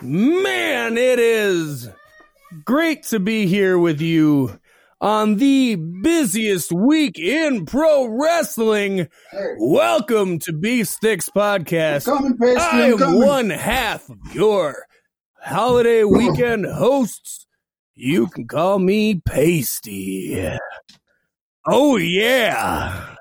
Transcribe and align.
Man, 0.00 0.96
it 0.96 1.18
is 1.18 1.88
great 2.64 3.02
to 3.04 3.18
be 3.18 3.46
here 3.48 3.76
with 3.76 4.00
you 4.00 4.60
on 5.00 5.38
the 5.38 5.74
busiest 5.74 6.70
week 6.70 7.18
in 7.18 7.66
pro 7.66 8.06
wrestling. 8.06 9.08
Welcome 9.58 10.38
to 10.40 10.52
Beef 10.52 10.86
Sticks 10.86 11.28
Podcast. 11.28 12.04
coming, 12.04 12.38
I 12.40 12.90
am 12.90 12.98
coming. 12.98 13.26
one 13.26 13.50
half 13.50 14.08
of 14.08 14.18
your 14.32 14.86
holiday 15.42 16.04
weekend 16.04 16.66
hosts. 16.66 17.48
You 17.96 18.28
can 18.28 18.46
call 18.46 18.78
me 18.78 19.16
Pasty. 19.16 20.48
Oh, 21.66 21.96
yeah. 21.96 23.16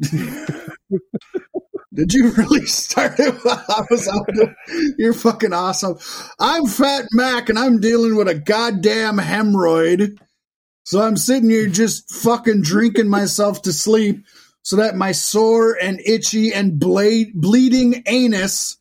Did 2.00 2.14
you 2.14 2.30
really 2.36 2.64
start 2.64 3.20
it 3.20 3.34
while 3.44 3.62
I 3.68 3.82
was 3.90 4.08
out 4.08 4.26
there? 4.32 4.56
You're 4.96 5.12
fucking 5.12 5.52
awesome. 5.52 5.98
I'm 6.38 6.64
Fat 6.66 7.04
Mac 7.12 7.50
and 7.50 7.58
I'm 7.58 7.78
dealing 7.78 8.16
with 8.16 8.26
a 8.26 8.34
goddamn 8.34 9.18
hemorrhoid. 9.18 10.16
So 10.84 11.02
I'm 11.02 11.18
sitting 11.18 11.50
here 11.50 11.66
just 11.68 12.10
fucking 12.10 12.62
drinking 12.62 13.08
myself 13.08 13.60
to 13.62 13.72
sleep 13.74 14.24
so 14.62 14.76
that 14.76 14.96
my 14.96 15.12
sore 15.12 15.76
and 15.80 16.00
itchy 16.06 16.54
and 16.54 16.78
blade, 16.80 17.32
bleeding 17.34 18.02
anus 18.06 18.78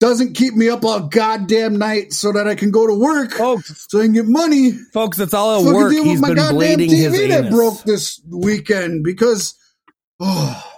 doesn't 0.00 0.34
keep 0.34 0.54
me 0.54 0.68
up 0.68 0.84
all 0.84 1.06
goddamn 1.06 1.78
night 1.78 2.12
so 2.12 2.32
that 2.32 2.48
I 2.48 2.56
can 2.56 2.72
go 2.72 2.88
to 2.88 2.94
work 2.94 3.30
Folks, 3.34 3.86
so 3.88 4.00
I 4.00 4.04
can 4.06 4.12
get 4.12 4.26
money. 4.26 4.72
folks, 4.92 5.20
it's 5.20 5.32
all 5.34 5.60
at 5.68 5.72
work. 5.72 5.92
deal 5.92 6.02
He's 6.02 6.14
with 6.14 6.22
my 6.22 6.28
been 6.30 6.36
goddamn 6.38 6.56
bleeding 6.56 6.90
his 6.90 7.12
TV 7.12 7.28
that 7.28 7.40
anus. 7.44 7.54
broke 7.54 7.82
this 7.84 8.20
weekend 8.28 9.04
because 9.04 9.54
oh 10.18 10.71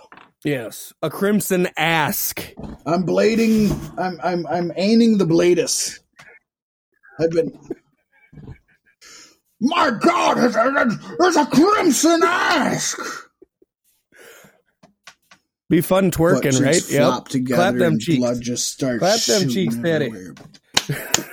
Yes, 0.44 0.92
a 1.00 1.08
crimson 1.08 1.68
ask. 1.78 2.52
I'm 2.84 3.04
blading. 3.04 3.70
I'm 3.98 4.20
I'm 4.22 4.46
I'm 4.46 4.72
aiming 4.76 5.16
the 5.16 5.24
bladus. 5.24 6.00
I've 7.18 7.30
been. 7.30 7.58
My 9.60 9.90
God, 9.98 10.34
there's 10.34 10.54
a, 10.56 10.98
there's 11.18 11.36
a 11.36 11.46
crimson 11.46 12.20
ask. 12.22 12.98
Be 15.70 15.80
fun 15.80 16.10
twerking, 16.10 16.62
right? 16.62 16.82
Flop 16.82 17.28
together 17.28 17.56
Clap 17.56 17.74
them 17.76 17.98
cheeks. 17.98 18.18
blood 18.18 18.42
just 18.42 18.70
starts. 18.70 18.98
Clap 18.98 19.20
them 19.20 19.48
cheeks 19.48 19.76
everywhere. 19.82 20.34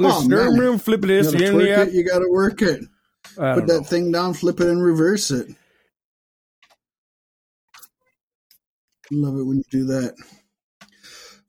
Oh, 0.00 0.26
room, 0.26 0.78
flip 0.78 1.02
You 1.02 1.06
this 1.06 1.32
gotta 1.32 1.82
it. 1.82 1.92
You 1.92 2.02
gotta 2.02 2.28
work 2.30 2.62
it. 2.62 2.80
Put 3.36 3.66
that 3.66 3.68
know. 3.68 3.82
thing 3.82 4.10
down, 4.10 4.32
flip 4.32 4.58
it, 4.58 4.66
and 4.66 4.82
reverse 4.82 5.30
it. 5.30 5.54
Love 9.12 9.36
it 9.38 9.44
when 9.44 9.58
you 9.58 9.64
do 9.70 9.84
that. 9.86 10.14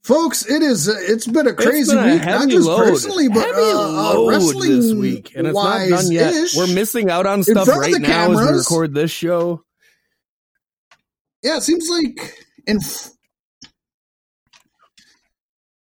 Folks, 0.02 0.44
it 0.44 0.62
is. 0.62 0.86
It's 0.86 1.26
been 1.26 1.46
a 1.46 1.54
crazy 1.54 1.94
been 1.94 2.06
a 2.06 2.12
week, 2.12 2.24
not 2.26 2.48
just 2.50 2.66
load. 2.66 2.84
personally, 2.84 3.28
but 3.28 3.48
uh, 3.48 4.18
uh, 4.20 4.28
wrestling 4.28 4.80
this 4.80 4.92
week, 4.92 5.32
and 5.34 5.46
it's 5.46 5.54
not 5.54 5.88
done 5.88 6.12
yet. 6.12 6.26
wise-ish. 6.26 6.56
We're 6.56 6.74
missing 6.74 7.10
out 7.10 7.24
on 7.24 7.42
stuff 7.42 7.66
right 7.68 7.98
now 7.98 8.30
as 8.32 8.38
we 8.38 8.58
record 8.58 8.92
this 8.92 9.10
show. 9.10 9.64
Yeah, 11.42 11.56
it 11.56 11.62
seems 11.62 11.88
like 11.88 12.34
in 12.66 12.80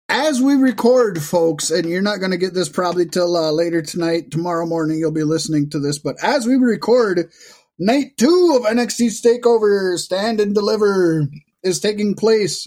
as 0.09 0.41
we 0.41 0.55
record, 0.55 1.21
folks, 1.21 1.73
and 1.73 1.89
you're 1.89 2.03
not 2.03 2.19
going 2.19 2.31
to 2.31 2.37
get 2.37 2.55
this 2.55 2.69
probably 2.69 3.07
till 3.07 3.37
uh, 3.37 3.51
later 3.51 3.83
tonight. 3.83 4.31
Tomorrow 4.31 4.67
morning, 4.67 4.99
you'll 4.99 5.11
be 5.11 5.25
listening 5.25 5.71
to 5.71 5.81
this. 5.81 5.99
But 5.99 6.17
as 6.23 6.47
we 6.47 6.55
record, 6.55 7.31
night 7.79 8.17
two 8.19 8.57
of 8.57 8.71
NXT 8.71 9.21
Takeover 9.25 9.99
Stand 9.99 10.39
and 10.39 10.55
Deliver 10.55 11.27
is 11.63 11.81
taking 11.81 12.15
place. 12.15 12.67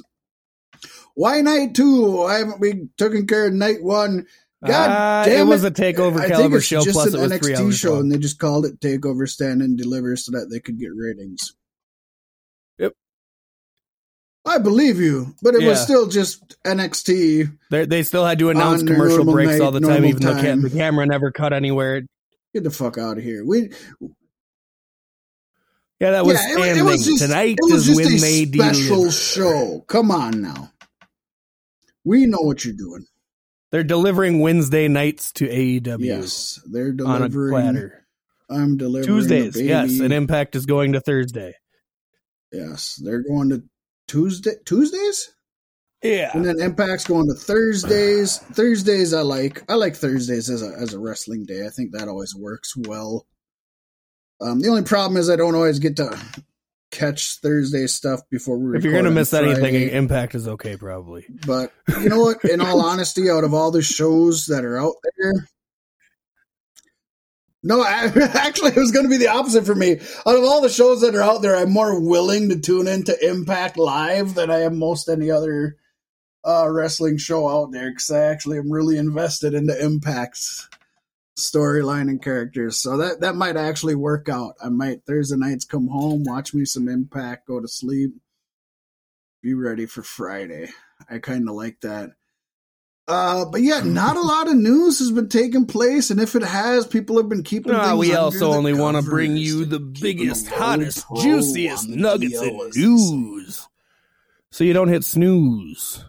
Why 1.15 1.41
night 1.41 1.75
two? 1.75 2.11
Why 2.17 2.39
haven't 2.39 2.59
we 2.59 2.89
taken 2.97 3.25
care 3.27 3.47
of 3.47 3.53
night 3.53 3.81
one? 3.81 4.25
God 4.65 4.89
Uh, 4.89 5.25
damn 5.29 5.47
it 5.47 5.49
was 5.49 5.63
a 5.63 5.71
takeover 5.71 6.17
I 6.17 6.21
think 6.23 6.33
caliber 6.33 6.57
it's 6.57 6.65
show. 6.65 6.81
just 6.81 6.93
Plus, 6.93 7.13
an 7.13 7.19
it 7.19 7.29
was 7.29 7.37
three 7.39 7.53
NXT 7.53 7.59
hours 7.65 7.77
show, 7.77 7.92
long. 7.93 8.02
and 8.02 8.11
they 8.11 8.17
just 8.17 8.39
called 8.39 8.65
it 8.65 8.80
Takeover 8.80 9.30
Stand 9.30 9.61
and 9.61 9.77
Deliver 9.77 10.15
so 10.15 10.31
that 10.31 10.49
they 10.49 10.59
could 10.59 10.80
get 10.80 10.89
ratings. 10.95 11.53
Yep. 12.80 12.93
I 14.45 14.58
believe 14.58 14.99
you, 14.99 15.36
but 15.41 15.55
it 15.55 15.65
was 15.65 15.81
still 15.81 16.08
just 16.08 16.55
NXT. 16.65 17.58
They 17.70 17.86
they 17.86 18.03
still 18.03 18.25
had 18.25 18.39
to 18.39 18.49
announce 18.49 18.83
commercial 18.83 19.23
breaks 19.25 19.53
night, 19.53 19.61
all 19.61 19.71
the 19.71 19.80
time, 19.81 20.03
even 20.05 20.21
though 20.21 20.33
the 20.33 20.70
camera 20.71 21.05
never 21.05 21.31
cut 21.31 21.53
anywhere. 21.53 22.03
Get 22.53 22.64
the 22.64 22.71
fuck 22.71 22.97
out 22.97 23.17
of 23.17 23.23
here. 23.23 23.45
We 23.45 23.71
Yeah, 26.00 26.11
that 26.11 26.26
was 26.26 26.36
yeah, 26.36 26.72
it, 26.72 26.78
it 26.78 26.83
was 26.83 27.06
just, 27.06 27.23
Tonight 27.23 27.56
it 27.58 27.72
was 27.72 27.88
is 27.88 27.95
just 27.95 27.98
when 27.98 28.08
a 28.08 28.17
they 28.17 28.45
special 28.45 28.95
deliver. 28.98 29.11
show. 29.11 29.86
Come 29.88 30.11
on 30.11 30.42
now, 30.42 30.72
we 32.04 32.26
know 32.26 32.42
what 32.42 32.66
you're 32.66 32.73
doing. 32.76 33.06
They're 33.72 33.83
delivering 33.83 34.39
Wednesday 34.42 34.88
nights 34.88 35.32
to 35.33 35.48
AEW 35.48 35.98
Yes, 36.00 36.60
they're 36.72 36.88
on 37.06 37.22
a 37.22 37.30
delivering. 37.30 37.52
platter. 37.52 38.06
I'm 38.50 38.78
delivering 38.78 39.08
Tuesdays, 39.08 39.60
yes, 39.61 40.00
and 40.00 40.14
Impact 40.14 40.56
is 40.56 40.66
going 40.66 40.94
to 40.94 41.00
Thursday. 41.02 41.56
yes, 42.52 43.00
they're 43.04 43.23
going 43.23 43.50
to 43.50 43.64
Tuesday. 44.08 44.52
Tuesdays. 44.66 45.32
Yeah, 46.04 46.30
And 46.36 46.45
then 46.45 46.60
Impact's 46.60 47.06
going 47.08 47.27
to 47.27 47.33
Thursdays. 47.33 48.38
Thursdays 48.38 49.14
I 49.14 49.22
like. 49.22 49.64
I 49.72 49.73
like 49.76 49.95
Thursdays 49.95 50.50
as 50.52 50.62
a 50.62 50.67
as 50.77 50.94
a 50.94 51.00
wrestling 51.00 51.45
day. 51.45 51.66
I 51.66 51.70
think 51.70 51.94
that 51.94 52.08
always 52.08 52.36
works 52.36 52.76
well. 52.77 53.26
Um, 54.41 54.61
the 54.61 54.69
only 54.69 54.83
problem 54.83 55.17
is 55.17 55.29
I 55.29 55.35
don't 55.35 55.55
always 55.55 55.79
get 55.79 55.95
to 55.97 56.17
catch 56.91 57.39
Thursday 57.41 57.87
stuff 57.87 58.21
before 58.29 58.57
we. 58.57 58.77
if 58.77 58.83
you're 58.83 58.93
gonna 58.93 59.09
on 59.09 59.15
miss 59.15 59.33
anything, 59.33 59.75
Impact 59.75 60.35
is 60.35 60.47
okay, 60.47 60.77
probably. 60.77 61.25
but 61.45 61.71
you 62.01 62.09
know 62.09 62.21
what? 62.21 62.43
In 62.45 62.61
all 62.61 62.81
honesty, 62.81 63.29
out 63.29 63.43
of 63.43 63.53
all 63.53 63.71
the 63.71 63.81
shows 63.81 64.45
that 64.47 64.65
are 64.65 64.77
out 64.77 64.95
there, 65.17 65.47
no, 67.65 67.81
I, 67.81 68.11
actually, 68.35 68.71
it 68.71 68.77
was 68.77 68.91
going 68.91 69.05
to 69.05 69.09
be 69.09 69.17
the 69.17 69.29
opposite 69.29 69.65
for 69.65 69.73
me. 69.73 69.93
Out 69.93 70.35
of 70.35 70.43
all 70.43 70.61
the 70.61 70.69
shows 70.69 71.02
that 71.02 71.15
are 71.15 71.23
out 71.23 71.41
there, 71.41 71.55
I'm 71.55 71.71
more 71.71 71.99
willing 71.99 72.49
to 72.49 72.59
tune 72.59 72.87
into 72.87 73.17
Impact 73.27 73.75
Live 73.75 74.35
than 74.35 74.52
I 74.52 74.61
am 74.61 74.77
most 74.77 75.09
any 75.09 75.31
other 75.31 75.75
uh, 76.47 76.69
wrestling 76.69 77.17
show 77.17 77.49
out 77.49 77.71
there 77.71 77.89
because 77.89 78.11
I 78.11 78.25
actually 78.25 78.59
am 78.59 78.71
really 78.71 78.97
invested 78.97 79.55
into 79.55 79.73
Impact's 79.83 80.69
storyline 81.37 82.09
and 82.09 82.21
characters. 82.21 82.79
So 82.79 82.97
that 82.97 83.21
that 83.21 83.35
might 83.35 83.57
actually 83.57 83.95
work 83.95 84.29
out. 84.29 84.55
I 84.63 84.69
might 84.69 85.05
Thursday 85.05 85.37
nights 85.37 85.65
come 85.65 85.87
home, 85.87 86.23
watch 86.23 86.53
me 86.53 86.65
some 86.65 86.87
Impact, 86.87 87.47
go 87.47 87.59
to 87.59 87.67
sleep, 87.67 88.11
be 89.41 89.53
ready 89.53 89.85
for 89.85 90.01
Friday. 90.01 90.69
I 91.09 91.19
kind 91.19 91.47
of 91.49 91.55
like 91.55 91.81
that. 91.81 92.11
Uh, 93.07 93.45
but 93.45 93.61
yeah, 93.61 93.81
not 93.85 94.17
a 94.17 94.21
lot 94.21 94.47
of 94.47 94.55
news 94.55 94.99
has 94.99 95.11
been 95.11 95.29
taking 95.29 95.65
place, 95.65 96.09
and 96.09 96.19
if 96.19 96.35
it 96.35 96.43
has, 96.43 96.87
people 96.87 97.17
have 97.17 97.29
been 97.29 97.43
keeping. 97.43 97.73
Things 97.73 97.97
we 97.97 98.15
also 98.15 98.52
only 98.53 98.73
want 98.73 98.97
to 98.97 99.03
bring 99.03 99.37
you 99.37 99.65
the 99.65 99.79
biggest, 99.79 100.47
hottest, 100.47 101.05
juiciest 101.21 101.87
nuggets 101.87 102.39
DL, 102.39 102.49
and 102.49 102.61
as 102.61 102.75
they 102.75 102.81
news, 102.81 103.67
so 104.52 104.63
you 104.63 104.73
don't 104.73 104.87
hit 104.87 105.03
snooze. 105.03 106.05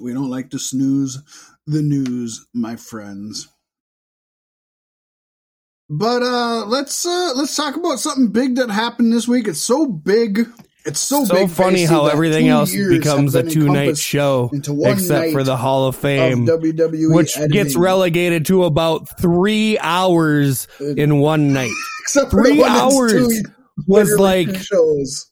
We 0.00 0.12
don't 0.12 0.30
like 0.30 0.50
to 0.50 0.58
snooze 0.58 1.18
the 1.66 1.82
news, 1.82 2.46
my 2.54 2.76
friends. 2.76 3.48
But 5.90 6.22
uh 6.22 6.66
let's 6.66 7.06
uh 7.06 7.32
let's 7.34 7.56
talk 7.56 7.76
about 7.76 7.98
something 7.98 8.28
big 8.28 8.56
that 8.56 8.70
happened 8.70 9.12
this 9.12 9.26
week. 9.26 9.48
It's 9.48 9.60
so 9.60 9.86
big. 9.86 10.46
It's 10.84 11.00
so, 11.00 11.24
So, 11.24 11.34
big. 11.34 11.50
funny 11.50 11.84
how 11.84 12.06
everything 12.06 12.48
else 12.48 12.72
becomes 12.74 13.34
a 13.34 13.42
two 13.42 13.68
night 13.68 13.98
show, 13.98 14.50
except 14.84 15.32
for 15.32 15.42
the 15.42 15.56
Hall 15.56 15.86
of 15.86 15.94
of 15.94 16.00
Fame, 16.00 16.46
WWE 16.46 17.14
which 17.14 17.36
gets 17.50 17.76
relegated 17.76 18.46
to 18.46 18.64
about 18.64 19.06
three 19.20 19.78
hours 19.80 20.66
in 20.80 21.18
one 21.18 21.52
night. 21.52 21.72
Except 22.02 22.30
for 22.30 22.42
the 22.42 22.48
three 22.50 22.64
hours 22.64 23.42
Was 23.86 24.18
like 24.18 24.56
shows. 24.56 25.30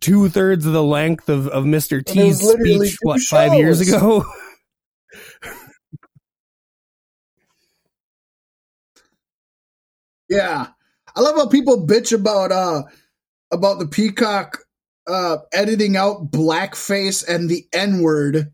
Two 0.00 0.28
thirds 0.28 0.66
of 0.66 0.72
the 0.72 0.82
length 0.82 1.28
of, 1.28 1.48
of 1.48 1.64
Mr. 1.64 1.98
And 2.08 2.16
it 2.18 2.24
was 2.28 2.38
T's 2.40 2.88
speech, 2.88 2.98
what, 3.02 3.20
five 3.20 3.54
years 3.54 3.80
ago? 3.80 4.24
Yeah. 10.28 10.68
I 11.14 11.20
love 11.20 11.36
how 11.36 11.46
people 11.48 11.86
bitch 11.86 12.12
about 12.16 12.52
uh 12.52 12.82
about 13.50 13.78
the 13.78 13.86
Peacock 13.86 14.58
uh 15.06 15.38
editing 15.52 15.96
out 15.96 16.30
blackface 16.30 17.26
and 17.26 17.48
the 17.48 17.66
N-word. 17.72 18.52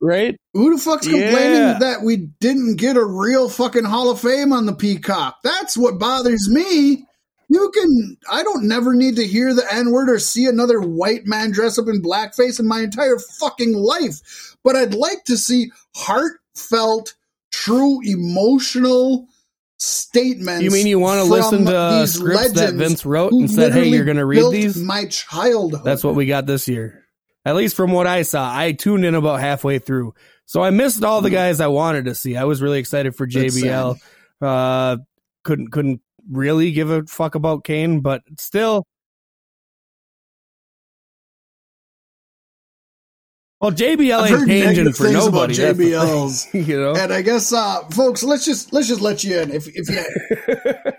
right? 0.00 0.36
Who 0.52 0.74
the 0.76 0.82
fuck's 0.82 1.06
complaining 1.06 1.32
Yeah. 1.60 1.78
that 1.80 2.02
we 2.02 2.16
didn't 2.40 2.76
get 2.76 2.96
a 2.96 3.04
real 3.04 3.48
fucking 3.48 3.84
Hall 3.84 4.10
of 4.10 4.20
Fame 4.20 4.52
on 4.52 4.66
the 4.66 4.74
Peacock? 4.74 5.38
That's 5.42 5.76
what 5.76 5.98
bothers 5.98 6.48
me. 6.50 7.06
You 7.48 7.70
can 7.74 8.16
I 8.30 8.42
don't 8.42 8.66
never 8.66 8.94
need 8.94 9.16
to 9.16 9.26
hear 9.26 9.54
the 9.54 9.66
N-word 9.72 10.08
or 10.10 10.18
see 10.18 10.46
another 10.46 10.80
white 10.80 11.26
man 11.26 11.50
dress 11.52 11.78
up 11.78 11.88
in 11.88 12.02
blackface 12.02 12.58
in 12.58 12.66
my 12.66 12.80
entire 12.80 13.18
fucking 13.18 13.74
life. 13.74 14.56
But 14.64 14.76
I'd 14.76 14.94
like 14.94 15.24
to 15.24 15.36
see 15.36 15.70
heartfelt, 15.94 17.14
true 17.52 18.00
emotional 18.04 19.26
statements. 19.78 20.62
You 20.62 20.70
mean 20.70 20.86
you 20.86 20.98
want 20.98 21.18
to 21.20 21.24
listen 21.30 21.64
to 21.66 21.98
these 22.00 22.14
scripts 22.14 22.52
that 22.52 22.74
Vince 22.74 23.04
wrote 23.04 23.32
and 23.32 23.50
said, 23.50 23.72
"Hey, 23.72 23.88
you're 23.88 24.04
going 24.04 24.16
to 24.16 24.24
read 24.24 24.50
these"? 24.52 24.76
My 24.76 25.06
childhood. 25.06 25.84
That's 25.84 26.04
what 26.04 26.14
we 26.14 26.26
got 26.26 26.46
this 26.46 26.68
year. 26.68 27.02
At 27.44 27.56
least 27.56 27.76
from 27.76 27.92
what 27.92 28.06
I 28.06 28.22
saw, 28.22 28.50
I 28.50 28.72
tuned 28.72 29.04
in 29.04 29.14
about 29.14 29.40
halfway 29.40 29.78
through, 29.78 30.14
so 30.46 30.62
I 30.62 30.70
missed 30.70 31.04
all 31.04 31.20
the 31.20 31.28
guys 31.30 31.60
I 31.60 31.66
wanted 31.66 32.06
to 32.06 32.14
see. 32.14 32.36
I 32.36 32.44
was 32.44 32.62
really 32.62 32.78
excited 32.78 33.14
for 33.14 33.26
Hmm. 33.26 33.36
JBL. 33.38 33.98
Uh, 34.40 34.96
couldn't 35.42 35.70
couldn't 35.70 36.00
really 36.30 36.72
give 36.72 36.90
a 36.90 37.04
fuck 37.04 37.34
about 37.34 37.64
Kane, 37.64 38.00
but 38.00 38.22
still. 38.38 38.86
Well, 43.60 43.72
JBL 43.72 44.30
ain't 44.30 44.46
changing 44.46 44.92
for 44.92 45.10
nobody. 45.10 45.54
JBLs. 45.54 46.52
you 46.66 46.78
know. 46.78 46.94
And 46.94 47.12
I 47.12 47.22
guess, 47.22 47.52
uh, 47.52 47.80
folks, 47.88 48.22
let's 48.22 48.44
just 48.44 48.72
let's 48.72 48.88
just 48.88 49.00
let 49.00 49.24
you 49.24 49.40
in. 49.40 49.50
If 49.50 49.66
if 49.68 49.88
you 49.88 50.92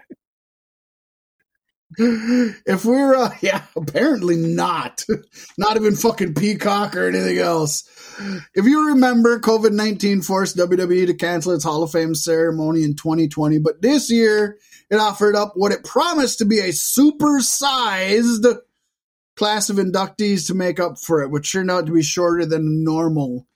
if 2.65 2.83
we're 2.83 3.15
uh, 3.15 3.29
yeah, 3.41 3.63
apparently 3.75 4.35
not, 4.35 5.03
not 5.57 5.77
even 5.77 5.95
fucking 5.95 6.33
Peacock 6.33 6.95
or 6.95 7.07
anything 7.07 7.37
else. 7.37 7.83
If 8.55 8.65
you 8.65 8.87
remember, 8.89 9.39
COVID 9.39 9.71
nineteen 9.71 10.21
forced 10.21 10.57
WWE 10.57 11.07
to 11.07 11.13
cancel 11.13 11.53
its 11.53 11.63
Hall 11.63 11.83
of 11.83 11.91
Fame 11.91 12.15
ceremony 12.15 12.83
in 12.83 12.95
2020, 12.95 13.59
but 13.59 13.81
this 13.81 14.09
year 14.09 14.57
it 14.89 14.95
offered 14.95 15.35
up 15.35 15.53
what 15.55 15.71
it 15.71 15.83
promised 15.83 16.39
to 16.39 16.45
be 16.45 16.59
a 16.59 16.73
super-sized 16.73 18.45
class 19.35 19.69
of 19.69 19.77
inductees 19.77 20.47
to 20.47 20.53
make 20.53 20.79
up 20.79 20.97
for 20.99 21.21
it, 21.21 21.29
which 21.29 21.51
turned 21.51 21.71
out 21.71 21.85
to 21.85 21.91
be 21.91 22.03
shorter 22.03 22.45
than 22.45 22.83
normal 22.83 23.47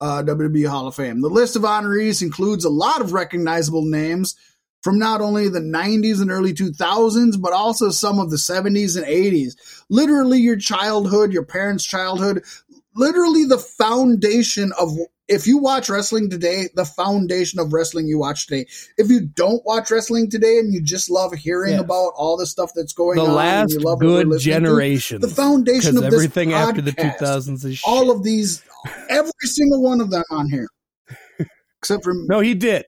uh, 0.00 0.22
WWE 0.22 0.66
Hall 0.66 0.86
of 0.86 0.94
Fame. 0.94 1.20
The 1.20 1.28
list 1.28 1.56
of 1.56 1.62
honorees 1.62 2.22
includes 2.22 2.64
a 2.64 2.70
lot 2.70 3.00
of 3.00 3.12
recognizable 3.12 3.84
names 3.84 4.34
from 4.82 4.98
not 4.98 5.20
only 5.20 5.48
the 5.48 5.60
90s 5.60 6.22
and 6.22 6.30
early 6.30 6.54
2000s, 6.54 7.40
but 7.40 7.52
also 7.52 7.90
some 7.90 8.18
of 8.18 8.30
the 8.30 8.36
70s 8.36 8.96
and 8.96 9.06
80s. 9.06 9.56
Literally 9.90 10.38
your 10.38 10.56
childhood, 10.56 11.32
your 11.32 11.44
parents' 11.44 11.84
childhood, 11.84 12.42
literally 12.94 13.44
the 13.44 13.58
foundation 13.58 14.72
of 14.80 14.96
if 15.30 15.46
you 15.46 15.56
watch 15.56 15.88
wrestling 15.88 16.28
today, 16.28 16.68
the 16.74 16.84
foundation 16.84 17.58
of 17.60 17.72
wrestling 17.72 18.06
you 18.08 18.18
watch 18.18 18.46
today. 18.46 18.66
If 18.98 19.08
you 19.08 19.20
don't 19.20 19.64
watch 19.64 19.90
wrestling 19.90 20.28
today 20.28 20.58
and 20.58 20.74
you 20.74 20.82
just 20.82 21.08
love 21.08 21.32
hearing 21.32 21.72
Yes. 21.72 21.80
about 21.80 22.12
all 22.16 22.36
the 22.36 22.44
stuff 22.46 22.72
that's 22.74 22.92
going 22.92 23.16
the 23.16 23.22
on, 23.22 23.28
and 23.28 23.36
last 23.36 23.72
you 23.72 23.78
love 23.78 24.00
good 24.00 24.26
listening 24.26 24.54
to, 24.56 24.60
generation. 24.66 25.20
the 25.22 25.28
foundation 25.28 25.96
of 25.96 26.04
everything 26.04 26.52
after 26.52 26.82
the 26.82 26.92
2000s 26.92 27.64
is 27.64 27.78
shit. 27.78 27.88
all 27.88 28.10
of 28.10 28.22
these, 28.24 28.62
every 29.08 29.30
single 29.44 29.82
one 29.82 30.00
of 30.02 30.10
them 30.10 30.24
on 30.30 30.50
here, 30.50 30.68
except 31.80 32.04
for 32.04 32.12
No, 32.14 32.40
he 32.40 32.54
did. 32.54 32.84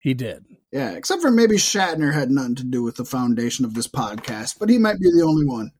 He 0.00 0.14
did. 0.14 0.44
yeah, 0.72 0.90
except 0.92 1.22
for 1.22 1.30
maybe 1.30 1.56
Shatner 1.56 2.12
had 2.12 2.30
nothing 2.30 2.54
to 2.56 2.64
do 2.64 2.82
with 2.82 2.96
the 2.96 3.04
foundation 3.04 3.64
of 3.64 3.74
this 3.74 3.88
podcast, 3.88 4.58
but 4.58 4.68
he 4.68 4.78
might 4.78 4.98
be 4.98 5.10
the 5.10 5.24
only 5.24 5.46
one. 5.46 5.70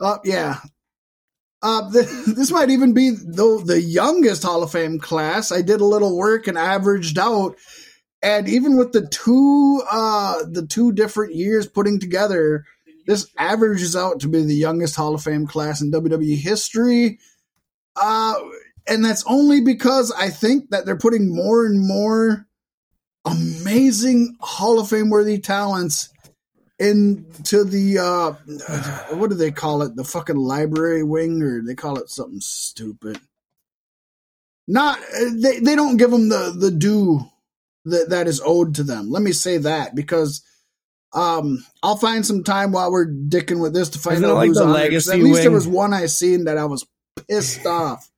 Uh, 0.00 0.18
yeah. 0.24 0.58
Uh, 1.62 1.90
th- 1.90 2.06
this 2.26 2.50
might 2.50 2.70
even 2.70 2.92
be 2.92 3.10
the 3.10 3.82
youngest 3.84 4.42
Hall 4.42 4.62
of 4.62 4.72
Fame 4.72 4.98
class. 4.98 5.52
I 5.52 5.62
did 5.62 5.80
a 5.80 5.86
little 5.86 6.16
work 6.16 6.46
and 6.46 6.58
averaged 6.58 7.18
out, 7.18 7.56
and 8.22 8.48
even 8.48 8.76
with 8.76 8.92
the 8.92 9.06
two 9.06 9.82
uh 9.90 10.42
the 10.50 10.66
two 10.66 10.92
different 10.92 11.34
years 11.34 11.66
putting 11.66 12.00
together, 12.00 12.64
this 13.06 13.30
averages 13.38 13.96
out 13.96 14.20
to 14.20 14.28
be 14.28 14.42
the 14.42 14.54
youngest 14.54 14.96
Hall 14.96 15.14
of 15.14 15.22
Fame 15.22 15.46
class 15.46 15.80
in 15.80 15.90
WWE 15.90 16.36
history. 16.36 17.18
Uh, 17.96 18.34
and 18.86 19.04
that's 19.04 19.24
only 19.26 19.60
because 19.60 20.12
I 20.12 20.30
think 20.30 20.70
that 20.70 20.86
they're 20.86 20.96
putting 20.96 21.34
more 21.34 21.66
and 21.66 21.86
more 21.86 22.46
amazing 23.24 24.36
Hall 24.40 24.78
of 24.78 24.88
Fame 24.88 25.10
worthy 25.10 25.38
talents 25.38 26.08
into 26.78 27.64
the 27.64 27.98
uh 27.98 28.32
what 29.16 29.30
do 29.30 29.36
they 29.36 29.50
call 29.50 29.82
it? 29.82 29.96
The 29.96 30.04
fucking 30.04 30.36
library 30.36 31.02
wing 31.02 31.42
or 31.42 31.60
they 31.62 31.74
call 31.74 31.98
it 31.98 32.08
something 32.08 32.40
stupid. 32.40 33.18
Not 34.66 34.98
they 35.32 35.60
they 35.60 35.74
don't 35.74 35.96
give 35.96 36.10
them 36.10 36.28
the 36.28 36.54
the 36.56 36.70
due 36.70 37.20
that 37.86 38.10
that 38.10 38.26
is 38.28 38.40
owed 38.44 38.74
to 38.76 38.82
them. 38.84 39.10
Let 39.10 39.22
me 39.22 39.32
say 39.32 39.56
that 39.58 39.94
because 39.94 40.42
um 41.14 41.64
I'll 41.82 41.96
find 41.96 42.24
some 42.24 42.44
time 42.44 42.70
while 42.72 42.92
we're 42.92 43.06
dicking 43.08 43.60
with 43.60 43.72
this 43.74 43.88
to 43.90 43.98
find 43.98 44.16
Isn't 44.16 44.28
out 44.28 44.34
like 44.36 44.48
who's 44.48 44.58
the 44.58 44.64
on 44.64 44.72
there, 44.74 44.90
'cause 44.90 45.06
legacy 45.08 45.12
At 45.12 45.24
least 45.24 45.42
there 45.42 45.50
was 45.50 45.66
one 45.66 45.94
I 45.94 46.06
seen 46.06 46.44
that 46.44 46.58
I 46.58 46.66
was 46.66 46.86
pissed 47.28 47.64
off 47.66 48.10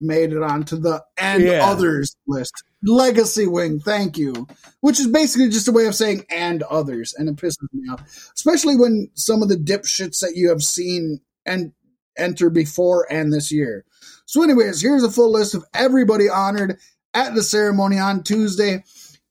made 0.00 0.32
it 0.32 0.42
onto 0.42 0.76
the 0.76 1.02
and 1.16 1.42
Yeah. 1.42 1.64
others 1.64 2.14
list. 2.26 2.52
Legacy 2.86 3.46
wing, 3.46 3.80
thank 3.80 4.16
you. 4.16 4.46
Which 4.80 5.00
is 5.00 5.08
basically 5.08 5.48
just 5.48 5.68
a 5.68 5.72
way 5.72 5.86
of 5.86 5.94
saying 5.94 6.24
and 6.30 6.62
others, 6.64 7.14
and 7.16 7.28
it 7.28 7.36
pisses 7.36 7.56
me 7.72 7.88
off. 7.90 8.02
Especially 8.34 8.76
when 8.76 9.10
some 9.14 9.42
of 9.42 9.48
the 9.48 9.56
dipshits 9.56 10.20
that 10.20 10.34
you 10.36 10.48
have 10.48 10.62
seen 10.62 11.20
and 11.44 11.72
enter 12.16 12.48
before 12.50 13.06
and 13.10 13.32
this 13.32 13.50
year. 13.52 13.84
So, 14.26 14.42
anyways, 14.42 14.80
here's 14.80 15.04
a 15.04 15.10
full 15.10 15.32
list 15.32 15.54
of 15.54 15.64
everybody 15.74 16.28
honored 16.28 16.78
at 17.14 17.34
the 17.34 17.42
ceremony 17.42 17.98
on 17.98 18.22
Tuesday. 18.22 18.84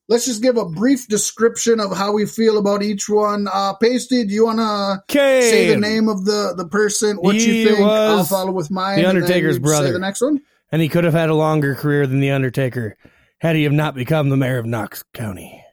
Let's 0.08 0.26
just 0.26 0.44
give 0.44 0.58
a 0.58 0.66
brief 0.66 1.08
description 1.08 1.80
of 1.80 1.96
how 1.96 2.12
we 2.14 2.28
feel 2.28 2.60
about 2.60 2.84
each 2.84 3.10
one. 3.10 3.48
Uh 3.52 3.74
Pasty, 3.82 4.24
do 4.26 4.34
you 4.34 4.46
wanna 4.46 5.04
say 5.10 5.68
the 5.68 5.78
name 5.78 6.10
of 6.10 6.26
the 6.26 6.54
the 6.56 6.68
person, 6.68 7.18
what 7.18 7.36
He 7.36 7.64
you 7.64 7.68
think? 7.70 7.80
I'll 7.80 8.24
follow 8.24 8.52
with 8.52 8.70
mine. 8.70 9.00
The 9.00 9.06
Undertaker's 9.10 9.58
brother. 9.58 9.88
Say 9.88 9.94
the 9.94 10.00
next 10.00 10.22
one. 10.22 10.42
and 10.72 10.82
he 10.82 10.90
could 10.90 11.06
have 11.06 11.14
had 11.14 11.30
a 11.30 11.34
longer 11.34 11.74
career 11.74 12.06
than 12.06 12.20
the 12.20 12.30
Undertaker 12.32 12.98
had 13.40 13.56
he 13.56 13.64
have 13.64 13.74
not 13.74 13.96
become 13.96 14.30
the 14.30 14.38
mayor 14.38 14.58
of 14.58 14.66
Knox 14.66 15.04
County. 15.14 15.64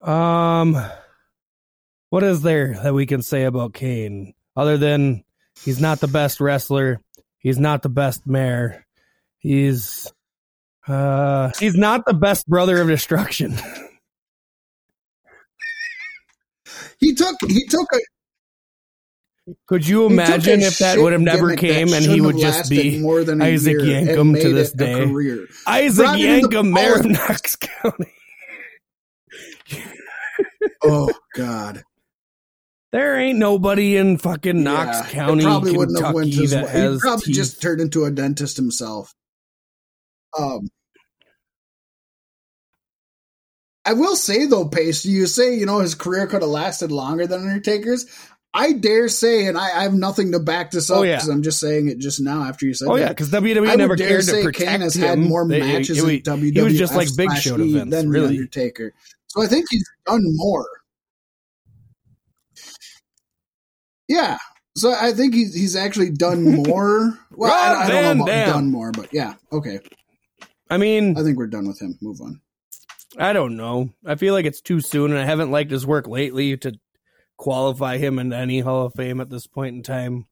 Um, 0.00 0.76
what 2.10 2.22
is 2.22 2.42
there 2.42 2.78
that 2.82 2.94
we 2.94 3.06
can 3.06 3.22
say 3.22 3.44
about 3.44 3.74
Kane 3.74 4.34
other 4.56 4.76
than 4.76 5.24
he's 5.64 5.80
not 5.80 6.00
the 6.00 6.08
best 6.08 6.40
wrestler, 6.40 7.00
he's 7.38 7.58
not 7.58 7.82
the 7.82 7.88
best 7.88 8.26
mayor, 8.26 8.84
he's 9.38 10.12
uh 10.88 11.50
he's 11.58 11.76
not 11.76 12.04
the 12.06 12.14
best 12.14 12.46
brother 12.48 12.80
of 12.80 12.88
destruction. 12.88 13.56
He 16.98 17.14
took 17.14 17.36
he 17.48 17.64
took 17.66 17.88
a 17.92 17.98
Could 19.66 19.86
you 19.86 20.06
imagine 20.06 20.60
if 20.60 20.78
that 20.78 20.98
would 20.98 21.12
have 21.12 21.20
never 21.22 21.54
came 21.56 21.92
and 21.92 22.04
he 22.04 22.20
would 22.20 22.38
just 22.38 22.70
be 22.70 22.98
more 23.00 23.24
than 23.24 23.40
Isaac 23.40 23.76
Yankem 23.76 24.40
to 24.40 24.52
this 24.52 24.72
day? 24.72 25.06
career. 25.06 25.46
Isaac 25.66 26.04
Brought 26.04 26.18
Yankem, 26.18 26.72
mayor 26.72 26.96
of. 26.96 27.06
Knox 27.06 27.56
County? 27.56 28.12
Oh 30.82 31.12
God. 31.34 31.82
There 32.92 33.18
ain't 33.20 33.38
nobody 33.38 33.96
in 33.96 34.18
fucking 34.18 34.64
Knox 34.64 34.98
Yeah, 34.98 35.10
County, 35.10 35.44
probably 35.44 35.76
wouldn't 35.76 36.02
have 36.02 36.14
went 36.14 36.26
Kentucky 36.26 36.42
his 36.42 36.50
that 36.50 36.74
way. 36.74 36.92
He 36.92 36.98
probably 36.98 37.24
teeth. 37.26 37.36
just 37.36 37.62
turned 37.62 37.80
into 37.80 38.04
a 38.04 38.10
dentist 38.10 38.56
himself. 38.56 39.14
Um, 40.36 40.68
I 43.84 43.92
will 43.92 44.16
say 44.16 44.46
though, 44.46 44.68
Pace, 44.68 45.04
you 45.04 45.26
say 45.26 45.54
you 45.56 45.66
know 45.66 45.78
his 45.78 45.94
career 45.94 46.26
could 46.26 46.42
have 46.42 46.50
lasted 46.50 46.90
longer 46.90 47.26
than 47.26 47.42
Undertaker's. 47.42 48.06
I 48.52 48.72
dare 48.72 49.08
say, 49.08 49.46
and 49.46 49.56
I, 49.56 49.78
I 49.78 49.82
have 49.84 49.94
nothing 49.94 50.32
to 50.32 50.40
back 50.40 50.72
this 50.72 50.90
oh, 50.90 50.94
up 50.94 51.00
Oh, 51.00 51.02
yeah. 51.04 51.16
because 51.16 51.28
I'm 51.28 51.42
just 51.42 51.60
saying 51.60 51.88
it 51.88 51.98
just 51.98 52.20
now 52.20 52.42
after 52.42 52.66
you 52.66 52.74
said 52.74 52.88
Oh 52.88 52.96
that. 52.96 53.00
yeah, 53.02 53.08
because 53.10 53.30
WWE 53.30 53.70
I 53.70 53.76
never 53.76 53.94
dare 53.94 54.08
cared 54.08 54.20
to 54.22 54.26
say 54.26 54.42
protect 54.42 54.68
Kane 54.70 54.80
has 54.80 54.96
him. 54.96 55.02
had 55.06 55.18
more 55.20 55.46
They- 55.46 55.60
matches 55.60 55.98
it- 56.02 56.04
in 56.04 56.22
WWF 56.22 56.52
he 56.56 56.62
was 56.62 56.76
just 56.78 56.94
like 56.96 57.08
Big 57.16 57.30
Show 57.36 57.60
E 57.60 57.72
Vince, 57.74 57.90
than 57.90 58.06
the 58.06 58.12
really. 58.12 58.36
Undertaker. 58.38 58.92
So 59.28 59.42
I 59.42 59.46
think 59.46 59.66
he's 59.70 59.88
done 60.06 60.22
more. 60.24 60.66
Yeah. 64.08 64.38
So 64.76 64.92
I 64.98 65.12
think 65.12 65.34
he's 65.34 65.54
he's 65.54 65.76
actually 65.76 66.10
done 66.10 66.42
more. 66.66 67.18
Well, 67.32 67.52
I, 67.52 67.84
I 67.84 67.88
don't 67.88 68.18
know 68.18 68.24
about 68.24 68.46
done 68.46 68.70
more, 68.70 68.92
but 68.92 69.12
yeah, 69.12 69.34
okay. 69.52 69.80
I 70.68 70.76
mean, 70.78 71.16
I 71.18 71.22
think 71.22 71.36
we're 71.38 71.46
done 71.48 71.66
with 71.66 71.80
him. 71.80 71.98
Move 72.00 72.20
on. 72.20 72.40
I 73.18 73.32
don't 73.32 73.56
know. 73.56 73.90
I 74.06 74.14
feel 74.14 74.34
like 74.34 74.46
it's 74.46 74.60
too 74.60 74.80
soon, 74.80 75.10
and 75.10 75.20
I 75.20 75.24
haven't 75.24 75.50
liked 75.50 75.70
his 75.70 75.84
work 75.86 76.06
lately 76.06 76.56
to 76.58 76.78
qualify 77.40 77.96
him 77.96 78.18
in 78.18 78.34
any 78.34 78.60
Hall 78.60 78.84
of 78.84 78.94
Fame 78.94 79.18
at 79.18 79.30
this 79.30 79.46
point 79.46 79.74
in 79.74 79.82
time. 79.82 80.26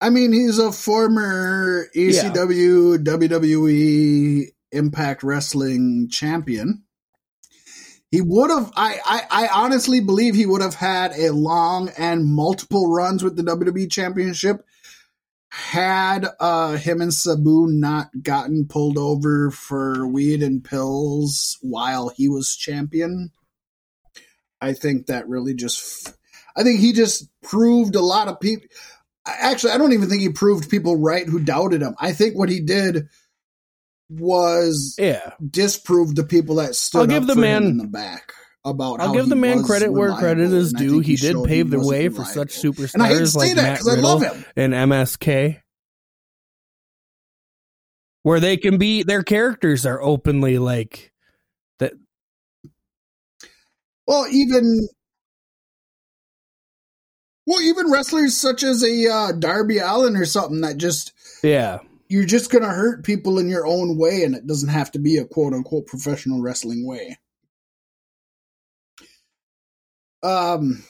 I 0.00 0.10
mean, 0.10 0.32
he's 0.32 0.58
a 0.58 0.70
former 0.70 1.88
ECW, 1.96 2.98
WWE, 2.98 4.46
Impact 4.70 5.22
Wrestling 5.24 6.08
champion. 6.10 6.84
He 8.12 8.20
would 8.20 8.50
have. 8.50 8.70
I, 8.76 8.98
I 9.04 9.22
I 9.30 9.48
honestly 9.52 10.00
believe 10.00 10.34
he 10.34 10.46
would 10.46 10.62
have 10.62 10.74
had 10.74 11.12
a 11.16 11.32
long 11.32 11.90
and 11.98 12.24
multiple 12.24 12.92
runs 12.92 13.24
with 13.24 13.36
the 13.36 13.42
WWE 13.42 13.90
Championship 13.90 14.64
had 15.54 16.26
uh, 16.40 16.76
him 16.76 17.02
and 17.02 17.12
Sabu 17.12 17.66
not 17.66 18.08
gotten 18.22 18.66
pulled 18.66 18.96
over 18.96 19.50
for 19.50 20.06
weed 20.06 20.42
and 20.42 20.64
pills 20.64 21.58
while 21.60 22.08
he 22.08 22.26
was 22.26 22.56
champion. 22.56 23.30
I 24.62 24.72
think 24.72 25.06
that 25.06 25.28
really 25.28 25.52
just. 25.52 26.14
I 26.56 26.62
think 26.62 26.80
he 26.80 26.94
just 26.94 27.28
proved 27.42 27.96
a 27.96 28.00
lot 28.00 28.28
of 28.28 28.40
people. 28.40 28.66
actually, 29.26 29.72
I 29.72 29.78
don't 29.78 29.92
even 29.92 30.08
think 30.08 30.22
he 30.22 30.30
proved 30.30 30.70
people 30.70 30.96
right 30.96 31.26
who 31.26 31.38
doubted 31.38 31.82
him. 31.82 31.94
I 31.98 32.12
think 32.12 32.34
what 32.36 32.48
he 32.48 32.60
did 32.60 33.08
was 34.08 34.94
Yeah. 34.98 35.32
disprove 35.50 36.14
the 36.14 36.24
people 36.24 36.56
that 36.56 36.74
stood 36.74 37.00
I'll 37.00 37.06
give 37.06 37.22
up 37.28 37.34
the 37.34 37.40
man- 37.40 37.64
in 37.64 37.76
the 37.76 37.86
back 37.86 38.32
about. 38.64 39.00
I'll 39.00 39.12
give 39.12 39.28
the 39.28 39.36
man 39.36 39.62
credit 39.64 39.92
where 39.92 40.12
credit 40.12 40.52
is 40.52 40.72
due. 40.72 41.02
think 41.02 41.06
He 41.06 41.16
did 41.16 41.36
pave 41.44 41.70
the 41.70 41.78
wasn't 41.78 41.90
way 41.90 42.08
for 42.08 42.24
such 42.24 42.48
superstars 42.48 42.94
And 42.94 43.02
I 43.02 43.08
hate 43.08 43.18
to 43.18 43.26
say 43.26 43.38
like 43.38 43.54
that 43.56 43.62
Matt 43.62 43.78
because 43.78 43.88
I 43.88 44.00
love 44.00 44.22
Riddle 44.22 44.36
him. 44.36 44.44
and 44.56 44.72
MSK. 44.72 45.58
Where 48.24 48.38
they 48.38 48.56
can 48.56 48.78
be 48.78 49.02
their 49.02 49.24
characters 49.24 49.84
are 49.84 50.00
openly 50.00 50.58
like 50.58 51.12
that 51.80 51.94
Well, 54.06 54.26
even 54.30 54.88
well, 57.46 57.60
even 57.60 57.90
wrestlers 57.90 58.36
such 58.36 58.62
as 58.62 58.84
a 58.84 59.08
uh, 59.08 59.32
Darby 59.32 59.78
Allin 59.78 60.16
or 60.16 60.24
something 60.24 60.60
that 60.60 60.76
just 60.76 61.12
yeah. 61.42 61.80
you're 62.08 62.24
just 62.24 62.52
gonna 62.52 62.68
hurt 62.72 63.04
people 63.04 63.40
in 63.40 63.48
your 63.48 63.66
own 63.66 63.98
way, 63.98 64.22
and 64.22 64.36
it 64.36 64.46
doesn't 64.46 64.68
have 64.68 64.92
to 64.92 65.00
be 65.00 65.16
a 65.16 65.24
quote 65.24 65.52
unquote 65.52 65.86
professional 65.88 66.40
wrestling 66.40 66.86
way. 66.86 67.18
Um, 70.22 70.84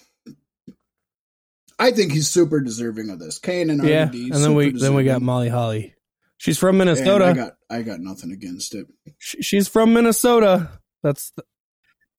I 1.79 1.91
think 1.91 2.13
he's 2.13 2.29
super 2.29 2.61
deserving 2.61 3.11
of 3.11 3.19
this. 3.19 3.39
Kane 3.39 3.71
and 3.71 3.83
Yeah. 3.83 4.03
And 4.05 4.33
then 4.35 4.55
we 4.55 4.67
super 4.67 4.79
then 4.79 4.95
we 4.95 5.05
got. 5.05 5.23
Molly 5.23 5.49
Holly. 5.49 5.95
She's 6.39 6.59
from 6.59 6.81
And 6.81 6.91
Minnesota. 6.91 7.25
I 7.27 7.33
got 7.33 7.53
I 7.71 7.83
got 7.83 8.01
nothing 8.01 8.33
against 8.33 8.75
it. 8.75 8.87
Sh- 9.19 9.37
She's 9.41 9.69
from 9.69 9.93
Minnesota. 9.95 10.71
That's 11.03 11.33
the, 11.37 11.45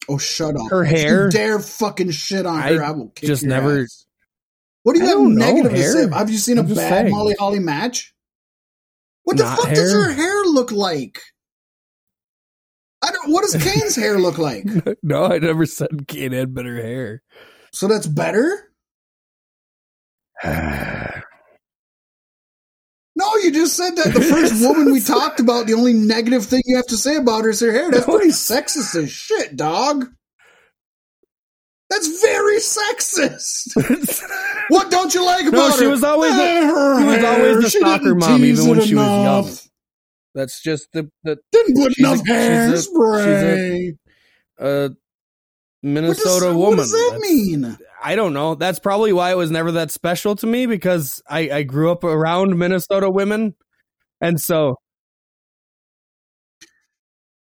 Oh, 0.08 0.18
shut 0.18 0.54
up! 0.56 0.70
Her 0.70 0.84
hair- 0.84 1.30
dare 1.30 1.58
fucking 1.58 2.10
shit 2.10 2.44
on 2.44 2.60
her. 2.60 2.82
I 2.82 2.88
I, 2.88 2.90
will 2.90 3.08
kick 3.08 3.26
just 3.26 3.42
never- 3.44 3.82
ass. 3.82 4.04
What 4.82 4.94
do 4.94 4.98
you 5.00 5.06
I 5.06 5.08
have 5.08 5.18
don't 5.18 5.34
know, 5.36 5.46
negative 5.46 5.72
to 5.72 5.82
say? 5.82 6.10
Have 6.10 6.28
you 6.28 6.36
seen 6.36 6.58
I'm 6.58 6.66
a 6.70 6.74
bad 6.74 6.76
saying. 7.04 7.10
Molly 7.10 7.34
Holly 7.38 7.58
match? 7.58 8.14
What 9.22 9.38
the 9.38 9.44
Not 9.44 9.58
fuck 9.58 9.70
does 9.70 9.90
her 9.92 10.12
hair 10.12 10.42
look 10.42 10.70
like? 10.72 11.22
I 13.04 13.10
don't. 13.10 13.30
What 13.30 13.42
does 13.42 13.62
Kane's 13.62 13.94
hair 13.96 14.18
look 14.18 14.38
like? 14.38 14.64
no, 15.02 15.24
I 15.26 15.38
never 15.38 15.66
said 15.66 16.08
Kane 16.08 16.32
had 16.32 16.54
better 16.54 16.76
hair. 16.82 17.22
So 17.72 17.86
that's 17.86 18.06
better. 18.06 18.70
No, 23.16 23.30
you 23.44 23.52
just 23.52 23.76
said 23.76 23.94
that 23.94 24.12
the 24.12 24.20
first 24.20 24.60
woman 24.60 24.92
we 24.92 25.00
talked 25.00 25.38
about. 25.38 25.66
The 25.68 25.74
only 25.74 25.92
negative 25.92 26.44
thing 26.44 26.62
you 26.64 26.74
have 26.76 26.86
to 26.88 26.96
say 26.96 27.14
about 27.14 27.44
her 27.44 27.50
is 27.50 27.60
her 27.60 27.70
hair. 27.70 27.88
That's 27.90 28.04
pretty 28.06 28.30
sexist 28.30 29.00
as 29.00 29.08
shit, 29.10 29.54
dog. 29.56 30.06
That's 31.90 32.20
very 32.20 32.58
sexist. 32.58 33.70
What 34.68 34.90
don't 34.90 35.14
you 35.14 35.24
like 35.24 35.44
No, 35.44 35.50
about 35.50 35.72
her? 35.72 35.78
she 35.78 35.86
was 35.86 36.02
always 36.02 36.32
a- 36.32 36.66
her 36.66 36.98
she 36.98 37.04
was 37.06 37.24
always 37.24 37.64
the 37.64 37.70
soccer 37.80 38.14
mom, 38.14 38.44
even 38.44 38.66
when 38.66 38.80
she 38.80 38.94
was 38.94 39.06
young. 39.06 39.63
That's 40.34 40.60
just 40.62 40.88
the 40.92 41.10
the 41.22 41.38
Didn't 41.52 41.76
put 41.76 41.92
a- 41.96 42.00
enough 42.00 42.18
she's 42.18 42.28
a- 42.28 42.76
she's 42.76 42.88
hairspray. 42.88 43.90
uh, 44.58 44.64
What 44.64 44.88
does- 44.88 44.96
Minnesota 45.82 46.46
what 46.46 46.56
woman. 46.56 46.76
does 46.78 46.90
that 46.92 47.10
That's- 47.20 47.30
mean? 47.30 47.78
I 48.02 48.16
don't 48.16 48.32
know. 48.34 48.54
That's 48.54 48.78
probably 48.78 49.12
why 49.12 49.30
it 49.30 49.36
was 49.36 49.50
never 49.50 49.72
that 49.72 49.90
special 49.90 50.34
to 50.36 50.46
me 50.46 50.66
because 50.66 51.22
I, 51.28 51.50
I 51.50 51.62
grew 51.62 51.90
up 51.92 52.04
around 52.04 52.58
Minnesota 52.58 53.08
women, 53.10 53.54
and 54.20 54.40
so 54.40 54.76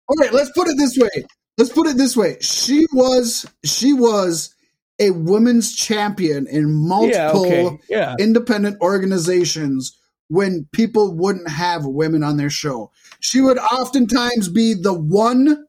All 0.08 0.16
right, 0.18 0.34
let's 0.34 0.52
put 0.56 0.68
it 0.68 0.78
this 0.78 0.98
way. 0.98 1.26
Let's 1.58 1.72
put 1.72 1.88
it 1.88 1.98
this 1.98 2.16
way. 2.18 2.38
She 2.42 2.88
was 2.94 3.46
she 3.64 3.94
was 3.94 4.56
a 5.00 5.12
women's 5.12 5.76
champion 5.76 6.48
in 6.48 6.62
yeah, 6.64 6.88
multiple 6.88 7.46
okay, 7.46 7.80
yeah, 7.90 8.16
independent 8.20 8.78
organizations 8.82 9.96
when 10.30 10.68
people 10.72 11.14
wouldn't 11.14 11.50
have 11.50 11.86
women 11.86 12.24
on 12.24 12.38
their 12.38 12.50
show. 12.50 12.92
She 13.20 13.42
would 13.42 13.58
oftentimes 13.58 14.48
be 14.48 14.74
the 14.74 14.94
one 14.94 15.66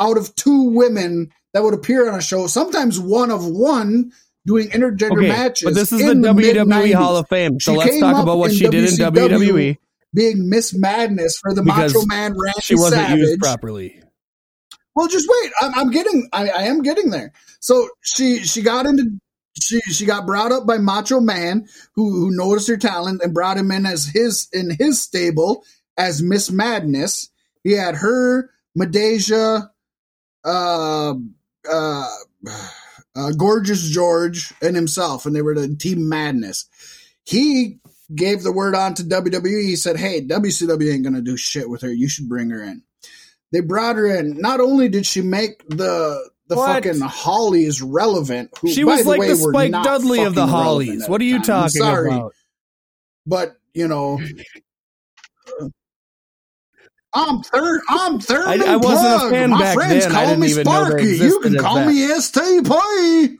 out 0.00 0.16
of 0.16 0.34
two 0.34 0.70
women 0.70 1.30
that 1.52 1.62
would 1.62 1.74
appear 1.74 2.10
on 2.10 2.18
a 2.18 2.22
show, 2.22 2.46
sometimes 2.46 2.98
one 2.98 3.30
of 3.30 3.46
one 3.46 4.12
doing 4.46 4.68
intergender 4.68 5.18
okay. 5.18 5.28
matches. 5.28 5.64
But 5.64 5.74
this 5.74 5.92
is 5.92 6.00
in 6.00 6.22
the, 6.22 6.30
WWE 6.30 6.36
mid-nineties, 6.36 6.94
Hall 6.94 7.16
of 7.16 7.28
Fame, 7.28 7.60
so 7.60 7.72
She 7.72 7.78
let's 7.78 8.00
talk 8.00 8.22
about 8.22 8.38
what 8.38 8.52
she 8.52 8.68
did 8.68 8.84
in 8.84 8.96
WWE 8.96 9.76
being 10.14 10.48
Miss 10.48 10.74
Madness 10.74 11.38
for 11.42 11.54
the 11.54 11.62
Because 11.62 11.94
Macho 11.94 12.06
Man 12.06 12.32
Randy 12.32 12.60
she 12.60 12.74
wasn't 12.74 13.02
Savage. 13.02 13.18
used 13.18 13.40
properly. 13.40 14.02
Well, 14.94 15.08
just 15.08 15.28
wait. 15.28 15.52
I'm, 15.60 15.74
I'm 15.74 15.90
getting. 15.90 16.28
I, 16.32 16.48
I 16.48 16.62
am 16.62 16.82
getting 16.82 17.10
there. 17.10 17.32
So 17.60 17.88
she 18.02 18.38
she 18.38 18.62
got 18.62 18.86
into 18.86 19.18
she 19.62 19.80
she 19.80 20.06
got 20.06 20.26
brought 20.26 20.52
up 20.52 20.66
by 20.66 20.78
Macho 20.78 21.20
Man, 21.20 21.66
who 21.94 22.10
who 22.10 22.30
noticed 22.30 22.68
her 22.68 22.76
talent 22.76 23.22
and 23.22 23.34
brought 23.34 23.56
him 23.56 23.70
in 23.70 23.86
as 23.86 24.06
his 24.06 24.48
in 24.52 24.70
his 24.78 25.00
stable 25.00 25.64
as 25.96 26.22
Miss 26.22 26.50
Madness. 26.50 27.30
He 27.64 27.72
had 27.72 27.96
her, 27.96 28.50
Madusa, 28.78 29.68
uh, 30.44 31.14
uh, 31.70 32.08
uh, 33.16 33.32
Gorgeous 33.36 33.88
George, 33.88 34.52
and 34.62 34.76
himself, 34.76 35.26
and 35.26 35.34
they 35.34 35.42
were 35.42 35.54
the 35.54 35.74
Team 35.74 36.08
Madness. 36.08 36.68
He 37.24 37.80
gave 38.14 38.42
the 38.42 38.52
word 38.52 38.74
on 38.74 38.94
to 38.94 39.02
WWE. 39.02 39.64
He 39.64 39.76
said, 39.76 39.96
"Hey, 39.96 40.20
WCW 40.22 40.92
ain't 40.92 41.04
gonna 41.04 41.20
do 41.20 41.36
shit 41.36 41.68
with 41.68 41.82
her. 41.82 41.92
You 41.92 42.08
should 42.08 42.28
bring 42.28 42.50
her 42.50 42.62
in." 42.62 42.82
They 43.52 43.60
brought 43.60 43.96
her 43.96 44.06
in. 44.06 44.38
Not 44.38 44.60
only 44.60 44.88
did 44.88 45.06
she 45.06 45.22
make 45.22 45.66
the 45.68 46.30
the 46.48 46.56
What? 46.56 46.84
fucking 46.84 47.00
Hollies 47.00 47.82
relevant, 47.82 48.50
who 48.60 48.70
She 48.70 48.84
was 48.84 49.04
the 49.04 49.10
like 49.10 49.20
way, 49.20 49.28
the 49.28 49.36
Spike 49.36 49.72
Dudley 49.72 50.24
of 50.24 50.34
the 50.34 50.46
Hollies. 50.46 51.08
What 51.08 51.20
are 51.20 51.24
you 51.24 51.42
talking 51.42 51.68
sorry, 51.70 52.08
about? 52.14 52.32
But 53.26 53.56
you 53.74 53.86
know, 53.86 54.18
I'm 57.14 57.42
third. 57.42 57.80
I'm 57.88 58.20
third. 58.20 58.46
I- 58.46 58.72
I 58.74 58.76
wasn't 58.76 59.26
a 59.26 59.30
fan 59.30 59.50
My 59.50 59.60
back 59.60 59.74
friends 59.74 60.04
then. 60.04 60.12
I 60.12 60.14
call 60.14 60.26
didn't 60.26 60.40
me 60.40 60.50
even 60.50 60.64
Sparky. 60.64 61.16
You 61.16 61.40
can 61.40 61.56
call 61.58 61.84
me 61.84 61.94
STP. 62.08 63.36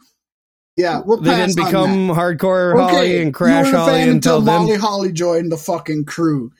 Yeah, 0.76 1.00
we'll 1.04 1.20
They 1.20 1.34
didn't 1.34 1.56
become 1.56 2.06
that. 2.08 2.16
hardcore 2.16 2.78
Holly 2.78 3.20
and 3.20 3.34
Crash 3.34 3.66
you 3.66 3.72
weren't 3.72 3.74
a 3.74 3.78
Holly 3.90 4.02
until 4.02 4.40
then. 4.40 4.62
Molly 4.62 4.76
Holly 4.76 5.12
joined 5.12 5.50
the 5.50 5.56
fucking 5.56 6.04
crew. 6.04 6.52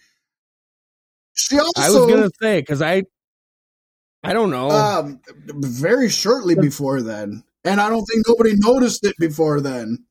She 1.35 1.59
also 1.59 1.73
I 1.81 1.90
was 1.90 2.11
gonna 2.11 2.31
say 2.43 2.61
because 2.61 2.83
I, 2.83 3.05
I 4.22 4.32
don't 4.32 4.50
know. 4.50 4.70
um, 4.70 5.20
very 5.46 6.08
shortly 6.08 6.54
before 6.54 7.02
then, 7.02 7.44
and 7.64 7.80
I 7.80 7.88
don't 7.88 8.04
think 8.04 8.26
nobody 8.26 8.54
noticed 8.56 9.04
it 9.06 9.16
before 9.18 9.60
then. 9.60 10.04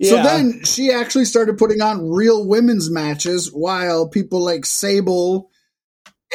So 0.00 0.22
then 0.22 0.64
she 0.64 0.92
actually 0.92 1.24
started 1.24 1.58
putting 1.58 1.80
on 1.80 2.08
real 2.08 2.46
women's 2.46 2.88
matches, 2.90 3.48
while 3.52 4.08
people 4.08 4.44
like 4.44 4.64
Sable 4.64 5.50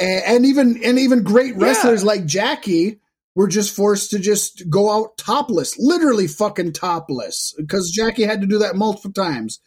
and, 0.01 0.24
and 0.25 0.46
even 0.46 0.84
and 0.84 1.00
even 1.00 1.24
great 1.24 1.56
wrestlers 1.56 2.01
Yeah. 2.01 2.08
like 2.08 2.25
Jackie 2.25 3.00
were 3.36 3.48
just 3.48 3.74
forced 3.74 4.12
to 4.12 4.20
just 4.20 4.70
go 4.70 4.92
out 4.92 5.18
topless, 5.18 5.80
literally 5.80 6.27
fucking 6.27 6.74
topless, 6.74 7.53
because 7.58 7.89
Jackie 7.89 8.24
had 8.24 8.42
to 8.42 8.48
do 8.48 8.58
that 8.60 8.75
multiple 8.75 9.13
times. 9.13 9.60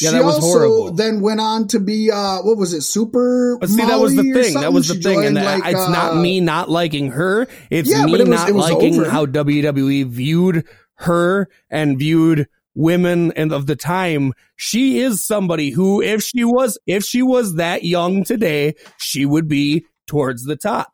Yeah, 0.00 0.10
she 0.10 0.16
that 0.16 0.24
was 0.24 0.34
also 0.36 0.46
horrible. 0.46 0.92
then 0.92 1.20
went 1.20 1.40
on 1.40 1.68
to 1.68 1.80
be 1.80 2.10
uh 2.10 2.38
what 2.42 2.56
was 2.58 2.72
it, 2.74 2.82
Super? 2.82 3.56
But 3.60 3.70
see, 3.70 3.82
that 3.82 3.98
was 3.98 4.14
the 4.14 4.22
thing. 4.32 4.54
That 4.54 4.72
was 4.72 4.88
the 4.88 4.94
She 4.94 5.00
thing, 5.02 5.24
and 5.24 5.36
that, 5.36 5.60
like, 5.60 5.72
it's 5.74 5.88
not 5.88 6.12
uh, 6.12 6.20
me 6.20 6.40
not 6.40 6.68
liking 6.70 7.10
her. 7.12 7.46
It's 7.70 7.88
Yeah, 7.90 8.04
me 8.04 8.14
it 8.14 8.28
was- 8.28 8.28
not 8.28 8.52
liking 8.52 9.00
over. 9.00 9.10
how 9.10 9.26
WWE 9.26 10.06
viewed 10.08 10.64
her 10.96 11.48
and 11.70 11.98
viewed 11.98 12.46
women 12.74 13.32
and 13.36 13.52
of 13.52 13.66
the 13.66 13.76
time. 13.76 14.34
She 14.56 14.98
is 14.98 15.24
somebody 15.24 15.70
who, 15.70 16.02
if 16.02 16.22
she 16.22 16.44
was, 16.44 16.78
if 16.86 17.02
she 17.04 17.22
was 17.22 17.54
that 17.54 17.84
young 17.84 18.22
today, 18.22 18.74
she 18.98 19.24
would 19.24 19.48
be 19.48 19.86
towards 20.06 20.44
the 20.44 20.56
top. 20.56 20.92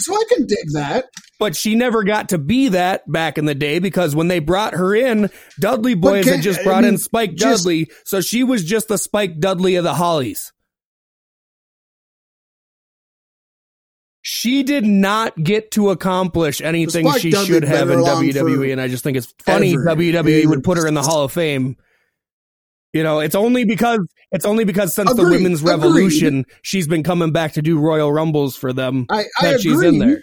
So 0.00 0.14
I 0.14 0.24
can 0.28 0.46
dig 0.46 0.72
that. 0.74 1.06
But 1.38 1.56
she 1.56 1.74
never 1.74 2.04
got 2.04 2.30
to 2.30 2.38
be 2.38 2.68
that 2.70 3.10
back 3.10 3.38
in 3.38 3.44
the 3.44 3.54
day 3.54 3.78
because 3.78 4.14
when 4.14 4.28
they 4.28 4.38
brought 4.38 4.74
her 4.74 4.94
in, 4.94 5.30
Dudley 5.58 5.94
Boys 5.94 6.26
had 6.26 6.42
just 6.42 6.60
I 6.60 6.64
brought 6.64 6.84
in 6.84 6.98
Spike 6.98 7.34
just- 7.34 7.64
Dudley, 7.64 7.90
so 8.04 8.20
she 8.20 8.44
was 8.44 8.64
just 8.64 8.88
the 8.88 8.98
Spike 8.98 9.38
Dudley 9.38 9.76
of 9.76 9.84
the 9.84 9.94
Hollies. 9.94 10.52
She 14.28 14.64
did 14.64 14.84
not 14.84 15.40
get 15.40 15.70
to 15.72 15.90
accomplish 15.90 16.60
anything 16.60 17.08
she 17.12 17.30
Dudley 17.30 17.46
should 17.46 17.62
have 17.62 17.90
in 17.90 18.00
WWE, 18.00 18.72
and 18.72 18.80
I 18.80 18.88
just 18.88 19.04
think 19.04 19.16
it's 19.16 19.32
funny 19.44 19.74
ever. 19.74 19.84
WWE 19.84 20.46
would 20.46 20.64
put 20.64 20.78
her 20.78 20.88
in 20.88 20.94
the 20.94 21.02
Hall 21.02 21.22
of 21.22 21.32
Fame. 21.32 21.76
You 22.92 23.02
know, 23.02 23.20
it's 23.20 23.34
only 23.34 23.64
because 23.64 24.00
it's 24.32 24.44
only 24.46 24.64
because 24.64 24.94
since 24.94 25.12
the 25.14 25.22
Agreed, 25.22 25.36
women's 25.38 25.60
agreed. 25.60 25.70
revolution, 25.72 26.44
she's 26.62 26.88
been 26.88 27.02
coming 27.02 27.30
back 27.32 27.52
to 27.52 27.62
do 27.62 27.78
Royal 27.78 28.12
Rumbles 28.12 28.56
for 28.56 28.72
them 28.72 29.06
I, 29.10 29.24
I 29.40 29.52
that 29.52 29.60
she's 29.60 29.72
agree. 29.74 29.88
in 29.88 29.98
there. 29.98 30.22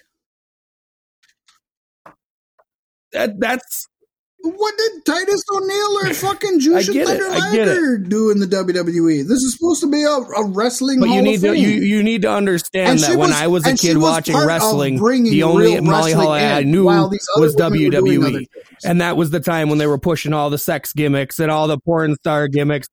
That 3.12 3.40
that's 3.40 3.88
What 4.46 4.78
did 4.78 5.06
Titus 5.06 5.42
O'Neil 5.54 5.98
or 6.00 6.14
fucking 6.14 6.60
Jushin 6.60 7.06
Thunder 7.06 7.30
Liger 7.30 7.98
do 7.98 8.30
in 8.30 8.40
the 8.40 8.46
WWE? 8.46 9.26
This 9.26 9.42
is 9.42 9.54
supposed 9.58 9.80
to 9.82 9.90
be 9.90 10.04
a, 10.04 10.10
a 10.10 10.46
wrestling. 10.48 11.00
But 11.00 11.10
you 11.10 11.22
need 11.22 11.40
to 11.42 11.58
you, 11.58 11.70
you 11.70 12.04
need 12.04 12.24
to 12.24 12.32
understand 12.32 12.90
And 12.90 13.00
that 13.00 13.10
when 13.12 13.30
was- 13.30 13.38
I 13.38 13.48
was 13.48 13.66
a 13.66 13.78
kid 13.78 13.96
was 13.98 14.04
watching 14.12 14.36
wrestling, 14.36 14.98
the 14.98 15.44
only 15.44 15.80
Molly 15.80 16.12
Holly 16.12 16.42
I 16.42 16.64
knew 16.64 16.84
while 16.84 17.08
these 17.08 17.26
other 17.38 17.46
was 17.46 17.56
women 17.56 17.72
were 17.86 17.90
doing 17.90 18.24
other 18.24 18.40
WWE, 18.40 18.48
and 18.84 19.00
that 19.00 19.16
was 19.16 19.30
the 19.30 19.40
time 19.40 19.70
when 19.70 19.78
they 19.78 19.88
were 19.88 19.98
pushing 19.98 20.34
all 20.34 20.50
the 20.50 20.58
sex 20.58 20.92
gimmicks 20.92 21.40
and 21.40 21.50
all 21.50 21.70
the 21.70 21.80
porn 21.80 22.16
star 22.16 22.50
gimmicks. 22.50 22.90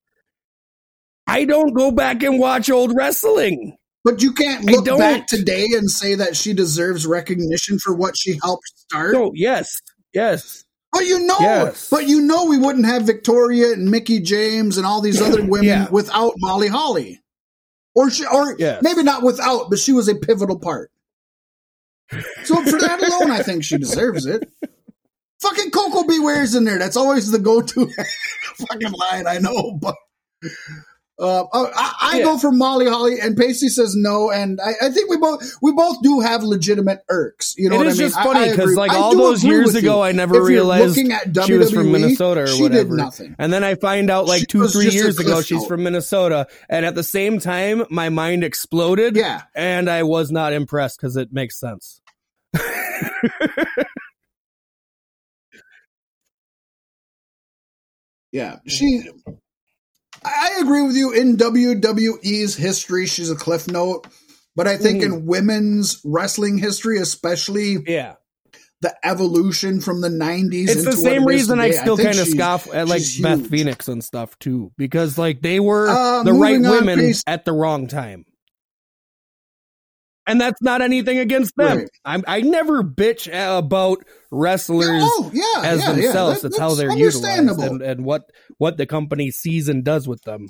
I 1.27 1.43
don't 1.43 1.73
go 1.73 1.91
back 1.91 2.23
and 2.23 2.39
watch 2.39 2.69
old 2.69 2.95
wrestling. 2.95 3.75
But 4.03 4.21
you 4.21 4.33
can't 4.33 4.65
look 4.65 4.85
back 4.85 5.27
today 5.27 5.67
and 5.77 5.89
say 5.89 6.15
that 6.15 6.35
she 6.35 6.53
deserves 6.53 7.05
recognition 7.05 7.77
for 7.77 7.93
what 7.93 8.17
she 8.17 8.39
helped 8.41 8.67
start. 8.75 9.13
So 9.13 9.31
yes, 9.35 9.69
yes, 10.13 10.63
But 10.91 11.05
you 11.05 11.19
know, 11.25 11.37
Yes. 11.39 11.87
but 11.89 12.07
you 12.07 12.21
know, 12.21 12.45
we 12.45 12.57
wouldn't 12.57 12.85
have 12.85 13.03
Victoria 13.03 13.71
and 13.71 13.89
Mickie 13.89 14.19
James 14.19 14.77
and 14.77 14.85
all 14.85 14.99
these 15.01 15.21
other 15.21 15.41
women 15.43 15.63
Yeah. 15.67 15.89
without 15.89 16.33
Molly 16.37 16.67
Holly, 16.67 17.21
or 17.95 18.09
she, 18.09 18.25
or 18.25 18.55
Yes. 18.59 18.81
maybe 18.83 19.01
not 19.01 19.23
without, 19.23 19.69
but 19.69 19.79
she 19.79 19.93
was 19.93 20.07
a 20.09 20.15
pivotal 20.15 20.59
part. 20.59 20.91
So 22.43 22.61
for 22.65 22.77
that 22.77 23.01
alone, 23.01 23.31
I 23.31 23.41
think 23.41 23.63
she 23.63 23.77
deserves 23.77 24.25
it. 24.25 24.43
Fucking 25.41 25.71
Koko 25.71 26.03
B. 26.03 26.19
Ware's 26.19 26.55
in 26.55 26.65
there. 26.65 26.77
That's 26.77 26.97
always 26.97 27.31
the 27.31 27.39
go-to 27.39 27.89
fucking 28.55 28.91
line. 28.91 29.27
I 29.27 29.37
know, 29.37 29.79
but. 29.81 29.95
Uh, 31.21 31.43
I, 31.53 31.93
I 32.01 32.17
Yeah. 32.17 32.23
go 32.23 32.37
for 32.39 32.51
Molly 32.51 32.87
Holly, 32.87 33.19
and 33.21 33.37
Pacey 33.37 33.69
says 33.69 33.95
no, 33.95 34.31
and 34.31 34.59
I, 34.59 34.71
I 34.87 34.89
think 34.89 35.07
we 35.09 35.17
both 35.17 35.43
we 35.61 35.71
both 35.71 36.01
do 36.01 36.19
have 36.19 36.43
legitimate 36.43 37.03
irks. 37.09 37.53
You 37.57 37.69
know 37.69 37.79
it 37.79 37.85
is 37.87 37.99
I 37.99 38.03
mean? 38.03 38.09
just 38.11 38.15
funny 38.15 38.49
because 38.49 38.75
like 38.75 38.91
all 38.91 39.15
those 39.15 39.43
years 39.43 39.75
ago, 39.75 39.97
you. 39.97 40.01
I 40.01 40.11
never 40.13 40.37
If 40.41 40.47
realized 40.47 40.97
at 41.11 41.45
she 41.45 41.53
was 41.53 41.71
from 41.71 41.91
Minnesota 41.91 42.41
or 42.41 42.47
she 42.47 42.63
whatever. 42.63 42.95
did 42.95 43.03
nothing. 43.03 43.35
And 43.37 43.53
then 43.53 43.63
I 43.63 43.75
find 43.75 44.09
out 44.09 44.25
like 44.25 44.39
She 44.41 44.45
two, 44.47 44.67
three 44.67 44.89
years 44.89 45.19
ago 45.19 45.41
she's 45.41 45.65
from 45.67 45.83
Minnesota, 45.83 46.47
and 46.69 46.85
at 46.85 46.95
the 46.95 47.03
same 47.03 47.39
time, 47.39 47.85
my 47.91 48.09
mind 48.09 48.43
exploded. 48.43 49.15
Yeah, 49.15 49.43
and 49.53 49.89
I 49.89 50.01
was 50.03 50.31
not 50.31 50.53
impressed 50.53 50.97
because 50.99 51.17
it 51.17 51.31
makes 51.31 51.59
sense. 51.59 52.01
yeah. 58.31 58.57
She. 58.67 59.01
I 60.23 60.59
agree 60.61 60.81
with 60.83 60.95
you. 60.95 61.11
In 61.13 61.37
WWE's 61.37 62.55
history, 62.55 63.05
she's 63.05 63.31
a 63.31 63.35
cliff 63.35 63.67
note. 63.67 64.07
But 64.55 64.67
I 64.67 64.77
think 64.77 65.01
in 65.01 65.25
women's 65.25 66.01
wrestling 66.03 66.57
history, 66.57 66.99
especially 66.99 67.77
Yeah, 67.87 68.15
the 68.81 68.93
evolution 69.03 69.79
from 69.79 70.01
the 70.01 70.09
'90s, 70.09 70.67
it's 70.67 70.83
the 70.83 70.91
same 70.91 71.25
reason 71.25 71.59
I 71.59 71.71
still 71.71 71.97
kind 71.97 72.19
of 72.19 72.27
scoff 72.27 72.67
at 72.73 72.87
like 72.87 73.01
Beth 73.21 73.39
huge. 73.39 73.49
Phoenix 73.49 73.87
and 73.87 74.03
stuff 74.03 74.37
too, 74.39 74.73
because 74.77 75.17
like 75.17 75.41
they 75.41 75.59
were 75.61 75.87
Uh, 75.87 76.23
the 76.23 76.33
right 76.33 76.55
on, 76.55 76.63
women 76.63 77.13
at 77.25 77.45
the 77.45 77.53
wrong 77.53 77.87
time. 77.87 78.25
And 80.27 80.39
that's 80.39 80.61
not 80.61 80.81
anything 80.81 81.17
against 81.17 81.55
them. 81.55 81.79
Right. 81.79 81.89
I'm, 82.05 82.23
I 82.27 82.41
never 82.41 82.83
bitch 82.83 83.27
about 83.27 84.03
wrestlers 84.31 85.01
Oh 85.03 85.31
yeah, 85.33 85.67
as 85.67 85.79
yeah, 85.79 85.87
yeah. 85.87 85.93
themselves. 85.93 86.41
That- 86.41 86.47
it's 86.49 86.59
how 86.59 86.75
they're 86.75 86.95
utilized 86.95 87.59
and, 87.59 87.81
and 87.81 88.05
what 88.05 88.23
what 88.57 88.77
the 88.77 88.85
company 88.85 89.31
sees 89.31 89.67
and 89.67 89.83
does 89.83 90.07
with 90.07 90.21
them. 90.21 90.47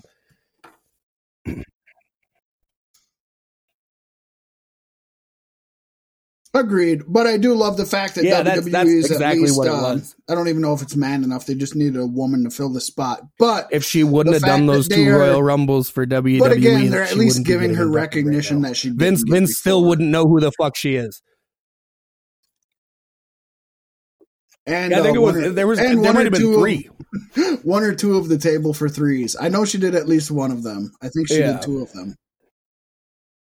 Agreed, 6.53 7.03
but 7.07 7.27
I 7.27 7.37
do 7.37 7.53
love 7.55 7.77
the 7.77 7.85
fact 7.85 8.15
that 8.15 8.25
Yeah, 8.25 8.41
WWE 8.41 8.43
that's- 8.43 8.71
that's 8.71 8.89
is 8.89 9.05
exactly 9.11 9.43
at 9.43 9.49
least. 9.51 9.57
was. 9.57 10.15
I 10.29 10.35
don't 10.35 10.49
even 10.49 10.61
know 10.61 10.73
if 10.73 10.81
it's 10.81 10.97
man 10.97 11.23
enough. 11.23 11.45
They 11.45 11.55
just 11.55 11.77
needed 11.77 11.95
a 11.95 12.05
woman 12.05 12.43
to 12.43 12.49
fill 12.49 12.67
the 12.67 12.81
spot. 12.81 13.21
But 13.39 13.69
If 13.71 13.85
she 13.85 14.03
wouldn't 14.03 14.33
have 14.33 14.43
done 14.43 14.65
those 14.65 14.89
two 14.89 15.07
are- 15.11 15.19
Royal 15.19 15.41
Rumbles 15.41 15.89
for 15.89 16.05
WWE, 16.05 16.39
but 16.39 16.51
again, 16.51 16.89
they're 16.89 17.03
at 17.03 17.15
least 17.15 17.43
giving 17.45 17.75
her 17.75 17.83
inducted 17.83 17.95
right 17.95 18.01
recognition 18.01 18.61
that 18.63 18.75
she 18.75 18.89
Vince 18.89 19.23
Vince 19.25 19.57
still 19.57 19.85
wouldn't 19.85 20.09
know 20.09 20.27
who 20.27 20.41
the 20.41 20.51
fuck 20.51 20.75
she 20.75 20.95
is. 20.95 21.21
And 24.65 24.91
Yeah, 24.91 24.99
I 24.99 25.03
think 25.03 25.17
uh, 25.17 25.21
it 25.21 25.23
was 25.23 25.35
or- 25.37 25.49
there 25.51 25.67
was 25.67 25.79
and 25.79 25.87
there 26.03 26.13
one 26.13 26.13
might 26.15 26.21
or 26.21 26.23
have 26.25 26.33
been 26.33 26.53
of- 26.53 26.59
three. 26.59 26.89
one 27.63 27.83
or 27.83 27.95
two 27.95 28.17
of 28.17 28.27
the 28.29 28.37
table 28.37 28.73
for 28.73 28.89
threes. 28.89 29.35
I 29.39 29.47
know 29.49 29.65
she 29.65 29.77
did 29.77 29.95
at 29.95 30.07
least 30.07 30.29
one 30.31 30.51
of 30.51 30.63
them. 30.63 30.91
I 31.01 31.07
think 31.09 31.29
she 31.29 31.39
Yeah. 31.39 31.53
did 31.53 31.61
two 31.63 31.79
of 31.81 31.91
them. 31.93 32.15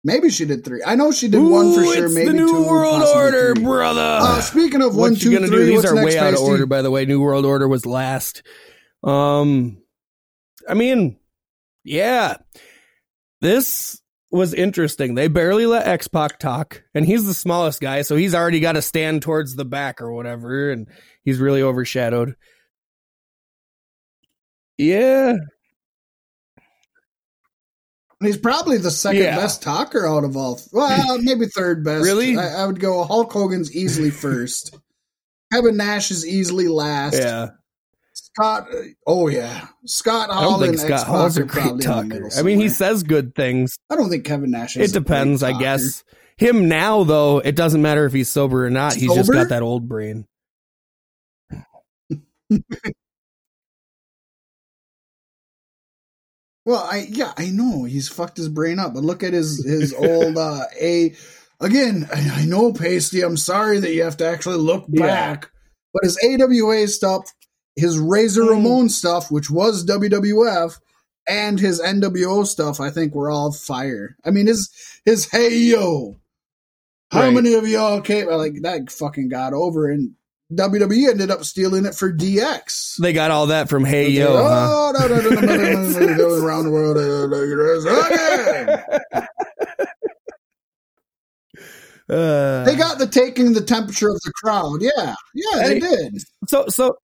Maybe 0.06 0.28
she 0.28 0.44
did 0.44 0.64
three. 0.66 0.82
I 0.87 0.96
know 0.96 1.11
she 1.12 1.28
did 1.28 1.38
one 1.40 1.73
for 1.73 1.80
Ooh, 1.80 1.94
sure. 1.94 2.04
It's 2.04 2.14
Maybe 2.14 2.26
the 2.26 2.34
New 2.34 2.46
two. 2.46 2.68
World 2.68 3.02
Order, 3.02 3.54
three. 3.54 3.64
brother. 3.64 4.18
Uh, 4.20 4.40
speaking 4.42 4.83
of 4.83 4.94
one, 4.94 5.12
what 5.12 5.20
two, 5.20 5.33
gonna 5.33 5.46
three, 5.46 5.57
do? 5.57 5.66
These 5.66 5.85
are 5.87 5.94
way 5.94 6.18
out 6.18 6.35
of 6.35 6.40
order, 6.40 6.66
by 6.66 6.83
the 6.83 6.90
way. 6.90 7.07
New 7.07 7.22
World 7.22 7.46
Order 7.46 7.66
was 7.66 7.87
last. 7.87 8.42
Um, 9.02 9.78
I 10.68 10.74
mean, 10.74 11.16
yeah, 11.85 12.37
this 13.40 13.98
was 14.31 14.52
interesting. 14.52 15.14
They 15.14 15.28
barely 15.28 15.64
let 15.64 15.87
X 15.87 16.07
Pac 16.09 16.38
talk, 16.38 16.83
and 16.94 17.07
he's 17.07 17.24
the 17.26 17.33
smallest 17.33 17.81
guy, 17.81 18.02
so 18.02 18.14
he's 18.14 18.35
already 18.35 18.61
got 18.61 18.72
to 18.72 18.83
stand 18.83 19.22
towards 19.22 19.55
the 19.55 19.64
back 19.64 20.02
or 20.02 20.12
whatever, 20.12 20.70
and 20.70 20.87
he's 21.24 21.38
really 21.38 21.62
overshadowed. 21.62 22.35
Yeah, 24.76 25.35
He's 28.20 28.38
probably 28.38 28.79
the 28.79 28.90
second 28.90 29.22
Yeah. 29.22 29.37
best 29.37 29.62
talker 29.62 30.07
out 30.07 30.24
of 30.24 30.37
all. 30.37 30.61
Well, 30.72 31.18
maybe 31.22 31.46
third 31.46 31.85
best. 31.85 32.05
Really? 32.05 32.37
I, 32.37 32.62
I 32.62 32.66
would 32.66 32.81
go 32.81 33.05
Hulk 33.05 33.33
Hogan's 33.33 33.74
easily 33.74 34.11
first. 34.11 34.77
Kevin 35.53 35.77
Nash 35.77 36.11
is 36.11 36.27
easily 36.27 36.68
last. 36.68 37.16
yeah. 37.16 37.48
Scott. 38.16 38.66
uh, 38.72 38.77
Oh 39.07 39.29
yeah, 39.29 39.66
Scott 39.87 40.31
I 40.31 40.40
don't 40.42 40.59
think 40.61 40.70
and 40.72 40.81
Scott 40.81 41.07
Hall's 41.07 41.37
a 41.37 41.42
great 41.44 41.50
probably 41.64 41.70
in 41.70 41.79
the 41.79 41.85
talker. 41.85 42.31
I 42.38 42.42
mean, 42.42 42.59
he 42.61 42.68
says 42.68 43.03
good 43.03 43.35
things. 43.35 43.77
I 43.90 43.96
don't 43.96 44.09
think 44.09 44.24
Kevin 44.24 44.50
Nash. 44.53 44.77
It 44.77 44.83
Is 44.83 44.90
a 44.94 45.00
great 45.00 45.07
depends, 45.07 45.42
I 45.42 45.59
guess. 45.59 46.05
Him 46.37 46.68
now, 46.68 47.05
though, 47.05 47.38
it 47.38 47.55
doesn't 47.57 47.83
matter 47.83 48.07
if 48.07 48.12
he's 48.12 48.29
sober 48.29 48.66
or 48.66 48.70
not. 48.70 48.94
He's 48.94 49.12
just 49.14 49.31
got 49.33 49.48
that 49.50 49.62
old 49.62 49.88
brain. 49.88 50.27
Well, 56.64 56.87
I 56.90 57.07
yeah, 57.11 57.33
I 57.37 57.50
know 57.50 57.85
he's 57.85 58.09
fucked 58.09 58.37
his 58.38 58.48
brain 58.48 58.79
up, 58.79 58.94
but 58.94 59.05
look 59.05 59.22
at 59.22 59.33
his 59.35 59.64
his 59.64 59.92
old 59.98 60.38
uh 60.38 60.64
a 60.81 61.14
again. 61.61 62.09
I, 62.12 62.42
I 62.42 62.44
know 62.46 62.72
Pasty. 62.72 63.22
I'm 63.22 63.37
sorry 63.37 63.81
that 63.81 63.92
you 63.92 64.03
have 64.03 64.16
to 64.18 64.27
actually 64.27 64.57
look 64.57 64.87
Yeah. 64.88 65.05
back, 65.05 65.50
but 65.92 66.05
his 66.05 66.18
AWA 66.24 66.87
stuff, 66.88 67.31
his 67.77 67.98
Razor 67.98 68.42
Mm. 68.42 68.48
Ramon 68.50 68.88
stuff, 68.88 69.31
which 69.31 69.50
was 69.50 69.85
WWF, 69.85 70.79
and 71.29 71.61
his 71.61 71.81
NWO 71.81 72.46
stuff, 72.46 72.81
I 72.81 72.90
think 72.90 73.14
were 73.14 73.31
all 73.31 73.53
fire. 73.53 74.16
I 74.24 74.31
mean, 74.31 74.46
his 74.46 74.70
his 75.05 75.31
Hey 75.31 75.55
Yo, 75.59 76.16
how 77.11 77.20
Right. 77.20 77.35
many 77.35 77.53
of 77.55 77.68
y'all 77.68 78.00
came? 78.00 78.29
Like 78.29 78.62
that 78.62 78.90
fucking 78.90 79.29
got 79.29 79.53
over, 79.53 79.90
and 79.90 80.12
WWE 80.52 81.09
ended 81.09 81.30
up 81.30 81.42
stealing 81.44 81.87
it 81.87 81.94
for 81.94 82.12
DX. 82.12 82.96
They 83.00 83.12
got 83.12 83.30
all 83.30 83.46
that 83.46 83.68
from 83.68 83.85
Hey 83.85 84.11
Yo, 84.11 84.37
huh? 84.37 84.68
Oh, 84.70 84.92
no, 84.98 85.09
no, 85.09 85.20
no, 85.20 85.30
no, 85.30 85.40
no, 85.40 85.57
no, 85.57 85.88
no, 85.88 85.98
no, 86.07 86.16
going 86.16 86.42
around 86.44 86.64
the 86.64 86.70
world. 86.70 86.96
uh, 86.98 87.26
like 87.28 87.48
it 87.48 87.59
is. 87.76 87.87
Okay. 87.87 89.24
Uh, 92.07 92.64
They 92.64 92.76
got 92.76 92.98
the 92.98 93.07
taking 93.07 93.54
the 93.54 93.62
temperature 93.62 94.11
of 94.11 94.20
the 94.20 94.33
crowd. 94.42 94.83
Yeah, 94.83 95.14
yeah, 95.35 95.66
they 95.68 95.74
Hey, 95.74 95.80
did. 95.80 96.18
so 96.48 96.66
so 96.68 96.98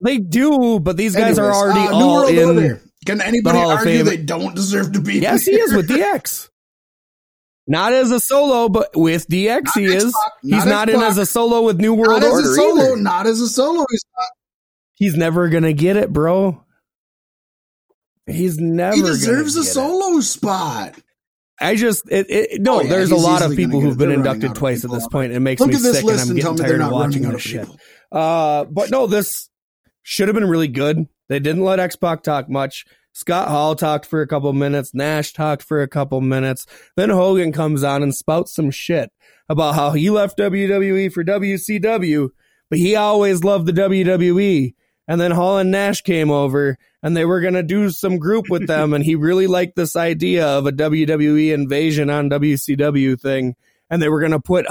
they 0.00 0.18
do, 0.18 0.78
but 0.78 0.96
these 0.96 1.16
guys 1.16 1.36
are 1.38 1.52
already 1.52 1.80
uh, 1.80 1.92
all 1.94 2.28
in. 2.28 2.80
Can 3.06 3.20
anybody 3.20 3.58
argue 3.58 4.04
they 4.04 4.18
don't 4.18 4.54
deserve 4.54 4.92
to 4.92 5.00
be? 5.00 5.18
Yes, 5.18 5.46
he 5.46 5.52
is 5.52 5.74
with 5.74 5.88
DX. 5.88 6.49
Not 7.70 7.92
as 7.92 8.10
a 8.10 8.18
solo, 8.18 8.68
but 8.68 8.90
with 8.96 9.28
DX 9.28 9.62
Not 9.62 9.74
he 9.76 9.84
is. 9.84 10.04
X-Pac, 10.06 10.32
He's 10.42 10.50
not 10.50 10.66
not 10.66 10.88
in 10.88 11.00
as 11.00 11.18
a 11.18 11.24
solo 11.24 11.62
with 11.62 11.80
New 11.80 11.94
Not 11.94 12.08
World 12.08 12.24
as 12.24 12.32
Order 12.32 12.50
a 12.50 12.54
solo. 12.54 12.82
either. 12.82 12.96
Not 12.96 13.26
as 13.28 13.40
a 13.40 13.48
solo. 13.48 13.86
He's 13.88 14.04
not, 14.18 14.28
He's 14.94 15.16
never 15.16 15.48
gonna 15.48 15.72
get 15.72 15.96
it, 15.96 16.12
bro. 16.12 16.64
He's 18.26 18.58
never. 18.58 18.96
he 18.96 19.02
deserves 19.02 19.56
a 19.56 19.60
get 19.60 19.68
it. 19.68 19.70
solo 19.72 20.20
spot. 20.20 20.98
I 21.60 21.76
just 21.76 22.10
it, 22.10 22.26
it, 22.28 22.60
no. 22.60 22.78
Oh, 22.78 22.80
yeah, 22.82 22.88
there's 22.88 23.12
a 23.12 23.16
lot 23.16 23.42
of 23.42 23.54
people 23.54 23.80
who've 23.80 23.96
been 23.96 24.10
inducted 24.10 24.56
twice 24.56 24.84
at 24.84 24.90
this 24.90 25.06
point. 25.06 25.32
It 25.32 25.38
makes 25.38 25.60
Look 25.60 25.70
me 25.70 25.76
sick, 25.76 26.04
and 26.04 26.18
I'm 26.20 26.34
getting 26.34 26.56
tired 26.56 26.80
of 26.80 26.90
watching 26.90 27.24
out 27.24 27.34
this 27.34 27.44
of 27.44 27.50
shit. 27.50 27.68
Uh, 28.10 28.64
but 28.64 28.90
no, 28.90 29.06
this 29.06 29.48
should 30.02 30.26
have 30.26 30.34
been 30.34 30.48
really 30.48 30.68
good. 30.68 31.06
They 31.28 31.38
didn't 31.38 31.62
let 31.62 31.78
X-Pac 31.78 32.24
talk 32.24 32.48
much. 32.50 32.84
Scott 33.12 33.48
Hall 33.48 33.74
talked 33.74 34.06
for 34.06 34.22
a 34.22 34.26
couple 34.26 34.52
minutes. 34.52 34.94
Nash 34.94 35.32
talked 35.32 35.62
for 35.62 35.82
a 35.82 35.88
couple 35.88 36.20
minutes. 36.20 36.66
Then 36.96 37.10
Hogan 37.10 37.52
comes 37.52 37.82
on 37.82 38.02
and 38.02 38.14
spouts 38.14 38.54
some 38.54 38.70
shit 38.70 39.12
about 39.48 39.74
how 39.74 39.90
he 39.92 40.10
left 40.10 40.38
WWE 40.38 41.12
for 41.12 41.24
WCW, 41.24 42.30
but 42.68 42.78
he 42.78 42.96
always 42.96 43.42
loved 43.42 43.66
the 43.66 43.72
WWE. 43.72 44.74
And 45.08 45.20
then 45.20 45.32
Hall 45.32 45.58
and 45.58 45.72
Nash 45.72 46.02
came 46.02 46.30
over 46.30 46.78
and 47.02 47.16
they 47.16 47.24
were 47.24 47.40
going 47.40 47.54
to 47.54 47.64
do 47.64 47.90
some 47.90 48.18
group 48.18 48.48
with 48.48 48.68
them. 48.68 48.92
and 48.94 49.04
he 49.04 49.16
really 49.16 49.48
liked 49.48 49.74
this 49.74 49.96
idea 49.96 50.46
of 50.46 50.66
a 50.66 50.72
WWE 50.72 51.52
invasion 51.52 52.10
on 52.10 52.30
WCW 52.30 53.20
thing. 53.20 53.56
And 53.90 54.00
they 54.00 54.08
were 54.08 54.20
going 54.20 54.30
to 54.30 54.38
put 54.40 54.66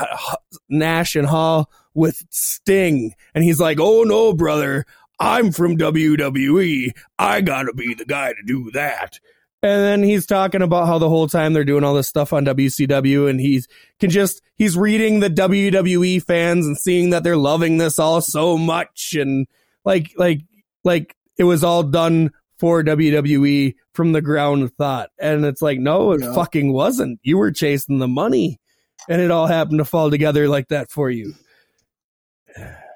Nash 0.70 1.18
and 1.18 1.28
Hall 1.28 1.70
with 1.94 2.24
Sting. 2.30 3.14
And 3.36 3.44
he's 3.44 3.60
like, 3.60 3.80
oh 3.82 4.04
no, 4.04 4.34
brother, 4.34 4.86
I'm 5.20 5.52
from 5.52 5.78
WWE. 5.78 6.92
I 7.18 7.42
gotta 7.42 7.74
be 7.74 7.94
the 7.94 8.06
guy 8.06 8.30
to 8.34 8.44
do 8.46 8.72
that. 8.72 9.20
And 9.62 9.82
then 9.84 10.04
he's 10.04 10.26
talking 10.26 10.62
about 10.62 10.88
how 10.88 11.00
the 11.00 11.10
whole 11.10 11.28
time 11.28 11.52
they're 11.52 11.66
doing 11.66 11.84
all 11.84 11.94
this 11.94 12.08
stuff 12.08 12.32
on 12.32 12.46
WCW 12.46 13.30
and 13.30 13.42
he's 13.42 13.68
can 14.00 14.10
just, 14.10 14.42
he's 14.56 14.78
reading 14.78 15.20
the 15.20 15.30
WWE 15.30 16.24
fans 16.24 16.66
and 16.66 16.78
seeing 16.78 17.10
that 17.10 17.24
they're 17.26 17.36
loving 17.36 17.78
this 17.78 18.00
all 18.00 18.22
so 18.22 18.58
much. 18.58 19.16
And 19.20 19.48
like, 19.84 20.14
like, 20.16 20.40
like 20.86 21.14
it 21.38 21.44
was 21.44 21.66
all 21.66 21.84
done 21.84 22.32
for 22.58 22.82
WWE 22.84 23.76
from 23.94 24.14
the 24.14 24.22
ground 24.22 24.74
thought. 24.78 25.10
And 25.20 25.44
it's 25.44 25.62
like, 25.62 25.80
no, 25.80 26.14
it 26.14 26.22
Yeah. 26.22 26.34
fucking 26.34 26.72
wasn't. 26.72 27.20
You 27.24 27.38
were 27.38 27.52
chasing 27.52 28.00
the 28.00 28.08
money 28.08 28.62
and 29.10 29.22
it 29.22 29.30
all 29.30 29.48
happened 29.48 29.80
to 29.80 29.86
fall 29.86 30.10
together 30.10 30.48
like 30.48 30.70
that 30.70 30.90
for 30.90 31.10
you. 31.10 31.34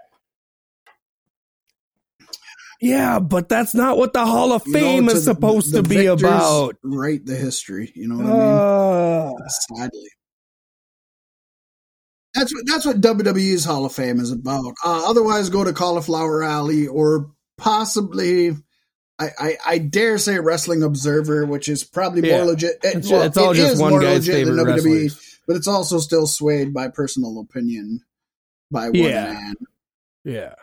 Yeah, 2.84 3.20
but 3.20 3.48
that's 3.48 3.74
not 3.74 3.98
what 3.98 4.12
the 4.12 4.26
Hall 4.26 4.52
of 4.52 4.64
You 4.68 4.74
know, 4.74 4.80
Fame 4.80 5.10
is 5.10 5.24
supposed 5.24 5.72
the 5.72 5.82
to 5.82 5.88
be 5.88 6.06
about. 6.08 6.76
Write 6.84 7.26
the 7.26 7.36
history. 7.36 7.92
You 7.96 8.10
know 8.10 8.18
what 8.18 8.26
I 8.26 8.30
mean? 8.30 9.38
Uh, 9.42 9.48
Sadly. 9.48 10.08
That's 12.36 12.54
what 12.54 12.64
that's 12.66 12.86
what 12.86 13.00
WWE's 13.00 13.64
Hall 13.64 13.86
of 13.86 13.94
Fame 13.94 14.20
is 14.20 14.32
about. 14.32 14.74
Uh, 14.84 15.10
otherwise, 15.10 15.50
go 15.50 15.64
to 15.64 15.72
Cauliflower 15.72 16.44
Alley 16.44 16.88
or 16.88 17.32
possibly, 17.58 18.52
I, 19.20 19.28
I, 19.40 19.58
I 19.66 19.78
dare 19.78 20.18
say 20.18 20.40
Wrestling 20.40 20.82
Observer, 20.84 21.46
which 21.46 21.70
is 21.70 21.84
probably 21.84 22.28
Yeah. 22.28 22.38
more 22.38 22.48
legit. 22.48 22.80
It- 22.84 22.96
it's, 22.96 23.10
well, 23.10 23.22
it's 23.22 23.38
all 23.38 23.52
it 23.52 23.56
just 23.56 23.74
is 23.76 23.80
one 23.80 23.92
more 23.92 24.02
guy's 24.02 24.28
legit 24.28 24.48
than 24.48 24.56
favorite 24.58 24.74
WWE, 24.78 25.04
wrestlers. 25.04 25.40
but 25.48 25.56
it's 25.58 25.68
also 25.68 26.00
still 26.00 26.26
swayed 26.26 26.74
by 26.74 26.88
personal 26.88 27.40
opinion 27.40 28.02
by 28.72 28.86
one 28.88 28.96
Yeah. 28.96 29.34
man. 29.34 29.54
Yeah. 30.26 30.54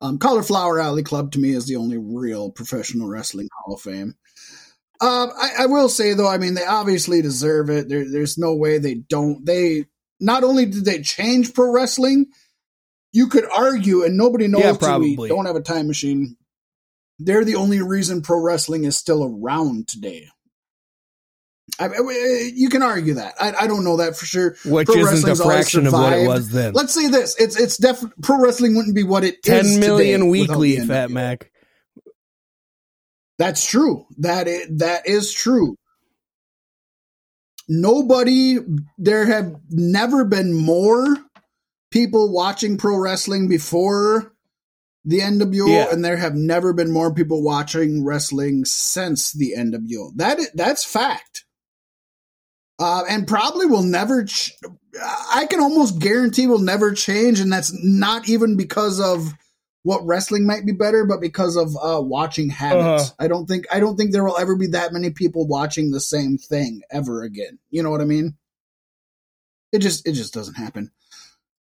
Um, 0.00 0.18
Cauliflower 0.18 0.78
Alley 0.80 1.02
Club 1.02 1.32
to 1.32 1.38
me 1.38 1.52
is 1.52 1.66
the 1.66 1.76
only 1.76 1.96
real 1.98 2.50
professional 2.50 3.08
wrestling 3.08 3.48
Hall 3.64 3.74
of 3.74 3.80
Fame. 3.80 4.14
Um, 5.00 5.30
I, 5.38 5.50
I 5.60 5.66
will 5.66 5.88
say 5.88 6.14
though, 6.14 6.28
I 6.28 6.38
mean, 6.38 6.54
they 6.54 6.64
obviously 6.64 7.22
deserve 7.22 7.70
it. 7.70 7.88
There, 7.88 8.10
there's 8.10 8.38
no 8.38 8.54
way 8.54 8.78
they 8.78 8.94
don't. 8.94 9.44
They 9.44 9.86
not 10.20 10.44
only 10.44 10.66
did 10.66 10.84
they 10.84 11.02
change 11.02 11.54
pro 11.54 11.70
wrestling, 11.70 12.26
you 13.12 13.28
could 13.28 13.44
argue, 13.54 14.04
and 14.04 14.16
nobody 14.16 14.48
knows 14.48 14.62
Yeah, 14.62 14.72
we 14.72 14.78
probably. 14.78 15.28
don't 15.28 15.46
have 15.46 15.56
a 15.56 15.62
time 15.62 15.86
machine. 15.86 16.36
They're 17.18 17.44
the 17.44 17.54
only 17.56 17.80
reason 17.80 18.20
pro 18.22 18.40
wrestling 18.40 18.84
is 18.84 18.96
still 18.96 19.24
around 19.24 19.88
today. 19.88 20.28
I, 21.78 21.86
I- 21.88 22.50
you 22.54 22.68
can 22.68 22.82
argue 22.82 23.14
that. 23.14 23.34
I, 23.40 23.52
I 23.62 23.66
don't 23.66 23.84
know 23.84 23.96
that 23.98 24.16
for 24.16 24.24
sure. 24.24 24.56
Which 24.64 24.86
Pro 24.86 24.96
isn't 24.96 25.28
a 25.28 25.36
fraction 25.36 25.86
of 25.86 25.92
what 25.92 26.12
it 26.12 26.26
was 26.26 26.50
then. 26.50 26.72
Let's 26.72 26.94
say 26.94 27.08
this: 27.08 27.36
it's 27.38 27.58
it's 27.58 27.76
definitely 27.76 28.14
pro 28.22 28.40
wrestling 28.40 28.76
wouldn't 28.76 28.94
be 28.94 29.02
what 29.02 29.24
it 29.24 29.36
is 29.46 29.70
10 29.72 29.80
million 29.80 30.28
weekly, 30.28 30.78
Fat 30.78 31.10
Mac. 31.10 31.50
That's 33.38 33.66
true. 33.66 34.06
That 34.18 34.48
is, 34.48 34.78
that 34.78 35.06
is 35.06 35.32
true. 35.32 35.76
Nobody, 37.68 38.58
there 38.96 39.26
have 39.26 39.56
never 39.70 40.24
been 40.24 40.54
more 40.54 41.16
people 41.90 42.32
watching 42.32 42.78
pro 42.78 42.96
wrestling 42.96 43.48
before 43.48 44.32
the 45.04 45.18
NWO, 45.20 45.68
Yeah. 45.68 45.86
and 45.92 46.04
there 46.04 46.16
have 46.16 46.34
never 46.34 46.72
been 46.72 46.92
more 46.92 47.12
people 47.12 47.42
watching 47.42 48.04
wrestling 48.04 48.64
since 48.64 49.32
the 49.32 49.54
NWO. 49.56 50.12
That 50.16 50.38
that's 50.54 50.84
fact. 50.84 51.44
Uh, 52.78 53.04
and 53.08 53.26
probably 53.26 53.66
will 53.66 53.82
never. 53.82 54.24
Ch- 54.24 54.52
I 55.32 55.46
can 55.48 55.60
almost 55.60 55.98
guarantee 55.98 56.46
will 56.46 56.58
never 56.58 56.92
change, 56.92 57.40
and 57.40 57.50
that's 57.50 57.72
not 57.82 58.28
even 58.28 58.56
because 58.56 59.00
of 59.00 59.32
what 59.86 60.04
wrestling 60.04 60.46
might 60.46 60.66
be 60.66 60.72
better, 60.72 61.06
but 61.06 61.20
because 61.20 61.56
of 61.56 61.76
uh, 61.80 62.02
watching 62.02 62.50
habits. 62.50 63.04
Uh-huh. 63.04 63.14
I 63.20 63.28
don't 63.28 63.46
think 63.46 63.66
I 63.72 63.78
don't 63.78 63.96
think 63.96 64.10
there 64.12 64.24
will 64.24 64.36
ever 64.36 64.56
be 64.56 64.66
that 64.68 64.92
many 64.92 65.10
people 65.10 65.46
watching 65.46 65.90
the 65.90 66.00
same 66.00 66.38
thing 66.38 66.82
ever 66.90 67.22
again. 67.22 67.58
You 67.70 67.82
know 67.82 67.90
what 67.90 68.00
I 68.00 68.04
mean? 68.04 68.36
It 69.72 69.78
just 69.78 70.06
it 70.06 70.12
just 70.12 70.34
doesn't 70.34 70.54
happen. 70.54 70.90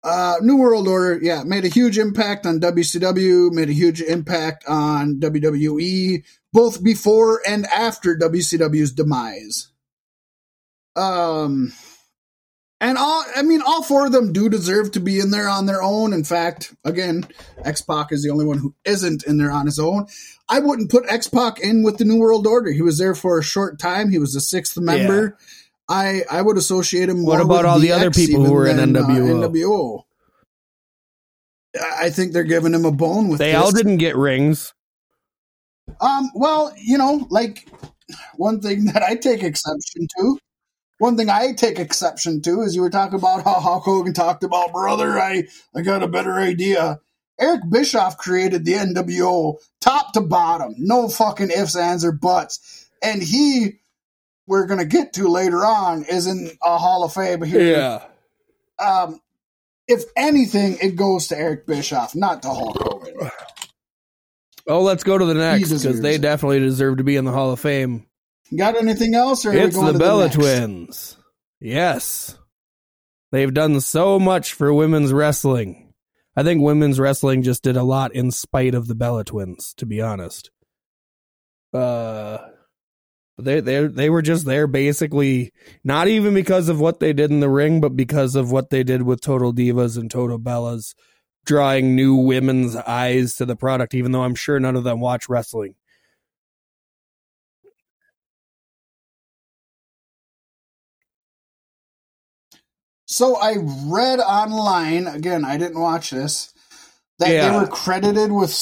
Uh, 0.03 0.37
New 0.41 0.57
World 0.57 0.89
Order, 0.89 1.19
yeah, 1.21 1.43
made 1.45 1.65
a 1.65 1.69
huge 1.69 1.99
impact 1.99 2.47
on 2.47 2.61
WCW, 2.61 3.51
made 3.51 3.69
a 3.69 3.75
huge 3.75 4.01
impact 4.01 4.65
on 4.67 5.19
WWE, 5.21 6.25
both 6.53 6.83
before 6.83 7.43
and 7.47 7.67
after 7.67 8.17
WCW's 8.17 8.93
demise. 8.93 9.69
Um, 10.97 11.73
and 12.81 12.99
all, 12.99 13.25
I 13.35 13.43
mean, 13.43 13.63
all 13.65 13.83
four 13.83 14.07
of 14.07 14.13
them 14.13 14.33
do 14.33 14.49
deserve 14.49 14.93
to 14.93 15.01
be 15.01 15.19
in 15.21 15.31
there 15.31 15.49
on 15.49 15.67
their 15.67 15.83
own. 15.83 16.13
In 16.13 16.25
fact, 16.25 16.75
again, 16.85 17.27
X 17.65 17.81
Pac 17.83 18.13
is 18.13 18.23
the 18.23 18.31
only 18.31 18.45
one 18.45 18.59
who 18.59 18.75
isn't 18.85 19.25
in 19.25 19.39
there 19.39 19.51
on 19.51 19.67
his 19.67 19.79
own. 19.79 20.07
I 20.49 20.59
wouldn't 20.61 20.91
put 20.91 21.05
X 21.09 21.27
Pac 21.29 21.59
in 21.61 21.83
with 21.83 21.99
the 21.99 22.05
New 22.05 22.19
World 22.19 22.47
Order. 22.47 22.71
He 22.73 22.83
was 22.83 22.99
there 22.99 23.15
for 23.15 23.39
a 23.39 23.43
short 23.43 23.79
time. 23.79 24.11
He 24.11 24.19
was 24.19 24.33
the 24.35 24.41
sixth 24.41 24.79
member. 24.79 25.39
I 25.89 26.23
I 26.31 26.43
would 26.43 26.57
associate 26.57 27.09
him. 27.09 27.25
What 27.25 27.41
about 27.41 27.65
all 27.65 27.79
the 27.79 27.93
other 27.93 28.11
people 28.11 28.45
who 28.45 28.53
were 28.53 28.67
in 28.67 28.77
than, 28.77 28.97
uh, 28.97 29.03
NWO? 29.03 29.49
NWO. 29.51 30.03
I 31.81 32.07
I 32.07 32.11
think 32.11 32.33
they're 32.33 32.45
giving 32.45 32.75
him 32.75 32.85
a 32.85 32.93
bone 32.93 33.29
with 33.29 33.39
They 33.39 33.53
this. 33.53 33.63
all 33.63 33.71
didn't 33.73 33.99
get 33.99 34.17
rings. 34.17 34.73
Um, 36.01 36.31
well, 36.35 36.73
you 36.77 36.99
know, 36.99 37.27
like 37.31 37.69
one 38.37 38.61
thing 38.61 38.85
that 38.93 39.03
I 39.03 39.15
take 39.15 39.43
exception 39.43 40.07
to, 40.19 40.39
one 40.99 41.17
thing 41.17 41.29
I 41.29 41.53
take 41.53 41.79
exception 41.79 42.41
to 42.43 42.63
is 42.63 42.75
you 42.75 42.83
were 42.83 42.91
talking 42.91 43.19
about 43.19 43.45
how 43.45 43.61
Hulk 43.61 43.85
Hogan 43.85 44.15
talked 44.15 44.45
about, 44.45 44.73
brother, 44.73 45.19
I, 45.19 45.45
I 45.75 45.83
got 45.83 46.03
a 46.03 46.09
better 46.09 46.35
idea. 46.35 47.01
Eric 47.39 47.63
Bischoff 47.71 48.17
created 48.17 48.65
the 48.65 48.75
NWO 48.75 49.57
top 49.81 50.15
to 50.15 50.23
bottom, 50.23 50.75
no 50.79 51.09
fucking 51.09 51.51
ifs, 51.51 51.77
ands, 51.77 52.05
or 52.05 52.13
buts. 52.13 52.89
And 53.03 53.23
he, 53.23 53.81
we're 54.47 54.67
going 54.67 54.81
to 54.81 54.87
get 54.87 55.13
to 55.15 55.29
later 55.29 55.65
on, 55.65 56.05
is 56.05 56.27
in 56.27 56.51
a 56.65 56.79
Hall 56.79 57.05
of 57.05 57.13
Fame 57.13 57.43
here. 57.43 57.61
Yeah. 57.61 58.03
Um, 58.79 59.21
if 59.87 60.05
anything, 60.17 60.79
it 60.81 60.97
goes 60.97 61.29
to 61.29 61.39
Eric 61.39 61.67
Bischoff, 61.67 62.15
not 62.15 62.43
to 62.43 62.49
Hulk 62.49 62.79
Hogan. 62.81 63.31
Oh, 64.69 64.83
let's 64.83 65.05
go 65.05 65.17
to 65.17 65.25
the 65.25 65.35
next 65.35 65.71
because 65.71 66.01
they 66.01 66.17
it. 66.17 66.23
definitely 66.23 66.59
deserve 66.59 66.97
to 66.97 67.05
be 67.05 67.17
in 67.17 67.25
the 67.25 67.31
Hall 67.31 67.53
of 67.53 67.61
Fame. 67.61 68.07
Got 68.55 68.77
anything 68.77 69.15
else? 69.15 69.45
Or 69.45 69.53
It's 69.53 69.77
the 69.77 69.95
Bella 69.99 70.25
next? 70.25 70.35
Twins. 70.37 71.17
Yes. 71.61 72.39
They've 73.33 73.53
done 73.53 73.81
so 73.81 74.19
much 74.19 74.53
for 74.53 74.73
women's 74.73 75.13
wrestling. 75.13 75.93
I 76.37 76.43
think 76.43 76.63
women's 76.63 77.01
wrestling 77.01 77.43
just 77.43 77.63
did 77.63 77.77
a 77.77 77.83
lot 77.83 78.15
in 78.15 78.31
spite 78.31 78.75
of 78.75 78.87
the 78.87 78.95
Bella 78.95 79.25
Twins, 79.25 79.75
to 79.79 79.87
be 79.87 80.01
honest. 80.01 80.51
Uh 81.73 82.39
they 83.39 83.61
they 83.61 83.87
they 83.87 84.09
were 84.09 84.23
just 84.23 84.47
there 84.47 84.67
basically 84.67 85.53
not 85.85 86.09
even 86.09 86.33
because 86.33 86.69
of 86.69 86.81
what 86.81 87.01
they 87.01 87.13
did 87.13 87.31
in 87.31 87.41
the 87.41 87.51
ring, 87.51 87.81
but 87.81 87.97
because 87.97 88.35
of 88.35 88.51
what 88.51 88.71
they 88.71 88.83
did 88.83 89.03
with 89.03 89.21
Total 89.21 89.53
Divas 89.53 89.99
and 89.99 90.11
Total 90.11 90.39
Bellas, 90.39 90.95
drawing 91.45 91.95
new 91.95 92.15
women's 92.15 92.77
eyes 92.77 93.35
to 93.37 93.45
the 93.45 93.57
product, 93.57 93.95
even 93.95 94.13
though 94.13 94.23
I'm 94.23 94.35
sure 94.35 94.59
none 94.59 94.77
of 94.77 94.85
them 94.85 95.01
watch 95.01 95.29
wrestling. 95.29 95.75
So 103.17 103.37
I 103.37 103.57
read 103.87 104.21
online 104.21 105.07
again. 105.07 105.45
I 105.47 105.57
didn't 105.57 105.81
watch 105.81 106.11
this 106.11 106.53
that 107.19 107.31
Yeah. 107.31 107.49
they 107.51 107.59
were 107.59 107.67
credited 107.67 108.31
with 108.31 108.53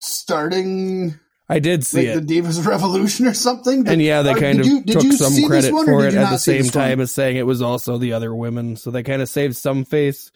starting 0.00 1.18
I 1.48 1.58
did 1.58 1.86
see 1.86 2.06
like, 2.08 2.18
it. 2.18 2.26
the 2.26 2.40
Divas 2.42 2.66
Revolution 2.66 3.26
or 3.26 3.32
something. 3.32 3.84
Did- 3.84 3.92
and 3.94 4.02
yeah, 4.02 4.20
they 4.20 4.32
or 4.32 4.38
kind 4.38 4.58
did 4.58 4.66
of 4.66 4.72
you- 4.72 4.82
did 4.82 5.00
took 5.00 5.12
some 5.14 5.42
credit 5.44 5.72
one, 5.72 5.86
for 5.86 6.06
it 6.06 6.12
at 6.12 6.28
the 6.30 6.36
same 6.36 6.64
time 6.64 7.00
as 7.00 7.10
saying 7.12 7.38
it 7.38 7.46
was 7.46 7.62
also 7.62 7.96
the 7.96 8.12
other 8.12 8.34
women. 8.34 8.76
So 8.76 8.90
they 8.90 9.02
kind 9.02 9.22
of 9.22 9.28
saved 9.30 9.56
some 9.56 9.86
face. 9.86 10.30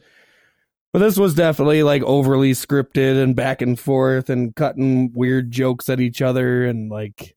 But 0.91 0.99
this 0.99 1.17
was 1.17 1.35
definitely 1.35 1.83
like 1.83 2.01
overly 2.01 2.53
scripted 2.53 3.21
and 3.21 3.35
back 3.35 3.61
and 3.61 3.79
forth 3.79 4.31
and 4.31 4.55
cutting 4.55 5.11
weird 5.13 5.51
jokes 5.51 5.89
at 5.89 5.99
each 5.99 6.23
other 6.23 6.65
and 6.65 6.89
like 6.89 7.35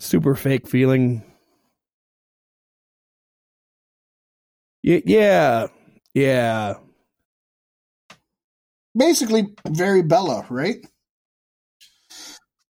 super 0.00 0.34
fake 0.34 0.66
feeling. 0.68 1.22
Yeah. 4.84 5.68
Yeah. 6.14 6.74
Basically, 8.96 9.48
very 9.68 10.02
Bella, 10.02 10.46
right? 10.50 10.86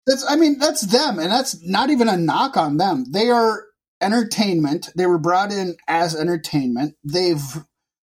That's. 0.07 0.25
I 0.29 0.35
mean, 0.37 0.59
that's 0.59 0.81
them, 0.81 1.19
and 1.19 1.31
that's 1.31 1.61
not 1.65 1.89
even 1.89 2.09
a 2.09 2.17
knock 2.17 2.57
on 2.57 2.77
them. 2.77 3.05
They 3.11 3.29
are 3.29 3.65
entertainment. 4.01 4.89
They 4.95 5.05
were 5.05 5.17
brought 5.19 5.51
in 5.51 5.75
as 5.87 6.15
entertainment. 6.15 6.95
They've 7.03 7.41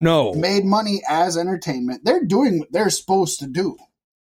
No. 0.00 0.32
made 0.34 0.64
money 0.64 1.02
as 1.08 1.36
entertainment. 1.36 2.02
They're 2.04 2.24
doing 2.24 2.60
what 2.60 2.72
they're 2.72 2.90
supposed 2.90 3.40
to 3.40 3.48
do. 3.48 3.76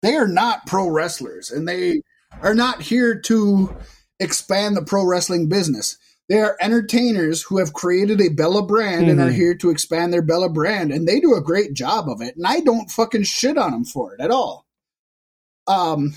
They 0.03 0.16
are 0.16 0.29
not 0.29 0.66
pro 0.66 0.88
wrestlers 0.88 1.51
and 1.51 1.66
they 1.68 2.03
are 2.42 2.55
not 2.55 2.83
here 2.83 3.18
to 3.23 3.75
expand 4.21 4.77
the 4.77 4.83
pro 4.83 5.05
wrestling 5.05 5.49
business. 5.49 5.97
They 6.29 6.41
are 6.41 6.57
entertainers 6.61 7.43
who 7.43 7.59
have 7.59 7.73
created 7.73 8.21
a 8.21 8.29
Bella 8.31 8.65
brand 8.65 9.09
and 9.11 9.21
are 9.21 9.29
Mhm. 9.31 9.35
here 9.35 9.55
to 9.57 9.71
expand 9.71 10.13
their 10.13 10.23
Bella 10.23 10.49
brand, 10.49 10.91
and 10.93 11.07
they 11.07 11.21
do 11.21 11.35
a 11.35 11.41
great 11.43 11.75
job 11.75 12.09
of 12.09 12.23
it. 12.23 12.37
And 12.37 12.47
I 12.47 12.61
don't 12.61 12.91
fucking 12.91 13.25
shit 13.25 13.59
on 13.59 13.73
them 13.73 13.85
for 13.85 14.15
it 14.15 14.21
at 14.21 14.31
all. 14.31 14.65
Um, 15.67 16.15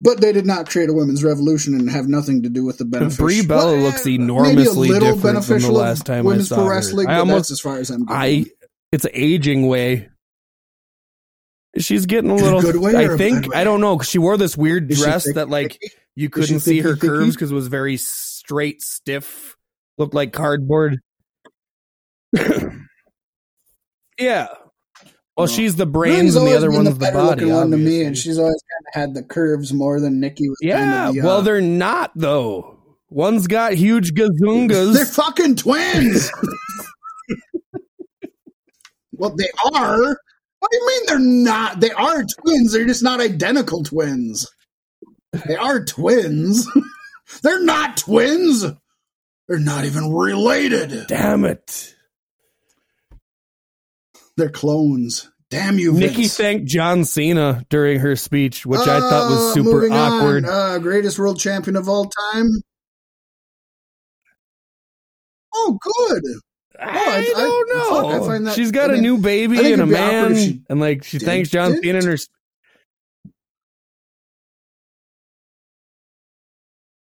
but 0.00 0.20
they 0.20 0.32
did 0.32 0.46
not 0.46 0.68
create 0.68 0.88
a 0.88 0.92
women's 0.92 1.24
revolution 1.24 1.74
and 1.74 1.90
have 1.90 2.06
nothing 2.08 2.42
to 2.42 2.48
do 2.48 2.64
with 2.64 2.78
the 2.78 2.84
benefits. 2.84 3.16
Brie 3.16 3.44
Bella 3.44 3.72
Well, 3.72 3.82
looks 3.82 4.06
enormously 4.06 4.88
little 4.88 5.14
different 5.14 5.22
the 5.22 5.28
beneficial 5.48 5.76
of 5.76 5.82
last 5.82 6.04
time 6.06 6.18
I 6.26 6.28
women's 6.28 6.48
saw 6.48 6.64
her. 6.64 6.70
wrestling, 6.70 7.06
I 7.08 7.18
almost- 7.18 7.50
as 7.50 7.60
far 7.60 7.78
as 7.78 7.90
I'm 7.90 8.04
going. 8.04 8.20
I 8.20 8.44
it's 8.92 9.04
an 9.04 9.10
aging 9.14 9.66
way. 9.68 10.08
She's 11.78 12.04
getting 12.04 12.30
a 12.30 12.34
little. 12.34 12.60
good 12.60 12.76
way 12.76 12.94
I 12.94 13.16
think? 13.16 13.54
I 13.54 13.64
don't 13.64 13.80
know. 13.80 13.98
She 14.00 14.18
wore 14.18 14.36
this 14.36 14.56
weird 14.56 14.90
Is 14.92 15.00
dress 15.00 15.32
that 15.34 15.48
like 15.48 15.80
you 16.14 16.28
couldn't 16.28 16.60
see 16.60 16.80
her 16.80 16.96
curves 16.96 17.34
because 17.34 17.50
it 17.50 17.54
was 17.54 17.68
very 17.68 17.96
straight, 18.52 18.82
stiff. 18.82 19.56
Looked 19.98 20.14
like 20.14 20.32
cardboard. 20.32 20.98
yeah. 24.18 24.48
Well, 25.36 25.46
No. 25.46 25.52
she's 25.52 25.76
the 25.76 25.86
brains 25.86 26.36
and 26.36 26.46
the 26.46 26.54
other 26.54 26.68
been 26.68 26.84
one's 26.84 26.90
the 26.90 27.00
better 27.00 27.16
body. 27.16 27.40
looking 27.42 27.54
one 27.54 27.70
to 27.70 27.76
me, 27.78 28.04
and 28.04 28.16
she's 28.16 28.38
always 28.38 28.62
kind 28.70 28.86
of 28.88 28.94
had 29.00 29.14
the 29.14 29.22
curves 29.26 29.72
more 29.72 30.00
than 30.00 30.20
Nikki. 30.20 30.48
Was 30.48 30.58
yeah. 30.60 31.10
the, 31.10 31.20
uh, 31.20 31.24
well, 31.24 31.42
they're 31.42 31.60
not 31.62 32.12
though. 32.14 32.78
One's 33.08 33.46
got 33.46 33.72
huge 33.74 34.12
gazungas. 34.12 34.94
They're 34.94 35.04
fucking 35.06 35.56
twins. 35.56 36.30
well, 39.12 39.34
they 39.36 39.48
are. 39.74 40.16
What 40.58 40.70
do 40.70 40.76
you 40.78 40.86
mean 40.86 41.02
they're 41.06 41.18
not? 41.18 41.80
They 41.80 41.90
are 41.90 42.24
twins. 42.24 42.72
They're 42.72 42.86
just 42.86 43.02
not 43.02 43.20
identical 43.20 43.82
twins. 43.82 44.50
They 45.46 45.56
are 45.56 45.84
twins. 45.84 46.66
they're 47.42 47.62
not 47.64 47.96
twins. 47.96 48.64
They're 49.48 49.58
not 49.58 49.84
even 49.84 50.12
related. 50.12 51.06
Damn 51.08 51.44
it. 51.44 51.94
They're 54.36 54.48
clones. 54.50 55.28
Damn 55.50 55.78
you, 55.78 55.92
Nikki 55.92 56.28
thanked 56.28 56.64
John 56.66 57.04
Cena 57.04 57.62
during 57.68 58.00
her 58.00 58.16
speech, 58.16 58.64
which 58.64 58.80
I 58.80 59.00
thought 59.00 59.30
was 59.30 59.38
Uh, 59.50 59.52
super 59.54 59.86
awkward. 59.92 60.46
Uh, 60.46 60.78
greatest 60.78 61.18
world 61.18 61.38
champion 61.38 61.76
of 61.76 61.90
all 61.90 62.06
time. 62.32 62.48
Oh, 65.54 65.78
good. 65.82 66.22
I, 66.80 66.88
I- 66.88 67.18
I- 67.18 67.32
don't 67.34 67.68
know. 67.68 68.48
I 68.48 68.54
She's 68.54 68.70
got 68.72 68.88
I 68.90 68.94
a 68.94 68.96
mean, 68.96 69.02
new 69.02 69.18
baby 69.18 69.58
and 69.58 69.66
a 69.66 69.70
it'd 69.72 69.88
be 69.90 69.94
awkward 69.94 70.32
man, 70.32 70.34
she 70.36 70.62
and 70.70 70.80
like 70.80 71.04
she 71.04 71.18
thanks 71.18 71.50
John. 71.50 71.76
Cena 71.82 71.98
and 71.98 72.06
her. 72.06 72.16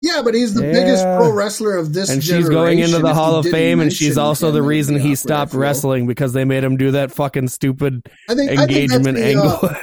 Yeah, 0.04 0.20
but 0.20 0.34
he's 0.34 0.52
the 0.52 0.66
Yeah. 0.66 0.72
biggest 0.72 1.02
pro 1.02 1.32
wrestler 1.32 1.78
of 1.78 1.94
this 1.94 2.10
And 2.10 2.22
she's 2.22 2.50
going 2.50 2.78
into 2.78 2.98
the 2.98 3.14
Hall 3.14 3.36
of 3.36 3.46
Fame, 3.46 3.80
and 3.80 3.90
she's 3.90 4.18
also 4.18 4.50
the 4.50 4.62
reason 4.62 4.98
he 5.00 5.14
stopped 5.14 5.54
wrestling 5.54 6.06
because 6.06 6.34
they 6.34 6.44
made 6.44 6.62
him 6.62 6.76
do 6.76 6.90
that 6.90 7.10
fucking 7.10 7.48
stupid 7.48 8.02
I 8.28 8.34
think, 8.34 8.50
I 8.50 8.66
think 8.66 8.70
engagement 8.70 9.16
the, 9.16 9.24
angle. 9.24 9.58
Uh, 9.62 9.74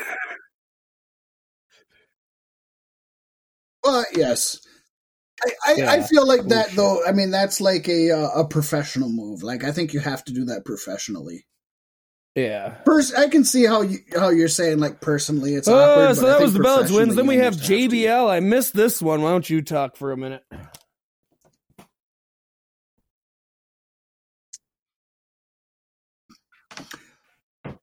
well, 3.83 4.05
yes. 4.15 4.59
I, 5.43 5.49
I, 5.65 5.85
I 5.87 6.01
feel 6.03 6.27
like 6.27 6.45
that 6.49 6.69
though. 6.75 7.03
I 7.03 7.13
mean, 7.13 7.31
that's 7.31 7.59
like 7.59 7.89
a 7.89 8.11
uh, 8.11 8.41
a 8.41 8.47
professional 8.47 9.09
move. 9.09 9.41
Like 9.41 9.63
I 9.63 9.71
think 9.71 9.91
you 9.91 10.01
have 10.01 10.23
to 10.25 10.33
do 10.33 10.45
that 10.45 10.65
professionally. 10.65 11.47
Yeah. 12.35 12.75
First, 12.85 13.15
I 13.17 13.27
can 13.27 13.43
see 13.43 13.65
how 13.65 13.81
you 13.81 13.99
how 14.17 14.29
you're 14.29 14.47
saying 14.47 14.79
like 14.79 15.01
personally 15.01 15.55
it's 15.55 15.67
Oh, 15.67 15.73
awkward. 15.77 16.15
so 16.15 16.27
that 16.27 16.39
was 16.41 16.53
the 16.53 16.59
Bella 16.59 16.87
twins. 16.87 17.15
Then 17.15 17.27
we 17.27 17.37
have. 17.37 17.55
JBL. 17.55 18.29
I 18.29 18.39
missed 18.39 18.73
this 18.73 19.01
one. 19.01 19.21
Why 19.21 19.31
don't 19.31 19.49
you 19.49 19.61
talk 19.61 19.95
for 19.95 20.11
a 20.11 20.17
minute? 20.17 20.43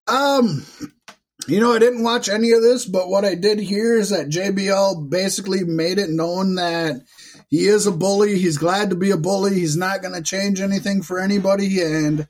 Um, 0.06 0.64
you 1.46 1.61
know, 1.61 1.72
I 1.74 1.78
didn't 1.78 2.02
watch 2.02 2.28
any 2.28 2.52
of 2.52 2.62
this, 2.62 2.84
but 2.84 3.08
what 3.08 3.24
I 3.24 3.34
did 3.34 3.58
hear 3.58 3.96
is 3.96 4.11
that 4.11 4.28
JBL 4.28 5.08
basically 5.11 5.64
made 5.64 5.98
it 5.98 6.11
known 6.11 6.54
that 6.56 7.02
he 7.48 7.66
is 7.66 7.87
a 7.87 7.92
bully. 7.92 8.38
He's 8.38 8.58
glad 8.58 8.90
to 8.90 8.96
be 8.96 9.11
a 9.11 9.16
bully. 9.16 9.54
He's 9.54 9.76
not 9.76 10.02
going 10.02 10.14
to 10.14 10.22
change 10.22 10.61
anything 10.61 11.02
for 11.02 11.18
anybody, 11.18 11.82
and 11.82 12.26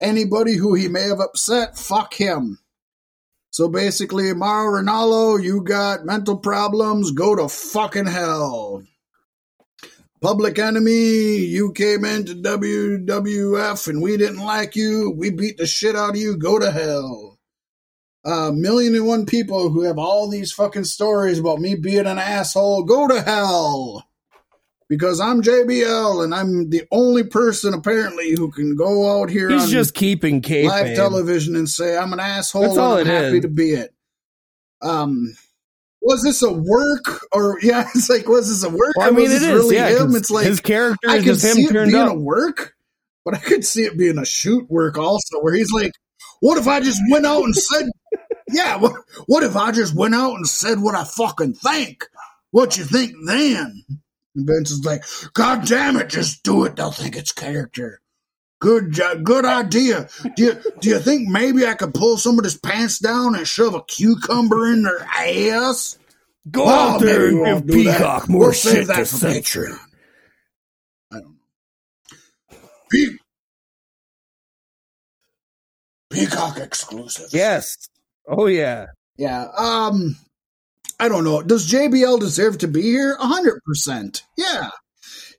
anybody 0.00 0.54
who 0.54 0.74
he 0.74 0.88
may 0.88 1.02
have 1.02 1.20
upset, 1.20 1.78
fuck 1.78 2.14
him. 2.14 2.58
So 3.50 3.68
basically, 3.68 4.34
Mauro 4.34 4.82
Ranallo, 4.82 5.42
you 5.42 5.62
got 5.62 6.04
mental 6.04 6.36
problems, 6.36 7.12
go 7.12 7.34
to 7.34 7.48
fucking 7.48 8.06
hell. 8.06 8.82
Public 10.20 10.58
enemy, 10.58 11.36
you 11.36 11.72
came 11.72 12.04
into 12.04 12.34
WWF 12.34 13.88
and 13.88 14.02
we 14.02 14.16
didn't 14.16 14.44
like 14.44 14.74
you. 14.74 15.10
We 15.16 15.30
beat 15.30 15.58
the 15.58 15.66
shit 15.66 15.94
out 15.94 16.10
of 16.10 16.16
you. 16.16 16.36
Go 16.36 16.58
to 16.58 16.70
hell. 16.70 17.38
A 18.24 18.50
million 18.50 18.94
and 18.94 19.06
one 19.06 19.24
people 19.24 19.68
who 19.68 19.82
have 19.82 19.98
all 19.98 20.28
these 20.28 20.52
fucking 20.52 20.84
stories 20.84 21.38
about 21.38 21.60
me 21.60 21.76
being 21.76 22.06
an 22.06 22.18
asshole. 22.18 22.82
Go 22.84 23.06
to 23.06 23.22
hell. 23.22 24.08
Because 24.88 25.20
I'm 25.20 25.42
JBL 25.42 26.22
and 26.22 26.32
I'm 26.32 26.70
the 26.70 26.84
only 26.92 27.24
person 27.24 27.74
apparently 27.74 28.30
who 28.36 28.52
can 28.52 28.76
go 28.76 29.20
out 29.20 29.30
here 29.30 29.50
He's 29.50 29.64
on 29.64 29.68
just 29.70 29.94
keeping 29.94 30.40
kayfabe. 30.40 30.68
live 30.68 30.96
television 30.96 31.56
and 31.56 31.68
say 31.68 31.96
I'm 31.98 32.12
an 32.12 32.20
asshole 32.20 32.62
That's 32.62 32.74
and 32.74 32.80
all 32.80 32.92
I'm 32.94 33.00
it 33.00 33.06
happy 33.08 33.36
is. 33.38 33.42
to 33.42 33.48
be 33.48 33.70
it. 33.72 33.92
Um, 34.82 35.34
was 36.00 36.22
this 36.22 36.40
a 36.42 36.52
work 36.52 37.20
or 37.32 37.58
yeah? 37.62 37.88
It's 37.96 38.08
like 38.08 38.28
was 38.28 38.48
this 38.48 38.62
a 38.62 38.70
work? 38.72 38.94
Well, 38.96 39.08
I 39.08 39.10
mean, 39.10 39.26
it 39.26 39.42
is. 39.42 39.48
really 39.48 39.74
yeah, 39.74 39.88
him. 40.00 40.14
It's 40.14 40.30
like 40.30 40.46
his 40.46 40.60
character 40.60 41.10
I 41.10 41.16
is 41.16 41.24
could 41.24 41.40
see 41.40 41.62
it 41.62 41.72
being 41.72 41.94
up. 41.96 42.12
a 42.12 42.14
work, 42.14 42.74
but 43.24 43.34
I 43.34 43.38
could 43.38 43.64
see 43.64 43.82
it 43.82 43.98
being 43.98 44.18
a 44.18 44.24
shoot 44.24 44.70
work 44.70 44.96
also, 44.98 45.40
where 45.40 45.54
he's 45.54 45.72
like, 45.72 45.92
"What 46.40 46.58
if 46.58 46.68
I 46.68 46.78
just 46.78 47.00
went 47.10 47.26
out 47.26 47.42
and 47.42 47.56
said, 47.56 47.86
yeah, 48.52 48.76
what, 48.76 48.92
what 49.26 49.42
if 49.42 49.56
I 49.56 49.72
just 49.72 49.96
went 49.96 50.14
out 50.14 50.34
and 50.36 50.46
said 50.46 50.80
what 50.80 50.94
I 50.94 51.02
fucking 51.02 51.54
think? 51.54 52.04
What 52.52 52.78
you 52.78 52.84
think 52.84 53.14
then?" 53.26 53.82
And 54.36 54.46
Vince 54.46 54.70
is 54.70 54.84
like, 54.84 55.04
"God 55.34 55.66
damn 55.66 55.96
it, 55.96 56.08
just 56.10 56.42
do 56.44 56.64
it. 56.66 56.76
They'll 56.76 56.92
think 56.92 57.16
it's 57.16 57.32
character." 57.32 58.00
Good, 58.60 58.92
jo- 58.92 59.20
good 59.22 59.44
idea. 59.44 60.08
Do 60.36 60.42
you, 60.44 60.62
do 60.80 60.88
you 60.88 60.98
think 60.98 61.28
maybe 61.28 61.66
I 61.66 61.74
could 61.74 61.92
pull 61.94 62.16
somebody's 62.16 62.58
pants 62.58 62.98
down 62.98 63.34
and 63.34 63.46
shove 63.46 63.74
a 63.74 63.82
cucumber 63.82 64.72
in 64.72 64.82
their 64.84 65.00
ass? 65.02 65.98
Go 66.50 66.64
Well, 66.66 66.88
out 66.96 67.00
there 67.00 67.26
and 67.28 67.44
give 67.66 67.66
do 67.76 67.84
that. 67.84 67.98
Peacock 67.98 68.28
more 68.30 68.40
We'll 68.40 68.52
shit 68.52 68.86
that 68.86 68.96
to 68.96 69.00
for 69.00 69.16
censor. 69.16 69.60
Patreon. 69.66 69.78
I 71.12 71.14
don't 71.20 71.24
know. 72.52 72.58
Pe- 72.90 73.18
Peacock 76.10 76.58
exclusive. 76.58 77.28
Yes. 77.32 77.76
Oh 78.28 78.46
yeah. 78.46 78.86
Yeah. 79.18 79.46
Um, 79.56 80.16
I 80.98 81.08
don't 81.08 81.24
know. 81.24 81.42
Does 81.42 81.70
JBL 81.70 82.20
deserve 82.20 82.58
to 82.58 82.68
be 82.68 82.82
here? 82.82 83.16
A 83.20 83.26
hundred 83.26 83.62
percent. 83.64 84.22
Yeah. 84.36 84.70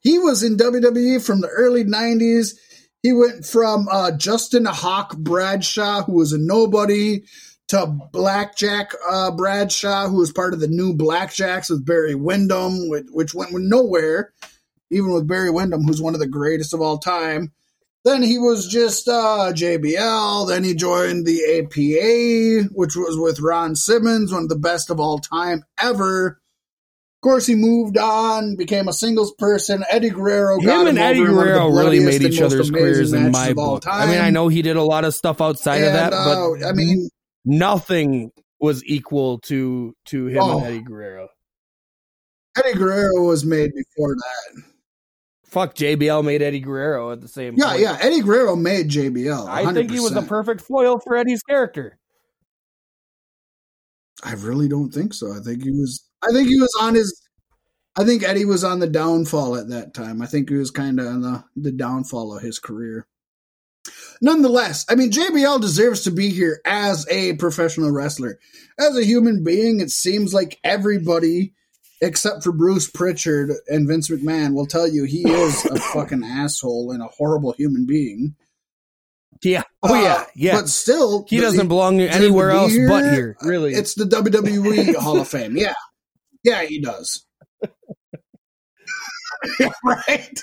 He 0.01 0.19
was 0.19 0.43
in 0.43 0.57
WWE 0.57 1.25
from 1.25 1.41
the 1.41 1.47
early 1.49 1.83
'90s. 1.83 2.55
He 3.01 3.13
went 3.13 3.45
from 3.45 3.87
uh, 3.89 4.11
Justin 4.11 4.65
Hawk 4.65 5.17
Bradshaw, 5.17 6.03
who 6.03 6.13
was 6.13 6.33
a 6.33 6.37
nobody, 6.37 7.23
to 7.69 7.85
Blackjack 8.11 8.93
uh, 9.09 9.31
Bradshaw, 9.31 10.07
who 10.07 10.17
was 10.17 10.31
part 10.31 10.53
of 10.53 10.59
the 10.59 10.67
new 10.67 10.93
Blackjacks 10.93 11.69
with 11.69 11.85
Barry 11.85 12.15
Windham, 12.15 12.89
which, 12.89 13.05
which 13.11 13.33
went 13.33 13.51
nowhere, 13.53 14.33
even 14.89 15.11
with 15.11 15.27
Barry 15.27 15.49
Windham, 15.49 15.83
who's 15.83 16.01
one 16.01 16.13
of 16.13 16.19
the 16.19 16.27
greatest 16.27 16.73
of 16.73 16.81
all 16.81 16.97
time. 16.97 17.51
Then 18.07 18.23
he 18.23 18.39
was 18.39 18.65
just 18.67 19.09
uh, 19.09 19.51
JBL. 19.53 20.47
Then 20.47 20.63
he 20.63 20.73
joined 20.75 21.25
the 21.25 21.59
APA, 21.59 22.73
which 22.73 22.95
was 22.95 23.17
with 23.17 23.41
Ron 23.41 23.75
Simmons, 23.75 24.31
one 24.31 24.43
of 24.43 24.49
the 24.49 24.55
best 24.55 24.89
of 24.89 24.97
all 25.01 25.19
time 25.19 25.65
ever. 25.81 26.27
Of 27.17 27.21
course, 27.21 27.45
he 27.45 27.55
moved 27.55 27.97
on, 27.97 28.55
became 28.55 28.87
a 28.87 28.93
singles 28.93 29.33
person. 29.33 29.83
Eddie 29.89 30.11
Guerrero 30.11 30.57
got 30.61 30.81
Him 30.81 30.87
and 30.87 30.97
him 30.97 31.03
Eddie 31.03 31.19
over 31.19 31.29
in 31.31 31.35
one 31.35 31.47
of 31.49 31.53
the 31.53 31.59
Guerrero 31.59 31.75
really 31.75 31.99
made 31.99 32.21
each 32.21 32.39
other's 32.39 32.71
careers 32.71 33.11
in 33.11 33.29
my 33.31 33.47
of 33.47 33.57
all 33.57 33.73
book. 33.75 33.83
I 33.87 34.05
mean, 34.05 34.21
I 34.21 34.29
know 34.29 34.47
he 34.47 34.61
did 34.61 34.77
a 34.77 34.83
lot 34.83 35.03
of 35.03 35.13
stuff 35.13 35.41
outside 35.41 35.81
of 35.81 35.87
And, 35.87 35.95
that, 35.97 36.13
uh, 36.13 36.51
but 36.59 36.65
I 36.65 36.71
mean, 36.71 37.09
nothing 37.43 38.31
was 38.61 38.85
equal 38.85 39.39
to 39.39 39.93
to 40.05 40.27
him 40.27 40.41
Oh. 40.41 40.59
and 40.59 40.67
Eddie 40.67 40.79
Guerrero. 40.81 41.27
Eddie 42.57 42.73
Guerrero 42.77 43.23
was 43.23 43.43
made 43.43 43.71
before 43.73 44.15
that. 44.15 44.63
Fuck, 45.47 45.75
JBL 45.75 46.25
made 46.25 46.41
Eddie 46.41 46.59
Guerrero 46.59 47.11
at 47.11 47.21
the 47.21 47.27
same 47.27 47.55
time. 47.55 47.59
Yeah, 47.59 47.71
point. 47.71 47.81
yeah. 47.81 47.97
Eddie 48.01 48.21
Guerrero 48.21 48.55
made 48.55 48.89
JBL. 48.89 49.47
I 49.47 49.71
think 49.73 49.91
he 49.91 49.99
was 49.99 50.15
a 50.15 50.21
perfect 50.21 50.61
foil 50.61 50.99
for 50.99 51.15
Eddie's 51.15 51.41
character. 51.43 51.97
I 54.23 54.33
really 54.33 54.67
don't 54.67 54.93
think 54.93 55.13
so. 55.13 55.31
I 55.31 55.39
think 55.39 55.63
he 55.63 55.71
was. 55.71 56.03
I 56.21 56.33
think 56.33 56.49
he 56.49 56.59
was 56.59 56.75
on 56.81 56.95
his. 56.95 57.21
I 57.95 58.03
think 58.03 58.23
Eddie 58.23 58.45
was 58.45 58.63
on 58.63 58.79
the 58.79 58.87
downfall 58.87 59.55
at 59.55 59.69
that 59.69 59.93
time. 59.93 60.21
I 60.21 60.25
think 60.25 60.49
he 60.49 60.55
was 60.55 60.71
kind 60.71 60.99
of 60.99 61.07
on 61.07 61.21
the 61.21 61.43
the 61.55 61.71
downfall 61.71 62.35
of 62.35 62.43
his 62.43 62.59
career. 62.59 63.07
Nonetheless, 64.21 64.85
I 64.89 64.95
mean 64.95 65.11
JBL 65.11 65.61
deserves 65.61 66.03
to 66.03 66.11
be 66.11 66.29
here 66.29 66.59
as 66.65 67.07
a 67.09 67.35
professional 67.35 67.91
wrestler. 67.91 68.39
As 68.77 68.97
a 68.97 69.05
human 69.05 69.43
being, 69.43 69.79
it 69.79 69.91
seems 69.91 70.33
like 70.33 70.59
everybody 70.63 71.53
except 72.01 72.43
for 72.43 72.51
Bruce 72.51 72.89
Pritchard 72.89 73.51
and 73.67 73.87
Vince 73.87 74.09
McMahon, 74.09 74.53
will 74.53 74.67
tell 74.67 74.87
you 74.87 75.03
he 75.05 75.27
is 75.29 75.65
a 75.65 75.79
fucking 75.93 76.23
asshole 76.23 76.91
and 76.91 77.01
a 77.01 77.07
horrible 77.07 77.53
human 77.53 77.85
being. 77.85 78.35
Yeah. 79.43 79.63
Oh 79.83 79.93
Uh, 79.95 80.01
yeah. 80.01 80.25
Yeah. 80.35 80.55
But 80.59 80.69
still, 80.69 81.25
he 81.27 81.39
doesn't 81.39 81.67
belong 81.67 82.01
anywhere 82.01 82.51
else 82.51 82.71
here, 82.71 82.89
but 82.89 83.13
here. 83.13 83.37
Really. 83.41 83.73
It's 83.73 83.93
the 83.93 84.05
WWE 84.05 84.95
Hall 84.95 85.19
of 85.19 85.27
Fame. 85.27 85.55
Yeah. 85.57 85.73
Yeah, 86.43 86.63
he 86.63 86.79
does. 86.81 87.23
Right. 89.83 90.39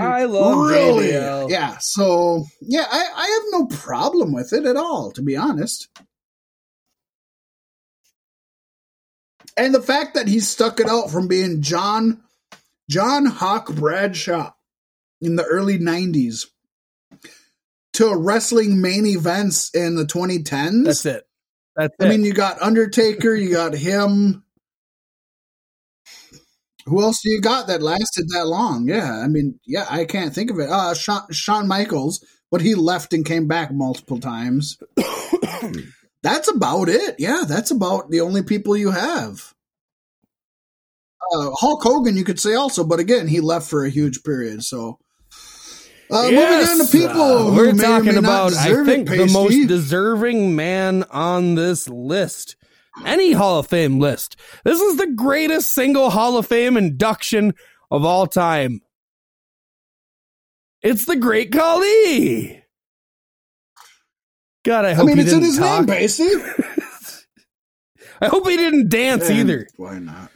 I 0.00 0.24
love 0.24 0.68
really. 0.68 1.08
JBL. 1.08 1.50
Yeah. 1.50 1.76
So 1.78 2.44
yeah, 2.60 2.86
I, 2.90 3.06
I 3.14 3.26
have 3.28 3.60
no 3.60 3.66
problem 3.76 4.32
with 4.32 4.52
it 4.52 4.64
at 4.64 4.76
all, 4.76 5.12
to 5.12 5.22
be 5.22 5.36
honest. 5.36 5.88
And 9.56 9.74
the 9.74 9.82
fact 9.82 10.14
that 10.14 10.28
he 10.28 10.40
stuck 10.40 10.80
it 10.80 10.88
out 10.88 11.10
from 11.10 11.28
being 11.28 11.62
John 11.62 12.22
John 12.90 13.26
Hawk 13.26 13.74
Bradshaw 13.74 14.52
in 15.20 15.36
the 15.36 15.44
early 15.44 15.78
'90s 15.78 16.46
to 17.94 18.14
wrestling 18.14 18.82
main 18.82 19.06
events 19.06 19.70
in 19.74 19.96
the 19.96 20.04
2010s. 20.04 20.84
That's 20.84 21.06
it. 21.06 21.26
That's 21.74 21.94
I 21.98 22.04
it. 22.04 22.08
mean, 22.10 22.24
you 22.24 22.34
got 22.34 22.60
Undertaker, 22.60 23.34
you 23.34 23.52
got 23.52 23.74
him. 23.74 24.44
Who 26.84 27.02
else 27.02 27.20
do 27.22 27.30
you 27.30 27.40
got 27.40 27.66
that 27.68 27.82
lasted 27.82 28.26
that 28.34 28.46
long? 28.46 28.86
Yeah, 28.88 29.10
I 29.12 29.28
mean, 29.28 29.58
yeah, 29.66 29.86
I 29.90 30.04
can't 30.04 30.34
think 30.34 30.50
of 30.50 30.58
it. 30.60 30.68
Uh, 30.68 30.94
Shawn, 30.94 31.22
Shawn 31.32 31.66
Michaels, 31.66 32.24
but 32.50 32.60
he 32.60 32.74
left 32.74 33.12
and 33.12 33.24
came 33.24 33.48
back 33.48 33.72
multiple 33.72 34.20
times. 34.20 34.78
that's 36.22 36.48
about 36.48 36.88
it. 36.88 37.16
Yeah, 37.18 37.42
that's 37.46 37.70
about 37.70 38.10
the 38.10 38.20
only 38.20 38.42
people 38.42 38.76
you 38.76 38.90
have. 38.90 39.54
Uh, 41.32 41.50
Hulk 41.58 41.82
Hogan, 41.82 42.16
you 42.16 42.24
could 42.24 42.38
say 42.38 42.54
also, 42.54 42.84
but 42.84 43.00
again, 43.00 43.26
he 43.26 43.40
left 43.40 43.68
for 43.68 43.84
a 43.84 43.90
huge 43.90 44.22
period. 44.22 44.62
So, 44.62 44.98
uh, 46.10 46.28
Yes, 46.30 46.68
moving 46.68 46.80
on 46.80 46.86
to 46.86 46.92
people 46.92 47.22
uh, 47.22 47.42
who 47.50 47.56
we're 47.56 47.72
talking 47.72 48.16
about, 48.16 48.54
I 48.54 48.84
think, 48.84 49.08
the 49.08 49.28
most 49.32 49.66
deserving 49.66 50.54
man 50.54 51.04
on 51.10 51.56
this 51.56 51.88
list. 51.88 52.56
Any 53.04 53.32
Hall 53.32 53.58
of 53.58 53.66
Fame 53.66 53.98
list. 53.98 54.36
This 54.64 54.80
is 54.80 54.96
the 54.96 55.08
greatest 55.08 55.72
single 55.72 56.10
Hall 56.10 56.38
of 56.38 56.46
Fame 56.46 56.76
induction 56.76 57.54
of 57.90 58.04
all 58.04 58.26
time. 58.26 58.80
It's 60.82 61.04
the 61.04 61.16
Great 61.16 61.52
Khali. 61.52 62.62
God, 64.66 64.84
I 64.84 64.94
hope. 64.94 65.04
I 65.04 65.06
mean, 65.06 65.18
he 65.18 65.22
it's 65.22 65.32
in 65.32 65.42
his 65.42 65.58
talk. 65.58 65.86
name, 65.86 65.86
Pasty. 65.96 66.28
I 68.20 68.26
hope 68.26 68.48
he 68.48 68.56
didn't 68.56 68.88
dance 68.88 69.28
And 69.28 69.38
either. 69.38 69.68
Why 69.76 70.00
not? 70.00 70.30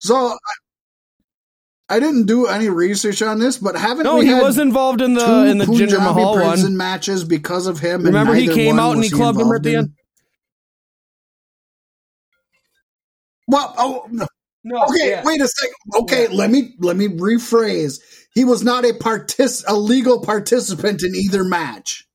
So 0.00 0.14
I, 0.16 1.96
I 1.96 1.98
didn't 1.98 2.26
do 2.26 2.46
any 2.46 2.68
research 2.68 3.22
on 3.22 3.38
this, 3.38 3.56
but 3.56 3.74
haven't 3.74 4.04
No, 4.04 4.20
he 4.20 4.34
was 4.34 4.58
involved 4.58 5.00
in 5.00 5.14
the 5.14 5.46
in 5.46 5.56
the 5.56 5.64
Jinder 5.64 5.78
Punjabi 5.78 6.04
Mahal 6.04 6.34
prison 6.34 6.72
one. 6.72 6.76
matches 6.76 7.24
because 7.24 7.66
of 7.66 7.78
him? 7.78 8.00
and 8.00 8.04
Remember 8.04 8.34
he 8.34 8.46
came 8.46 8.78
out 8.78 8.96
and 8.96 9.04
he 9.04 9.08
clubbed 9.08 9.40
him 9.40 9.52
at 9.52 9.62
the 9.62 9.76
end? 9.76 9.92
Well, 13.48 13.74
oh, 13.78 14.06
no. 14.10 14.26
No, 14.62 14.84
okay, 14.84 15.22
wait 15.24 15.40
a 15.40 15.48
second. 15.48 15.74
Okay, 16.02 16.28
let 16.28 16.50
me 16.50 16.74
let 16.80 16.94
me 16.94 17.08
rephrase. 17.08 17.98
He 18.34 18.44
was 18.44 18.62
not 18.62 18.84
a 18.84 18.92
partic- 18.92 19.64
a 19.66 19.74
legal 19.74 20.20
participant 20.20 21.02
in 21.02 21.14
either 21.14 21.44
match. 21.44 22.06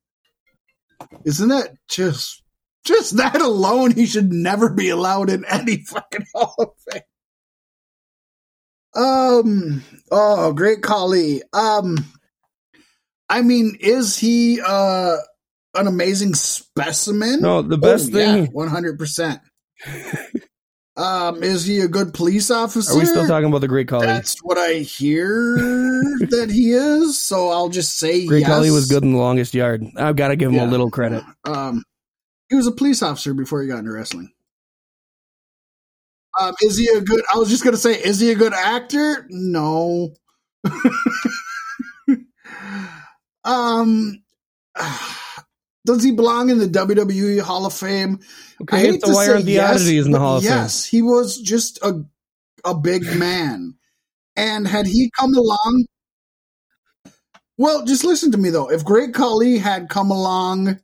Isn't 1.24 1.48
that 1.50 1.76
just 1.88 2.42
just 2.84 3.16
that 3.18 3.40
alone? 3.40 3.90
He 3.90 4.06
should 4.06 4.32
never 4.32 4.70
be 4.70 4.88
allowed 4.88 5.28
in 5.28 5.44
any 5.44 5.78
fucking 5.78 6.26
Hall 6.34 6.54
of 6.58 6.68
Fame. 6.90 7.02
Um. 8.94 9.82
Oh, 10.10 10.52
great 10.52 10.82
Khali. 10.82 11.42
Um. 11.52 11.96
I 13.28 13.42
mean, 13.42 13.76
is 13.80 14.16
he 14.16 14.60
uh 14.64 15.16
an 15.74 15.86
amazing 15.86 16.34
specimen? 16.34 17.42
No, 17.42 17.60
the 17.60 17.76
best 17.76 18.10
thing. 18.12 18.46
one 18.46 18.68
hundred 18.68 18.98
percent. 18.98 19.40
Um, 20.96 21.42
is 21.42 21.64
he 21.66 21.80
a 21.80 21.88
good 21.88 22.14
police 22.14 22.50
officer? 22.50 22.92
Are 22.92 22.98
we 22.98 23.04
still 23.04 23.26
talking 23.26 23.48
about 23.48 23.60
the 23.60 23.68
Great 23.68 23.86
Khali? 23.86 24.06
That's 24.06 24.38
what 24.42 24.56
I 24.56 24.78
hear 24.78 25.28
that 26.30 26.48
he 26.50 26.72
is. 26.72 27.18
So 27.18 27.50
I'll 27.50 27.68
just 27.68 27.98
say 27.98 28.26
Great 28.26 28.40
yes. 28.40 28.48
Khali 28.48 28.70
was 28.70 28.86
good 28.86 29.02
in 29.02 29.12
the 29.12 29.18
longest 29.18 29.52
yard. 29.52 29.84
I've 29.96 30.16
got 30.16 30.28
to 30.28 30.36
give 30.36 30.48
him 30.48 30.54
Yeah. 30.56 30.66
a 30.66 30.70
little 30.70 30.90
credit. 30.90 31.22
Um, 31.44 31.84
he 32.48 32.56
was 32.56 32.66
a 32.66 32.72
police 32.72 33.02
officer 33.02 33.34
before 33.34 33.60
he 33.60 33.68
got 33.68 33.78
into 33.80 33.92
wrestling. 33.92 34.30
Um, 36.40 36.54
is 36.62 36.78
he 36.78 36.86
a 36.88 37.00
good? 37.00 37.22
I 37.34 37.38
was 37.38 37.48
just 37.48 37.64
gonna 37.64 37.76
say, 37.78 37.92
is 37.94 38.20
he 38.20 38.30
a 38.30 38.34
good 38.34 38.52
actor? 38.52 39.26
No. 39.30 40.10
um, 43.44 44.22
does 45.86 46.02
he 46.04 46.12
belong 46.12 46.50
in 46.50 46.58
the 46.58 46.66
WWE 46.66 47.40
Hall 47.40 47.64
of 47.64 47.72
Fame? 47.72 48.20
I 48.60 48.62
Okay, 48.64 48.78
hate 48.78 48.94
it's 48.96 49.04
to 49.04 49.14
say 49.14 49.42
the 49.42 49.52
yes, 49.52 49.76
oddities 49.76 50.06
in 50.06 50.12
the 50.12 50.18
Hall 50.18 50.36
of 50.38 50.42
Fame. 50.42 50.52
Yes, 50.52 50.84
he 50.84 51.02
was 51.02 51.38
just 51.38 51.78
a 51.82 52.04
a 52.64 52.74
big 52.74 53.04
man, 53.16 53.74
and 54.36 54.66
had 54.66 54.86
he 54.86 55.10
come 55.18 55.34
along, 55.34 55.86
well, 57.56 57.84
just 57.84 58.04
listen 58.04 58.32
to 58.32 58.38
me 58.38 58.50
though. 58.50 58.70
If 58.70 58.84
Great 58.84 59.14
Khali 59.14 59.58
had 59.58 59.88
come 59.88 60.10
along, 60.10 60.80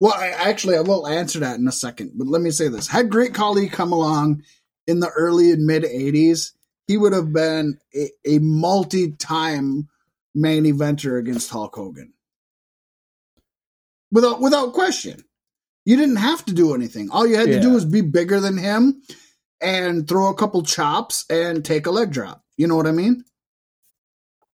well, 0.00 0.14
I, 0.14 0.28
actually, 0.28 0.76
I 0.76 0.80
will 0.80 1.06
answer 1.06 1.40
that 1.40 1.58
in 1.58 1.66
a 1.66 1.72
second. 1.72 2.12
But 2.14 2.28
let 2.28 2.42
me 2.42 2.50
say 2.50 2.68
this: 2.68 2.86
Had 2.88 3.10
Great 3.10 3.34
Khali 3.34 3.68
come 3.68 3.92
along 3.92 4.42
in 4.86 5.00
the 5.00 5.10
early 5.10 5.50
and 5.50 5.66
mid 5.66 5.82
'80s, 5.82 6.52
he 6.86 6.96
would 6.96 7.12
have 7.12 7.32
been 7.32 7.78
a, 7.94 8.10
a 8.24 8.38
multi-time 8.38 9.88
main 10.34 10.64
eventer 10.64 11.18
against 11.18 11.50
Hulk 11.50 11.74
Hogan, 11.74 12.12
without 14.10 14.40
without 14.40 14.72
question. 14.72 15.22
You 15.84 15.96
didn't 15.96 16.16
have 16.16 16.44
to 16.46 16.52
do 16.52 16.74
anything. 16.74 17.10
All 17.10 17.26
you 17.26 17.36
had 17.36 17.46
to 17.46 17.60
do 17.60 17.72
was 17.72 17.84
be 17.84 18.00
bigger 18.00 18.40
than 18.40 18.58
him 18.58 19.02
and 19.60 20.08
throw 20.08 20.28
a 20.28 20.34
couple 20.34 20.62
chops 20.62 21.24
and 21.30 21.64
take 21.64 21.86
a 21.86 21.92
leg 21.92 22.10
drop. 22.10 22.42
You 22.56 22.66
know 22.66 22.74
what 22.74 22.88
I 22.88 22.92
mean? 22.92 23.24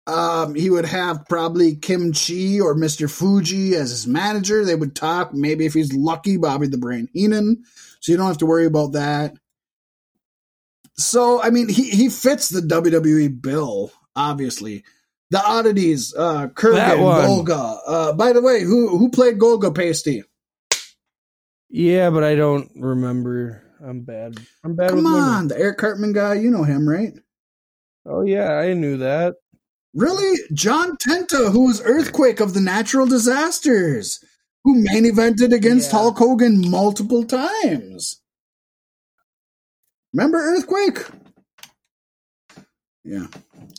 Um, 0.05 0.53
he 0.53 0.69
would 0.69 0.85
have 0.85 1.25
probably 1.29 1.75
Kim 1.75 2.11
Chi 2.11 2.59
or 2.61 2.75
Mr. 2.75 3.09
Fuji 3.09 3.75
as 3.75 3.89
his 3.89 4.05
manager. 4.05 4.65
They 4.65 4.75
would 4.75 4.95
talk. 4.95 5.33
Maybe 5.33 5.65
if 5.65 5.73
he's 5.73 5.93
lucky, 5.93 6.37
Bobby 6.37 6.67
the 6.67 6.77
Brain 6.77 7.07
Heenan. 7.13 7.63
So 8.01 8.11
you 8.11 8.17
don't 8.17 8.27
have 8.27 8.37
to 8.39 8.45
worry 8.45 8.65
about 8.65 8.93
that. 8.93 9.35
So 10.95 11.41
I 11.41 11.49
mean, 11.49 11.69
he 11.69 11.89
he 11.89 12.09
fits 12.09 12.49
the 12.49 12.61
WWE 12.61 13.41
bill, 13.41 13.91
obviously. 14.15 14.83
The 15.33 15.43
oddities, 15.43 16.13
uh, 16.15 16.49
Kurgan. 16.49 16.99
Golga. 16.99 17.79
Uh, 17.87 18.13
by 18.13 18.33
the 18.33 18.41
way, 18.41 18.61
who 18.61 18.95
who 18.95 19.09
played 19.09 19.39
Golga 19.39 19.73
Pasty? 19.73 20.21
Yeah, 21.71 22.11
but 22.11 22.23
I 22.23 22.35
don't 22.35 22.69
remember. 22.75 23.63
I'm 23.83 24.01
bad. 24.01 24.37
I'm 24.63 24.75
bad 24.75 24.89
Come 24.91 25.05
with 25.05 25.07
on, 25.07 25.47
the 25.47 25.57
Eric 25.57 25.79
Cartman 25.79 26.13
guy. 26.13 26.35
You 26.35 26.51
know 26.51 26.63
him, 26.63 26.87
right? 26.87 27.13
Oh 28.05 28.21
yeah, 28.21 28.53
I 28.59 28.73
knew 28.73 28.97
that. 28.97 29.33
Really? 29.95 30.37
John 30.53 30.97
Tenta, 30.97 31.51
who 31.51 31.65
was 31.65 31.81
Earthquake 31.81 32.39
of 32.39 32.53
the 32.53 32.61
Natural 32.61 33.07
Disasters, 33.07 34.23
who 34.63 34.83
main 34.83 35.05
evented 35.05 35.51
against 35.51 35.91
Yeah. 35.91 35.97
Hulk 35.97 36.17
Hogan 36.19 36.69
multiple 36.69 37.23
times. 37.23 38.21
Remember 40.13 40.37
Earthquake? 40.37 40.99
Yeah. 43.03 43.25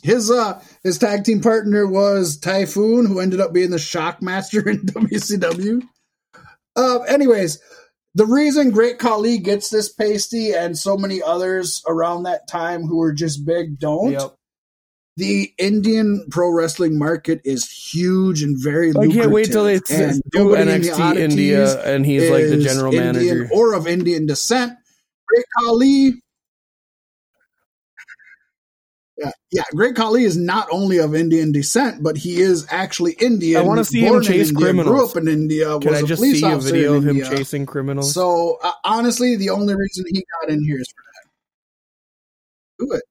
His 0.05 0.29
uh 0.29 0.61
his 0.83 0.99
tag 0.99 1.23
team 1.23 1.41
partner 1.41 1.87
was 1.87 2.37
Typhoon, 2.37 3.07
who 3.07 3.19
ended 3.19 3.39
up 3.41 3.53
being 3.53 3.71
the 3.71 3.77
Shockmaster 3.77 4.67
in 4.67 4.81
WCW. 4.85 5.81
Uh, 6.75 6.99
anyways, 7.01 7.59
the 8.13 8.25
reason 8.25 8.71
Great 8.71 8.99
Khali 8.99 9.39
gets 9.39 9.69
this 9.69 9.91
pasty 9.91 10.53
and 10.53 10.77
so 10.77 10.95
many 10.95 11.21
others 11.21 11.81
around 11.87 12.23
that 12.23 12.47
time 12.47 12.83
who 12.83 12.97
were 12.97 13.13
just 13.13 13.45
big 13.45 13.79
don't 13.79 14.11
Yep. 14.11 14.35
the 15.17 15.51
Indian 15.57 16.27
pro 16.29 16.49
wrestling 16.51 16.99
market 16.99 17.41
is 17.43 17.69
huge 17.69 18.43
and 18.43 18.57
very 18.61 18.91
I 18.91 19.07
can't 19.07 19.31
wait 19.31 19.51
till 19.51 19.63
they 19.63 19.79
and 19.89 20.21
do 20.31 20.43
nobody 20.43 20.61
in 20.71 20.81
NXT 20.81 21.15
India 21.17 21.83
and 21.83 22.05
he's 22.05 22.29
like 22.29 22.47
the 22.47 22.57
general 22.57 22.93
Indian 22.93 23.37
manager. 23.37 23.49
or 23.53 23.73
of 23.73 23.87
Indian 23.87 24.25
descent. 24.27 24.73
Great 25.27 25.45
Khali. 25.57 26.21
Yeah, 29.17 29.31
yeah. 29.49 29.63
Great 29.73 29.95
Khali 29.95 30.23
is 30.25 30.35
not 30.35 30.67
only 30.71 30.97
of 30.97 31.15
Indian 31.15 31.53
descent, 31.53 32.03
but 32.03 32.17
he 32.17 32.41
is 32.41 32.67
actually 32.69 33.13
Indian. 33.13 33.61
I 33.61 33.65
wanna 33.65 33.85
see 33.85 34.01
him 34.01 34.21
chase 34.21 34.49
India, 34.49 34.73
Grew 34.83 35.05
up 35.05 35.15
in 35.15 35.27
India. 35.29 35.79
Can 35.79 35.95
I 35.95 36.01
just 36.01 36.19
police 36.19 36.41
see 36.41 36.51
a 36.51 36.57
video 36.57 36.95
of 36.95 37.03
him 37.03 37.21
India. 37.21 37.29
chasing 37.29 37.65
criminals? 37.65 38.13
So 38.13 38.57
uh, 38.61 38.71
honestly, 38.83 39.37
the 39.37 39.51
only 39.51 39.73
reason 39.73 40.03
he 40.09 40.25
got 40.41 40.51
in 40.51 40.61
here 40.63 40.79
is 40.79 40.87
for 40.89 41.03
that. 41.13 42.85
Do 42.87 42.91
it. 42.97 43.03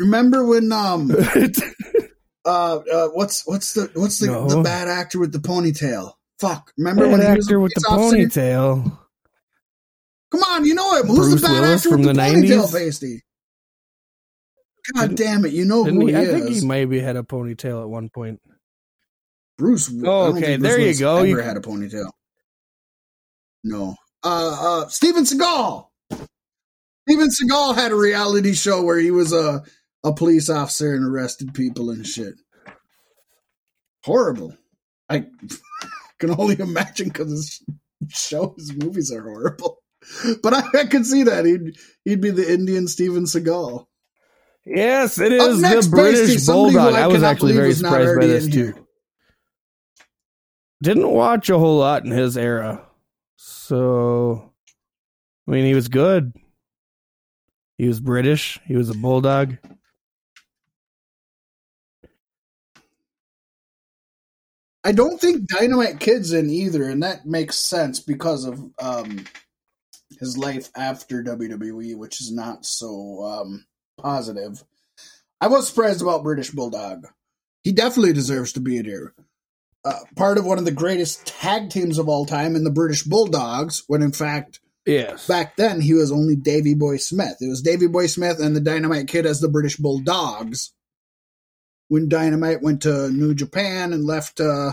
Remember 0.00 0.44
when 0.44 0.72
um 0.72 1.12
uh, 2.44 2.76
uh 2.78 3.08
what's 3.08 3.46
what's 3.46 3.74
the 3.74 3.90
what's 3.94 4.18
the, 4.18 4.26
No. 4.26 4.48
the 4.48 4.62
bad 4.62 4.88
actor 4.88 5.20
with 5.20 5.32
the 5.32 5.38
ponytail? 5.38 6.14
Fuck. 6.40 6.72
Remember 6.78 7.04
Bad 7.04 7.12
when 7.12 7.20
he 7.20 7.26
was 7.36 7.46
a 7.46 7.50
actor 7.50 7.60
with 7.60 7.72
the 7.76 7.86
officer? 7.88 8.16
ponytail. 8.16 8.98
Come 10.32 10.42
on, 10.42 10.64
you 10.64 10.74
know 10.74 10.96
him. 10.96 11.06
Who's 11.08 11.18
Bruce 11.18 11.40
the 11.42 11.46
bad 11.46 11.60
Willis 11.60 11.80
actor 11.80 11.88
from 11.90 12.00
with 12.00 12.08
the, 12.08 12.12
the 12.14 12.20
ponytail 12.20 12.64
90s? 12.64 12.72
pasty? 12.72 13.22
God 14.94 15.16
damn 15.16 15.44
it! 15.44 15.52
You 15.52 15.64
know 15.64 15.84
who 15.84 16.06
he? 16.06 16.12
he 16.12 16.18
I 16.18 16.26
think 16.26 16.48
he 16.48 16.66
maybe 16.66 17.00
had 17.00 17.16
a 17.16 17.22
ponytail 17.22 17.82
at 17.82 17.88
one 17.88 18.08
point. 18.08 18.40
Bruce. 19.58 19.92
Oh, 20.04 20.36
okay, 20.36 20.56
Bruce 20.56 20.70
there 20.70 20.80
you 20.80 20.98
go. 20.98 21.18
Ever 21.18 21.26
You- 21.26 21.38
had 21.38 21.56
a 21.56 21.60
ponytail? 21.60 22.10
No. 23.62 23.94
Uh, 24.22 24.82
uh, 24.84 24.88
Steven 24.88 25.24
Seagal. 25.24 25.86
Steven 27.08 27.28
Seagal 27.28 27.74
had 27.74 27.92
a 27.92 27.96
reality 27.96 28.54
show 28.54 28.82
where 28.82 28.98
he 28.98 29.10
was 29.10 29.32
a 29.32 29.62
a 30.02 30.12
police 30.14 30.48
officer 30.48 30.94
and 30.94 31.04
arrested 31.04 31.52
people 31.54 31.90
and 31.90 32.06
shit. 32.06 32.34
Horrible. 34.04 34.56
I 35.08 35.26
can 36.18 36.30
only 36.30 36.58
imagine 36.58 37.08
because 37.08 37.30
his 37.30 37.62
show, 38.08 38.54
his 38.56 38.74
movies 38.74 39.12
are 39.12 39.22
horrible. 39.22 39.78
But 40.42 40.54
I, 40.54 40.62
I 40.80 40.84
could 40.86 41.04
see 41.04 41.24
that 41.24 41.44
he'd 41.44 41.76
he'd 42.06 42.22
be 42.22 42.30
the 42.30 42.50
Indian 42.50 42.88
Steven 42.88 43.24
Seagal. 43.24 43.86
Yes, 44.66 45.18
it 45.18 45.32
is 45.32 45.60
the 45.60 45.88
British 45.90 46.20
Pasty, 46.20 46.38
somebody 46.38 46.72
who 46.74 46.78
Bulldog. 46.78 46.94
I 46.94 47.02
I 47.02 47.06
was 47.06 47.22
actually 47.22 47.54
very 47.54 47.72
surprised 47.72 48.18
by 48.18 48.26
this 48.26 48.46
too. 48.46 48.64
here. 48.64 48.74
Didn't 50.82 51.10
watch 51.10 51.50
a 51.50 51.58
whole 51.58 51.78
lot 51.78 52.04
in 52.04 52.10
his 52.10 52.36
era. 52.36 52.86
So, 53.36 54.52
I 55.46 55.50
mean, 55.50 55.64
he 55.64 55.74
was 55.74 55.88
good. 55.88 56.32
He 57.78 57.86
was 57.86 58.00
British. 58.00 58.60
He 58.66 58.76
was 58.76 58.90
a 58.90 58.94
Bulldog. 58.94 59.56
I 64.82 64.92
don't 64.92 65.20
think 65.20 65.46
Dynamite 65.48 66.00
Kid's 66.00 66.32
in 66.32 66.48
either, 66.48 66.84
and 66.84 67.02
that 67.02 67.26
makes 67.26 67.56
sense 67.56 68.00
because 68.00 68.44
of 68.44 68.62
um, 68.80 69.24
his 70.18 70.38
life 70.38 70.70
after 70.74 71.22
WWE, 71.22 71.96
which 71.96 72.20
is 72.20 72.32
not 72.32 72.64
so 72.64 73.22
um, 73.22 73.66
positive. 74.02 74.64
I 75.40 75.48
was 75.48 75.68
surprised 75.68 76.02
about 76.02 76.22
British 76.22 76.50
Bulldog. 76.50 77.06
He 77.62 77.72
definitely 77.72 78.12
deserves 78.12 78.52
to 78.54 78.60
be 78.60 78.76
in 78.76 78.84
here. 78.84 79.14
Uh, 79.84 80.00
part 80.16 80.36
of 80.36 80.44
one 80.44 80.58
of 80.58 80.64
the 80.66 80.70
greatest 80.70 81.26
tag 81.26 81.70
teams 81.70 81.98
of 81.98 82.08
all 82.08 82.26
time 82.26 82.54
in 82.54 82.64
the 82.64 82.70
British 82.70 83.02
Bulldogs, 83.02 83.84
when 83.86 84.02
in 84.02 84.12
fact 84.12 84.60
Yes. 84.86 85.26
back 85.26 85.56
then 85.56 85.80
he 85.80 85.94
was 85.94 86.10
only 86.10 86.36
Davy 86.36 86.74
Boy 86.74 86.96
Smith. 86.96 87.36
It 87.40 87.48
was 87.48 87.62
Davy 87.62 87.86
Boy 87.86 88.06
Smith 88.06 88.40
and 88.40 88.54
the 88.56 88.60
Dynamite 88.60 89.08
Kid 89.08 89.24
as 89.26 89.40
the 89.40 89.48
British 89.48 89.76
Bulldogs. 89.76 90.72
When 91.88 92.08
Dynamite 92.08 92.62
went 92.62 92.82
to 92.82 93.10
New 93.10 93.34
Japan 93.34 93.92
and 93.92 94.04
left 94.04 94.40
uh, 94.40 94.72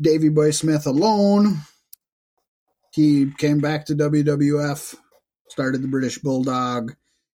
Davy 0.00 0.28
Boy 0.28 0.50
Smith 0.52 0.86
alone, 0.86 1.58
he 2.92 3.30
came 3.38 3.58
back 3.58 3.86
to 3.86 3.94
WWF, 3.94 4.94
started 5.48 5.82
the 5.82 5.88
British 5.88 6.18
Bulldog. 6.18 6.94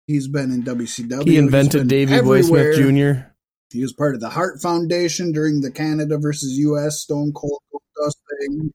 He's 0.07 0.29
been 0.29 0.53
in 0.53 0.63
WCW. 0.63 1.27
he 1.27 1.37
invented 1.37 1.89
Davy 1.89 2.21
Boy. 2.23 2.43
Smith 2.43 2.77
Jr. 2.77 3.27
He 3.73 3.83
was 3.83 3.93
part 3.93 4.15
of 4.15 4.21
the 4.21 4.29
Hart 4.29 4.61
Foundation 4.63 5.33
during 5.33 5.61
the 5.61 5.71
Canada 5.73 6.17
versus 6.19 6.53
U.S. 6.59 7.01
Stone 7.01 7.33
Cold 7.33 7.61
Dust 8.01 8.19
thing. 8.41 8.73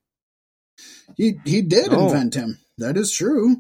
He 1.16 1.34
he 1.46 1.62
did 1.62 1.94
Oh. 1.94 2.08
invent 2.08 2.36
him. 2.36 2.60
That 2.78 2.98
is 2.98 3.12
true. 3.12 3.56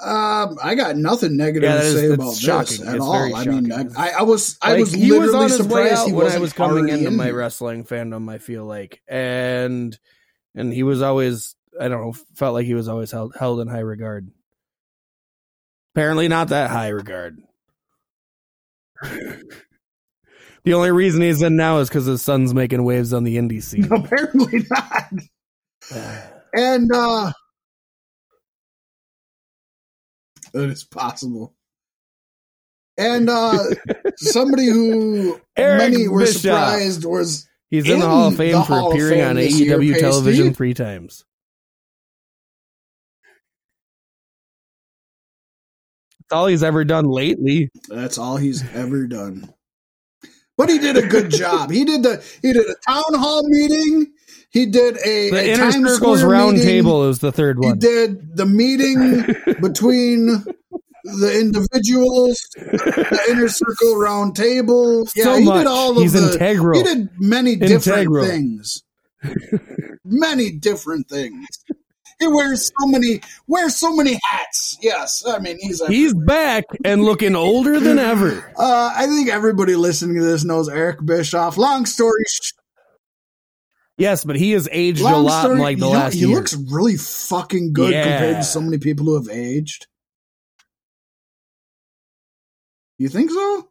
Um, 0.00 0.56
I 0.62 0.76
got 0.76 0.96
nothing 0.96 1.36
negative 1.36 1.68
Yeah, 1.68 1.78
to 1.80 1.92
say 1.92 2.06
that's 2.08 2.14
about 2.22 2.36
shocking. 2.36 2.78
this 2.78 2.86
at 2.88 2.94
It's 2.96 3.04
all. 3.04 3.34
I 3.34 3.44
mean. 3.44 3.72
I, 3.72 4.10
I 4.18 4.22
was 4.22 4.56
I 4.62 4.72
Like, 4.72 4.80
was 4.80 4.92
he 4.92 5.10
was 5.10 5.32
literally 5.32 5.36
on 5.44 5.50
his 5.50 5.58
way 5.58 5.66
surprised 5.66 5.92
out 5.94 6.06
he 6.06 6.12
when 6.12 6.26
I 6.26 6.38
wasn't 6.38 6.54
coming 6.54 6.88
into 6.88 7.08
in 7.08 7.16
my 7.16 7.30
wrestling 7.30 7.84
fandom. 7.84 8.30
I 8.30 8.38
feel 8.38 8.64
like, 8.64 9.02
and 9.08 9.98
and 10.54 10.72
he 10.72 10.84
was 10.84 11.02
always 11.02 11.56
I 11.80 11.88
don't 11.88 12.00
know 12.00 12.12
felt 12.36 12.54
like 12.54 12.66
he 12.66 12.74
was 12.74 12.86
always 12.88 13.10
held 13.10 13.34
held 13.38 13.60
in 13.60 13.66
high 13.68 13.80
regard. 13.80 14.30
Apparently, 15.98 16.28
not 16.28 16.50
that 16.50 16.70
high 16.70 16.90
regard. 16.90 17.38
the 19.02 20.72
only 20.72 20.92
reason 20.92 21.20
he's 21.22 21.42
in 21.42 21.56
now 21.56 21.78
is 21.78 21.88
because 21.88 22.06
his 22.06 22.22
son's 22.22 22.54
making 22.54 22.84
waves 22.84 23.12
on 23.12 23.24
the 23.24 23.36
indie 23.36 23.60
scene. 23.60 23.88
Apparently 23.92 24.64
not. 24.70 25.12
And 26.54 26.90
uh 26.94 27.30
it 30.54 30.70
is 30.70 30.82
possible. 30.82 31.54
And 32.96 33.28
uh 33.28 33.58
somebody 34.16 34.66
who 34.66 35.38
Eric 35.58 35.78
many 35.78 36.08
were 36.08 36.20
Bischoff. 36.20 36.40
surprised 36.40 37.04
was 37.04 37.46
He's 37.70 37.86
in, 37.88 38.00
the 38.00 38.08
Hall 38.08 38.28
of 38.28 38.36
Fame 38.36 38.54
for 38.62 38.62
Hall 38.62 38.92
appearing 38.92 39.20
on 39.20 39.36
AEW 39.36 39.98
television 40.00 40.54
three 40.54 40.72
times. 40.72 41.26
All 46.32 46.46
he's 46.46 46.62
ever 46.62 46.84
done 46.84 47.04
lately. 47.06 47.70
that's 47.88 48.18
all 48.18 48.36
he's 48.36 48.62
ever 48.74 49.06
done. 49.06 49.52
But 50.56 50.68
he 50.68 50.78
did 50.78 50.96
a 50.96 51.06
good 51.06 51.30
job. 51.30 51.70
He 51.70 51.84
did 51.84 52.02
the 52.02 52.24
he 52.42 52.52
did 52.52 52.66
a 52.66 52.74
town 52.90 53.14
hall 53.14 53.42
meeting. 53.48 54.12
He 54.50 54.66
did 54.66 54.96
a, 55.04 55.30
The 55.30 55.36
a 55.36 55.52
Inner 55.52 55.70
Times 55.70 55.92
Circles 55.94 56.22
Round 56.22 56.54
meeting. 56.54 56.66
Table 56.68 57.08
is 57.08 57.18
the 57.20 57.30
third 57.30 57.58
one. 57.58 57.74
He 57.74 57.78
did 57.80 58.36
the 58.36 58.46
meeting 58.46 59.22
between 59.60 60.26
the 61.04 61.38
individuals, 61.38 62.38
the 62.56 63.26
inner 63.30 63.48
circle 63.48 63.96
round 63.98 64.34
table. 64.36 65.06
Yeah, 65.14 65.24
So 65.24 65.36
he 65.36 65.44
much. 65.44 65.58
did 65.58 65.66
all 65.66 65.92
of 65.92 65.98
He's 65.98 66.14
the. 66.14 66.32
integral. 66.32 66.78
He 66.78 66.82
did 66.82 67.08
many 67.18 67.56
different 67.56 67.86
Integral. 67.86 68.24
things. 68.26 68.82
many 70.04 70.50
different 70.50 71.08
things. 71.08 71.46
He 72.18 72.26
wears 72.26 72.66
so 72.78 72.86
many 72.86 73.20
wears 73.46 73.76
so 73.76 73.94
many 73.94 74.18
hats. 74.24 74.76
Yes, 74.80 75.22
I 75.26 75.38
mean 75.38 75.56
he's. 75.60 75.80
A, 75.80 75.86
He's 75.86 76.14
back 76.14 76.64
and 76.84 77.04
looking 77.04 77.36
older 77.36 77.78
than 77.78 77.98
ever. 77.98 78.52
uh, 78.58 78.92
I 78.96 79.06
think 79.06 79.28
everybody 79.28 79.76
listening 79.76 80.16
to 80.16 80.24
this 80.24 80.44
knows 80.44 80.68
Eric 80.68 81.04
Bischoff. 81.04 81.56
Long 81.56 81.86
story 81.86 82.24
sh- 82.28 82.52
Yes, 83.98 84.24
but 84.24 84.36
he 84.36 84.52
has 84.52 84.68
aged 84.70 85.00
a 85.00 85.16
lot 85.16 85.40
story. 85.42 85.56
in 85.56 85.62
like 85.62 85.78
the 85.78 85.86
know, 85.86 85.90
last 85.90 86.14
he 86.14 86.20
year. 86.20 86.36
looks 86.36 86.54
really 86.54 86.96
fucking 86.96 87.72
good 87.72 87.92
compared 87.92 88.36
to 88.36 88.42
so 88.44 88.60
many 88.60 88.78
people 88.78 89.06
who 89.06 89.14
have 89.16 89.28
aged. 89.28 89.86
You 92.98 93.08
think 93.08 93.30
so? 93.30 93.68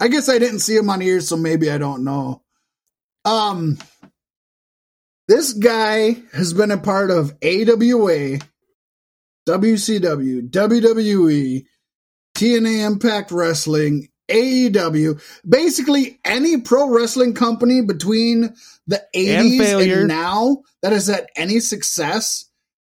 I 0.00 0.08
guess 0.08 0.28
I 0.28 0.38
didn't 0.38 0.60
see 0.60 0.76
him 0.76 0.90
on 0.90 1.00
here, 1.00 1.20
so 1.20 1.36
maybe 1.36 1.70
I 1.70 1.78
don't 1.78 2.04
know. 2.04 2.42
Um, 3.24 3.78
this 5.28 5.52
guy 5.52 6.16
has 6.32 6.52
been 6.52 6.70
a 6.70 6.78
part 6.78 7.10
of 7.10 7.32
AWA, 7.42 8.38
WCW, 9.48 10.50
WWE, 10.50 11.64
TNA 12.36 12.86
Impact 12.86 13.30
Wrestling, 13.30 14.08
AEW, 14.28 15.20
basically 15.48 16.18
any 16.24 16.60
pro 16.60 16.88
wrestling 16.88 17.34
company 17.34 17.82
between 17.82 18.54
the 18.86 19.02
80s 19.14 19.58
failure. 19.58 19.98
and, 20.00 20.08
now 20.08 20.62
that 20.82 20.92
has 20.92 21.06
had 21.08 21.26
any 21.36 21.60
success, 21.60 22.46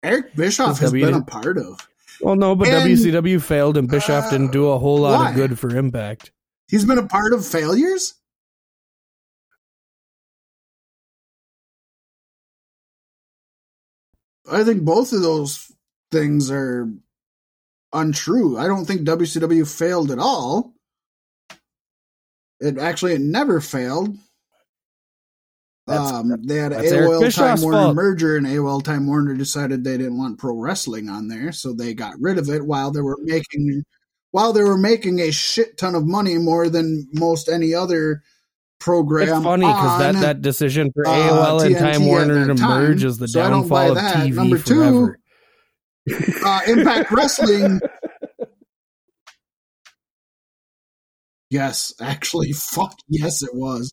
Eric 0.02 0.34
Bischoff 0.34 0.78
has 0.80 0.90
W- 0.90 1.04
been 1.04 1.14
a 1.14 1.22
part 1.24 1.56
of. 1.58 1.86
well, 2.20 2.34
no, 2.36 2.56
but 2.56 2.68
And, 2.68 2.90
WCW 2.90 3.40
failed 3.40 3.76
and 3.76 3.88
Bischoff 3.88 4.24
uh, 4.26 4.30
didn't 4.30 4.52
do 4.52 4.68
a 4.70 4.78
whole 4.78 4.98
lot 4.98 5.18
why? 5.20 5.30
of 5.30 5.36
good 5.36 5.58
for 5.58 5.74
Impact. 5.76 6.32
He's 6.68 6.84
been 6.84 6.98
a 6.98 7.06
part 7.06 7.32
of 7.32 7.46
failures? 7.46 8.14
I 14.50 14.64
think 14.64 14.82
both 14.84 15.12
of 15.12 15.22
those 15.22 15.70
things 16.10 16.50
are 16.50 16.88
untrue. 17.92 18.58
I 18.58 18.66
don't 18.66 18.84
think 18.84 19.02
WCW 19.02 19.66
failed 19.66 20.10
at 20.10 20.18
all. 20.18 20.74
It 22.60 22.78
actually 22.78 23.14
it 23.14 23.20
never 23.20 23.60
failed. 23.60 24.16
That's- 25.86 26.12
um, 26.12 26.34
they 26.46 26.56
had 26.56 26.72
AOL 26.72 27.30
Time 27.32 27.60
Warner 27.62 27.78
fault. 27.78 27.96
merger, 27.96 28.36
and 28.36 28.46
AOL 28.46 28.82
Time 28.84 29.06
Warner 29.06 29.34
decided 29.34 29.82
they 29.82 29.96
didn't 29.96 30.18
want 30.18 30.38
pro 30.38 30.54
wrestling 30.54 31.08
on 31.08 31.28
there, 31.28 31.52
so 31.52 31.72
they 31.72 31.94
got 31.94 32.20
rid 32.20 32.38
of 32.38 32.48
it 32.48 32.64
while 32.64 32.90
they 32.90 33.00
were 33.00 33.18
making 33.22 33.82
while 34.32 34.52
they 34.52 34.62
were 34.62 34.78
making 34.78 35.18
a 35.20 35.32
shit 35.32 35.76
ton 35.76 35.96
of 35.96 36.06
money, 36.06 36.38
more 36.38 36.68
than 36.68 37.08
most 37.14 37.48
any 37.48 37.74
other 37.74 38.22
program. 38.80 39.28
It's 39.28 39.44
funny 39.44 39.66
because 39.66 39.98
that, 40.00 40.20
that 40.20 40.42
decision 40.42 40.90
for 40.92 41.06
uh, 41.06 41.10
AOL 41.10 41.64
and 41.64 41.76
TNT 41.76 41.78
Time 41.78 42.06
Warner 42.06 42.46
to 42.46 42.54
time, 42.54 42.68
merge 42.68 43.04
is 43.04 43.18
the 43.18 43.28
so 43.28 43.42
I 43.42 43.50
don't 43.50 43.68
buy 43.68 43.88
downfall 43.88 44.06
of. 44.06 44.14
TV 44.14 44.34
Number 44.34 44.58
two, 44.58 44.74
forever. 44.74 45.18
uh, 46.44 46.60
Impact 46.66 47.10
Wrestling. 47.12 47.80
Yes, 51.50 51.92
actually, 52.00 52.52
fuck 52.56 52.98
yes, 53.08 53.42
it 53.42 53.50
was. 53.52 53.92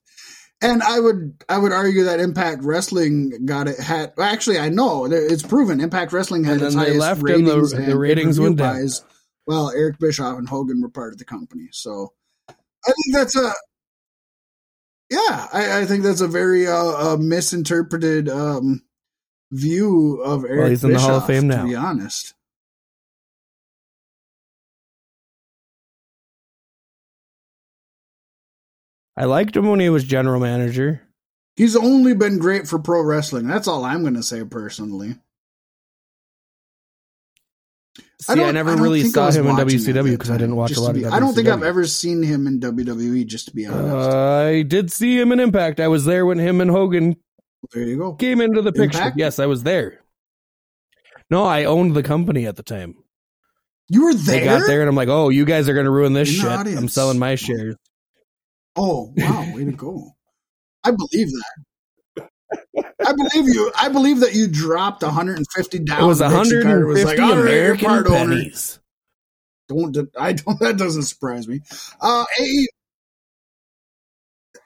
And 0.60 0.82
I 0.82 1.00
would 1.00 1.44
I 1.48 1.60
would 1.60 1.72
argue 1.72 2.06
that 2.06 2.20
Impact 2.20 2.64
Wrestling 2.64 3.46
got 3.46 3.68
it 3.68 3.80
had 3.80 4.14
actually 4.20 4.58
I 4.58 4.70
know 4.70 5.06
it's 5.06 5.44
proven 5.44 5.80
Impact 5.80 6.12
Wrestling 6.12 6.46
had 6.46 6.58
And 6.58 6.64
its 6.64 6.76
highest 6.76 7.00
left 7.00 7.22
and 7.22 7.46
the- 7.46 7.54
ratings 7.54 7.72
the 7.72 7.84
and 7.84 8.00
ratings 8.00 8.40
went 8.40 8.58
down. 8.58 8.88
Well, 9.46 9.72
Eric 9.72 10.00
Bischoff 10.00 10.38
and 10.38 10.50
Hogan 10.50 10.82
were 10.82 10.90
part 10.90 11.14
of 11.14 11.20
the 11.20 11.26
company, 11.26 11.70
so 11.72 12.14
I 12.50 12.54
think 12.86 13.14
that's 13.14 13.36
a 13.36 13.54
yeah 15.10 15.48
I, 15.54 15.82
I 15.82 15.86
think 15.86 16.04
that's 16.04 16.22
a 16.22 16.28
very 16.28 16.68
uh, 16.68 17.14
uh, 17.14 17.18
misinterpreted 17.20 18.30
um, 18.30 18.82
view 19.52 20.22
of 20.24 20.44
Eric 20.46 20.70
he's 20.70 20.84
in 20.84 20.94
the 20.94 21.00
Hall 21.00 21.18
of 21.18 21.26
Fame 21.26 21.48
now. 21.48 21.64
To 21.64 21.68
be 21.70 21.76
honest, 21.76 22.34
I 29.16 29.26
liked 29.26 29.56
him 29.56 29.68
when 29.68 29.80
he 29.80 29.90
was 29.90 30.04
general 30.04 30.40
manager. 30.40 31.02
he's 31.56 31.76
only 31.76 32.14
been 32.14 32.38
great 32.38 32.68
for 32.68 32.78
pro 32.80 33.02
wrestling. 33.02 33.48
That's 33.48 33.68
all 33.68 33.84
I'm 33.84 34.02
going 34.02 34.14
to 34.14 34.24
say 34.24 34.44
personally. 34.44 35.16
See, 38.20 38.42
I, 38.42 38.52
never 38.52 38.72
don't 38.72 38.82
really 38.82 39.04
saw 39.04 39.30
him 39.30 39.46
in 39.46 39.56
WCW 39.56 40.12
because 40.12 40.32
I 40.32 40.38
didn't 40.38 40.56
watch 40.56 40.76
a 40.76 40.82
lot 40.82 40.96
be- 40.96 41.04
of. 41.04 41.14
I 41.14 41.20
don't 41.20 41.36
think 41.36 41.48
I've 41.48 41.62
ever 41.62 41.86
seen 41.86 42.24
him 42.24 42.48
in 42.48 42.60
WWE. 42.60 43.28
Just 43.28 43.50
to 43.50 43.56
be 43.56 43.68
honest, 43.68 44.10
uh, 44.10 44.48
I 44.48 44.64
did 44.64 44.92
see 44.92 45.20
him 45.20 45.32
in 45.32 45.40
Impact. 45.40 45.80
I 45.80 45.88
was 45.88 46.06
there 46.06 46.26
when 46.26 46.40
him 46.40 46.60
and 46.60 46.72
Hogan 46.72 47.16
there 47.72 47.84
you 47.84 47.98
go. 47.98 48.14
came 48.14 48.42
into 48.42 48.64
the 48.64 48.72
picture. 48.72 48.98
Impact? 48.98 49.20
Yes, 49.20 49.38
I 49.38 49.46
was 49.46 49.62
there. 49.62 50.02
No, 51.30 51.44
I 51.44 51.66
owned 51.66 51.96
the 51.96 52.02
company 52.02 52.48
at 52.48 52.56
the 52.56 52.64
time. 52.64 52.96
You 53.90 54.06
were 54.06 54.14
there. 54.14 54.40
They 54.40 54.46
got 54.46 54.66
there 54.66 54.82
and 54.82 54.90
I'm 54.90 54.96
like, 54.96 55.10
oh, 55.10 55.30
you 55.30 55.46
guys 55.46 55.70
are 55.70 55.74
going 55.74 55.86
to 55.86 55.92
ruin 55.92 56.14
this 56.14 56.30
shit. 56.30 56.46
I'm 56.46 56.88
selling 56.88 57.20
my 57.20 57.36
shares. 57.36 57.76
Oh 58.76 59.12
wow, 59.18 59.56
way 59.56 59.66
to 59.66 59.72
go! 59.72 60.12
I 60.84 60.92
believe 60.92 61.30
that. 61.32 61.64
I 63.08 63.14
believe 63.14 63.54
you. 63.54 63.72
I 63.80 63.88
believe 63.90 64.20
that 64.20 64.36
you 64.36 64.48
dropped 64.48 65.02
150 65.02 65.80
down. 65.80 66.04
It 66.04 66.06
was 66.06 66.20
150 66.20 66.84
was 66.84 67.04
like, 67.06 67.20
"All 67.20 67.30
right, 67.30 67.40
American 67.40 67.88
part 67.88 68.08
owner." 68.08 68.36
pennies. 68.36 68.80
Don't 69.70 69.98
I 70.20 70.34
don't 70.34 70.60
that 70.60 70.78
doesn't 70.78 71.04
surprise 71.04 71.48
me. 71.48 71.62
Uh 72.02 72.26
AE 72.40 72.68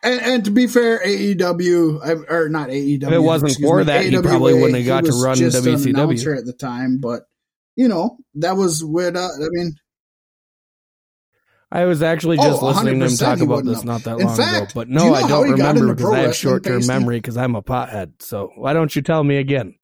and, 0.03 0.21
and 0.21 0.45
to 0.45 0.51
be 0.51 0.65
fair, 0.65 0.99
AEW 1.05 2.27
or 2.29 2.49
not 2.49 2.69
AEW. 2.69 3.03
If 3.03 3.11
it 3.11 3.19
wasn't 3.19 3.57
for 3.61 3.83
that, 3.83 4.05
he 4.05 4.19
probably 4.19 4.55
wouldn't 4.55 4.77
have 4.77 4.85
got 4.85 5.05
to 5.05 5.11
run 5.11 5.35
just 5.37 5.63
WCW. 5.63 5.89
announcer 5.91 6.33
at 6.33 6.45
the 6.45 6.53
time, 6.53 6.97
but 6.99 7.27
you 7.75 7.87
know 7.87 8.17
that 8.35 8.57
was 8.57 8.83
with. 8.83 9.15
Uh, 9.15 9.27
I 9.27 9.47
mean, 9.51 9.75
I 11.71 11.85
was 11.85 12.01
actually 12.03 12.37
Oh, 12.39 12.43
just 12.43 12.61
listening 12.61 12.99
to 12.99 13.05
him 13.05 13.15
talk 13.17 13.39
about 13.39 13.63
this 13.65 13.83
know. 13.83 13.93
not 13.93 14.03
that 14.03 14.19
In 14.19 14.25
long 14.27 14.35
fact, 14.37 14.55
ago. 14.57 14.71
But 14.75 14.89
no, 14.89 15.05
you 15.05 15.09
know 15.11 15.15
I 15.15 15.27
don't 15.27 15.51
remember 15.51 15.93
because 15.95 16.11
I 16.11 16.19
have 16.19 16.35
short 16.35 16.63
term 16.63 16.85
memory 16.85 17.17
because 17.19 17.37
I'm 17.37 17.55
a 17.55 17.61
pothead. 17.61 18.13
So 18.21 18.51
why 18.55 18.73
don't 18.73 18.93
you 18.95 19.01
tell 19.01 19.23
me 19.23 19.37
again? 19.37 19.75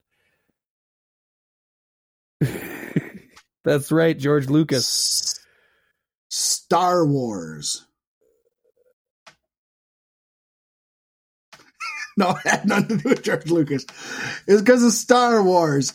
That's 3.64 3.90
right, 3.90 4.18
George 4.18 4.48
Lucas. 4.48 5.40
Star 6.30 7.06
Wars. 7.06 7.86
no, 12.16 12.30
it 12.30 12.46
had 12.48 12.66
nothing 12.66 12.98
to 12.98 13.02
do 13.02 13.08
with 13.10 13.22
George 13.22 13.50
Lucas. 13.50 13.86
It's 14.46 14.60
because 14.60 14.84
of 14.84 14.92
Star 14.92 15.42
Wars. 15.42 15.92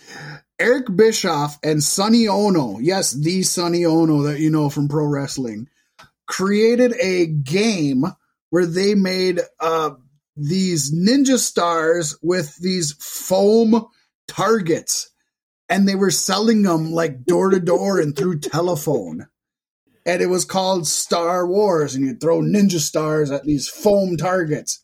Eric 0.59 0.85
Bischoff 0.95 1.57
and 1.63 1.83
Sonny 1.83 2.27
Onoo, 2.27 2.79
yes, 2.81 3.11
the 3.11 3.43
Sonny 3.43 3.85
Onoo 3.85 4.23
that 4.27 4.39
you 4.39 4.49
know 4.49 4.69
from 4.69 4.87
pro 4.87 5.05
wrestling, 5.05 5.67
created 6.27 6.93
a 6.99 7.27
game 7.27 8.05
where 8.49 8.65
they 8.65 8.95
made 8.95 9.39
uh, 9.59 9.91
these 10.35 10.93
ninja 10.93 11.37
stars 11.37 12.17
with 12.21 12.55
these 12.57 12.93
foam 12.99 13.85
targets 14.27 15.11
and 15.69 15.87
they 15.87 15.95
were 15.95 16.11
selling 16.11 16.61
them 16.61 16.91
like 16.91 17.25
door 17.25 17.49
to 17.49 17.59
door 17.59 17.99
and 17.99 18.15
through 18.15 18.39
telephone. 18.39 19.27
And 20.05 20.21
it 20.21 20.27
was 20.27 20.45
called 20.45 20.85
Star 20.85 21.47
Wars, 21.47 21.95
and 21.95 22.05
you'd 22.05 22.19
throw 22.19 22.41
ninja 22.41 22.79
stars 22.79 23.31
at 23.31 23.45
these 23.45 23.69
foam 23.69 24.17
targets. 24.17 24.83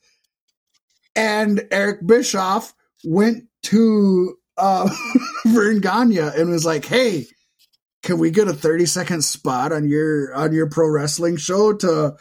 And 1.16 1.68
Eric 1.72 2.08
Bischoff 2.08 2.74
went 3.04 3.44
to 3.64 4.36
uh, 4.58 4.90
Verne 5.46 5.82
Gagne 5.82 6.18
and 6.18 6.50
was 6.50 6.66
like, 6.66 6.86
"Hey, 6.86 7.28
can 8.04 8.20
we 8.20 8.32
get 8.32 8.48
a 8.48 8.54
thirty 8.54 8.86
second 8.86 9.24
spot 9.24 9.72
on 9.72 9.88
your 9.88 10.34
on 10.34 10.54
your 10.54 10.70
pro 10.70 10.90
wrestling 10.90 11.38
show 11.38 11.74
to 11.74 12.16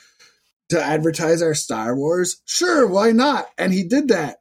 to 0.71 0.83
advertise 0.83 1.43
our 1.43 1.55
Star 1.55 1.97
Wars?" 1.97 2.43
Sure, 2.45 2.87
why 2.87 3.13
not? 3.13 3.49
And 3.59 3.73
he 3.73 3.85
did 3.85 4.09
that 4.09 4.39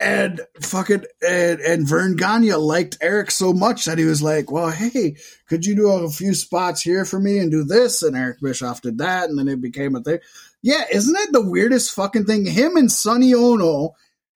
and 0.00 0.40
fucking 0.62 1.04
and, 1.26 1.60
and 1.60 1.86
Verne 1.86 2.16
Gagne 2.16 2.54
liked 2.54 2.96
Eric 3.02 3.30
so 3.30 3.52
much 3.52 3.84
that 3.84 3.98
he 3.98 4.06
was 4.06 4.22
like, 4.22 4.50
"Well, 4.50 4.70
hey, 4.70 5.16
could 5.46 5.66
you 5.66 5.76
do 5.76 5.90
a 5.90 6.10
few 6.10 6.32
spots 6.32 6.80
here 6.80 7.04
for 7.04 7.20
me 7.20 7.38
and 7.38 7.50
do 7.50 7.64
this?" 7.64 8.02
And 8.02 8.16
Eric 8.16 8.38
Bischoff 8.40 8.80
did 8.80 8.98
that, 8.98 9.28
and 9.28 9.38
then 9.38 9.46
it 9.46 9.60
became 9.60 9.94
a 9.94 10.02
thing. 10.02 10.18
Yeah, 10.62 10.84
isn't 10.90 11.12
that 11.12 11.28
the 11.32 11.46
weirdest 11.46 11.92
fucking 11.92 12.24
thing? 12.24 12.46
Him 12.46 12.76
and 12.76 12.90
Sonny 12.90 13.34
Onoo 13.34 13.90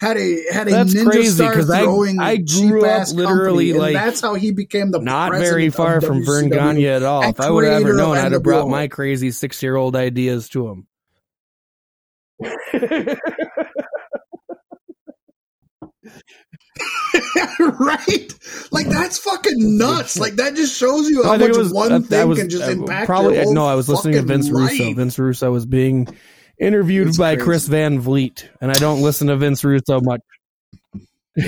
had 0.05 0.17
a 0.17 0.45
had 0.53 0.69
a 0.69 0.71
That's 0.71 0.95
ninja 0.95 1.05
crazy, 1.11 1.31
star 1.31 1.55
'cause 1.55 1.71
I- 1.71 1.83
throwing 1.83 2.21
I 2.21 2.37
grew 2.37 2.85
up 2.85 3.09
literally, 3.13 3.73
company, 3.73 3.95
like, 3.95 3.95
that's 3.95 4.21
how 4.21 4.35
he 4.35 4.53
became 4.53 4.91
the 4.91 5.01
Not 5.01 5.33
very 5.33 5.71
far 5.71 6.01
from 6.01 6.25
Verne 6.25 6.49
Gagne 6.51 6.87
at 6.87 7.03
all. 7.03 7.23
If 7.29 7.41
I 7.41 7.51
would 7.51 7.65
have 7.65 7.81
ever 7.83 7.95
known, 7.95 8.17
I'd 8.17 8.33
have 8.33 8.43
brought 8.43 8.69
my 8.69 8.89
crazy 8.89 9.31
six 9.31 9.63
year 9.63 9.77
old 9.77 9.97
ideas 9.97 10.49
to 10.51 10.69
him. 10.69 10.87
right? 17.59 18.35
Like 18.73 18.87
that's 18.89 19.19
fucking 19.19 19.79
nuts. 19.79 20.19
Like 20.19 20.35
that 20.35 20.55
just 20.55 20.77
shows 20.79 21.09
you 21.09 21.23
how 21.23 21.37
much 21.37 21.57
was 21.57 21.73
one 21.73 21.91
that- 21.91 22.01
thing 22.01 22.09
that 22.11 22.29
was, 22.29 22.39
can 22.39 22.51
just 22.51 22.65
uh, 22.65 22.71
impact. 22.73 23.07
Probably 23.07 23.35
your 23.35 23.45
whole 23.45 23.55
no. 23.55 23.67
I 23.67 23.75
was 23.75 23.89
listening 23.89 24.15
to 24.15 24.23
Vince 24.23 24.51
Russo. 24.51 24.95
Vince 24.95 25.19
Russo 25.19 25.51
was 25.51 25.67
being 25.67 26.09
interviewed 26.65 27.09
That's 27.09 27.19
by 27.19 27.35
crazy. 27.35 27.45
Chris 27.45 27.67
Van 27.69 28.01
Vliet, 28.01 28.49
and 28.61 28.71
I 28.71 28.75
don't 28.75 29.03
listen 29.03 29.27
to 29.29 29.37
Vince 29.37 29.62
Russo 29.65 30.01
much. 30.01 30.21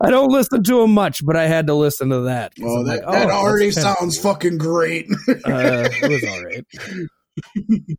I 0.00 0.10
don't 0.10 0.30
listen 0.30 0.62
to 0.62 0.82
him 0.82 0.90
much, 0.92 1.24
but 1.24 1.36
I 1.36 1.46
had 1.46 1.66
to 1.68 1.74
listen 1.74 2.10
to 2.10 2.20
that. 2.20 2.52
Oh, 2.62 2.84
that, 2.84 3.04
like, 3.04 3.12
that 3.12 3.28
oh, 3.28 3.32
already 3.34 3.70
sounds 3.70 4.18
cool. 4.18 4.32
fucking 4.34 4.58
great. 4.58 5.06
Uh, 5.28 5.88
it 6.02 6.10
was 6.10 6.24
all 6.24 6.44
right. 6.44 6.66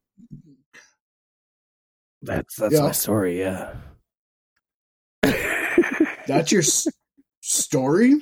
That's 2.23 2.55
that's 2.55 2.73
Yeah. 2.73 2.81
my 2.81 2.91
story. 2.91 3.39
Yeah. 3.39 3.73
That's 6.27 6.51
your 6.51 6.61
s- 6.61 6.87
story. 7.41 8.15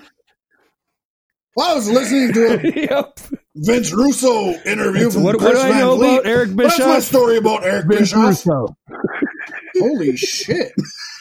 Well, 1.56 1.72
I 1.72 1.76
was 1.76 1.90
listening 1.90 2.34
to 2.34 2.60
it. 2.62 2.76
yep. 2.90 3.18
Vince 3.56 3.94
Russo 3.94 4.52
interview 4.66 5.10
from 5.10 5.24
What, 5.24 5.40
what 5.42 5.54
do 5.54 5.62
I 5.62 5.80
know 5.80 5.96
about 5.96 6.26
Eric 6.26 6.56
Bischoff? 6.56 6.78
That's 6.78 6.88
my 6.88 7.00
story 7.00 7.38
about 7.38 7.64
Eric 7.64 7.86
Vince 7.88 8.14
Bischoff. 8.14 8.46
Russo. 8.48 8.78
Holy 9.80 10.18
shit! 10.18 10.74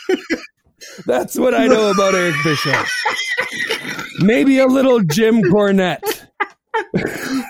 That's 1.07 1.37
what 1.39 1.55
I 1.55 1.67
know 1.67 1.91
about 1.91 2.15
Eric 2.15 2.35
Bischoff. 2.43 2.91
Maybe 4.21 4.59
a 4.59 4.67
little 4.67 5.01
Jim 5.01 5.43
Cornette. 5.43 6.27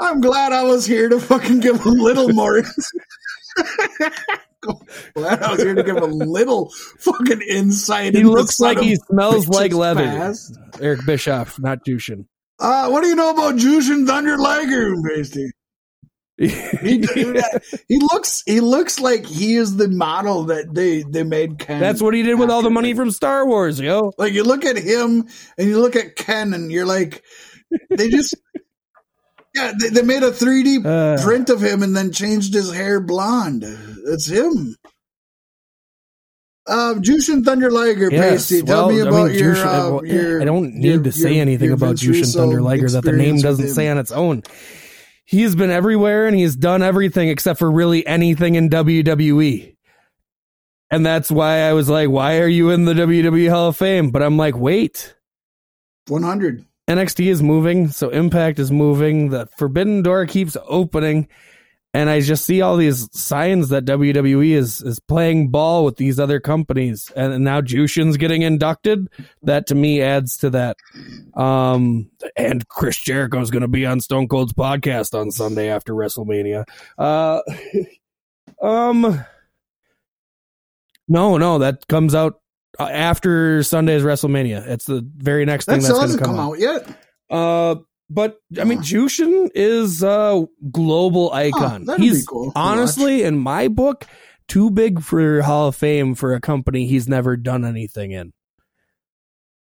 I'm 0.00 0.20
glad 0.20 0.52
I 0.52 0.64
was 0.64 0.86
here 0.86 1.08
to 1.08 1.20
fucking 1.20 1.60
give 1.60 1.84
a 1.84 1.88
little 1.88 2.28
more. 2.32 2.62
glad 5.14 5.42
I 5.42 5.52
was 5.52 5.62
here 5.62 5.74
to 5.74 5.82
give 5.82 5.96
a 5.96 6.06
little 6.06 6.70
fucking 6.98 7.42
insight. 7.42 8.14
He 8.14 8.24
looks 8.24 8.60
like 8.60 8.78
he 8.78 8.96
smells 8.96 9.48
like 9.48 9.72
leather. 9.72 10.34
Eric 10.80 11.06
Bischoff, 11.06 11.58
not 11.60 11.84
Jushin. 11.84 12.26
Uh, 12.58 12.88
what 12.88 13.02
do 13.02 13.08
you 13.08 13.14
know 13.14 13.30
about 13.30 13.54
Jushin 13.56 14.06
Thunder 14.06 14.36
Liger, 14.36 14.94
Pasty? 15.02 15.50
He, 16.40 17.04
he 17.88 17.98
looks 17.98 18.44
he 18.46 18.60
looks 18.60 19.00
like 19.00 19.26
he 19.26 19.56
is 19.56 19.76
the 19.76 19.88
model 19.88 20.44
that 20.44 20.72
they 20.72 21.02
they 21.02 21.24
made 21.24 21.58
Ken. 21.58 21.80
That's 21.80 22.00
what 22.00 22.14
he 22.14 22.22
did 22.22 22.38
with 22.38 22.48
all 22.48 22.62
the 22.62 22.70
money 22.70 22.94
from 22.94 23.10
Star 23.10 23.44
Wars, 23.44 23.80
yo. 23.80 24.12
Like 24.18 24.32
you 24.34 24.44
look 24.44 24.64
at 24.64 24.76
him 24.76 25.26
and 25.58 25.68
you 25.68 25.80
look 25.80 25.96
at 25.96 26.14
Ken 26.14 26.54
and 26.54 26.70
you're 26.70 26.86
like, 26.86 27.24
they 27.90 28.08
just 28.08 28.36
yeah 29.56 29.72
they, 29.80 29.88
they 29.88 30.02
made 30.02 30.22
a 30.22 30.30
3D 30.30 30.86
Uh, 30.86 31.20
print 31.24 31.50
of 31.50 31.60
him 31.60 31.82
and 31.82 31.96
then 31.96 32.12
changed 32.12 32.54
his 32.54 32.72
hair 32.72 33.00
blonde. 33.00 33.64
It's 34.06 34.26
him. 34.26 34.76
Um, 36.68 37.02
Jushin 37.02 37.44
Thunder 37.44 37.70
Liger, 37.70 38.10
yes. 38.12 38.30
Pasty, 38.50 38.62
tell 38.62 38.88
well, 38.88 38.94
me 38.96 39.02
I 39.02 39.08
about 39.08 39.30
mean, 39.30 39.38
your, 39.38 39.54
Jushin- 39.54 39.64
uh, 39.66 39.92
well, 39.94 40.06
your. 40.06 40.42
I 40.42 40.44
don't 40.44 40.74
need 40.74 40.84
your- 40.94 41.02
to 41.04 41.12
say 41.12 41.32
your- 41.34 41.42
anything 41.42 41.72
about 41.72 41.96
Jushin 41.96 42.20
Russo 42.20 42.40
Thunder 42.40 42.60
Liger 42.62 42.88
that 42.90 43.04
the 43.04 43.12
name 43.12 43.38
doesn't 43.38 43.68
say 43.68 43.88
on 43.88 43.96
its 43.98 44.12
own. 44.12 44.42
He's 45.24 45.54
been 45.54 45.70
everywhere 45.70 46.26
and 46.26 46.36
he's 46.36 46.56
done 46.56 46.82
everything 46.82 47.28
except 47.28 47.58
for 47.58 47.70
really 47.70 48.06
anything 48.06 48.54
in 48.54 48.68
WWE. 48.70 49.74
And 50.90 51.04
that's 51.04 51.30
why 51.30 51.60
I 51.68 51.74
was 51.74 51.88
like, 51.90 52.08
why 52.08 52.38
are 52.38 52.48
you 52.48 52.70
in 52.70 52.86
the 52.86 52.94
WWE 52.94 53.50
Hall 53.50 53.68
of 53.68 53.76
Fame? 53.76 54.10
But 54.10 54.22
I'm 54.22 54.36
like, 54.38 54.56
wait. 54.56 55.14
100. 56.08 56.64
NXT 56.88 57.26
is 57.26 57.42
moving, 57.42 57.88
so 57.88 58.08
Impact 58.08 58.58
is 58.58 58.70
moving. 58.72 59.28
The 59.28 59.46
Forbidden 59.58 60.02
Door 60.02 60.26
keeps 60.28 60.56
opening, 60.66 61.28
and 61.94 62.10
I 62.10 62.20
just 62.20 62.44
see 62.44 62.60
all 62.60 62.76
these 62.76 63.08
signs 63.18 63.70
that 63.70 63.84
WWE 63.84 64.50
is 64.50 64.82
is 64.82 65.00
playing 65.00 65.48
ball 65.48 65.84
with 65.84 65.96
these 65.96 66.20
other 66.20 66.38
companies, 66.38 67.10
and 67.16 67.42
now 67.42 67.60
Jushin's 67.60 68.16
getting 68.16 68.42
inducted. 68.42 69.08
That 69.42 69.66
to 69.68 69.74
me 69.74 70.02
adds 70.02 70.36
to 70.38 70.50
that. 70.50 70.76
Um, 71.34 72.10
and 72.36 72.68
Chris 72.68 72.98
Jericho's 72.98 73.50
going 73.50 73.62
to 73.62 73.68
be 73.68 73.86
on 73.86 74.00
Stone 74.00 74.28
Cold's 74.28 74.52
podcast 74.52 75.18
on 75.18 75.30
Sunday 75.30 75.68
after 75.68 75.94
WrestleMania. 75.94 76.64
Uh, 76.98 77.40
um, 78.62 79.24
no, 81.08 81.38
no, 81.38 81.58
that 81.58 81.86
comes 81.88 82.14
out 82.14 82.40
uh, 82.78 82.84
after 82.84 83.62
Sunday's 83.62 84.02
WrestleMania. 84.02 84.66
It's 84.66 84.84
the 84.84 85.08
very 85.16 85.46
next 85.46 85.64
thing 85.64 85.80
That 85.80 85.88
that's 85.88 85.98
going 85.98 86.10
to 86.10 86.18
come, 86.18 86.36
come 86.36 86.38
out. 86.38 86.52
out 86.52 86.58
yet. 86.58 86.98
Uh, 87.30 87.76
but 88.10 88.40
I 88.60 88.64
mean. 88.64 88.78
Jushin 88.78 89.50
is 89.54 90.02
a 90.02 90.46
global 90.70 91.32
icon. 91.32 91.84
that'd 91.84 92.02
he's 92.02 92.26
cool 92.26 92.52
honestly, 92.56 93.22
in 93.22 93.38
my 93.38 93.68
book, 93.68 94.06
too 94.46 94.70
big 94.70 95.02
for 95.02 95.42
Hall 95.42 95.68
of 95.68 95.76
Fame 95.76 96.14
for 96.14 96.34
a 96.34 96.40
company 96.40 96.86
he's 96.86 97.08
never 97.08 97.36
done 97.36 97.64
anything 97.64 98.12
in. 98.12 98.32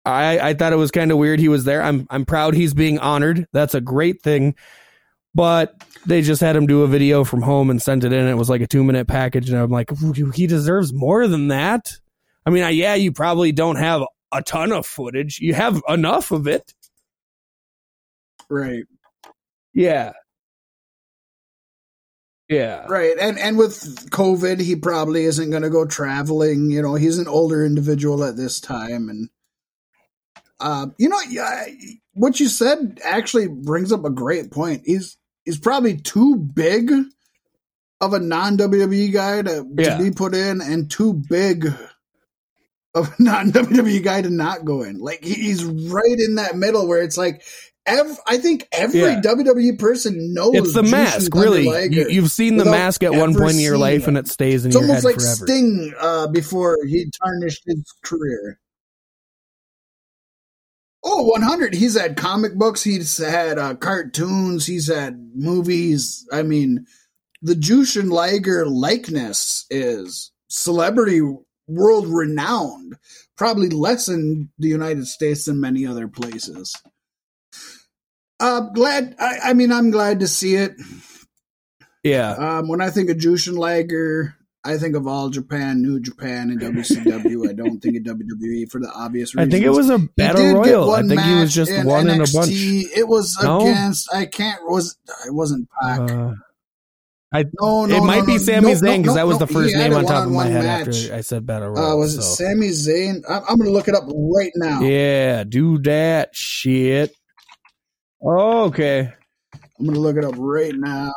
I 0.05 0.51
I 0.51 0.55
thought 0.55 0.72
it 0.72 0.76
was 0.76 0.90
kind 0.90 1.11
of 1.11 1.18
weird 1.18 1.40
he 1.40 1.49
was 1.49 1.64
there. 1.64 1.82
I'm 1.82 2.07
I'm 2.11 2.26
proud 2.26 2.55
he's 2.55 2.74
being 2.74 2.99
honored. 2.99 3.47
That's 3.53 3.74
a 3.74 3.80
great 3.80 4.22
thing. 4.22 4.55
But 5.36 5.82
they 6.07 6.22
just 6.22 6.40
had 6.40 6.55
him 6.55 6.66
do 6.66 6.82
a 6.82 6.86
video 6.86 7.24
from 7.24 7.42
home 7.42 7.68
and 7.68 7.82
sent 7.82 8.05
it 8.05 8.12
in. 8.12 8.28
It 8.28 8.34
was 8.34 8.49
like 8.49 8.61
a 8.61 8.68
two 8.68 8.84
minute 8.84 9.09
package, 9.09 9.51
and 9.51 9.59
I'm 9.59 9.70
like, 9.70 9.90
he 10.32 10.47
deserves 10.47 10.92
more 10.92 11.26
than 11.26 11.49
that. 11.49 11.99
I 12.47 12.51
mean, 12.51 12.62
I, 12.62 12.70
yeah, 12.70 12.95
you 12.95 13.11
probably 13.11 13.51
don't 13.51 13.76
have 13.76 14.03
a 14.30 14.42
ton 14.42 14.70
of 14.70 14.86
footage. 14.86 15.40
You 15.40 15.55
have 15.55 15.82
enough 15.88 16.30
of 16.30 16.47
it. 16.47 16.72
Right. 18.51 18.84
Yeah. 19.72 20.12
Yeah. 22.49 22.84
Right. 22.88 23.16
And 23.18 23.38
and 23.38 23.57
with 23.57 24.11
COVID, 24.11 24.61
he 24.61 24.76
probably 24.76 25.24
isn't 25.24 25.51
going 25.51 25.62
to 25.62 25.70
go 25.70 25.86
traveling. 25.86 26.70
You 26.70 26.82
know, 26.82 26.95
he's 26.95 27.18
an 27.18 27.26
older 27.28 27.64
individual 27.64 28.22
at 28.22 28.36
this 28.36 28.61
time, 28.61 29.09
and 29.09 29.28
uh, 30.61 30.86
you 30.99 31.09
know, 31.09 31.18
what 32.12 32.38
you 32.40 32.49
said 32.49 33.01
actually 33.03 33.49
brings 33.49 33.92
up 33.92 34.05
a 34.05 34.11
great 34.11 34.51
point. 34.51 34.82
He's 34.84 35.16
he's 35.45 35.59
probably 35.59 35.97
too 35.97 36.36
big 36.36 36.92
of 38.01 38.12
a 38.12 38.20
non 38.20 38.59
WWE 38.59 39.12
guy 39.12 39.40
to, 39.42 39.66
Yeah. 39.78 39.97
to 39.97 40.03
be 40.05 40.11
put 40.11 40.34
in, 40.34 40.61
and 40.61 40.90
too 40.90 41.14
big 41.14 41.66
of 42.95 43.09
a 43.09 43.14
non 43.22 43.53
WWE 43.53 44.05
guy 44.05 44.20
to 44.20 44.30
not 44.30 44.66
go 44.66 44.82
in. 44.82 44.99
Like 44.99 45.24
he's 45.24 45.64
right 45.64 46.18
in 46.18 46.34
that 46.34 46.57
middle 46.57 46.86
where 46.86 47.03
it's 47.03 47.16
like. 47.16 47.42
Ev- 47.87 48.18
I 48.26 48.39
think 48.39 48.66
every 48.72 49.01
Yeah. 49.01 49.20
WWE 49.20 49.78
person 49.78 50.32
knows 50.32 50.55
It's 50.55 50.72
the 50.74 50.82
mask, 50.82 51.35
really. 51.35 51.64
You, 51.95 52.09
you've 52.09 52.30
seen 52.30 52.57
the 52.57 52.64
mask 52.64 53.03
at 53.03 53.12
one 53.12 53.35
point 53.35 53.53
in 53.57 53.61
your 53.61 53.76
life, 53.76 54.03
it. 54.03 54.09
and 54.09 54.18
it 54.18 54.26
stays 54.28 54.64
in 54.64 54.70
It's 54.70 54.74
your 54.76 54.85
head 54.85 54.89
almost 54.91 55.05
like 55.05 55.16
forever. 55.16 55.47
Sting 55.47 55.95
uh, 56.01 56.28
before 56.28 56.78
he 56.87 57.11
tarnished 57.22 57.62
his 57.66 57.85
career. 58.03 58.59
Oh, 61.07 61.24
100. 61.24 61.74
He's 61.74 61.99
had 61.99 62.16
comic 62.16 62.55
books. 62.55 62.82
He's 62.82 63.18
had 63.18 63.59
uh, 63.59 63.74
cartoons. 63.74 64.64
He's 64.64 64.91
had 64.93 65.32
movies. 65.35 66.26
I 66.32 66.43
mean, 66.43 66.87
the 67.43 67.55
Jushin 67.55 68.11
Liger 68.11 68.64
likeness 68.66 69.66
is 69.68 70.32
celebrity 70.49 71.20
world 71.68 72.07
renowned. 72.09 72.97
Probably 73.37 73.68
less 73.68 74.09
in 74.09 74.49
the 74.59 74.68
United 74.68 75.07
States 75.07 75.45
than 75.45 75.61
many 75.61 75.87
other 75.87 76.09
places. 76.09 76.74
Uh, 78.41 78.61
glad. 78.61 79.14
I, 79.18 79.39
I 79.45 79.53
mean, 79.55 79.72
I'm 79.72 79.91
glad 79.91 80.20
to 80.20 80.28
see 80.28 80.57
it. 80.57 80.72
Yeah. 82.03 82.32
Um, 82.32 82.68
when 82.68 82.80
I 82.80 82.91
think 82.91 83.11
of 83.11 83.16
Jushin 83.16 83.57
Liger, 83.57 84.37
I 84.64 84.78
think 84.78 84.97
of 84.97 85.07
All 85.07 85.28
Japan, 85.28 85.82
New 85.82 86.01
Japan, 86.01 86.51
and 86.51 86.61
WCW. 86.61 87.49
I 87.49 87.53
don't 87.53 87.80
think 87.80 87.97
of 87.97 88.16
WWE 88.16 88.70
for 88.70 88.80
the 88.80 88.91
obvious 88.95 89.35
I 89.37 89.47
think 89.47 89.64
it 89.64 89.70
was 89.70 89.91
a 89.91 89.99
battle 89.99 90.55
royal. 90.55 90.91
I 90.91 91.03
think 91.03 91.20
he 91.20 91.35
was 91.35 91.55
just 91.55 91.70
in 91.70 91.87
one 91.87 92.09
in 92.09 92.20
a 92.20 92.26
bunch. 92.32 92.51
It 92.51 93.07
was 93.07 93.39
No? 93.43 93.61
against. 93.61 94.12
I 94.12 94.26
can't. 94.26 94.62
Was 94.64 94.97
it 95.26 95.35
wasn't 95.35 95.68
Pac? 95.82 96.11
Uh, 96.11 96.32
no, 97.61 97.85
no, 97.87 97.97
it 97.97 98.05
might 98.05 98.20
no, 98.20 98.26
be 98.26 98.39
Sami 98.39 98.61
no, 98.61 98.78
Zayn 98.78 99.03
because 99.03 99.16
that 99.16 99.26
was 99.26 99.39
the 99.39 99.47
first 99.49 99.74
name 99.74 99.93
on 99.93 100.05
top 100.07 100.26
of 100.26 100.32
my 100.32 100.47
head 100.47 100.64
match. 100.64 100.89
after 100.89 101.14
I 101.14 101.20
said 101.20 101.45
battle 101.45 101.70
royal. 101.70 101.93
Uh, 101.93 101.97
was 101.97 102.14
it 102.16 102.22
so. 102.22 102.45
Sami 102.45 102.68
Zayn? 102.68 103.22
I'm, 103.28 103.43
I'm 103.49 103.57
going 103.57 103.68
to 103.68 103.72
look 103.72 103.89
it 103.89 103.95
up 103.95 104.05
right 104.07 104.53
now. 104.55 104.80
Yeah, 104.82 105.43
do 105.43 105.78
that 105.78 106.37
shit. 106.37 107.12
Oh, 108.25 108.64
okay. 108.64 109.12
I'm 109.79 109.85
going 109.87 109.95
to 109.95 110.01
look 110.01 110.16
it 110.16 110.25
up 110.25 110.35
right 110.39 110.75
now. 110.75 111.12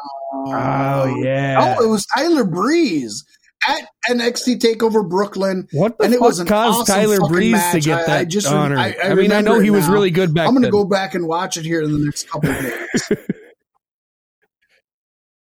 Oh 0.50 1.20
yeah. 1.24 1.76
Oh, 1.80 1.84
it 1.84 1.88
was 1.88 2.06
Tyler 2.06 2.44
Breeze 2.44 3.26
at 3.68 3.88
NXT 4.10 4.60
Takeover 4.60 5.08
Brooklyn. 5.08 5.68
what 5.72 5.98
the 5.98 6.06
and 6.06 6.14
it 6.14 6.18
fuck 6.20 6.28
was 6.28 6.44
caused 6.44 6.82
awesome 6.82 6.96
Tyler 6.96 7.20
Breeze 7.28 7.62
to 7.72 7.80
get 7.80 8.06
that 8.08 8.20
I 8.20 8.26
just- 8.26 8.48
honor? 8.48 8.78
I- 8.78 8.96
I, 9.04 9.10
I 9.12 9.14
mean, 9.16 9.32
I 9.32 9.42
know 9.42 9.60
he 9.60 9.68
it 9.68 9.72
was 9.72 9.88
now. 9.88 9.94
really 9.94 10.12
good 10.12 10.34
back 10.34 10.48
I'm 10.48 10.54
going 10.54 10.64
to 10.64 10.68
then. 10.68 10.72
go 10.72 10.86
back 10.86 11.16
and 11.16 11.28
watch 11.28 11.58
it 11.58 11.66
here 11.66 11.82
in 11.82 11.92
the 11.92 12.00
next 12.06 12.30
couple 12.30 12.50
of 12.50 12.58
days. 12.60 13.12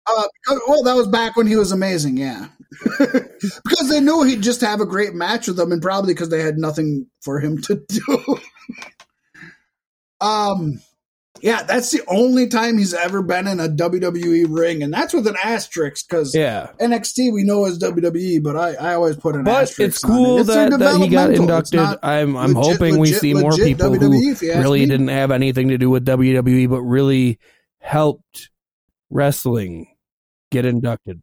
Uh, 0.09 0.23
well, 0.69 0.85
that 0.85 0.95
was 0.95 1.09
back 1.09 1.35
when 1.35 1.49
he 1.49 1.57
was 1.57 1.73
amazing, 1.73 2.17
yeah. 2.17 2.47
because 3.01 3.89
they 3.89 3.99
knew 3.99 4.23
he'd 4.23 4.41
just 4.41 4.61
have 4.61 4.81
a 4.81 4.87
great 4.87 5.15
match 5.15 5.49
with 5.49 5.57
them, 5.57 5.73
and 5.73 5.83
probably 5.83 6.15
because 6.15 6.29
they 6.29 6.41
had 6.41 6.59
nothing 6.59 7.09
for 7.23 7.41
him 7.41 7.61
to 7.63 7.83
do. 7.89 8.39
um, 10.21 10.81
yeah, 11.47 11.63
that's 11.63 11.93
the 11.93 12.03
only 12.09 12.49
time 12.49 12.77
he's 12.77 12.93
ever 12.93 13.23
been 13.23 13.47
in 13.47 13.61
a 13.61 13.69
WWE 13.69 14.47
ring, 14.51 14.83
and 14.83 14.93
that's 14.93 15.15
with 15.15 15.29
an 15.29 15.37
asterisk 15.45 16.09
because 16.09 16.35
yeah. 16.35 16.71
NXT 16.81 17.33
we 17.33 17.45
know 17.45 17.65
is 17.67 17.79
WWE, 17.79 18.43
but 18.43 18.57
I, 18.57 18.75
I 18.75 18.95
always 18.95 19.15
put 19.15 19.37
an 19.37 19.45
But 19.45 19.63
asterisk. 19.63 19.79
it's 19.95 20.05
on 20.05 20.11
it. 20.11 20.15
cool 20.15 20.39
It's 20.39 20.49
that, 20.49 20.77
that 20.81 21.01
he 21.01 21.09
got 21.09 21.31
inducted. 21.31 21.79
I'm 22.03 22.37
I'm 22.37 22.53
legit- 22.53 22.73
hoping 22.73 22.95
we 22.99 23.07
legit- 23.11 23.21
see 23.21 23.33
more 23.35 23.53
people 23.53 23.91
WWE, 23.91 24.01
who 24.01 24.31
if 24.33 24.43
you 24.43 24.51
ask 24.51 24.61
really 24.61 24.81
me. 24.81 24.87
didn't 24.87 25.07
have 25.07 25.31
anything 25.31 25.69
to 25.69 25.79
do 25.79 25.89
with 25.89 26.05
WWE, 26.05 26.69
but 26.69 26.83
really 26.83 27.39
helped 27.79 28.51
wrestling 29.09 29.87
get 30.51 30.65
inducted. 30.67 31.23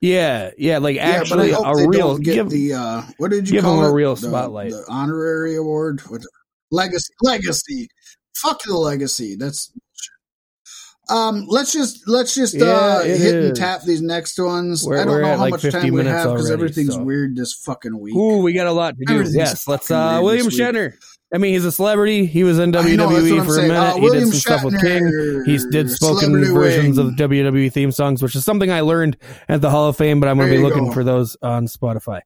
Yeah, 0.00 0.50
yeah, 0.58 0.78
like 0.78 0.98
actually 0.98 1.52
hope 1.52 1.66
a 1.66 1.88
real 1.88 2.18
get 2.18 2.34
give, 2.34 2.50
the 2.50 2.74
uh, 2.74 3.02
what 3.16 3.30
did 3.30 3.48
you 3.48 3.54
give 3.54 3.64
call 3.64 3.78
him 3.80 3.90
a 3.90 3.92
real 3.92 4.14
The- 4.14 4.28
spotlight. 4.28 4.70
The 4.70 4.84
honorary 4.88 5.56
award, 5.56 6.00
what, 6.08 6.22
legacy, 6.70 7.12
legacy. 7.22 7.88
Fuck 8.36 8.62
the 8.64 8.74
legacy. 8.74 9.36
That's 9.36 9.72
um. 11.08 11.46
Let's 11.48 11.72
just 11.72 12.06
let's 12.06 12.34
just 12.34 12.56
uh 12.56 12.58
Yeah, 12.58 13.02
it 13.04 13.20
hit 13.20 13.34
and 13.36 13.56
tap 13.56 13.82
these 13.84 14.02
next 14.02 14.38
ones. 14.38 14.84
We're- 14.84 15.00
I 15.00 15.04
don't 15.06 15.22
know 15.22 15.28
how 15.28 15.36
like 15.38 15.50
much 15.52 15.72
time 15.72 15.94
we 15.94 16.04
have 16.04 16.30
because 16.30 16.50
everything's 16.50 16.94
so. 16.94 17.02
weird 17.02 17.34
this 17.34 17.54
fucking 17.54 17.98
week. 17.98 18.14
Ooh, 18.14 18.42
we 18.42 18.52
got 18.52 18.66
a 18.66 18.72
lot 18.72 18.98
to 18.98 19.04
do. 19.06 19.24
Yes, 19.32 19.66
let's 19.66 19.90
uh 19.90 20.20
William. 20.22 20.48
Shatner. 20.48 20.94
I 21.34 21.38
mean, 21.38 21.52
he's 21.54 21.64
a 21.64 21.72
celebrity. 21.72 22.24
He 22.24 22.44
was 22.44 22.58
in 22.60 22.70
know, 22.70 22.82
WWE 22.82 23.40
I'm 23.40 23.44
for 23.44 23.50
a 23.50 23.54
saying. 23.54 23.68
minute. 23.68 23.80
Uh, 23.80 23.94
he 23.96 24.00
William 24.00 24.24
did 24.24 24.32
some 24.32 24.40
stuff 24.40 24.64
with 24.64 24.80
King. 24.80 25.42
He 25.44 25.58
did 25.70 25.90
spoken 25.90 26.32
versions 26.54 26.98
Wing. 26.98 27.08
of 27.08 27.14
WWE 27.14 27.72
theme 27.72 27.90
songs, 27.90 28.22
which 28.22 28.36
is 28.36 28.44
something 28.44 28.70
I 28.70 28.82
learned 28.82 29.16
at 29.48 29.60
the 29.60 29.70
Hall 29.70 29.88
of 29.88 29.96
Fame, 29.96 30.20
but 30.20 30.28
I'm 30.28 30.36
going 30.36 30.50
to 30.50 30.56
be 30.56 30.62
looking 30.62 30.86
go. 30.86 30.92
for 30.92 31.02
those 31.02 31.36
on 31.42 31.66
Spotify. 31.66 32.20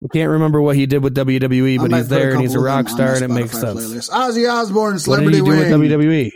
We 0.00 0.08
can't 0.08 0.30
remember 0.30 0.60
what 0.62 0.76
he 0.76 0.86
did 0.86 1.02
with 1.02 1.14
WWE, 1.14 1.78
but 1.78 1.92
he's 1.92 2.08
there 2.08 2.32
and 2.32 2.40
he's 2.40 2.54
a 2.54 2.60
rock 2.60 2.88
star, 2.88 3.14
and 3.14 3.22
it 3.22 3.28
makes 3.28 3.54
Spotify 3.54 3.86
sense. 3.92 4.08
Ozzy 4.08 4.50
Osbourne, 4.50 4.82
What 4.84 4.92
did 4.92 5.00
Celebrity 5.02 5.36
he 5.38 5.44
do 5.44 5.50
with 5.50 5.68
WWE? 5.68 6.30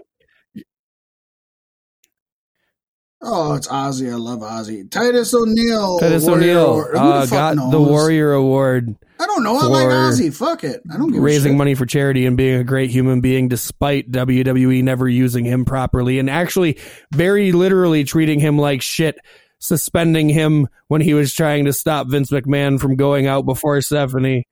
Oh, 3.25 3.55
it's 3.55 3.69
Ozzy. 3.69 4.13
I 4.13 4.17
love 4.17 4.41
Ozzy. 4.41 4.91
Titus 4.91 5.35
O'Neil. 5.35 5.99
Titus 5.99 6.25
Warrior 6.25 6.43
O'Neil 6.43 6.73
Award. 6.73 6.97
Uh, 6.97 7.27
got 7.27 7.71
the? 7.71 7.81
Warrior 7.81 8.33
Award 8.33 8.97
I 9.21 9.27
don't 9.27 9.45
know. 9.45 9.57
I 9.57 9.67
like 9.67 9.87
Ozzy. 9.87 10.35
Fuck 10.35 10.65
it. 10.65 10.83
I 10.93 10.97
don't 10.97 11.13
give 11.13 11.21
a 11.21 11.25
raising 11.25 11.57
money 11.57 11.75
for 11.75 11.87
charity 11.87 12.27
and 12.27 12.37
being 12.37 12.61
a 12.61 12.65
great 12.65 12.91
human 12.91 13.21
being 13.21 13.49
despite 13.49 14.11
WWE 14.11 14.83
never 14.83 15.09
using 15.09 15.45
him 15.45 15.65
properly 15.65 16.19
and 16.19 16.29
actually 16.29 16.79
very 17.13 17.53
literally 17.53 18.03
treating 18.03 18.41
him 18.41 18.59
like 18.59 18.83
shit, 18.83 19.17
suspending 19.61 20.29
him 20.29 20.67
when 20.89 21.01
he 21.01 21.15
was 21.15 21.33
trying 21.33 21.65
to 21.67 21.73
stop 21.73 22.09
Vince 22.09 22.31
McMahon 22.31 22.81
from 22.81 22.97
going 22.97 23.27
out 23.27 23.47
before 23.47 23.81
Stephanie. 23.81 24.49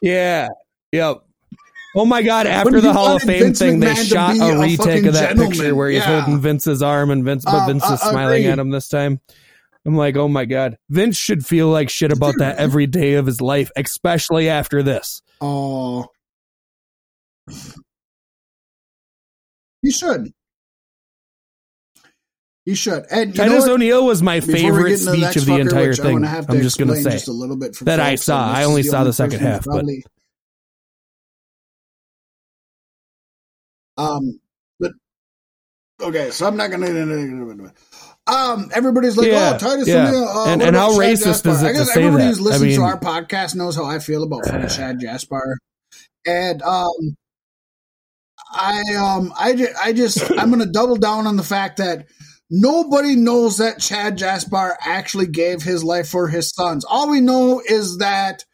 Yeah. 0.00 0.48
Yep. 0.92 1.24
Oh 1.94 2.06
my 2.06 2.22
God! 2.22 2.46
After 2.46 2.80
the 2.80 2.92
Hall 2.92 3.16
of 3.16 3.22
Fame 3.22 3.42
Vince 3.42 3.58
thing, 3.58 3.80
they 3.80 3.88
McMahon 3.88 3.96
to 3.96 4.04
shot 4.04 4.36
a 4.38 4.44
a 4.56 4.58
retake 4.60 5.04
of 5.04 5.12
that 5.14 5.28
gentleman. 5.30 5.50
picture 5.52 5.74
where 5.74 5.90
he's 5.90 5.98
Yeah. 6.00 6.20
holding 6.22 6.40
Vince's 6.40 6.82
arm, 6.82 7.10
and 7.10 7.22
Vince, 7.24 7.44
but 7.44 7.54
Uh, 7.54 7.66
Vince 7.66 7.84
is 7.84 7.90
uh, 7.90 7.96
smiling 8.10 8.46
at 8.46 8.58
him 8.58 8.70
this 8.70 8.88
time. 8.88 9.20
I'm 9.84 9.96
like, 9.96 10.16
oh 10.16 10.28
my 10.28 10.44
god, 10.46 10.78
Vince 10.88 11.16
should 11.18 11.44
feel 11.44 11.68
like 11.68 11.90
shit 11.90 12.10
about 12.12 12.36
that 12.38 12.56
every 12.58 12.86
day 12.86 13.14
of 13.14 13.26
his 13.26 13.40
life, 13.40 13.70
especially 13.76 14.48
after 14.48 14.82
this. 14.82 15.20
Oh. 15.40 16.06
You 19.82 19.90
should. 19.90 20.32
You 22.64 22.76
should. 22.76 23.04
And 23.10 23.36
you 23.36 23.42
know 23.42 23.48
Titus 23.48 23.62
what? 23.64 23.70
O'Neil 23.72 24.06
was 24.06 24.22
my 24.22 24.40
favorite 24.40 24.90
the 24.92 24.96
speech 24.98 25.36
of 25.36 25.46
the 25.46 25.52
fucker, 25.52 25.60
entire 25.62 25.94
thing. 25.94 26.22
to 26.22 26.28
I'm 26.48 26.60
just 26.62 26.78
gonna 26.78 26.94
say 26.94 27.10
just 27.10 27.26
a 27.28 27.32
little 27.32 27.56
bit 27.56 27.76
that 27.80 27.98
I 27.98 28.14
saw. 28.14 28.50
I 28.52 28.62
only 28.64 28.82
the 28.82 28.88
saw 28.88 28.98
only 29.00 29.08
the 29.10 29.14
second 29.14 29.40
half, 29.40 29.64
but- 29.64 29.84
Um, 33.96 34.40
but 34.80 34.92
okay, 36.00 36.30
so 36.30 36.46
I'm 36.46 36.56
not 36.56 36.70
gonna. 36.70 37.72
Um, 38.26 38.70
everybody's 38.74 39.16
like, 39.16 39.26
Yeah, 39.28 39.52
"Oh, 39.54 39.58
Titus 39.58 39.88
yeah. 39.88 40.08
O'Neil." 40.08 40.24
Uh, 40.28 40.46
And- 40.46 40.62
and 40.62 40.76
how 40.76 40.90
Shad 40.92 41.00
racist 41.00 41.24
Gaspard? 41.44 41.54
is 41.56 41.62
it 41.62 41.66
I 41.66 41.72
to 41.72 41.78
guess 41.78 41.92
say 41.94 42.02
everybody 42.04 42.24
who's 42.28 42.38
I 42.38 42.42
listening 42.42 42.68
mean- 42.70 42.78
to 42.78 42.84
our 42.84 43.00
podcast 43.00 43.54
knows 43.54 43.74
how 43.76 43.84
I 43.84 43.98
feel 43.98 44.22
about 44.22 44.46
fucking 44.46 44.68
Shad 44.68 45.00
Gaspard, 45.00 45.58
and 46.26 46.62
um, 46.62 47.16
I 48.52 48.80
um 48.94 49.32
I 49.38 49.54
just, 49.54 49.72
I 49.84 49.92
just 49.92 50.30
I'm 50.38 50.50
going 50.50 50.60
to 50.60 50.70
double 50.70 50.96
down 50.96 51.26
on 51.26 51.36
the 51.36 51.42
fact 51.42 51.78
that 51.78 52.06
nobody 52.50 53.16
knows 53.16 53.56
that 53.58 53.82
Shad 53.82 54.18
Gaspard 54.18 54.74
actually 54.80 55.26
gave 55.26 55.62
his 55.62 55.82
life 55.82 56.08
for 56.08 56.28
his 56.28 56.50
sons. 56.50 56.84
All 56.84 57.10
we 57.10 57.20
know 57.20 57.60
is 57.66 57.98
that 57.98 58.44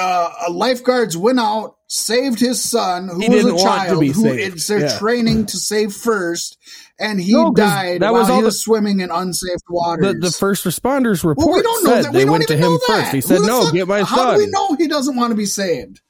uh, 0.00 0.30
lifeguards 0.50 1.16
went 1.16 1.38
out, 1.40 1.76
saved 1.88 2.40
his 2.40 2.62
son, 2.62 3.08
who 3.08 3.20
He 3.20 3.28
was 3.28 3.44
a 3.46 3.56
child, 3.64 4.02
who 4.04 4.12
saved. 4.12 4.38
it's 4.54 4.66
their 4.66 4.80
Yeah. 4.80 4.98
training 4.98 5.46
to 5.46 5.56
save 5.58 5.92
first, 5.92 6.56
and 6.98 7.20
he 7.20 7.32
No, 7.32 7.52
died 7.52 8.02
that 8.02 8.12
while 8.12 8.22
was 8.22 8.30
all 8.30 8.36
he 8.36 8.42
the- 8.42 8.46
was 8.46 8.60
swimming 8.60 9.00
in 9.00 9.10
unsafe 9.10 9.60
waters. 9.68 10.14
The, 10.14 10.18
the 10.20 10.30
first 10.32 10.64
responders 10.64 11.24
report 11.24 11.46
well, 11.46 11.56
we 11.56 11.62
don't 11.62 11.84
know 11.84 12.02
that. 12.02 12.12
They 12.12 12.22
don't 12.24 12.32
went 12.32 12.48
to 12.48 12.56
him 12.56 12.78
first. 12.86 12.88
that. 13.06 13.14
He 13.14 13.20
said, 13.20 13.40
"No, 13.42 13.64
fuck- 13.64 13.72
get 13.74 13.86
my 13.88 14.02
How 14.02 14.16
son." 14.16 14.34
do 14.38 14.44
we 14.44 14.50
know 14.50 14.74
he 14.76 14.88
doesn't 14.88 15.16
want 15.16 15.30
to 15.32 15.36
be 15.36 15.46
saved? 15.46 16.00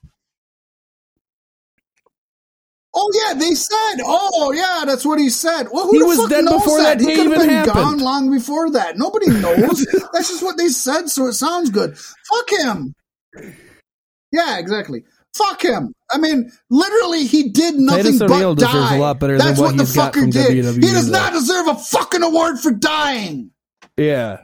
Oh 2.94 3.10
yeah, 3.26 3.34
they 3.38 3.54
said. 3.54 4.02
Oh 4.04 4.52
yeah, 4.54 4.84
that's 4.86 5.04
what 5.06 5.18
he 5.18 5.30
said. 5.30 5.68
Well, 5.72 5.86
who 5.86 5.92
He 5.92 5.98
the 6.00 6.04
was 6.04 6.18
fuck 6.18 6.28
dead 6.30 6.44
knows 6.44 6.62
before 6.62 6.78
that 6.82 7.00
He 7.00 7.06
could 7.16 7.30
have 7.30 7.40
been 7.40 7.48
happened. 7.48 7.74
gone 7.74 7.98
long 8.00 8.30
before 8.30 8.70
that. 8.72 8.98
Nobody 8.98 9.28
knows. 9.40 9.86
that's 10.12 10.28
just 10.28 10.42
what 10.42 10.58
they 10.58 10.68
said, 10.68 11.08
so 11.08 11.26
it 11.26 11.32
sounds 11.32 11.70
good. 11.70 11.96
Fuck 11.98 12.50
him. 12.50 12.94
Yeah, 14.32 14.58
exactly. 14.58 15.04
Fuck 15.34 15.62
him. 15.62 15.94
I 16.10 16.18
mean, 16.18 16.50
literally, 16.70 17.24
he 17.26 17.48
did 17.50 17.76
nothing 17.76 18.18
but 18.18 18.54
die. 18.56 18.96
a 18.96 19.00
lot 19.00 19.18
better 19.18 19.38
than 19.38 19.46
That's 19.46 19.58
what 19.60 19.74
what 19.74 19.78
the 19.78 19.84
fucker 19.84 20.30
did. 20.30 20.64
WWE, 20.64 20.74
He 20.74 20.80
does 20.92 21.06
though. 21.06 21.12
not 21.12 21.32
deserve 21.32 21.68
a 21.68 21.74
fucking 21.76 22.22
award 22.22 22.58
for 22.58 22.70
dying. 22.70 23.50
Yeah, 23.96 24.38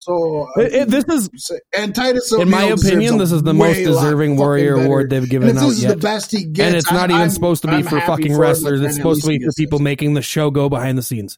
So 0.00 0.46
It- 0.56 0.72
it- 0.74 0.88
this 0.88 1.04
is, 1.08 1.50
and 1.76 1.94
Titus 1.94 2.32
in 2.32 2.48
my 2.48 2.62
opinion, 2.64 3.18
this 3.18 3.32
is 3.32 3.42
the 3.42 3.52
most 3.52 3.76
deserving 3.78 4.36
Warrior. 4.36 4.76
Award 4.84 5.10
they've 5.10 5.28
given 5.28 5.56
out 5.58 5.60
this 5.68 5.72
is 5.78 5.82
yet. 5.82 5.88
the 5.90 5.96
best 5.96 6.30
he 6.30 6.44
gets, 6.44 6.66
and 6.66 6.76
it's 6.76 6.90
not 6.90 7.00
I'm- 7.00 7.10
even 7.10 7.20
I'm- 7.22 7.30
supposed 7.30 7.62
to 7.62 7.68
be 7.68 7.74
I'm 7.74 7.82
for 7.84 8.00
fucking 8.00 8.32
for 8.34 8.38
wrestlers. 8.40 8.80
It's 8.80 8.96
supposed 8.96 9.22
to 9.22 9.28
be 9.28 9.38
for 9.44 9.52
people 9.56 9.78
making 9.80 10.14
the 10.14 10.22
show 10.22 10.50
go 10.50 10.68
behind 10.70 10.96
the 10.96 11.02
scenes. 11.02 11.36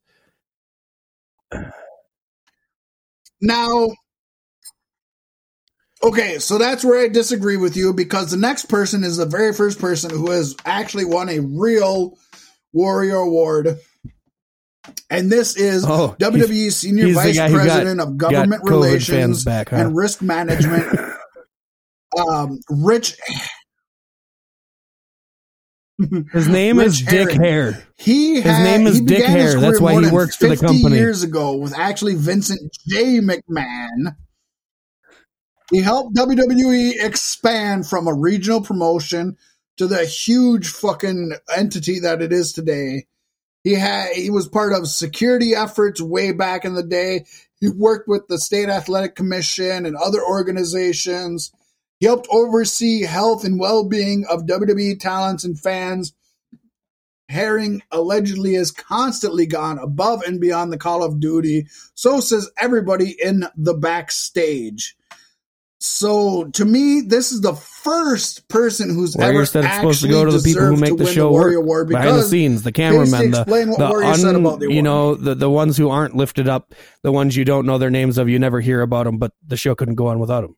Now, 3.41 3.89
okay, 6.03 6.39
so 6.39 6.59
that's 6.59 6.85
where 6.85 7.01
I 7.03 7.09
disagree 7.09 7.57
with 7.57 7.77
you 7.77 7.93
because 7.93 8.31
the 8.31 8.37
next 8.37 8.67
person 8.67 9.05
is 9.05 9.17
the 9.17 9.27
very 9.27 9.53
first 9.53 9.79
person 9.79 10.11
who 10.11 10.31
has 10.31 10.57
actually 10.65 11.05
won 11.05 11.29
a 11.29 11.41
real 11.41 12.17
Warrior 12.73 13.17
Award. 13.17 13.79
And 15.11 15.31
this 15.31 15.57
is 15.57 15.85
Oh, 15.87 16.17
WWE 16.19 16.71
Senior 16.73 17.07
he's 17.07 17.15
Vice 17.17 17.37
who 17.37 17.43
got- 17.43 17.51
President 17.51 18.01
of 18.01 18.17
Government 18.17 18.63
got 18.63 18.73
COVID 18.73 18.83
fans 18.91 19.09
Relations 19.09 19.45
back, 19.45 19.69
huh? 19.71 19.77
and 19.77 19.97
Risk 19.97 20.23
Management. 20.23 20.99
um, 22.29 22.59
Rich, 22.71 23.17
His 26.33 26.49
name 26.49 26.79
Rich 26.79 26.87
is 26.89 27.01
Dick 27.03 27.31
Herring. 27.33 27.41
Hare. 27.43 27.83
He 27.99 28.37
His 28.37 28.45
had, 28.45 28.65
name 28.65 28.87
is 28.87 29.01
Dick 29.03 29.23
Hare. 29.25 29.61
That's 29.61 29.81
why 29.81 30.03
he 30.03 30.11
works 30.11 30.35
for 30.37 30.49
the 30.49 30.57
company. 30.57 30.97
Years 30.97 31.23
ago, 31.23 31.57
with 31.57 31.77
actually 31.79 32.15
Vincent 32.15 32.61
J. 32.89 33.21
McMahon, 33.21 34.17
he 35.71 35.81
helped 35.81 36.17
WWE 36.17 36.95
expand 37.05 37.87
from 37.87 38.09
a 38.09 38.15
regional 38.15 38.61
promotion 38.61 39.37
to 39.77 39.87
the 39.87 40.05
huge 40.05 40.69
fucking 40.69 41.33
entity 41.57 42.01
that 42.01 42.21
it 42.21 42.33
is 42.33 42.53
today. 42.53 43.07
He 43.63 43.75
had 43.75 44.13
he 44.13 44.31
was 44.31 44.49
part 44.49 44.73
of 44.73 44.89
security 44.89 45.55
efforts 45.55 46.01
way 46.01 46.33
back 46.33 46.65
in 46.65 46.75
the 46.75 46.83
day. 46.83 47.25
He 47.61 47.69
worked 47.69 48.09
with 48.09 48.27
the 48.29 48.39
State 48.39 48.69
Athletic 48.69 49.15
Commission 49.15 49.87
and 49.87 49.97
other 49.97 50.23
organizations. 50.23 51.53
He 51.99 52.07
helped 52.07 52.29
oversee 52.31 53.03
health 53.03 53.45
and 53.45 53.61
well-being 53.61 54.25
of 54.31 54.47
WWE 54.47 54.99
talents 54.99 55.45
and 55.45 55.61
fans. 55.61 56.15
Hering 57.29 57.83
allegedly 57.93 58.55
has 58.55 58.73
constantly 58.73 59.47
gone 59.47 59.79
above 59.79 60.23
and 60.23 60.41
beyond 60.41 60.73
the 60.73 60.79
call 60.79 61.05
of 61.05 61.21
duty. 61.21 61.69
So 61.95 62.19
says 62.21 62.51
everybody 62.59 63.15
in 63.23 63.45
the 63.57 63.75
backstage. 63.75 64.97
So 65.83 66.45
to 66.45 66.65
me, 66.67 67.01
this 67.01 67.33
is 67.33 67.41
the 67.41 67.55
first 67.55 68.47
person 68.49 68.95
who's 68.95 69.17
ever 69.17 69.47
said 69.47 69.65
it's 69.65 69.77
supposed 69.77 70.03
to 70.03 70.09
go 70.09 70.27
to 70.27 70.31
the 70.31 70.43
people 70.43 70.67
who 70.67 70.77
make 70.77 70.99
the 70.99 71.07
show 71.07 71.31
Warrior 71.31 71.59
work 71.61 71.65
Award 71.65 71.89
behind 71.89 72.19
the 72.19 72.23
scenes, 72.23 72.63
the 72.63 72.73
cameramen, 72.73 73.31
the, 73.31 73.45
the 73.45 73.87
un- 73.87 74.71
you 74.71 74.83
know 74.83 75.15
the, 75.15 75.35
the 75.35 75.49
ones 75.49 75.79
who 75.79 75.89
aren't 75.89 76.15
lifted 76.15 76.49
up, 76.49 76.75
the 77.03 77.11
ones 77.11 77.35
you 77.35 77.47
don't 77.47 77.65
know 77.65 77.79
their 77.79 77.89
names 77.89 78.19
of, 78.19 78.29
you 78.29 78.39
never 78.39 78.61
hear 78.61 78.83
about 78.83 79.05
them, 79.05 79.17
but 79.17 79.33
the 79.47 79.57
show 79.57 79.75
couldn't 79.75 79.95
go 79.95 80.09
on 80.09 80.19
without 80.19 80.43
them. 80.43 80.55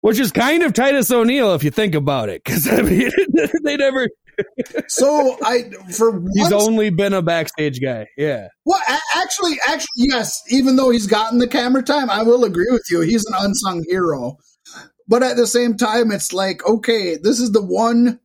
Which 0.00 0.18
is 0.18 0.32
kind 0.32 0.64
of 0.64 0.72
Titus 0.72 1.10
O'Neil 1.12 1.54
if 1.54 1.62
you 1.62 1.70
think 1.70 1.94
about 1.94 2.28
it, 2.28 2.42
because 2.42 2.66
I 2.72 2.82
mean 2.82 3.08
they 3.62 3.76
never. 3.76 4.08
So 4.88 5.36
I 5.44 5.70
for 5.92 6.20
He's 6.34 6.50
once, 6.50 6.52
only 6.52 6.90
been 6.90 7.12
a 7.12 7.22
backstage 7.22 7.80
guy. 7.80 8.06
Yeah, 8.16 8.48
well, 8.64 8.80
a- 8.88 9.18
actually, 9.18 9.54
actually, 9.66 9.86
yes. 9.96 10.42
Even 10.48 10.76
though 10.76 10.90
he's 10.90 11.06
gotten 11.06 11.38
the 11.38 11.48
camera 11.48 11.82
time, 11.82 12.10
I 12.10 12.22
will 12.22 12.44
agree 12.44 12.68
with 12.70 12.84
you. 12.90 13.00
He's 13.00 13.24
an 13.26 13.34
unsung 13.38 13.84
hero. 13.88 14.36
But 15.08 15.22
at 15.24 15.36
the 15.36 15.46
same 15.46 15.76
time, 15.76 16.12
it's 16.12 16.32
like, 16.32 16.64
okay, 16.64 17.16
this 17.16 17.40
is 17.40 17.50
the 17.50 17.62
one, 17.64 18.20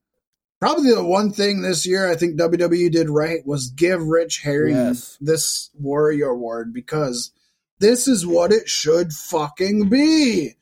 probably 0.60 0.92
the 0.94 1.04
one 1.04 1.32
thing 1.32 1.62
this 1.64 1.86
year 1.86 2.08
I 2.10 2.16
think 2.16 2.40
WWE 2.40 2.92
did 2.92 3.10
right 3.10 3.40
was 3.46 3.70
give 3.72 4.04
Rich 4.06 4.42
Hering 4.44 4.76
Yes. 4.76 5.18
this 5.20 5.72
Warrior 5.74 6.28
Award 6.30 6.74
because 6.74 7.32
this 7.80 8.08
is 8.08 8.26
what 8.26 8.52
it 8.52 8.70
should 8.70 9.14
fucking 9.14 9.90
be. 9.90 10.54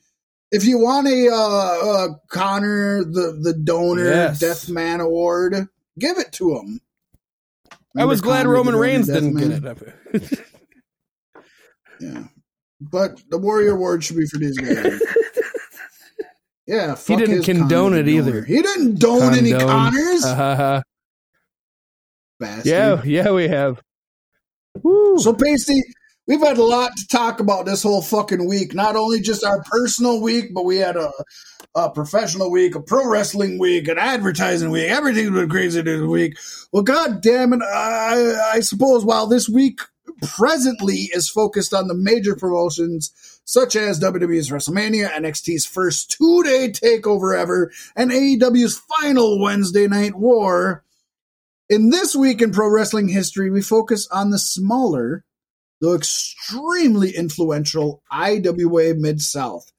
If 0.54 0.64
you 0.66 0.78
want 0.78 1.08
a 1.08 1.30
uh, 1.30 1.36
uh, 1.36 2.08
Connor 2.30 3.04
the 3.04 3.38
the 3.42 3.54
donor 3.54 4.06
Yes. 4.06 4.40
Death 4.40 4.70
Man 4.70 5.02
Award, 5.02 5.68
give 6.00 6.18
it 6.20 6.32
to 6.34 6.56
him. 6.58 6.80
I 7.98 8.06
was 8.06 8.22
glad 8.22 8.44
Connor 8.44 8.54
Roman 8.54 8.76
Reigns 8.76 9.08
didn't 9.08 9.34
Man? 9.34 9.62
get 9.62 9.82
it. 10.22 10.40
Yeah. 12.00 12.24
But 12.82 13.22
the 13.30 13.38
Warrior 13.38 13.72
Award 13.76 14.04
should 14.04 14.18
be 14.18 14.26
for 14.26 14.38
these 14.38 14.58
guys. 14.58 15.02
Yeah, 16.66 16.96
fuck 16.96 17.20
didn't 17.20 17.44
condone 17.44 17.92
Connor 17.92 17.98
it 17.98 18.04
the 18.04 18.12
either. 18.16 18.32
donor. 18.32 18.46
He 18.46 18.62
didn't 18.62 18.98
don 18.98 19.34
any 19.36 19.52
Condone. 19.52 19.68
Connors. 19.68 20.24
Uh, 20.26 20.82
Bastard. 22.40 22.66
yeah, 22.66 23.02
yeah, 23.04 23.32
we 23.32 23.50
have. 23.50 23.82
Woo. 24.82 25.20
So, 25.20 25.34
Pasty, 25.34 25.82
we've 26.28 26.42
had 26.42 26.58
a 26.58 26.64
lot 26.64 26.92
to 26.98 27.08
talk 27.08 27.40
about 27.40 27.66
this 27.66 27.84
whole 27.84 28.02
fucking 28.02 28.48
week. 28.48 28.74
Not 28.74 28.96
only 28.96 29.22
just 29.22 29.44
our 29.44 29.64
personal 29.64 30.22
week, 30.22 30.54
but 30.54 30.66
we 30.66 30.78
had 30.78 30.96
a, 30.96 31.12
a 31.76 31.90
professional 31.90 32.52
week, 32.52 32.76
a 32.76 32.82
pro 32.82 33.08
wrestling 33.08 33.60
week, 33.60 33.88
an 33.88 33.98
advertising 33.98 34.72
week. 34.72 34.90
Everything's 34.90 35.32
been 35.32 35.50
crazy 35.50 35.82
this 35.82 36.02
week. 36.02 36.38
Well, 36.72 36.84
god 36.84 37.22
damn 37.22 37.54
it. 37.54 37.62
I, 37.62 38.52
I 38.56 38.60
suppose 38.62 39.06
while 39.06 39.28
this 39.28 39.50
week 39.50 39.80
presently 40.22 41.10
is 41.14 41.30
focused 41.30 41.74
on 41.74 41.88
the 41.88 41.96
major 41.96 42.36
promotions 42.36 43.12
such 43.46 43.76
as 43.76 44.00
WWE's 44.00 44.50
WrestleMania, 44.50 45.10
NXT's 45.12 45.66
first 45.66 46.12
two 46.12 46.44
day 46.44 46.70
takeover 46.70 47.38
ever, 47.38 47.72
and 47.96 48.12
AEW's 48.12 48.78
final 48.78 49.42
Wednesday 49.42 49.88
night 49.88 50.16
war. 50.16 50.84
In 51.70 51.90
this 51.90 52.16
week 52.16 52.42
in 52.42 52.52
pro 52.52 52.70
wrestling 52.70 53.10
history, 53.10 53.50
we 53.50 53.62
focus 53.62 54.08
on 54.12 54.30
the 54.30 54.40
smaller, 54.40 55.26
though 55.84 55.96
extremely 55.96 57.12
influential 57.12 58.02
IWA 58.10 58.94
Mid 58.96 59.22
South. 59.22 59.70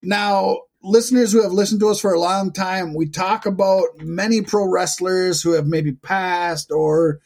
Now, 0.00 0.60
listeners 0.84 1.32
who 1.32 1.42
have 1.42 1.50
listened 1.50 1.80
to 1.80 1.88
us 1.88 2.00
for 2.00 2.12
a 2.14 2.20
long 2.20 2.52
time, 2.52 2.94
we 2.94 3.08
talk 3.08 3.44
about 3.44 3.86
many 3.98 4.42
pro 4.42 4.68
wrestlers 4.68 5.42
who 5.42 5.52
have 5.52 5.66
maybe 5.66 5.92
passed 5.92 6.70
or 6.70 7.18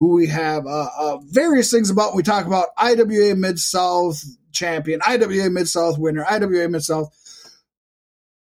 who 0.00 0.14
we 0.14 0.26
have 0.26 0.66
uh, 0.66 0.90
uh, 0.98 1.18
various 1.30 1.70
things 1.70 1.88
about. 1.88 2.14
We 2.14 2.22
talk 2.22 2.46
about 2.46 2.68
IWA 2.76 3.34
Mid 3.36 3.58
South 3.58 4.22
champion, 4.52 5.00
IWA 5.06 5.48
Mid 5.48 5.66
South 5.66 5.98
winner, 5.98 6.26
IWA 6.30 6.68
Mid 6.68 6.84
South. 6.84 7.08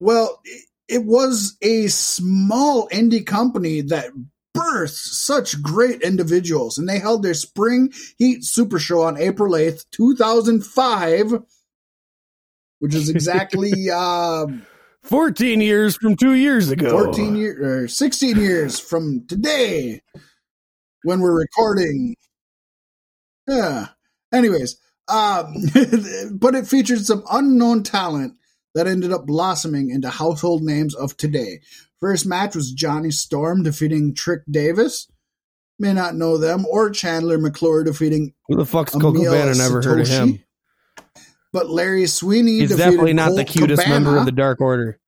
Well, 0.00 0.40
it, 0.44 0.64
it 0.88 1.04
was 1.04 1.56
a 1.62 1.86
small 1.86 2.88
indie 2.88 3.24
company 3.24 3.82
that 3.82 4.10
birthed 4.56 4.90
such 4.90 5.62
great 5.62 6.02
individuals, 6.02 6.78
and 6.78 6.88
they 6.88 6.98
held 6.98 7.22
their 7.22 7.34
Spring 7.34 7.92
Heat 8.18 8.44
Super 8.44 8.78
Show 8.78 9.02
on 9.02 9.18
April 9.18 9.52
8th, 9.52 9.84
2005, 9.90 11.42
which 12.78 12.94
is 12.94 13.08
exactly 13.08 13.90
uh, 13.92 14.46
14 15.02 15.60
years 15.60 15.96
from 15.96 16.16
two 16.16 16.34
years 16.34 16.70
ago. 16.70 16.90
14 16.90 17.36
years 17.36 17.60
or 17.60 17.88
16 17.88 18.36
years 18.36 18.78
from 18.78 19.24
today 19.26 20.02
when 21.02 21.20
we're 21.20 21.38
recording. 21.38 22.16
Yeah. 23.46 23.88
Anyways, 24.32 24.76
um, 25.08 25.54
but 26.32 26.54
it 26.54 26.66
featured 26.66 27.06
some 27.06 27.22
unknown 27.30 27.84
talent 27.84 28.34
that 28.74 28.86
ended 28.86 29.12
up 29.12 29.24
blossoming 29.26 29.90
into 29.90 30.10
household 30.10 30.62
names 30.62 30.94
of 30.94 31.16
today. 31.16 31.60
First 32.00 32.26
match 32.26 32.54
was 32.54 32.72
Johnny 32.72 33.10
Storm 33.10 33.62
defeating 33.62 34.14
Trick 34.14 34.42
Davis. 34.50 35.08
May 35.78 35.92
not 35.92 36.14
know 36.14 36.38
them, 36.38 36.64
or 36.70 36.90
Chandler 36.90 37.38
McClure 37.38 37.84
defeating 37.84 38.32
Who 38.48 38.56
the 38.56 38.64
fuck's 38.64 38.94
Emil 38.94 39.12
Cabana? 39.12 39.54
Never 39.54 39.82
heard 39.82 40.00
of 40.00 40.08
him. 40.08 40.42
But 41.52 41.68
Larry 41.70 42.06
Sweeney 42.06 42.60
He's 42.60 42.76
definitely 42.76 43.12
not 43.12 43.34
the 43.34 43.44
cutest 43.44 43.82
Cabana. 43.82 44.04
member 44.04 44.18
of 44.18 44.24
the 44.26 44.32
Dark 44.32 44.60
Order. 44.60 44.98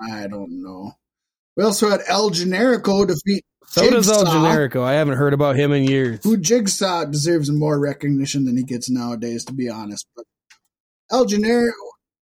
I 0.00 0.26
don't 0.26 0.62
know. 0.62 0.92
We 1.56 1.64
also 1.64 1.88
had 1.88 2.00
El 2.06 2.30
Generico 2.30 3.06
defeat 3.06 3.44
So 3.68 3.82
Jigsaw, 3.82 3.96
does 3.96 4.10
El 4.10 4.24
Generico. 4.26 4.82
I 4.82 4.92
haven't 4.94 5.16
heard 5.16 5.32
about 5.32 5.56
him 5.56 5.72
in 5.72 5.84
years. 5.84 6.20
who 6.22 6.36
Jigsaw 6.36 7.04
deserves 7.06 7.50
more 7.50 7.78
recognition 7.80 8.44
than 8.44 8.56
he 8.56 8.62
gets 8.62 8.90
nowadays, 8.90 9.44
to 9.46 9.52
be 9.52 9.68
honest. 9.68 10.06
But 10.14 10.26
El 11.10 11.26
Generico, 11.26 11.70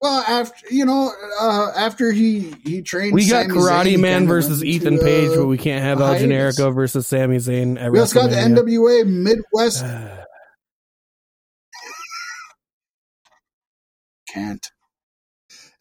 well, 0.05 0.23
after 0.29 0.67
you 0.71 0.85
know, 0.85 1.11
uh, 1.41 1.71
after 1.75 2.13
he 2.13 2.55
he 2.63 2.83
trained, 2.83 3.15
We 3.15 3.27
got 3.27 3.47
Sami 3.47 3.59
Karate 3.59 3.99
Man 3.99 4.27
versus 4.27 4.63
Ethan 4.63 4.99
Page, 4.99 5.31
uh, 5.31 5.37
but 5.37 5.47
we 5.47 5.57
can't 5.57 5.83
have 5.83 5.99
El 5.99 6.09
hiatus. 6.09 6.27
Generico 6.59 6.75
versus 6.75 7.07
Sami 7.07 7.39
Zayn 7.39 7.81
at 7.81 7.91
We 7.91 7.99
also 7.99 8.21
got 8.21 8.29
the 8.29 8.37
NWA 8.37 9.07
Midwest 9.07 9.83
can't. 14.29 14.67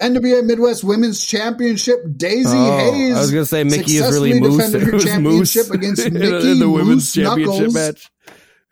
NWA 0.01 0.45
Midwest 0.45 0.86
Women's 0.86 1.26
Championship. 1.26 1.97
Daizee 2.05 2.45
Oh, 2.45 2.93
Haze. 2.93 3.17
I 3.17 3.19
was 3.19 3.32
gonna 3.32 3.45
say 3.45 3.65
Mickie 3.65 3.97
is 3.97 4.09
really 4.09 4.39
moose. 4.39 4.55
defended 4.71 4.84
her 4.84 4.93
was 4.93 5.05
moose 5.17 5.51
championship 5.53 5.69
against 5.74 6.05
in 6.05 6.13
Mickie 6.13 6.59
the 6.59 6.69
women's 6.69 6.88
Moose 6.88 7.13
championship 7.13 7.74
Knuckles. 7.74 7.74
match. 7.74 8.09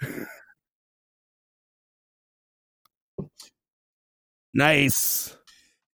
Nice. 4.54 5.36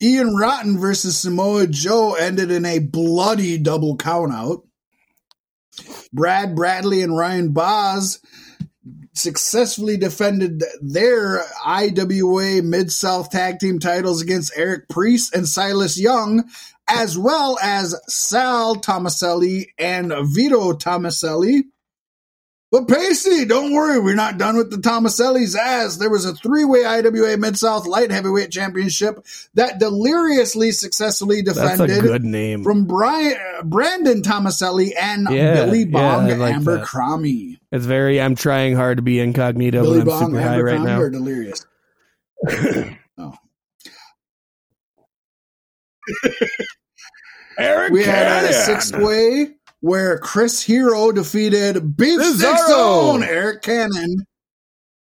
Ian 0.03 0.35
Rotten 0.35 0.77
versus 0.77 1.17
Samoa 1.17 1.65
Joe 1.65 2.15
ended 2.15 2.51
in 2.51 2.65
a 2.65 2.79
bloody 2.79 3.57
double 3.57 3.97
countout. 3.97 4.63
Brad 6.11 6.55
Bradley 6.55 7.01
and 7.01 7.15
Ryan 7.15 7.53
Boz 7.53 8.19
successfully 9.13 9.95
defended 9.95 10.61
their 10.81 11.45
IWA 11.65 12.61
Mid 12.63 12.91
South 12.91 13.29
Tag 13.29 13.59
Team 13.59 13.79
titles 13.79 14.21
against 14.21 14.51
Eric 14.57 14.89
Priest 14.89 15.33
and 15.33 15.47
Silas 15.47 15.97
Young, 15.97 16.49
as 16.89 17.17
well 17.17 17.57
as 17.61 17.95
Sal 18.09 18.75
Thomaselli 18.75 19.67
and 19.79 20.11
Vito 20.33 20.73
Thomaselli. 20.73 21.61
But 22.73 22.87
Pacey, 22.87 23.45
don't 23.45 23.71
worry, 23.71 23.99
we're 23.99 24.15
not 24.15 24.39
done 24.39 24.57
with 24.57 24.71
the 24.71 24.77
Thomasellis 24.77 25.55
as 25.55 25.99
there 25.99 26.09
was 26.09 26.25
a 26.25 26.33
three-way 26.33 26.83
IWA 26.83 27.37
Mid-South 27.37 27.85
Light 27.85 28.09
Heavyweight 28.09 28.49
Championship 28.49 29.23
that 29.53 29.77
deliriously 29.77 30.71
successfully 30.71 31.43
That's 31.43 31.59
a 31.59 31.61
defended 31.69 32.01
good 32.01 32.23
name. 32.23 32.63
from 32.63 32.85
Brian, 32.85 33.37
Brandon 33.65 34.23
Thomaselli 34.23 34.89
and 34.99 35.27
Yeah, 35.29 35.53
Billy 35.65 35.85
Bong 35.85 36.31
I 36.31 36.33
like 36.33 36.55
Amber 36.55 36.77
that. 36.79 36.87
Cromie. 36.87 37.59
It's 37.71 37.85
very. 37.85 38.19
I'm 38.19 38.33
trying 38.33 38.75
hard 38.75 38.97
to 38.97 39.03
be 39.03 39.19
incognito, 39.19 39.83
Billy 39.83 40.01
but 40.03 40.11
I'm 40.13 40.19
Bong 40.19 40.31
super 40.31 40.41
high 40.41 40.55
Amber 40.55 40.65
right 40.65 40.79
Cromie 40.79 40.85
now. 40.85 40.99
or 40.99 41.09
Delirious? 41.11 41.65
oh. 43.19 43.35
Eric 47.59 47.91
We 47.93 48.03
had 48.03 48.45
a 48.45 48.51
Cannon. 48.51 48.53
six-way 48.81 49.51
where 49.83 50.17
Chris 50.17 50.63
Hero 50.63 51.11
defeated 51.11 51.97
Beef 51.97 52.21
Stick 52.23 52.57
Zone, 52.69 53.21
Eric 53.21 53.63
Cannon, 53.63 54.25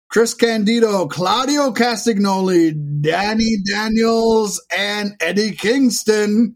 Chris 0.10 0.34
Candido, 0.34 1.08
Claudio 1.08 1.72
Castagnoli, 1.72 2.74
Danny 3.00 3.58
Daniels, 3.64 4.60
and 4.76 5.14
Eddie 5.22 5.52
Kingston. 5.52 6.56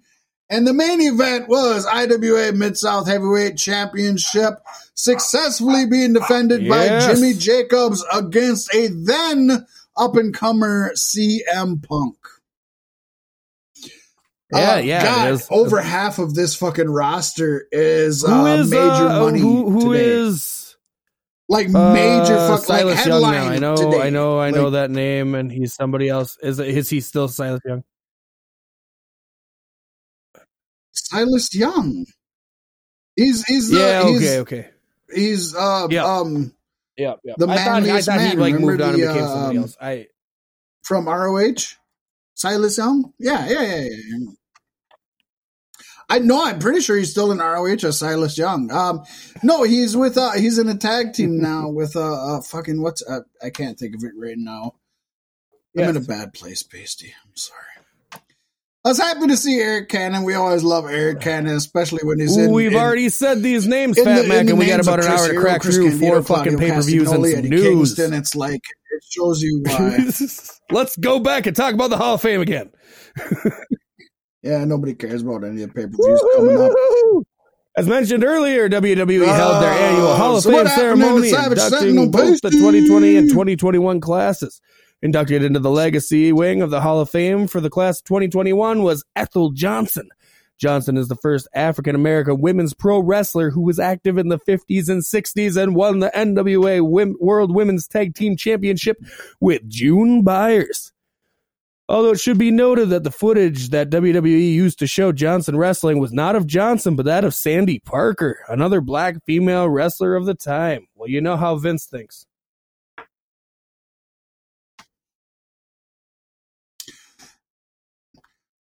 And 0.50 0.66
the 0.66 0.74
main 0.74 1.00
event 1.02 1.50
was 1.50 1.86
IWA 1.86 2.52
Mid 2.54 2.78
South 2.78 3.06
Heavyweight 3.06 3.58
Championship 3.58 4.56
successfully 4.96 5.86
being 5.86 6.14
defended 6.14 6.68
by 6.68 7.00
Jimmy 7.02 7.36
Jacobs 7.36 8.04
against 8.12 8.74
a 8.74 8.88
then 8.88 9.68
up 9.96 10.16
and 10.16 10.34
comer 10.34 10.94
CM 10.96 11.88
Punk. 11.88 12.16
Yeah, 14.52 14.74
Uh, 14.74 14.78
yeah, 14.80 15.04
God, 15.04 15.32
is. 15.34 15.48
over 15.52 15.80
half 15.80 16.18
of 16.18 16.34
this 16.34 16.56
fucking 16.56 16.90
roster 16.90 17.68
is 17.72 18.24
Who 18.26 18.34
uh, 18.34 18.56
is 18.58 18.72
major 18.72 18.82
uh, 18.82 19.20
money 19.20 19.40
Who, 19.40 19.70
who 19.70 19.94
is 19.94 20.76
like 21.48 21.70
major 21.70 22.36
uh, 22.36 22.58
fuck 22.58 22.70
like 22.70 22.80
Silas 22.82 23.06
Young 23.06 23.22
now? 23.22 23.50
I 23.50 23.58
know, 23.58 23.76
today. 23.76 24.02
I 24.02 24.10
know, 24.10 24.40
I 24.40 24.52
know 24.52 24.72
that 24.72 24.92
name, 24.92 25.36
and 25.36 25.52
he's 25.52 25.74
somebody 25.74 26.08
else. 26.08 26.38
Is 26.42 26.60
is 26.60 26.90
he 26.90 27.00
still 27.02 27.28
Silas 27.28 27.62
Young? 27.66 27.84
Silas 30.92 31.54
Young. 31.56 32.06
He's 33.16 33.44
he's 33.46 33.70
the, 33.70 33.80
yeah. 33.80 34.04
he's, 34.08 34.18
Okay. 34.18 34.40
Okay. 34.40 34.70
he's 35.14 35.56
uh 35.56 35.88
Yeah. 35.90 36.06
um 36.06 36.54
Yeah. 36.98 37.16
Yeah. 37.24 37.34
The 37.38 37.48
I 37.48 37.58
thought, 37.58 37.84
I 37.84 38.02
thought 38.02 38.20
he 38.22 38.28
man. 38.28 38.40
like 38.40 38.54
Remember 38.54 38.72
moved 38.72 38.82
on 38.82 38.90
and 38.90 38.98
became 39.02 39.28
somebody 39.28 39.58
um, 39.58 39.64
else. 39.64 39.78
I 39.82 40.08
from 40.84 41.08
ROH. 41.08 41.76
Silas 42.36 42.78
Young. 42.78 43.12
Yeah, 43.20 43.50
yeah, 43.50 43.62
yeah, 43.64 43.82
yeah. 43.82 44.32
I 46.10 46.20
know. 46.20 46.44
I'm 46.44 46.60
pretty 46.60 46.82
sure 46.82 46.98
he's 46.98 47.12
still 47.12 47.32
in 47.32 47.38
ROH 47.38 47.88
as 47.88 48.00
Silas 48.00 48.38
Young. 48.38 48.72
Um, 48.72 49.04
no, 49.44 49.64
he's 49.64 49.96
with 49.96 50.18
uh, 50.18 50.32
he's 50.34 50.58
in 50.58 50.68
a 50.68 50.76
tag 50.76 51.14
team 51.14 51.40
now 51.42 51.70
with 51.70 51.96
uh, 51.96 52.38
uh 52.38 52.42
fucking 52.42 52.82
what's 52.82 53.04
uh, 53.08 53.22
I 53.44 53.50
can't 53.50 53.78
think 53.78 53.96
of 53.96 54.04
it 54.04 54.14
right 54.18 54.38
now. 54.38 54.76
I'm 55.78 55.90
in 55.90 55.98
a 55.98 56.02
bad 56.02 56.34
place, 56.34 56.64
Pasty. 56.64 57.14
I'm 57.24 57.36
sorry. 57.36 57.62
I 58.84 58.90
was 58.90 58.98
happy 58.98 59.28
to 59.28 59.38
see 59.38 59.60
Eric 59.60 59.90
Cannon. 59.90 60.24
We 60.24 60.34
always 60.34 60.64
love 60.64 60.86
Eric 60.86 61.20
Cannon, 61.22 61.56
especially 61.56 62.00
when 62.04 62.20
he's 62.20 62.36
in. 62.36 62.52
We've 62.52 62.72
in- 62.72 62.80
already 62.80 63.10
said 63.10 63.44
these 63.44 63.68
names, 63.68 64.02
Fat 64.02 64.24
the- 64.24 64.28
Mac, 64.28 64.48
and 64.48 64.58
we 64.58 64.66
got 64.66 64.80
about 64.80 65.00
an 65.00 65.12
hour 65.12 65.28
to 65.28 65.40
crack 65.40 65.62
Chris 65.62 65.76
through 65.76 66.00
four 66.00 66.24
fucking 66.24 66.58
pay 66.58 66.72
per 66.72 66.82
views 66.82 67.12
and 67.12 67.26
some 67.26 67.42
news. 67.44 67.96
Kingston. 67.96 68.14
It's 68.14 68.36
like 68.36 68.62
it 68.92 69.04
shows 69.08 69.42
you 69.42 69.62
why. 69.66 70.00
Let's 70.72 70.98
go 70.98 71.20
back 71.20 71.46
and 71.46 71.56
talk 71.56 71.74
about 71.74 71.90
the 71.90 71.98
Hall 71.98 72.16
of 72.16 72.22
Fame 72.22 72.42
again. 72.42 72.72
yeah, 74.42 74.64
nobody 74.66 74.94
cares 74.94 75.22
about 75.22 75.44
any 75.44 75.64
of 75.64 75.70
the 75.70 75.74
pay 75.74 75.88
per 75.88 75.90
views 75.90 76.24
coming 76.36 76.62
up. 76.62 76.72
As 77.78 77.88
mentioned 77.88 78.24
earlier, 78.24 78.68
WWE 78.68 79.26
held 79.26 79.64
their 79.64 79.72
Uh, 79.72 79.78
annual 79.78 80.16
Hall 80.16 80.36
of 80.36 80.44
so 80.44 80.50
Fame 80.50 80.58
what 80.58 80.68
happened 80.68 81.02
in 81.02 81.22
the 81.22 81.30
ceremony, 81.30 81.54
inducting 81.54 82.12
both 82.12 82.42
the 82.42 82.50
2020 82.52 83.16
and 83.16 83.30
2021 83.30 84.00
classes. 84.02 84.60
Inducted 85.02 85.44
into 85.46 85.60
the 85.60 85.70
legacy 85.70 86.34
wing 86.34 86.62
of 86.62 86.72
the 86.72 86.82
Hall 86.82 87.00
of 87.00 87.10
Fame 87.10 87.48
for 87.48 87.62
the 87.62 87.70
class 87.70 88.00
of 88.00 88.06
2021 88.06 88.84
was 88.84 89.06
Ethel 89.16 89.52
Johnson. 89.52 90.10
Johnson 90.58 90.98
is 90.98 91.08
the 91.08 91.16
first 91.16 91.48
African 91.54 91.96
American 91.96 92.42
women's 92.42 92.74
pro 92.74 93.00
wrestler 93.00 93.50
who 93.52 93.62
was 93.62 93.80
active 93.80 94.18
in 94.18 94.28
the 94.28 94.40
50s 94.40 94.90
and 94.90 95.02
60s 95.02 95.56
and 95.56 95.74
won 95.74 96.00
the 96.00 96.12
NWA 96.14 96.82
World 97.18 97.56
Women's 97.56 97.88
Tag 97.88 98.14
Team 98.14 98.36
Championship 98.36 98.98
with 99.40 99.62
June 99.70 100.22
Byers. 100.24 100.92
Although 101.90 102.12
it 102.12 102.20
should 102.20 102.38
be 102.38 102.52
noted 102.52 102.92
that 102.92 103.04
the 103.04 103.10
footage 103.10 103.70
that 103.70 103.90
WWE 103.90 104.54
used 104.54 104.78
to 104.78 104.86
show 104.86 105.12
Johnson 105.12 105.58
wrestling 105.58 105.98
was 105.98 106.14
not 106.14 106.36
of 106.36 106.46
Johnson, 106.46 106.96
but 106.96 107.08
that 107.08 107.26
of 107.26 107.34
Sandy 107.34 107.80
Parker, 107.80 108.46
another 108.48 108.80
black 108.80 109.16
female 109.26 109.68
wrestler 109.68 110.16
of 110.16 110.28
the 110.28 110.36
time. 110.36 110.86
Well, 110.94 111.10
you 111.10 111.20
know 111.20 111.36
how 111.36 111.56
Vince 111.56 111.88
thinks. 111.88 112.28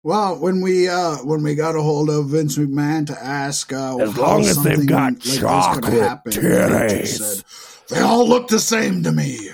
Well, 0.03 0.41
when 0.41 0.63
we 0.63 0.89
uh 0.89 1.17
when 1.17 1.43
we 1.43 1.55
got 1.55 1.77
a 1.77 1.83
hold 1.83 2.09
of 2.09 2.29
Vince 2.29 2.57
McMahon 2.57 3.07
to 3.09 3.23
ask 3.23 3.71
uh 3.75 3.99
As 3.99 4.17
long 4.17 4.41
as 4.47 4.63
they've 4.63 4.87
got 4.87 5.13
like 5.27 5.39
chocolate 5.39 5.93
happen, 5.93 6.33
titties. 6.33 7.19
said, 7.19 7.45
they 7.95 8.01
all 8.01 8.27
look 8.27 8.49
the 8.49 8.59
same 8.59 9.03
to 9.03 9.13
me. 9.13 9.51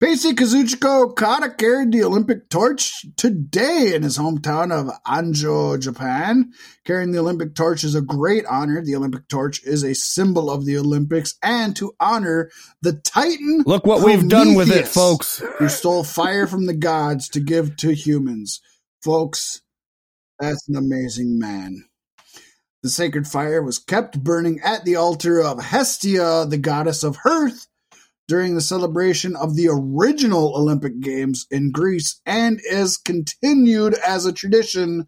Basically, 0.00 0.46
Kazuchika 0.46 1.02
Okada 1.02 1.50
carried 1.50 1.90
the 1.90 2.04
Olympic 2.04 2.48
torch 2.50 3.04
today 3.16 3.94
in 3.96 4.04
his 4.04 4.16
hometown 4.16 4.70
of 4.70 4.94
Anjo, 5.02 5.80
Japan. 5.80 6.52
Carrying 6.84 7.10
the 7.10 7.18
Olympic 7.18 7.56
torch 7.56 7.82
is 7.82 7.96
a 7.96 8.00
great 8.00 8.46
honor. 8.46 8.80
The 8.80 8.94
Olympic 8.94 9.26
torch 9.26 9.60
is 9.64 9.82
a 9.82 9.96
symbol 9.96 10.52
of 10.52 10.64
the 10.64 10.78
Olympics 10.78 11.34
and 11.42 11.74
to 11.74 11.94
honor 11.98 12.48
the 12.80 12.92
Titan 12.92 13.64
Look 13.66 13.86
what 13.86 14.04
we've 14.04 14.28
done 14.28 14.54
with 14.54 14.70
it, 14.70 14.86
folks. 14.86 15.42
Who 15.58 15.68
stole 15.68 16.04
fire 16.04 16.46
from 16.46 16.66
the 16.66 16.74
gods 16.74 17.28
to 17.30 17.40
give 17.40 17.76
to 17.78 17.92
humans. 17.92 18.60
Folks, 19.02 19.62
that's 20.38 20.68
an 20.68 20.76
amazing 20.76 21.40
man. 21.40 21.86
The 22.84 22.90
sacred 22.90 23.26
fire 23.26 23.60
was 23.60 23.80
kept 23.80 24.22
burning 24.22 24.60
at 24.60 24.84
the 24.84 24.94
altar 24.94 25.42
of 25.42 25.60
Hestia, 25.60 26.46
the 26.46 26.58
goddess 26.58 27.02
of 27.02 27.16
hearth, 27.16 27.66
during 28.28 28.54
the 28.54 28.60
celebration 28.60 29.34
of 29.34 29.56
the 29.56 29.68
original 29.68 30.54
Olympic 30.54 31.00
Games 31.00 31.46
in 31.50 31.72
Greece 31.72 32.20
and 32.26 32.60
is 32.70 32.98
continued 32.98 33.94
as 33.94 34.26
a 34.26 34.32
tradition 34.32 35.06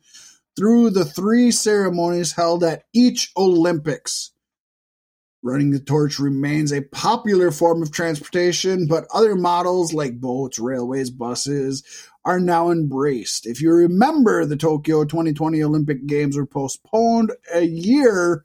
through 0.56 0.90
the 0.90 1.04
three 1.04 1.50
ceremonies 1.50 2.32
held 2.32 2.64
at 2.64 2.84
each 2.94 3.30
Olympics. 3.36 4.32
Running 5.42 5.70
the 5.70 5.80
torch 5.80 6.18
remains 6.18 6.72
a 6.72 6.82
popular 6.82 7.50
form 7.50 7.82
of 7.82 7.92
transportation, 7.92 8.86
but 8.86 9.06
other 9.12 9.34
models 9.34 9.94
like 9.94 10.20
boats, 10.20 10.58
railways, 10.58 11.10
buses 11.10 11.82
are 12.26 12.40
now 12.40 12.70
embraced. 12.70 13.46
If 13.46 13.62
you 13.62 13.72
remember, 13.72 14.44
the 14.44 14.56
Tokyo 14.56 15.04
2020 15.04 15.62
Olympic 15.62 16.06
Games 16.06 16.36
were 16.36 16.46
postponed 16.46 17.32
a 17.54 17.62
year 17.62 18.44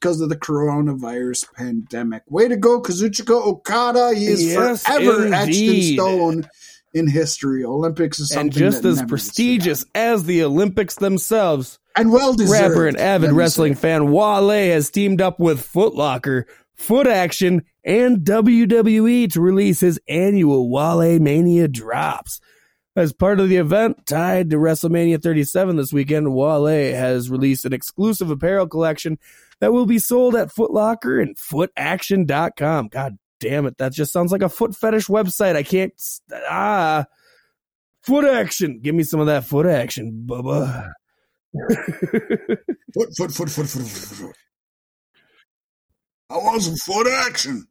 because 0.00 0.20
of 0.20 0.28
the 0.28 0.36
coronavirus 0.36 1.52
pandemic. 1.54 2.22
Way 2.28 2.48
to 2.48 2.56
go, 2.56 2.80
Kazuchika 2.80 3.30
Okada. 3.46 4.14
He 4.14 4.26
is 4.26 4.44
Yes, 4.44 4.86
forever 4.86 5.32
etched 5.34 5.56
in 5.56 5.94
stone 5.94 6.48
in 6.94 7.08
history. 7.08 7.64
Olympics 7.64 8.18
is 8.18 8.28
something 8.28 8.46
and 8.46 8.52
just 8.52 8.84
as 8.84 9.02
prestigious 9.02 9.84
as 9.94 10.24
the 10.24 10.42
Olympics 10.44 10.96
themselves. 10.96 11.78
and 11.96 12.12
well 12.12 12.34
deserved. 12.34 12.70
Rapper 12.70 12.86
and 12.86 12.96
avid 12.96 13.32
wrestling 13.32 13.74
say. 13.74 13.80
fan 13.80 14.10
Wale 14.10 14.48
has 14.50 14.90
teamed 14.90 15.20
up 15.20 15.40
with 15.40 15.60
Foot 15.60 15.94
Locker, 15.94 16.46
Foot 16.74 17.06
Action, 17.06 17.62
and 17.84 18.18
WWE 18.18 19.32
to 19.32 19.40
release 19.40 19.80
his 19.80 20.00
annual 20.08 20.70
Wale 20.70 21.18
Mania 21.18 21.68
drops. 21.68 22.40
As 22.96 23.12
part 23.12 23.40
of 23.40 23.50
the 23.50 23.56
event 23.56 24.06
tied 24.06 24.48
to 24.50 24.56
WrestleMania 24.56 25.22
37 25.22 25.76
this 25.76 25.92
weekend, 25.92 26.32
Wale 26.34 26.94
has 26.94 27.28
released 27.28 27.66
an 27.66 27.74
exclusive 27.74 28.30
apparel 28.30 28.66
collection 28.66 29.18
that 29.60 29.72
will 29.72 29.86
be 29.86 29.98
sold 29.98 30.36
at 30.36 30.52
Foot 30.52 30.72
Locker 30.72 31.20
and 31.20 31.36
FootAction.com. 31.36 32.88
God 32.88 33.18
damn 33.40 33.66
it, 33.66 33.78
that 33.78 33.92
just 33.92 34.12
sounds 34.12 34.32
like 34.32 34.42
a 34.42 34.48
foot 34.48 34.74
fetish 34.74 35.06
website. 35.06 35.56
I 35.56 35.62
can't. 35.62 35.92
Ah. 36.48 37.06
Foot 38.06 38.24
Action. 38.24 38.80
Give 38.80 38.94
me 38.94 39.02
some 39.02 39.18
of 39.18 39.26
that 39.26 39.44
foot 39.44 39.66
action, 39.66 40.26
Bubba. 40.26 40.92
Foot, 42.94 43.08
foot, 43.16 43.32
foot, 43.32 43.50
foot, 43.50 43.50
foot, 43.50 43.68
foot, 43.68 43.86
foot, 43.86 44.16
foot. 44.18 44.36
I 46.30 46.36
want 46.36 46.62
some 46.62 46.76
foot 46.76 47.06
action. 47.08 47.66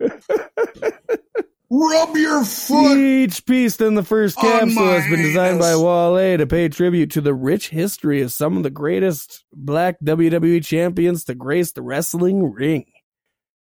Rub 1.70 2.16
your 2.16 2.44
foot. 2.44 2.96
Each 2.96 3.44
piece 3.44 3.78
in 3.78 3.94
the 3.94 4.02
first 4.02 4.36
capsule 4.36 4.86
has 4.86 5.08
been 5.10 5.20
designed 5.20 5.58
by. 5.58 5.76
Wale 5.76 6.38
to 6.38 6.46
pay 6.46 6.68
tribute 6.70 7.10
to 7.10 7.20
the 7.20 7.34
rich 7.34 7.68
history 7.68 8.22
of 8.22 8.32
some 8.32 8.56
of 8.56 8.62
the 8.62 8.70
greatest 8.70 9.44
black 9.52 9.96
WWE 10.02 10.64
champions 10.64 11.24
to 11.24 11.34
grace 11.34 11.72
the 11.72 11.82
wrestling 11.82 12.52
ring. 12.52 12.86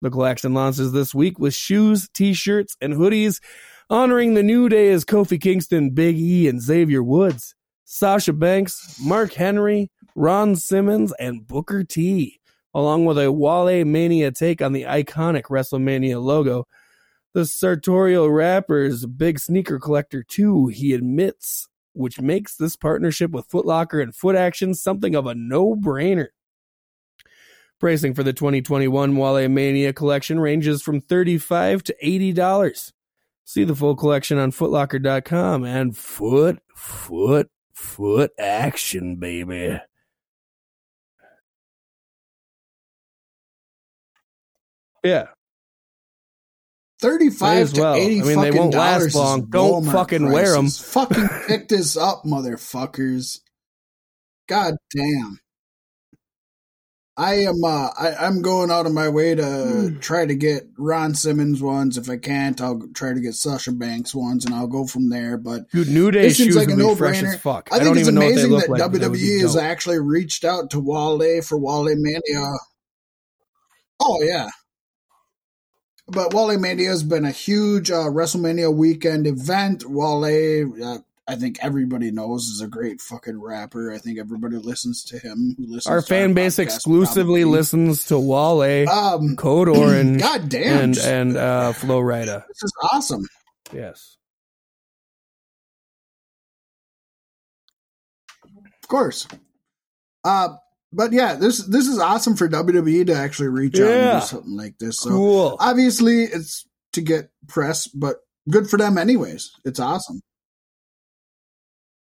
The 0.02 0.10
collection 0.10 0.52
launches 0.52 0.92
this 0.92 1.14
week 1.14 1.38
with 1.38 1.54
shoes, 1.54 2.10
t-shirts, 2.12 2.76
and 2.80 2.92
hoodies 2.92 3.40
honoring 3.88 4.34
the 4.34 4.42
New 4.42 4.68
Day 4.68 4.90
as 4.90 5.06
Kofi 5.06 5.40
Kingston, 5.40 5.90
Big 5.90 6.18
E, 6.18 6.46
and 6.46 6.60
Xavier 6.60 7.02
Woods, 7.02 7.54
Sasha 7.84 8.34
Banks, 8.34 9.00
Mark 9.02 9.32
Henry, 9.32 9.90
Ron 10.14 10.56
Simmons, 10.56 11.14
and 11.18 11.46
Booker 11.46 11.84
T, 11.84 12.38
along 12.74 13.06
with 13.06 13.18
a 13.18 13.32
Wale 13.32 13.86
Mania 13.86 14.30
take 14.30 14.60
on 14.60 14.72
the 14.72 14.82
iconic 14.82 15.44
WrestleMania 15.44 16.22
logo. 16.22 16.66
The 17.34 17.44
sartorial 17.44 18.30
rapper's 18.30 19.06
big 19.06 19.38
sneaker 19.38 19.78
collector 19.78 20.22
too, 20.22 20.68
he 20.68 20.92
admits, 20.92 21.68
which 21.92 22.20
makes 22.20 22.56
this 22.56 22.74
partnership 22.74 23.30
with 23.30 23.46
Foot 23.46 23.66
Locker 23.66 24.00
and 24.00 24.14
Foot 24.14 24.34
Action 24.34 24.74
something 24.74 25.14
of 25.14 25.26
a 25.26 25.34
no-brainer. 25.34 26.28
Pricing 27.78 28.14
for 28.14 28.22
the 28.24 28.32
2021 28.32 29.16
Wale 29.16 29.48
Mania 29.48 29.92
collection 29.92 30.40
ranges 30.40 30.82
from 30.82 31.00
35 31.00 31.84
to 31.84 31.96
$80. 32.02 32.92
See 33.44 33.64
the 33.64 33.74
full 33.74 33.94
collection 33.94 34.36
on 34.36 34.50
footlocker.com 34.50 35.64
and 35.64 35.96
foot, 35.96 36.58
foot, 36.74 37.48
foot 37.72 38.32
action, 38.38 39.16
baby. 39.16 39.78
Yeah. 45.04 45.28
Thirty-five 47.00 47.72
to 47.74 47.80
well. 47.80 47.94
eighty. 47.94 48.20
I 48.20 48.24
mean, 48.24 48.40
they 48.40 48.48
fucking 48.48 48.60
won't 48.60 48.74
last 48.74 49.14
long. 49.14 49.46
Don't 49.46 49.84
Walmart 49.84 49.92
fucking 49.92 50.32
wear 50.32 50.52
them. 50.52 50.68
Fucking 50.68 51.28
pick 51.46 51.68
this 51.68 51.96
up, 51.96 52.24
motherfuckers. 52.24 53.40
God 54.48 54.74
damn. 54.94 55.38
I 57.16 57.34
am. 57.40 57.62
Uh, 57.64 57.88
I, 57.98 58.14
I'm 58.20 58.42
going 58.42 58.70
out 58.70 58.86
of 58.86 58.92
my 58.92 59.08
way 59.08 59.34
to 59.34 59.44
Hmm. 59.90 59.98
try 59.98 60.24
to 60.24 60.34
get 60.36 60.68
Ron 60.78 61.14
Simmons 61.14 61.60
ones. 61.60 61.98
If 61.98 62.08
I 62.08 62.16
can't, 62.16 62.60
I'll 62.60 62.80
try 62.94 63.12
to 63.12 63.20
get 63.20 63.34
Sasha 63.34 63.72
Banks 63.72 64.14
ones, 64.14 64.44
and 64.44 64.54
I'll 64.54 64.68
go 64.68 64.86
from 64.86 65.08
there. 65.10 65.36
But 65.36 65.68
Dude, 65.70 65.88
New 65.88 66.12
Day 66.12 66.30
shoes 66.32 66.54
like 66.54 66.68
a 66.68 66.76
would 66.76 66.78
be 66.78 66.94
fresh 66.94 67.20
no-brainer. 67.22 67.34
as 67.34 67.40
fuck. 67.40 67.68
I 67.72 67.76
I, 67.76 67.78
think 67.80 67.88
don't 67.88 67.98
it's 67.98 68.08
even 68.08 68.14
know 68.14 68.20
what 68.20 68.34
they 68.36 68.42
amazing 68.44 68.58
that 68.58 68.70
like. 68.70 69.02
WWE 69.02 69.40
has 69.40 69.56
actually 69.56 69.98
reached 69.98 70.44
out 70.44 70.70
to 70.70 70.80
Wale 70.80 71.42
for 71.42 71.58
Wale 71.58 71.84
Mania. 71.96 72.52
Oh 74.00 74.22
yeah, 74.22 74.48
but 76.08 76.32
Wale 76.34 76.58
Mania 76.58 76.88
has 76.88 77.02
been 77.02 77.24
a 77.24 77.30
huge 77.30 77.90
uh, 77.90 78.04
WrestleMania 78.06 78.74
weekend 78.74 79.26
event. 79.26 79.84
Wale, 79.88 80.72
uh, 80.84 80.98
I 81.26 81.36
think 81.36 81.58
everybody 81.60 82.10
knows, 82.10 82.44
is 82.46 82.60
a 82.62 82.66
great 82.68 83.00
fucking 83.02 83.40
rapper. 83.40 83.92
I 83.92 83.98
think 83.98 84.18
everybody 84.18 84.56
listens 84.56 85.04
to 85.04 85.18
him. 85.18 85.54
Who 85.58 85.64
listens 85.66 85.86
Our 85.86 86.00
to 86.00 86.06
fan 86.06 86.32
base 86.32 86.58
exclusively 86.58 87.42
probably. 87.42 87.58
listens 87.58 88.04
to 88.06 88.18
Wale, 88.18 88.88
Um, 88.88 89.36
Code 89.36 89.68
Orange, 89.76 90.22
God 90.22 90.48
damn, 90.48 90.78
and 90.84 90.98
and 90.98 91.36
uh, 91.36 91.72
Flo 91.74 92.00
Rida. 92.00 92.46
this 92.48 92.62
is 92.62 92.72
awesome. 92.92 93.28
Yes. 93.72 94.16
Of 98.82 98.88
course. 98.88 99.28
Uh, 100.24 100.56
but 100.92 101.12
yeah, 101.12 101.34
this 101.34 101.64
this 101.66 101.86
is 101.86 101.98
awesome 101.98 102.36
for 102.36 102.48
WWE 102.48 103.06
to 103.06 103.14
actually 103.14 103.48
reach 103.48 103.78
out 103.80 103.88
and 103.88 104.20
do 104.20 104.26
something 104.26 104.56
like 104.56 104.78
this. 104.78 104.98
So 104.98 105.10
Cool. 105.10 105.56
obviously 105.60 106.22
it's 106.24 106.66
to 106.94 107.00
get 107.00 107.30
press, 107.46 107.86
but 107.86 108.16
good 108.50 108.68
for 108.70 108.76
them 108.78 108.96
anyways. 108.98 109.50
It's 109.64 109.80
awesome. 109.80 110.20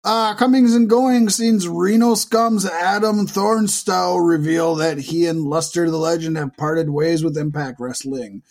Uh, 0.03 0.33
comings 0.35 0.73
and 0.73 0.89
goings 0.89 1.35
scenes 1.35 1.67
Reno 1.67 2.13
Scum's 2.15 2.65
Adam 2.65 3.27
Thornstowe 3.27 4.15
reveal 4.25 4.75
that 4.75 4.97
he 4.99 5.25
and 5.25 5.41
Luster 5.41 5.89
the 5.89 5.97
Legend 5.97 6.37
have 6.37 6.55
parted 6.55 6.89
ways 6.89 7.23
with 7.23 7.37
Impact 7.37 7.79
Wrestling. 7.79 8.41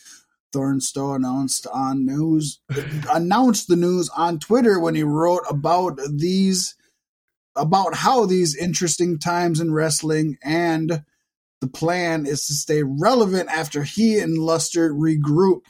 Thornstowe 0.52 1.14
announced 1.16 1.66
on 1.72 2.04
news 2.04 2.60
announced 3.12 3.68
the 3.68 3.76
news 3.76 4.10
on 4.16 4.38
Twitter 4.38 4.78
when 4.78 4.94
he 4.94 5.02
wrote 5.02 5.42
about 5.48 5.98
these 6.10 6.74
about 7.56 7.94
how 7.94 8.26
these 8.26 8.56
interesting 8.56 9.18
times 9.18 9.60
in 9.60 9.72
wrestling 9.72 10.38
and 10.42 11.04
the 11.60 11.66
plan 11.66 12.26
is 12.26 12.46
to 12.46 12.52
stay 12.52 12.82
relevant 12.82 13.48
after 13.48 13.82
he 13.82 14.18
and 14.18 14.38
Luster 14.38 14.92
regroup. 14.92 15.62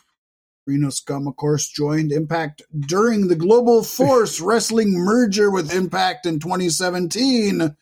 Reno 0.66 0.90
Scum, 0.90 1.28
of 1.28 1.36
course, 1.36 1.68
joined 1.68 2.10
Impact 2.10 2.62
during 2.78 3.28
the 3.28 3.36
Global 3.36 3.82
Force 3.84 4.40
Wrestling 4.40 4.92
merger 4.94 5.50
with 5.50 5.72
Impact 5.72 6.26
in 6.26 6.40
2017 6.40 7.76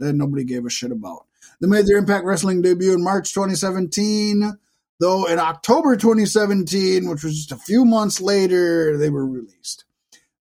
that 0.00 0.12
nobody 0.12 0.44
gave 0.44 0.66
a 0.66 0.70
shit 0.70 0.92
about. 0.92 1.24
They 1.60 1.68
made 1.68 1.86
their 1.86 1.96
Impact 1.96 2.24
Wrestling 2.24 2.62
debut 2.62 2.92
in 2.92 3.02
March 3.02 3.32
2017, 3.32 4.58
though 5.00 5.26
in 5.26 5.38
October 5.38 5.96
2017, 5.96 7.08
which 7.08 7.24
was 7.24 7.34
just 7.34 7.52
a 7.52 7.56
few 7.56 7.84
months 7.84 8.20
later, 8.20 8.96
they 8.96 9.10
were 9.10 9.26
released. 9.26 9.84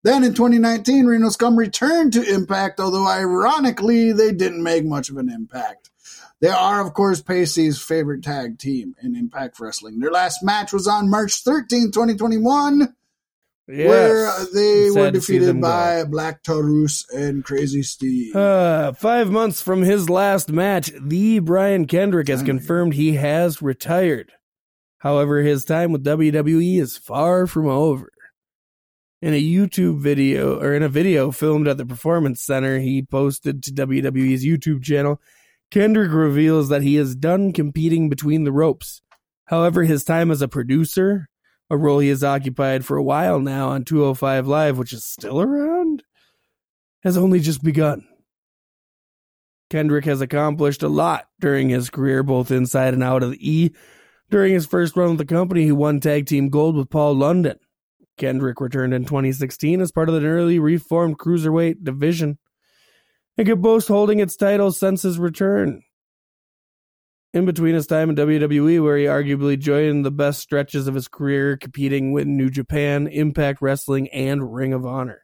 Then 0.03 0.23
in 0.23 0.33
2019, 0.33 1.05
Reno 1.05 1.29
Scum 1.29 1.57
returned 1.57 2.13
to 2.13 2.33
Impact, 2.33 2.79
although 2.79 3.07
ironically, 3.07 4.11
they 4.11 4.31
didn't 4.31 4.63
make 4.63 4.85
much 4.85 5.09
of 5.09 5.17
an 5.17 5.29
impact. 5.29 5.89
They 6.39 6.49
are, 6.49 6.85
of 6.85 6.93
course, 6.93 7.21
Pacey's 7.21 7.81
favorite 7.81 8.23
tag 8.23 8.59
team 8.59 8.95
in 9.01 9.15
Impact 9.15 9.59
Wrestling. 9.59 9.99
Their 9.99 10.11
last 10.11 10.43
match 10.43 10.71
was 10.71 10.87
on 10.87 11.09
March 11.09 11.41
13, 11.43 11.91
2021, 11.91 12.95
where 13.65 14.45
they 14.53 14.89
Sad 14.89 14.99
were 14.99 15.11
defeated 15.11 15.47
them 15.47 15.61
go. 15.61 15.67
by 15.67 16.03
Black 16.03 16.43
Taurus 16.43 17.05
and 17.11 17.43
Crazy 17.43 17.81
Steve. 17.81 18.35
Uh, 18.35 18.93
five 18.93 19.31
months 19.31 19.63
from 19.63 19.81
his 19.81 20.11
last 20.11 20.51
match, 20.51 20.91
the 21.01 21.39
Brian 21.39 21.87
Kendrick 21.87 22.27
has 22.27 22.43
confirmed 22.43 22.93
he 22.93 23.13
has 23.13 23.61
retired. 23.61 24.31
However, 24.99 25.41
his 25.41 25.65
time 25.65 25.91
with 25.91 26.03
WWE 26.03 26.79
is 26.79 26.97
far 26.97 27.47
from 27.47 27.67
over. 27.67 28.11
In 29.19 29.33
a 29.33 29.41
YouTube 29.41 29.99
video, 29.99 30.59
or 30.59 30.75
in 30.75 30.83
a 30.83 30.89
video 30.89 31.31
filmed 31.31 31.67
at 31.67 31.77
the 31.77 31.87
Performance 31.87 32.43
Center, 32.43 32.77
he 32.79 33.01
posted 33.01 33.63
to 33.63 33.71
WWE's 33.71 34.45
YouTube 34.45 34.83
channel, 34.83 35.19
Kendrick 35.71 36.11
reveals 36.11 36.69
that 36.69 36.83
he 36.83 36.97
is 36.97 37.15
done 37.15 37.51
competing 37.51 38.09
between 38.09 38.43
the 38.43 38.51
ropes. 38.51 39.01
However, 39.45 39.83
his 39.83 40.03
time 40.03 40.29
as 40.29 40.43
a 40.43 40.47
producer, 40.47 41.29
a 41.69 41.77
role 41.77 41.97
he 41.97 42.09
has 42.09 42.23
occupied 42.23 42.85
for 42.85 42.95
a 42.95 43.03
while 43.03 43.39
now 43.39 43.69
on 43.69 43.85
205 43.85 44.47
Live, 44.47 44.77
which 44.77 44.93
is 44.93 45.03
still 45.03 45.41
around, 45.41 46.03
has 47.01 47.17
only 47.17 47.39
just 47.39 47.63
begun. 47.63 48.07
Kendrick 49.71 50.05
has 50.05 50.21
accomplished 50.21 50.83
a 50.83 50.87
lot 50.87 51.27
during 51.39 51.69
his 51.69 51.89
career, 51.89 52.21
both 52.21 52.51
inside 52.51 52.93
and 52.93 53.03
out 53.03 53.23
of 53.23 53.31
the 53.31 53.49
E. 53.49 53.71
During 54.29 54.53
his 54.53 54.67
first 54.67 54.95
run 54.95 55.09
with 55.09 55.17
the 55.17 55.25
company, 55.25 55.63
he 55.63 55.71
won 55.71 55.99
tag 55.99 56.27
team 56.27 56.49
gold 56.49 56.75
with 56.75 56.91
Paul 56.91 57.15
London. 57.15 57.57
Kendrick 58.17 58.59
returned 58.59 58.93
in 58.93 59.05
2016 59.05 59.81
as 59.81 59.91
part 59.91 60.09
of 60.09 60.15
the 60.15 60.21
newly 60.21 60.59
reformed 60.59 61.17
cruiserweight 61.17 61.83
division 61.83 62.37
and 63.37 63.47
could 63.47 63.61
boast 63.61 63.87
holding 63.87 64.19
its 64.19 64.35
title 64.35 64.71
since 64.71 65.03
his 65.03 65.19
return. 65.19 65.83
In 67.33 67.45
between 67.45 67.75
his 67.75 67.85
time 67.85 68.09
in 68.09 68.15
WWE, 68.15 68.81
where 68.83 68.97
he 68.97 69.05
arguably 69.05 69.59
joined 69.59 70.03
the 70.03 70.11
best 70.11 70.39
stretches 70.39 70.87
of 70.87 70.95
his 70.95 71.07
career, 71.07 71.55
competing 71.55 72.11
with 72.11 72.25
New 72.25 72.49
Japan, 72.49 73.05
Impact 73.07 73.61
Wrestling, 73.61 74.07
and 74.09 74.55
Ring 74.55 74.73
of 74.73 74.85
Honor. 74.85 75.21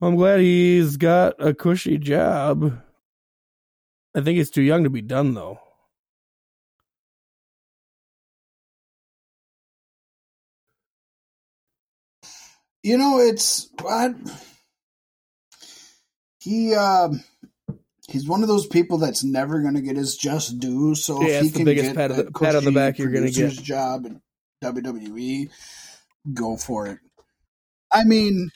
I'm 0.00 0.16
glad 0.16 0.40
he's 0.40 0.96
got 0.96 1.34
a 1.38 1.54
cushy 1.54 1.98
job. 1.98 2.80
I 4.16 4.20
think 4.22 4.38
he's 4.38 4.50
too 4.50 4.62
young 4.62 4.82
to 4.82 4.90
be 4.90 5.02
done, 5.02 5.34
though. 5.34 5.60
You 12.82 12.98
know, 12.98 13.18
it's 13.18 13.68
what 13.80 14.14
he 16.40 16.74
um 16.74 17.22
he's 18.08 18.26
one 18.26 18.42
of 18.42 18.48
those 18.48 18.66
people 18.66 18.98
that's 18.98 19.22
never 19.24 19.60
going 19.62 19.74
to 19.74 19.80
get 19.80 19.96
his 19.96 20.16
just 20.16 20.58
due. 20.58 20.94
So 20.94 21.22
Yeah, 21.22 21.38
if 21.38 21.42
he 21.44 21.50
can 21.50 21.64
biggest 21.64 21.86
get 21.88 21.96
pat 21.96 22.10
of 22.10 22.16
the- 22.18 22.30
pat 22.32 22.56
on 22.56 22.64
the 22.64 22.72
back 22.72 22.98
you're 22.98 23.08
gonna 23.08 23.26
producer's 23.26 23.56
get. 23.56 23.64
job 23.64 24.06
in 24.06 24.20
WWE, 24.62 25.50
go 26.32 26.56
for 26.56 26.86
it. 26.86 26.98
I 27.92 28.04
mean, 28.04 28.50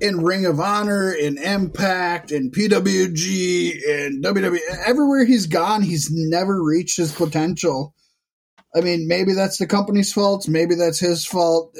in 0.00 0.22
Ring 0.22 0.46
of 0.46 0.60
Honor, 0.60 1.12
in 1.12 1.36
Impact, 1.38 2.30
in 2.32 2.50
PWG, 2.50 3.82
in 3.84 4.22
WWE, 4.22 4.58
everywhere 4.86 5.24
he's 5.24 5.46
gone, 5.46 5.82
he's 5.82 6.08
never 6.10 6.62
reached 6.62 6.96
his 6.96 7.12
potential. 7.12 7.94
I 8.74 8.80
mean, 8.80 9.08
maybe 9.08 9.32
that's 9.34 9.58
the 9.58 9.66
company's 9.66 10.12
fault. 10.12 10.48
Maybe 10.48 10.76
that's 10.76 11.00
his 11.00 11.26
fault. 11.26 11.76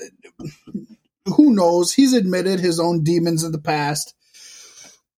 Who 1.27 1.55
knows? 1.55 1.93
He's 1.93 2.12
admitted 2.12 2.61
his 2.61 2.81
own 2.81 3.05
demons 3.05 3.45
in 3.45 3.53
the 3.53 3.61
past. 3.61 4.14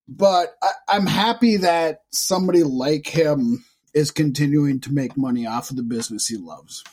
But 0.07 0.55
I, 0.61 0.69
I'm 0.89 1.05
happy 1.05 1.57
that 1.57 1.99
somebody 2.11 2.63
like 2.63 3.07
him 3.07 3.63
is 3.93 4.11
continuing 4.11 4.81
to 4.81 4.93
make 4.93 5.15
money 5.15 5.45
off 5.45 5.69
of 5.69 5.77
the 5.77 5.83
business 5.83 6.27
he 6.27 6.37
loves. 6.37 6.83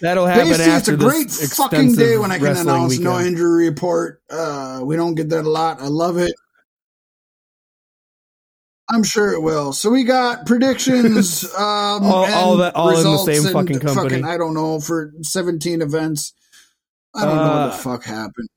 That'll 0.00 0.26
happen 0.26 0.48
Basically, 0.48 0.72
after 0.72 0.94
it's 0.94 1.02
a 1.02 1.06
great 1.06 1.30
fucking 1.30 1.94
day 1.94 2.18
when 2.18 2.32
I 2.32 2.38
can 2.38 2.56
announce 2.56 2.98
no 2.98 3.20
injury 3.20 3.68
report. 3.68 4.22
Uh, 4.28 4.80
we 4.82 4.96
don't 4.96 5.14
get 5.14 5.28
that 5.28 5.44
a 5.44 5.50
lot. 5.50 5.80
I 5.80 5.86
love 5.86 6.18
it. 6.18 6.32
I'm 8.92 9.02
sure 9.04 9.32
it 9.32 9.40
will. 9.40 9.72
So 9.72 9.90
we 9.90 10.04
got 10.04 10.46
predictions. 10.46 11.44
Um, 11.54 12.02
All- 12.04 12.26
all 12.32 12.56
that- 12.58 12.74
all 12.76 12.90
in 12.96 13.02
the 13.04 13.18
same 13.18 13.52
fucking 13.52 13.80
company. 13.80 14.22
I 14.22 14.36
don't 14.36 14.54
know 14.54 14.80
for 14.80 15.12
17 15.22 15.80
events. 15.82 16.32
I 17.14 17.24
don't 17.24 17.36
know 17.36 17.42
what 17.42 17.50
Uh, 17.52 17.66
the 17.68 17.72
fuck 17.82 18.04
happened. 18.04 18.48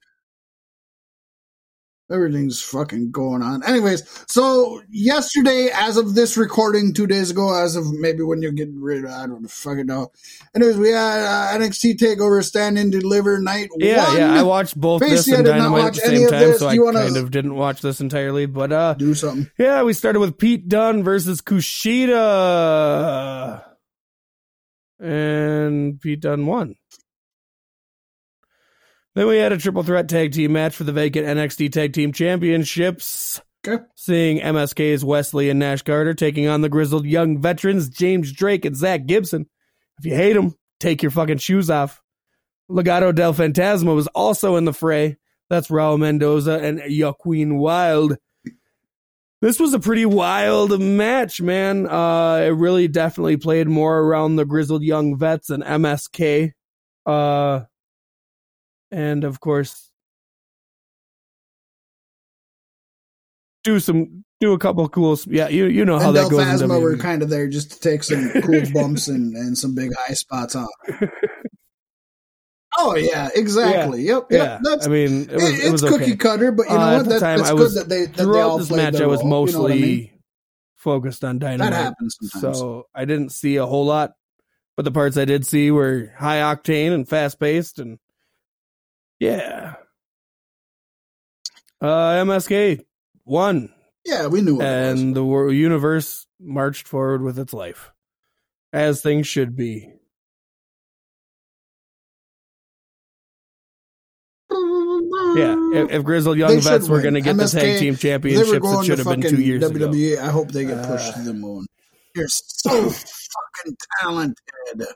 Everything's 2.11 2.61
fucking 2.61 3.09
going 3.09 3.41
on. 3.41 3.63
Anyways, 3.63 4.03
so 4.27 4.79
yesterday, 4.91 5.69
as 5.73 5.97
of 5.97 6.13
this 6.13 6.37
recording, 6.37 6.93
two 6.93 7.07
days 7.07 7.31
ago, 7.31 7.51
as 7.59 7.75
of 7.75 7.91
maybe 7.93 8.21
when 8.21 8.43
you're 8.43 8.51
getting 8.51 8.79
rid 8.79 9.05
of, 9.05 9.09
I 9.09 9.25
don't 9.25 9.47
fucking 9.49 9.87
know. 9.87 10.11
Anyways, 10.55 10.77
we 10.77 10.89
had 10.89 11.23
uh, 11.23 11.57
NXT 11.57 11.95
Takeover 11.97 12.43
Stand 12.43 12.77
and 12.77 12.91
Deliver 12.91 13.39
Night 13.41 13.69
Yeah, 13.79 14.07
One. 14.07 14.17
yeah. 14.17 14.33
I 14.35 14.43
watched 14.43 14.79
both 14.79 15.01
this 15.01 15.27
and 15.27 15.37
I 15.47 15.53
did 15.53 15.57
not 15.57 15.69
Dynamite 15.71 15.85
at 15.85 15.93
the 15.95 15.99
same 16.01 16.29
time, 16.29 16.53
so 16.59 16.67
I 16.67 16.73
you 16.73 16.83
wanna- 16.83 16.99
kind 16.99 17.17
of 17.17 17.31
didn't 17.31 17.55
watch 17.55 17.81
this 17.81 17.99
entirely. 17.99 18.45
But 18.45 18.71
uh, 18.71 18.93
Do 18.93 19.15
something. 19.15 19.49
yeah, 19.57 19.81
we 19.81 19.93
started 19.93 20.19
with 20.19 20.37
Pete 20.37 20.67
Dunne 20.69 21.03
versus 21.03 21.41
Kushida, 21.41 22.13
and 24.99 25.99
Pete 25.99 26.19
Dunne 26.21 26.45
won. 26.45 26.75
Then 29.15 29.27
we 29.27 29.37
had 29.37 29.53
a 29.53 29.57
triple 29.57 29.83
threat 29.83 30.09
tag 30.09 30.33
team 30.33 30.51
match 30.53 30.75
for 30.75 30.83
the 30.83 30.91
vacant 30.91 31.25
NXT 31.25 31.71
Tag 31.71 31.93
Team 31.93 32.11
Championships. 32.11 33.41
Okay. 33.65 33.83
Seeing 33.95 34.39
MSK's 34.39 35.03
Wes 35.03 35.33
Lee 35.33 35.49
and 35.49 35.59
Nash 35.59 35.81
Carter 35.81 36.13
taking 36.13 36.47
on 36.47 36.61
the 36.61 36.69
grizzled 36.69 37.05
young 37.05 37.41
veterans 37.41 37.89
James 37.89 38.31
Drake 38.31 38.65
and 38.65 38.75
Zach 38.75 39.05
Gibson. 39.05 39.47
If 39.97 40.05
you 40.05 40.13
hate 40.13 40.33
them, 40.33 40.55
take 40.79 41.01
your 41.01 41.11
fucking 41.11 41.37
shoes 41.37 41.69
off. 41.69 42.01
Legado 42.69 43.15
del 43.15 43.33
Fantasma 43.33 43.95
was 43.95 44.07
also 44.07 44.57
in 44.57 44.65
the 44.65 44.73
fray. 44.73 45.17
That's 45.49 45.69
Raul 45.69 45.97
Mendoza 45.97 46.59
and 46.59 46.81
Joaquin 46.85 47.57
Wilde. 47.57 48.17
This 49.41 49.59
was 49.59 49.73
a 49.73 49.79
pretty 49.79 50.05
wild 50.05 50.79
match, 50.79 51.39
man. 51.39 51.87
Uh, 51.87 52.41
it 52.45 52.55
really 52.55 52.87
definitely 52.87 53.37
played 53.37 53.67
more 53.67 53.99
around 53.99 54.35
the 54.35 54.45
grizzled 54.45 54.83
young 54.83 55.17
vets 55.17 55.49
and 55.49 55.63
MSK. 55.63 56.51
Uh, 57.05 57.61
and 58.91 59.23
of 59.23 59.39
course, 59.39 59.89
do 63.63 63.79
some 63.79 64.23
do 64.39 64.53
a 64.53 64.59
couple 64.59 64.87
cool. 64.89 65.17
Yeah, 65.27 65.47
you 65.47 65.65
you 65.65 65.85
know 65.85 65.97
how 65.99 66.07
and 66.09 66.17
that 66.17 66.21
Del 66.29 66.29
goes. 66.31 66.61
Phasma 66.61 66.81
were 66.81 66.97
kind 66.97 67.23
of 67.23 67.29
there 67.29 67.47
just 67.47 67.71
to 67.71 67.79
take 67.79 68.03
some 68.03 68.29
cool 68.43 68.61
bumps 68.73 69.07
and, 69.07 69.35
and 69.35 69.57
some 69.57 69.73
big 69.75 69.91
high 69.95 70.13
spots 70.13 70.55
off. 70.55 70.69
Oh 72.77 72.95
yeah, 72.95 73.29
exactly. 73.33 74.01
Yep, 74.03 74.27
yeah, 74.31 74.37
yep. 74.37 74.59
That's 74.63 74.85
I 74.85 74.89
mean, 74.89 75.29
it 75.29 75.35
was 75.35 75.63
it- 75.65 75.71
was 75.71 75.81
cookie 75.81 76.03
okay. 76.03 76.15
cutter, 76.17 76.51
but 76.51 76.67
you 76.67 76.73
know 76.73 76.79
Uh, 76.81 76.97
what? 76.97 77.05
That, 77.09 77.19
that's 77.21 77.43
I 77.43 77.51
good 77.51 77.59
was- 77.59 77.75
that 77.75 77.89
they 77.89 78.05
that 78.05 78.13
they 78.17 78.23
Throughout 78.23 78.49
all 78.49 78.57
this 78.57 78.71
match, 78.71 78.95
I 78.95 79.05
was 79.07 79.19
role, 79.23 79.47
you 79.47 79.53
know 79.53 79.59
mostly 79.61 79.73
I 79.73 79.75
mean? 79.81 80.09
focused 80.75 81.23
on 81.23 81.39
that 81.39 81.57
Dynamite. 81.57 81.73
happens 81.73 82.17
sometimes. 82.21 82.57
So 82.59 82.85
I 82.93 83.05
didn't 83.05 83.29
see 83.31 83.55
a 83.55 83.65
whole 83.65 83.85
lot, 83.85 84.11
but 84.75 84.83
the 84.83 84.91
parts 84.91 85.17
I 85.17 85.23
did 85.25 85.45
see 85.45 85.71
were 85.71 86.11
high 86.17 86.39
octane 86.39 86.93
and 86.93 87.07
fast 87.07 87.39
paced, 87.39 87.79
and 87.79 87.97
yeah. 89.19 89.75
Uh, 91.81 92.23
MSK 92.23 92.83
won, 93.25 93.69
yeah, 94.05 94.27
we 94.27 94.41
knew 94.41 94.55
what 94.55 94.65
it 94.65 94.91
was. 94.93 95.01
and 95.01 95.15
the 95.15 95.23
wor- 95.23 95.51
universe 95.51 96.25
marched 96.39 96.87
forward 96.87 97.21
with 97.21 97.37
its 97.37 97.53
life, 97.53 97.91
as 98.73 99.01
things 99.01 99.27
should 99.27 99.55
be. 99.55 99.91
Yeah, 105.37 105.55
if, 105.73 105.91
if 105.91 106.03
Grizzled 106.03 106.37
Young 106.37 106.49
They 106.49 106.61
should 106.61 106.71
Vets 106.71 106.87
were 106.87 106.95
win. 106.95 107.03
going 107.03 107.13
to 107.15 107.21
get 107.21 107.35
the 107.35 107.43
MSK, 107.43 107.51
tag 107.59 107.79
team 107.79 107.79
They 107.81 107.89
were 107.91 107.97
championships, 107.97 108.51
it 108.51 108.61
going 108.61 108.85
should 108.85 108.97
to 108.97 109.03
have 109.03 109.13
been 109.13 109.21
fucking 109.23 109.37
two 109.37 109.43
years 109.43 109.63
ago. 109.69 109.89
WWE. 109.89 110.17
I 110.17 110.27
hope 110.27 110.51
they 110.51 110.65
get 110.65 110.85
pushed 110.87 111.09
Uh, 111.13 111.17
to 111.17 111.21
the 111.23 111.33
moon. 111.33 111.65
You're 112.15 112.27
so 112.29 112.69
fucking 112.89 113.75
talented. 114.01 114.87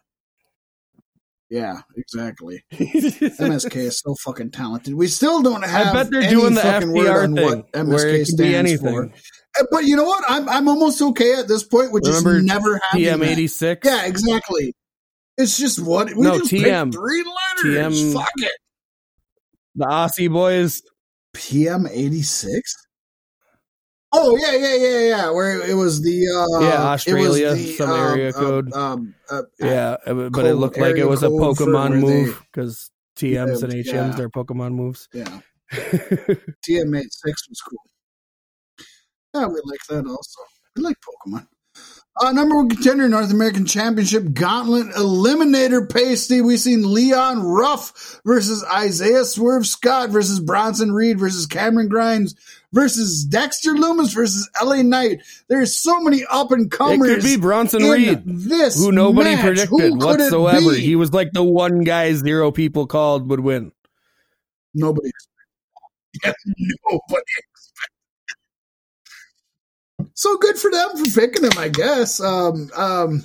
Yeah, 1.49 1.81
exactly. 1.95 2.63
MSK 2.73 3.75
is 3.77 3.99
so 3.99 4.13
fucking 4.23 4.51
talented. 4.51 4.93
We 4.93 5.07
still 5.07 5.41
don't 5.41 5.63
have. 5.63 5.87
I 5.87 5.93
bet 6.03 6.11
they're 6.11 6.29
doing 6.29 6.53
the 6.53 6.61
FDR 6.61 7.21
thing, 7.23 7.43
what 7.43 7.71
MSK 7.71 7.87
where 7.87 8.07
it 8.09 8.15
can 8.17 8.25
stands 8.25 8.81
for. 8.81 9.05
Uh, 9.05 9.63
But 9.71 9.85
you 9.85 9.95
know 9.95 10.03
what? 10.03 10.23
I'm 10.27 10.47
I'm 10.47 10.67
almost 10.67 11.01
okay 11.01 11.33
at 11.33 11.47
this 11.47 11.63
point 11.63 11.91
with 11.91 12.03
just 12.03 12.23
Remember 12.23 12.45
never 12.45 12.79
having 12.91 13.05
TM 13.05 13.25
eighty 13.25 13.47
six. 13.47 13.87
Yeah, 13.87 14.05
exactly. 14.05 14.75
It's 15.37 15.57
just 15.57 15.79
what 15.79 16.07
we 16.15 16.21
No, 16.21 16.37
just 16.37 16.51
TM. 16.51 16.93
three 16.93 17.23
letters. 17.63 17.95
TM. 17.97 18.13
Fuck 18.13 18.29
it. 18.37 18.51
the 19.75 19.85
Aussie 19.85 20.31
boys. 20.31 20.83
PM 21.33 21.87
eighty 21.87 22.21
six. 22.21 22.75
Oh 24.11 24.35
yeah, 24.37 24.53
yeah, 24.55 24.75
yeah, 24.75 24.99
yeah. 25.07 25.29
Where 25.29 25.61
it 25.61 25.75
was 25.75 26.01
the 26.01 26.27
uh, 26.27 26.61
Yeah, 26.61 26.67
it 26.67 26.71
was 26.71 26.85
Australia, 26.85 27.53
the, 27.55 27.75
some 27.75 27.89
um, 27.91 28.09
area 28.09 28.27
um, 28.29 28.33
code. 28.33 28.73
Um, 28.73 29.15
uh, 29.29 29.41
Yeah, 29.59 29.97
uh, 30.05 30.29
but 30.29 30.45
it 30.45 30.55
looked 30.55 30.77
like 30.77 30.95
it 30.97 31.05
was 31.05 31.21
a 31.23 31.29
Pokemon 31.29 31.99
move 31.99 32.43
because 32.51 32.89
TMs 33.15 33.61
and 33.63 33.73
HMs 33.73 33.85
Yeah. 33.85 34.09
they're 34.15 34.29
Pokemon 34.29 34.73
moves. 34.73 35.07
yeah. 35.13 35.39
TM 35.71 36.97
eighty 36.97 37.09
six 37.11 37.47
was 37.47 37.61
cool. 37.61 37.79
Yeah, 39.35 39.45
we 39.45 39.61
like 39.63 39.79
that 39.89 40.07
also. 40.09 40.41
We 40.75 40.81
like 40.83 40.97
Pokemon. 40.97 41.45
Uh, 42.21 42.31
number 42.31 42.55
one 42.55 42.67
contender, 42.67 43.07
North 43.07 43.31
American 43.31 43.65
Championship 43.65 44.33
Gauntlet 44.33 44.87
Eliminator 44.95 45.87
Pasty. 45.89 46.41
We've 46.41 46.59
seen 46.59 46.91
Leon 46.93 47.43
Ruff 47.43 48.19
versus 48.25 48.65
Isaiah 48.73 49.23
Swerve 49.23 49.65
Scott 49.65 50.09
versus 50.09 50.39
Bronson 50.39 50.91
Reed 50.91 51.19
versus 51.19 51.45
Cameron 51.45 51.87
Grimes 51.87 52.35
versus 52.73 53.25
Dexter 53.25 53.71
Lumis 53.71 54.13
versus 54.13 54.49
LA 54.63 54.81
Knight. 54.81 55.21
There's 55.47 55.75
so 55.75 55.99
many 55.99 56.23
up 56.29 56.51
and 56.51 56.69
comers. 56.69 57.09
It 57.09 57.15
could 57.15 57.23
be 57.23 57.37
Bronson 57.37 57.83
Reed, 57.83 58.21
this 58.25 58.77
who 58.77 58.91
nobody 58.91 59.31
match. 59.35 59.41
predicted 59.45 59.69
Who 59.69 59.97
whatsoever. 59.97 60.73
He 60.73 60.95
was 60.95 61.13
like 61.13 61.31
the 61.31 61.43
one 61.43 61.83
guy 61.83 62.13
zero 62.13 62.51
people 62.51 62.87
called 62.87 63.29
would 63.29 63.39
win. 63.39 63.71
Nobody. 64.73 65.09
Yeah, 66.23 66.33
nobody. 66.89 67.23
So 70.13 70.37
good 70.37 70.57
for 70.57 70.71
them 70.71 70.89
for 70.97 71.19
picking 71.19 71.43
him, 71.43 71.57
I 71.57 71.69
guess. 71.69 72.19
Um, 72.19 72.69
um, 72.75 73.23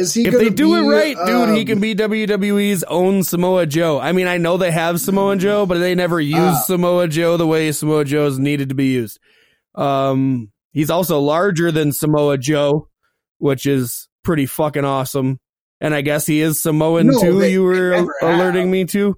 is 0.00 0.14
he? 0.14 0.26
If 0.26 0.34
they 0.34 0.50
do 0.50 0.74
it 0.76 0.82
be, 0.82 0.88
right, 0.88 1.16
dude, 1.26 1.50
he 1.54 1.60
um, 1.60 1.66
can 1.66 1.80
be 1.80 1.94
WWE's 1.94 2.82
own 2.84 3.22
Samoa 3.22 3.66
Joe. 3.66 4.00
I 4.00 4.12
mean, 4.12 4.26
I 4.26 4.38
know 4.38 4.56
they 4.56 4.70
have 4.70 5.00
Samoa 5.00 5.36
Joe, 5.36 5.66
but 5.66 5.78
they 5.78 5.94
never 5.94 6.20
use 6.20 6.36
Ah. 6.38 6.62
Samoa 6.66 7.06
Joe 7.08 7.36
the 7.36 7.46
way 7.46 7.70
Samoa 7.72 8.04
Joe's 8.04 8.38
needed 8.38 8.70
to 8.70 8.74
be 8.74 8.86
used. 8.86 9.18
Um, 9.74 10.50
he's 10.72 10.90
also 10.90 11.20
larger 11.20 11.70
than 11.70 11.92
Samoa 11.92 12.38
Joe, 12.38 12.88
which 13.38 13.66
is 13.66 14.08
pretty 14.24 14.46
fucking 14.46 14.84
awesome. 14.84 15.38
And 15.80 15.94
I 15.94 16.00
guess 16.02 16.26
he 16.26 16.40
is 16.40 16.62
Samoan 16.62 17.06
No, 17.06 17.20
too. 17.20 17.42
you 17.46 17.62
were 17.62 17.92
alerting 18.22 18.62
have. 18.64 18.70
me 18.70 18.84
to. 18.86 19.16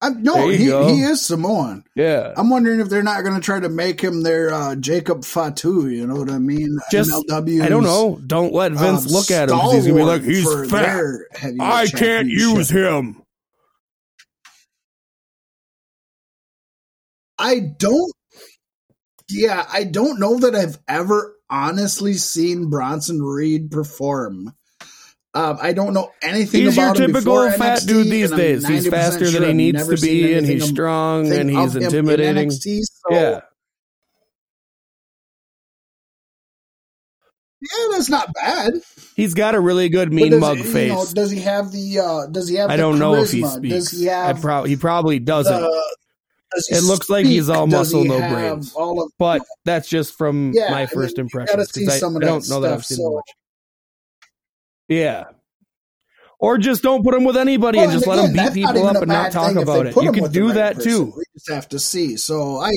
I, 0.00 0.10
no, 0.10 0.48
he, 0.48 0.66
go. 0.66 0.86
he 0.86 1.02
is 1.02 1.26
Samoan. 1.26 1.82
Yeah, 1.96 2.32
I'm 2.36 2.50
wondering 2.50 2.78
if 2.78 2.88
they're 2.88 3.02
not 3.02 3.22
going 3.22 3.34
to 3.34 3.40
try 3.40 3.58
to 3.58 3.68
make 3.68 4.00
him 4.00 4.22
their 4.22 4.52
uh, 4.52 4.76
Jacob 4.76 5.24
Fatu. 5.24 5.88
You 5.88 6.06
know 6.06 6.14
what 6.14 6.30
I 6.30 6.38
mean? 6.38 6.78
Just- 6.90 7.10
MLW's, 7.10 7.62
I 7.62 7.68
don't 7.68 7.82
know. 7.82 8.20
Don't 8.24 8.52
let 8.52 8.72
Vince 8.72 9.06
um, 9.06 9.12
look 9.12 9.30
at 9.32 9.50
him. 9.50 9.58
He's 9.58 9.86
gonna 9.86 9.98
be 9.98 10.04
like, 10.04 10.22
he's 10.22 10.70
fat. 10.70 11.04
I 11.60 11.86
can't 11.88 12.28
use 12.28 12.70
him. 12.70 13.22
I 17.38 17.60
don't. 17.60 18.12
Yeah, 19.30 19.66
I 19.70 19.84
don't 19.84 20.18
know 20.18 20.38
that 20.38 20.54
I've 20.54 20.78
ever 20.88 21.36
honestly 21.50 22.14
seen 22.14 22.70
Bronson 22.70 23.22
Reed 23.22 23.70
perform. 23.70 24.52
Um, 25.34 25.58
I 25.60 25.72
don't 25.72 25.92
know 25.92 26.10
anything 26.22 26.62
He's 26.62 26.76
your 26.76 26.86
about 26.86 26.98
him 26.98 27.12
typical 27.12 27.50
fat 27.50 27.80
NXT, 27.82 27.86
dude 27.86 28.06
these 28.10 28.30
days. 28.30 28.66
He's 28.66 28.88
faster 28.88 29.26
sure 29.26 29.40
than 29.40 29.50
he 29.58 29.72
needs 29.72 29.86
to 29.86 29.96
be, 30.00 30.32
and 30.34 30.46
he's 30.46 30.66
strong, 30.68 31.30
and 31.30 31.50
he's 31.50 31.76
him 31.76 31.82
in 31.82 31.82
intimidating. 31.84 32.48
NXT, 32.48 32.80
so- 32.82 33.14
Yeah, 33.14 33.40
yeah, 37.60 37.88
that's 37.92 38.08
not 38.08 38.32
bad. 38.34 38.74
he's 39.16 39.34
got 39.34 39.54
a 39.54 39.60
really 39.60 39.88
good 39.88 40.12
mean 40.12 40.38
mug 40.38 40.58
he- 40.58 40.64
you 40.64 40.72
face. 40.72 40.92
know, 40.92 41.04
does 41.12 41.30
he 41.30 41.40
have 41.40 41.72
the? 41.72 41.98
Uh, 41.98 42.26
does 42.26 42.48
he 42.48 42.54
have? 42.56 42.70
I 42.70 42.76
don't 42.76 42.98
know 42.98 43.16
if 43.16 43.30
he 43.30 43.42
charisma? 43.42 43.68
Does 43.68 43.88
speaks. 43.88 43.90
he 44.00 44.06
have? 44.06 44.40
prob- 44.40 44.66
he 44.66 44.76
probably 44.76 45.18
doesn't. 45.18 45.60
the- 45.60 45.96
does 46.54 46.68
It 46.70 46.84
looks 46.84 47.10
like 47.10 47.26
he's 47.26 47.50
all 47.50 47.66
Does 47.66 47.92
muscle, 47.92 48.02
he 48.04 48.08
no 48.08 48.18
brains. 48.32 48.72
All 48.74 49.02
of, 49.02 49.10
but 49.18 49.42
that's 49.66 49.88
just 49.88 50.16
from 50.16 50.52
Yeah, 50.54 50.70
my 50.70 50.86
first 50.86 51.18
you 51.18 51.22
impressions 51.24 51.56
gotta 51.66 51.78
because 51.80 51.94
I, 51.94 51.98
some 51.98 52.16
of 52.16 52.22
I 52.22 52.26
don't 52.26 52.48
know 52.48 52.60
that 52.60 52.72
I've 52.72 52.86
seen 52.86 52.96
so- 52.98 53.10
much. 53.16 53.24
Yeah. 54.88 55.24
Or 56.40 56.56
just 56.56 56.82
don't 56.82 57.02
put 57.02 57.14
him 57.14 57.24
with 57.24 57.36
anybody 57.36 57.78
Well, 57.78 57.90
and 57.90 57.92
just 57.92 58.06
and 58.06 58.16
let 58.16 58.24
him 58.24 58.30
again, 58.32 58.54
beat 58.54 58.66
people 58.66 58.86
up 58.86 58.96
and 58.96 59.08
not 59.08 59.32
talk 59.32 59.56
about 59.56 59.86
it. 59.86 59.96
You 59.96 60.12
can 60.12 60.30
do 60.30 60.46
right 60.46 60.54
that 60.54 60.74
person. 60.76 60.90
too. 60.90 61.04
We 61.16 61.24
just 61.34 61.50
have 61.50 61.68
to 61.70 61.78
see. 61.78 62.16
So 62.16 62.56
I. 62.58 62.70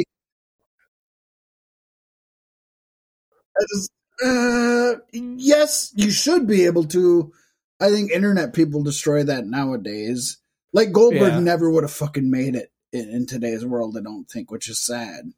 I 3.58 3.64
just- 3.76 3.92
uh, 4.24 4.96
yes, 5.12 5.92
you 5.96 6.12
should 6.12 6.48
be 6.48 6.66
able 6.66 6.84
to. 6.86 7.32
I 7.80 7.90
think 7.90 8.12
internet 8.12 8.54
people 8.54 8.84
destroy 8.84 9.24
that 9.24 9.48
nowadays. 9.48 10.38
Like 10.74 10.92
Goldberg 10.92 11.22
Yeah. 11.34 11.40
never 11.40 11.70
would 11.70 11.84
have 11.84 11.92
fucking 11.92 12.30
made 12.30 12.56
it 12.56 12.72
in, 12.94 13.10
in 13.10 13.26
today's 13.26 13.66
world. 13.66 13.98
I 13.98 14.02
don't 14.02 14.30
think, 14.30 14.52
which 14.52 14.70
is 14.70 14.80
sad. 14.86 15.34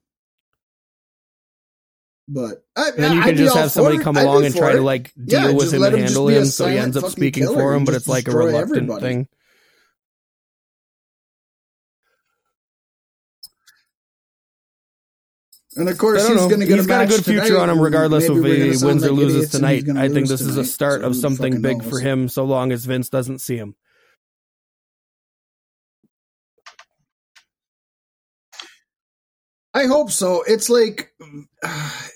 But 2.28 2.64
I, 2.76 2.90
And 2.90 3.04
then 3.04 3.14
you 3.14 3.22
I'd 3.22 3.26
can 3.26 3.36
be 3.36 3.44
just 3.44 3.56
have 3.56 3.72
somebody 3.72 4.00
come 4.00 4.18
I'd 4.18 4.24
along 4.24 4.46
and 4.46 4.56
try 4.56 4.72
it. 4.72 4.76
to 4.78 4.82
like 4.82 5.14
Yeah, 5.18 5.48
deal 5.48 5.56
with 5.56 5.74
him 5.74 5.84
and 5.84 5.96
him 5.96 6.02
handle 6.02 6.28
him, 6.30 6.46
so 6.46 6.68
he 6.68 6.78
ends 6.78 6.98
up 6.98 7.06
speaking 7.12 7.46
for 7.46 7.74
him. 7.74 7.86
But 7.86 7.96
it's 7.96 8.08
like 8.08 8.28
a 8.28 8.32
reluctant 8.32 8.78
everybody. 8.90 9.02
thing. 9.02 9.28
And 15.76 15.90
of 15.90 15.98
course, 15.98 16.28
he's 16.28 16.46
going 16.48 16.62
to 16.62 16.68
get 16.68 16.76
He's 16.76 16.86
a 16.86 16.88
got 16.88 17.02
a 17.02 17.08
good 17.08 17.26
future 17.26 17.42
tonight, 17.48 17.62
on 17.62 17.70
him, 17.70 17.80
regardless 17.82 18.30
maybe 18.30 18.30
of 18.30 18.38
if 18.38 18.82
he 18.82 18.86
wins 18.86 19.04
or 19.06 19.12
loses 19.12 19.46
idiots 19.46 19.56
and 19.56 19.66
he's 19.66 19.84
tonight. 19.86 19.98
I 19.98 20.10
think 20.10 20.28
this 20.30 20.46
is 20.46 20.58
a 20.58 20.66
start 20.66 21.02
so 21.02 21.08
of 21.08 21.16
something 21.16 21.62
big 21.62 21.84
for 21.84 22.00
him, 22.00 22.30
so 22.30 22.46
long 22.46 22.72
as 22.72 22.86
Vince 22.86 23.10
doesn't 23.10 23.40
see 23.40 23.58
him. 23.58 23.76
I 29.74 29.86
hope 29.86 30.12
so. 30.12 30.44
It's 30.48 30.70
like 30.70 31.12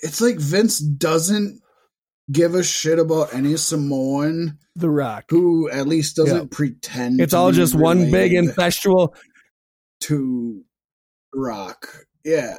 it's 0.03 0.21
like 0.21 0.37
Vince 0.37 0.79
doesn't 0.79 1.61
give 2.31 2.55
a 2.55 2.63
shit 2.63 2.99
about 2.99 3.33
any 3.33 3.55
Samoan 3.57 4.57
The 4.75 4.89
Rock. 4.89 5.25
who 5.29 5.69
at 5.69 5.87
least 5.87 6.17
doesn't 6.17 6.37
Yeah. 6.37 6.47
pretend. 6.51 7.21
It's 7.21 7.33
all 7.33 7.51
just 7.51 7.73
one 7.75 8.11
big 8.11 8.33
incestual. 8.33 9.13
to 10.01 10.63
Rock. 11.33 11.87
Yeah. 12.23 12.55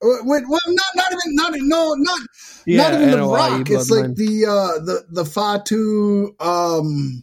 Well, 0.00 0.20
well, 0.24 0.42
not 0.66 0.84
not 0.96 1.12
even 1.12 1.34
not 1.34 1.52
no 1.56 1.94
not 1.94 2.20
Yeah, 2.66 2.76
not 2.90 2.94
even 2.94 3.10
the 3.10 3.26
Rock. 3.28 3.70
It's 3.70 3.90
like 3.90 4.14
the 4.14 4.46
uh 4.46 4.82
the 4.84 5.04
the 5.10 5.24
Fatu 5.26 6.34
um 6.40 7.22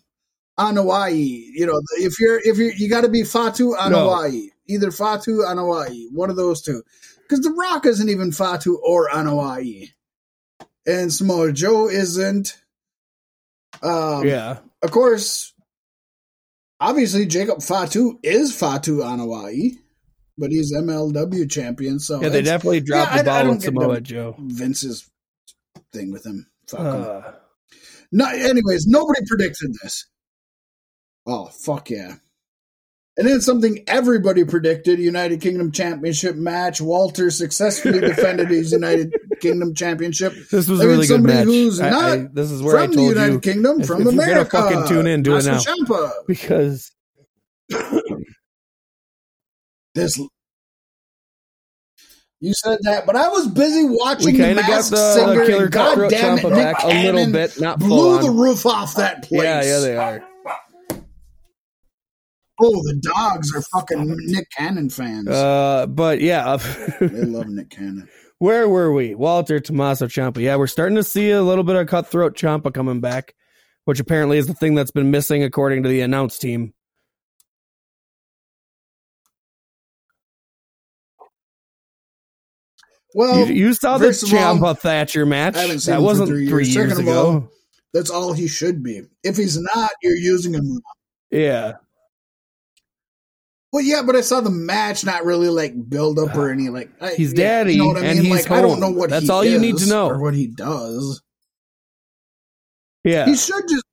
Anoa'i. 0.60 1.50
You 1.54 1.66
know, 1.66 1.82
if 1.98 2.20
you're 2.20 2.40
if 2.44 2.58
you're 2.58 2.72
you 2.74 2.90
got 2.90 3.02
to 3.02 3.10
be 3.10 3.24
Fatu 3.24 3.74
Anoa'i, 3.74 4.50
either 4.68 4.92
Fatu 4.92 5.40
Anoa'i, 5.40 6.06
one 6.12 6.30
of 6.30 6.36
those 6.36 6.62
two. 6.62 6.84
Because 7.28 7.44
the 7.44 7.52
Rock 7.52 7.86
isn't 7.86 8.10
even 8.10 8.32
Fatu 8.32 8.78
or 8.78 9.10
Anoa'i, 9.10 9.90
and 10.86 11.12
Samoa 11.12 11.52
Joe 11.52 11.90
isn't. 11.90 12.58
Um, 13.82 14.26
yeah. 14.26 14.60
Of 14.82 14.92
course, 14.92 15.54
obviously 16.80 17.26
Jacob 17.26 17.62
Fatu 17.62 18.20
is 18.24 18.56
Fatu 18.56 19.00
Anoa'i, 19.00 19.74
but 20.38 20.52
he's 20.52 20.74
MLW 20.74 21.50
champion. 21.50 22.00
So 22.00 22.22
Yeah, 22.22 22.30
they 22.30 22.42
definitely 22.42 22.82
dropped 22.82 23.12
yeah, 23.12 23.18
the 23.18 23.24
ball 23.30 23.44
don't 23.44 23.50
with 23.56 23.64
Samoa 23.64 24.02
Joe. 24.02 24.36
Vince's 24.40 25.10
thing 25.92 26.12
with 26.12 26.26
him. 26.26 26.48
Fuck 26.68 26.80
him. 26.80 26.86
Uh, 26.88 27.32
No, 28.12 28.26
anyways, 28.30 28.88
nobody 28.88 29.20
predicted 29.28 29.76
this. 29.84 30.08
Oh, 31.26 31.48
fuck 31.48 31.90
yeah. 31.90 32.16
And 33.20 33.28
then 33.28 33.42
something 33.42 33.84
everybody 33.88 34.44
predicted 34.44 35.00
United 35.00 35.42
Kingdom 35.42 35.72
Championship 35.72 36.36
match. 36.36 36.80
Walter 36.80 37.32
successfully 37.32 38.00
defended 38.02 38.50
his 38.50 38.72
United 38.72 39.12
Kingdom 39.42 39.74
Championship 39.74 40.34
this 40.52 40.68
was 40.68 40.82
I 40.82 40.84
a 40.84 40.88
really 40.88 41.08
good 41.08 41.24
match. 41.24 41.46
who's 41.46 41.80
I- 41.82 41.90
not 41.90 42.04
I- 42.12 42.28
this 42.32 42.52
is 42.52 42.62
where 42.62 42.78
I 42.78 42.86
from 42.86 42.96
the 42.96 43.02
United 43.04 43.34
you 43.34 43.40
Kingdom, 43.40 43.82
if- 43.82 43.88
from 43.88 44.02
if 44.02 44.14
you're 44.14 44.24
America. 44.24 44.52
fucking 44.62 44.88
tune 44.88 45.08
in, 45.08 45.24
do 45.24 45.36
it 45.36 45.42
Tommaso 45.42 45.72
now. 45.72 45.86
Ciampa. 45.86 46.12
because 46.28 46.92
This. 49.96 50.20
You 52.40 52.54
said 52.54 52.78
that, 52.84 53.08
but 53.08 53.16
I 53.16 53.30
was 53.30 53.48
busy 53.48 53.84
watching 53.90 54.34
we 54.34 54.38
the 54.38 54.52
of 54.52 54.58
got 54.58 54.84
the, 54.92 55.14
Singer. 55.16 55.40
the 55.40 55.46
killer 55.48 55.64
and 55.64 55.74
God 55.74 56.10
damn 56.12 56.38
it, 56.38 56.44
Nick 56.44 56.54
back 56.54 56.84
a 56.84 56.88
little 56.88 57.02
Cannon 57.02 57.32
bit, 57.32 57.60
not 57.60 57.80
blew 57.80 58.18
on. 58.18 58.22
the 58.24 58.30
roof 58.30 58.68
off 58.68 58.94
that 58.98 59.24
place. 59.24 59.42
yeah, 59.42 59.64
yeah, 59.64 59.80
they 59.80 59.98
are. 59.98 60.24
Oh, 62.60 62.82
the 62.84 62.96
dogs 62.96 63.54
are 63.56 63.62
fucking 63.62 64.18
Nick 64.26 64.50
Cannon 64.52 64.90
fans. 64.90 65.28
Uh, 65.28 65.86
but 65.88 66.22
yeah, 66.22 66.58
they 67.00 67.24
love 67.26 67.48
Nick 67.48 67.70
Cannon. 67.70 68.10
where 68.40 68.68
were 68.68 68.92
we? 68.92 69.14
Walter 69.16 69.60
Tommaso 69.60 70.08
Ciampa. 70.08 70.40
Yeah, 70.40 70.56
we're 70.56 70.68
starting 70.68 70.96
to 70.96 71.04
see 71.04 71.30
a 71.32 71.44
little 71.44 71.64
bit 71.64 71.76
of 71.76 71.88
cutthroat 71.88 72.36
Ciampa 72.36 72.74
coming 72.74 73.00
back, 73.00 73.36
which 73.86 74.00
apparently 74.00 74.38
is 74.40 74.48
the 74.48 74.56
thing 74.56 74.74
that's 74.76 74.92
been 74.92 75.12
missing 75.12 75.44
according 75.44 75.84
to 75.84 75.90
the 75.90 76.02
announce 76.02 76.40
team. 76.40 76.74
Well, 83.14 83.48
you, 83.48 83.54
you 83.54 83.74
saw 83.74 83.98
the 83.98 84.08
first 84.08 84.24
of 84.24 84.34
all, 84.34 84.58
Ciampa 84.58 84.78
Thatcher 84.78 85.26
match. 85.26 85.56
I 85.56 85.62
haven't 85.62 85.80
seen 85.80 85.96
That 85.96 86.02
wasn't 86.02 86.30
three 86.30 86.48
three 86.50 86.66
years. 86.66 86.76
years 86.76 87.00
of 87.00 87.08
all, 87.08 87.38
ago. 87.38 87.50
that's 87.94 88.10
all 88.10 88.34
he 88.34 88.48
should 88.48 88.84
be. 88.84 89.02
If 89.24 89.38
he's 89.38 89.60
not, 89.60 89.92
you're 90.04 90.18
using 90.18 90.54
him. 90.54 90.82
Yeah, 91.32 91.74
Well, 93.74 93.84
yeah, 93.84 94.02
but 94.06 94.16
I 94.16 94.22
saw 94.22 94.40
the 94.42 94.50
match 94.50 95.04
not 95.06 95.26
really 95.26 95.50
like 95.50 95.74
build 95.90 96.18
up 96.20 96.36
or 96.36 96.50
any 96.50 96.70
like. 96.70 96.90
I, 97.02 97.14
He's 97.16 97.34
daddy, 97.34 97.74
you 97.76 97.94
know 97.94 98.00
I 98.00 98.06
and 98.06 98.20
mean? 98.20 98.32
he's 98.32 98.48
like 98.50 98.52
I 98.52 98.62
don't 98.62 98.80
know 98.80 98.90
what 98.92 99.10
That's 99.10 99.26
he 99.26 99.30
all 99.32 99.44
you 99.44 99.60
need 99.60 99.78
to 99.78 99.88
know. 99.88 100.08
or 100.10 100.20
what 100.22 100.34
he 100.34 100.48
does. 100.48 101.22
yeah, 103.04 103.26
He 103.26 103.36
should 103.36 103.64
just. 103.70 103.84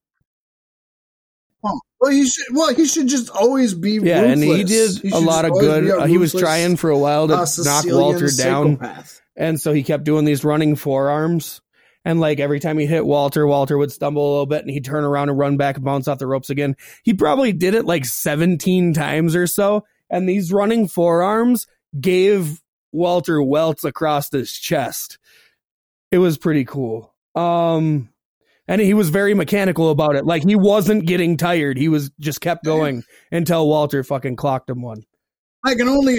Oh, 1.66 1.80
well, 2.00 2.10
he 2.12 2.28
should. 2.28 2.44
Well, 2.52 2.74
he 2.74 2.84
should 2.86 3.08
just 3.08 3.30
always 3.30 3.74
be. 3.74 3.98
yeah, 4.02 4.22
and 4.22 4.42
he 4.42 4.62
did 4.64 4.98
should 4.98 5.12
a 5.12 5.18
lot 5.18 5.44
of 5.44 5.52
good. 5.52 5.90
Uh, 5.90 6.04
he 6.04 6.18
was 6.18 6.32
trying 6.32 6.76
for 6.76 6.90
a 6.90 6.98
while 6.98 7.26
to 7.28 7.34
uh, 7.34 7.46
knock 7.64 7.84
Walter 7.88 8.28
down, 8.30 8.78
psychopath. 8.78 9.20
and 9.36 9.60
so 9.60 9.72
he 9.72 9.82
kept 9.82 10.04
doing 10.04 10.24
these 10.24 10.44
running 10.44 10.76
forearms. 10.76 11.60
And 12.04 12.20
like 12.20 12.38
every 12.38 12.60
time 12.60 12.78
he 12.78 12.86
hit 12.86 13.06
Walter, 13.06 13.46
Walter 13.46 13.78
would 13.78 13.90
stumble 13.90 14.28
a 14.28 14.30
little 14.30 14.46
bit, 14.46 14.62
and 14.62 14.70
he'd 14.70 14.84
turn 14.84 15.04
around 15.04 15.30
and 15.30 15.38
run 15.38 15.56
back 15.56 15.76
and 15.76 15.84
bounce 15.84 16.06
off 16.06 16.18
the 16.18 16.26
ropes 16.26 16.50
again. 16.50 16.76
He 17.02 17.14
probably 17.14 17.52
did 17.52 17.74
it 17.74 17.86
like 17.86 18.04
seventeen 18.04 18.92
times 18.92 19.34
or 19.34 19.46
so, 19.46 19.84
and 20.10 20.28
these 20.28 20.52
running 20.52 20.86
forearms 20.86 21.66
gave 21.98 22.60
Walter 22.92 23.42
welts 23.42 23.84
across 23.84 24.30
his 24.30 24.52
chest. 24.52 25.18
It 26.10 26.18
was 26.18 26.38
pretty 26.38 26.64
cool. 26.64 27.14
Um, 27.34 28.10
and 28.68 28.80
he 28.80 28.94
was 28.94 29.10
very 29.10 29.34
mechanical 29.34 29.90
about 29.90 30.14
it. 30.14 30.24
Like 30.24 30.44
he 30.44 30.56
wasn't 30.56 31.06
getting 31.06 31.36
tired. 31.36 31.76
He 31.76 31.88
was 31.88 32.10
just 32.20 32.40
kept 32.40 32.64
going 32.64 33.02
until 33.32 33.66
Walter 33.68 34.04
fucking 34.04 34.36
clocked 34.36 34.70
him 34.70 34.82
one. 34.82 35.04
I 35.64 35.74
can 35.74 35.88
only. 35.88 36.18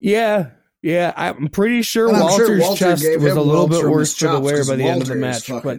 Yeah, 0.00 0.50
yeah. 0.84 1.12
I'm 1.16 1.48
pretty 1.48 1.82
sure 1.82 2.08
I'm 2.12 2.20
Walter's 2.20 2.46
sure 2.46 2.58
Walter 2.60 2.76
chest 2.96 3.04
was 3.18 3.32
a 3.32 3.40
little 3.40 3.66
welts 3.68 3.80
bit 3.82 3.90
worse 3.90 4.16
for 4.16 4.28
the 4.28 4.40
wear 4.40 4.64
by 4.64 4.76
the 4.76 4.84
end 4.84 5.02
of 5.02 5.08
the 5.08 5.16
match. 5.16 5.48
But 5.48 5.78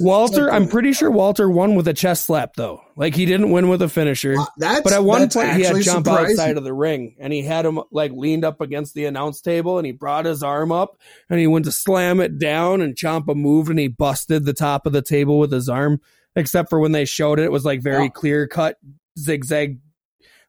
Walter, 0.00 0.50
I'm 0.50 0.66
pretty 0.66 0.92
sure 0.92 1.08
Walter 1.08 1.48
won 1.48 1.76
with 1.76 1.86
a 1.86 1.94
chest 1.94 2.24
slap 2.24 2.54
though. 2.56 2.80
Like 2.96 3.14
he 3.14 3.26
didn't 3.26 3.50
win 3.52 3.68
with 3.68 3.80
a 3.80 3.88
finisher. 3.88 4.34
Uh, 4.36 4.44
That's, 4.56 4.80
But 4.80 4.92
at 4.92 5.04
one 5.04 5.28
point, 5.30 5.52
he 5.52 5.62
had 5.62 5.76
Ciampa 5.76 5.84
surprising. 6.04 6.30
outside 6.32 6.56
of 6.56 6.64
the 6.64 6.72
ring, 6.72 7.14
and 7.20 7.32
he 7.32 7.42
had 7.42 7.64
him 7.64 7.80
like 7.92 8.10
leaned 8.10 8.44
up 8.44 8.60
against 8.60 8.94
the 8.94 9.04
announce 9.04 9.40
table, 9.40 9.78
and 9.78 9.86
he 9.86 9.92
brought 9.92 10.24
his 10.24 10.42
arm 10.42 10.72
up, 10.72 10.98
and 11.30 11.38
he 11.38 11.46
went 11.46 11.64
to 11.66 11.72
slam 11.72 12.18
it 12.18 12.38
down, 12.38 12.80
and 12.80 12.96
Ciampa 12.96 13.36
moved, 13.36 13.70
and 13.70 13.78
he 13.78 13.86
busted 13.86 14.44
the 14.44 14.52
top 14.52 14.84
of 14.84 14.92
the 14.92 15.02
table 15.02 15.38
with 15.38 15.52
his 15.52 15.68
arm. 15.68 16.00
Except 16.34 16.68
for 16.70 16.80
when 16.80 16.92
they 16.92 17.04
showed 17.04 17.38
it, 17.38 17.44
it 17.44 17.52
was 17.52 17.64
like 17.64 17.80
very 17.80 18.04
Yeah. 18.04 18.10
clear 18.10 18.46
cut, 18.48 18.78
zigzag, 19.16 19.78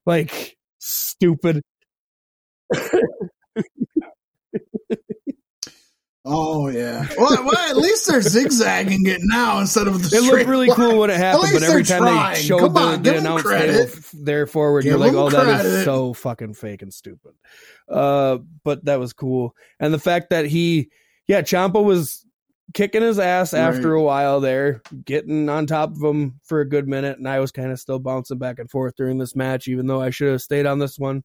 like 0.07 0.57
stupid. 0.79 1.61
Oh 6.25 6.67
yeah. 6.67 7.07
Well, 7.17 7.43
well, 7.45 7.69
at 7.69 7.77
least 7.77 8.07
they're 8.07 8.21
zigzagging 8.21 9.05
it 9.07 9.21
now 9.23 9.59
instead 9.59 9.87
of 9.87 10.01
the. 10.11 10.17
It 10.17 10.21
looked 10.23 10.47
really 10.47 10.67
line. 10.67 10.75
cool 10.75 10.99
when 10.99 11.09
it 11.09 11.17
happened, 11.17 11.49
but 11.53 11.63
every 11.63 11.83
time 11.83 12.01
trying. 12.01 12.33
they 12.35 12.41
showed 12.41 12.59
Come 12.59 12.73
the, 12.73 12.79
on, 12.79 12.91
the 12.91 12.97
give 12.99 13.13
'em 13.15 13.19
announce 13.21 13.41
credit. 13.41 13.99
there 14.13 14.45
forward, 14.45 14.83
Give 14.83 14.91
you're 14.91 14.99
like, 14.99 15.13
oh, 15.13 15.29
that 15.29 15.65
is 15.65 15.85
so 15.85 16.13
fucking 16.13 16.55
fake 16.55 16.81
and 16.81 16.93
stupid. 16.93 17.31
Uh, 17.87 18.39
but 18.65 18.83
that 18.85 18.99
was 18.99 19.13
cool, 19.13 19.55
and 19.79 19.93
the 19.93 19.99
fact 19.99 20.29
that 20.31 20.45
he, 20.45 20.91
yeah, 21.27 21.41
Ciampa 21.41 21.83
was 21.83 22.25
kicking 22.73 23.01
his 23.01 23.17
ass 23.17 23.53
after 23.53 23.93
a 23.93 24.03
while 24.03 24.41
there, 24.41 24.81
getting 25.05 25.47
on 25.49 25.65
top 25.65 25.91
of 25.95 26.03
him 26.03 26.39
for 26.43 26.59
a 26.59 26.69
good 26.69 26.87
minute, 26.87 27.17
and 27.17 27.27
I 27.29 27.39
was 27.39 27.51
kind 27.51 27.71
of 27.71 27.79
still 27.79 27.97
bouncing 27.97 28.37
back 28.37 28.59
and 28.59 28.69
forth 28.69 28.93
during 28.97 29.17
this 29.17 29.35
match, 29.37 29.67
even 29.69 29.87
though 29.87 30.01
I 30.01 30.09
should 30.11 30.31
have 30.31 30.41
stayed 30.41 30.65
on 30.67 30.79
this 30.79 30.99
one. 30.99 31.23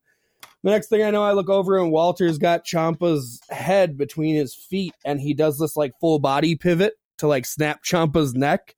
The 0.64 0.70
next 0.70 0.88
thing 0.88 1.02
I 1.02 1.10
know, 1.10 1.22
I 1.22 1.32
look 1.32 1.50
over 1.50 1.78
and 1.78 1.92
Walter's 1.92 2.38
got 2.38 2.64
Ciampa's 2.64 3.38
head 3.50 3.98
between 3.98 4.34
his 4.34 4.54
feet, 4.54 4.94
and 5.04 5.20
he 5.20 5.34
does 5.34 5.58
this 5.58 5.76
like 5.76 5.92
full 6.00 6.18
body 6.18 6.56
pivot 6.56 6.94
to 7.18 7.28
like 7.28 7.44
snap 7.44 7.84
Ciampa's 7.84 8.34
neck. 8.34 8.74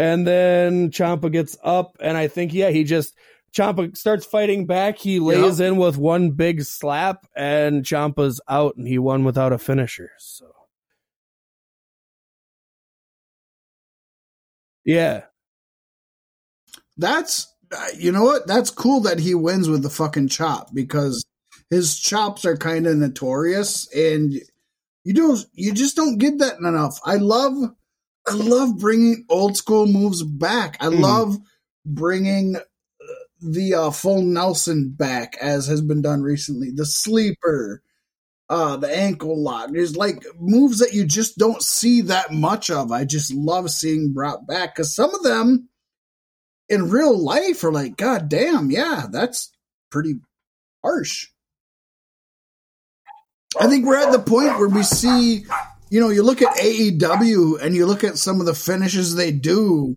And 0.00 0.26
then 0.26 0.90
Ciampa 0.90 1.30
gets 1.30 1.56
up, 1.62 1.96
and 2.00 2.16
I 2.16 2.26
think, 2.26 2.52
yeah, 2.52 2.70
he 2.70 2.82
just 2.82 3.14
Ciampa 3.56 3.96
starts 3.96 4.26
fighting 4.26 4.66
back. 4.66 4.98
He 4.98 5.20
lays 5.20 5.60
in 5.60 5.76
with 5.76 5.96
one 5.96 6.32
big 6.32 6.64
slap, 6.64 7.24
and 7.36 7.84
Ciampa's 7.84 8.40
out, 8.48 8.74
and 8.76 8.88
he 8.88 8.98
won 8.98 9.22
without 9.22 9.52
a 9.52 9.58
finisher. 9.58 10.10
So, 10.18 10.50
yeah, 14.84 15.22
That's 16.96 17.53
you 17.96 18.12
know 18.12 18.24
what? 18.24 18.46
That's 18.46 18.70
cool 18.70 19.00
that 19.00 19.18
he 19.18 19.34
wins 19.34 19.68
with 19.68 19.82
the 19.82 19.90
fucking 19.90 20.28
chop 20.28 20.74
because 20.74 21.24
his 21.70 21.98
chops 21.98 22.44
are 22.44 22.56
kind 22.56 22.86
of 22.86 22.96
notorious, 22.96 23.88
and 23.94 24.32
you 25.04 25.12
don't 25.14 25.44
you 25.52 25.72
just 25.72 25.96
don't 25.96 26.18
get 26.18 26.38
that 26.38 26.58
enough. 26.58 26.98
I 27.04 27.16
love 27.16 27.54
I 28.26 28.32
love 28.32 28.78
bringing 28.78 29.24
old 29.28 29.56
school 29.56 29.86
moves 29.86 30.22
back. 30.22 30.76
I 30.80 30.86
Mhm. 30.86 31.00
love 31.00 31.38
bringing 31.86 32.56
uh, 32.56 32.60
the 33.40 33.74
uh, 33.74 33.90
full 33.90 34.22
Nelson 34.22 34.90
back 34.90 35.36
as 35.40 35.66
has 35.66 35.80
been 35.82 36.02
done 36.02 36.22
recently. 36.22 36.70
The 36.70 36.86
sleeper. 36.86 37.82
Uh, 38.50 38.76
the 38.76 38.94
ankle 38.94 39.42
lock. 39.42 39.70
There's 39.72 39.96
like 39.96 40.22
moves 40.38 40.78
that 40.80 40.92
you 40.92 41.06
just 41.06 41.38
don't 41.38 41.62
see 41.62 42.02
that 42.02 42.30
much 42.30 42.68
of. 42.68 42.92
I 42.92 43.06
just 43.06 43.32
love 43.32 43.70
seeing 43.70 44.12
brought 44.12 44.46
back 44.46 44.74
because 44.74 44.94
some 44.94 45.14
of 45.14 45.22
them 45.22 45.70
in 46.68 46.90
real 46.90 47.16
life 47.16 47.62
are 47.64 47.72
like, 47.72 47.96
God 47.96 48.28
damn, 48.28 48.70
yeah, 48.70 49.06
that's 49.10 49.50
pretty 49.90 50.14
harsh. 50.82 51.28
I 53.60 53.68
think 53.68 53.86
we're 53.86 54.00
at 54.00 54.12
the 54.12 54.18
point 54.18 54.58
where 54.58 54.68
we 54.68 54.82
see, 54.82 55.44
you 55.88 56.00
know, 56.00 56.08
you 56.08 56.22
look 56.22 56.42
at 56.42 56.56
AEW 56.56 57.62
and 57.62 57.74
you 57.74 57.86
look 57.86 58.02
at 58.02 58.18
some 58.18 58.40
of 58.40 58.46
the 58.46 58.54
finishes 58.54 59.14
they 59.14 59.30
do. 59.30 59.96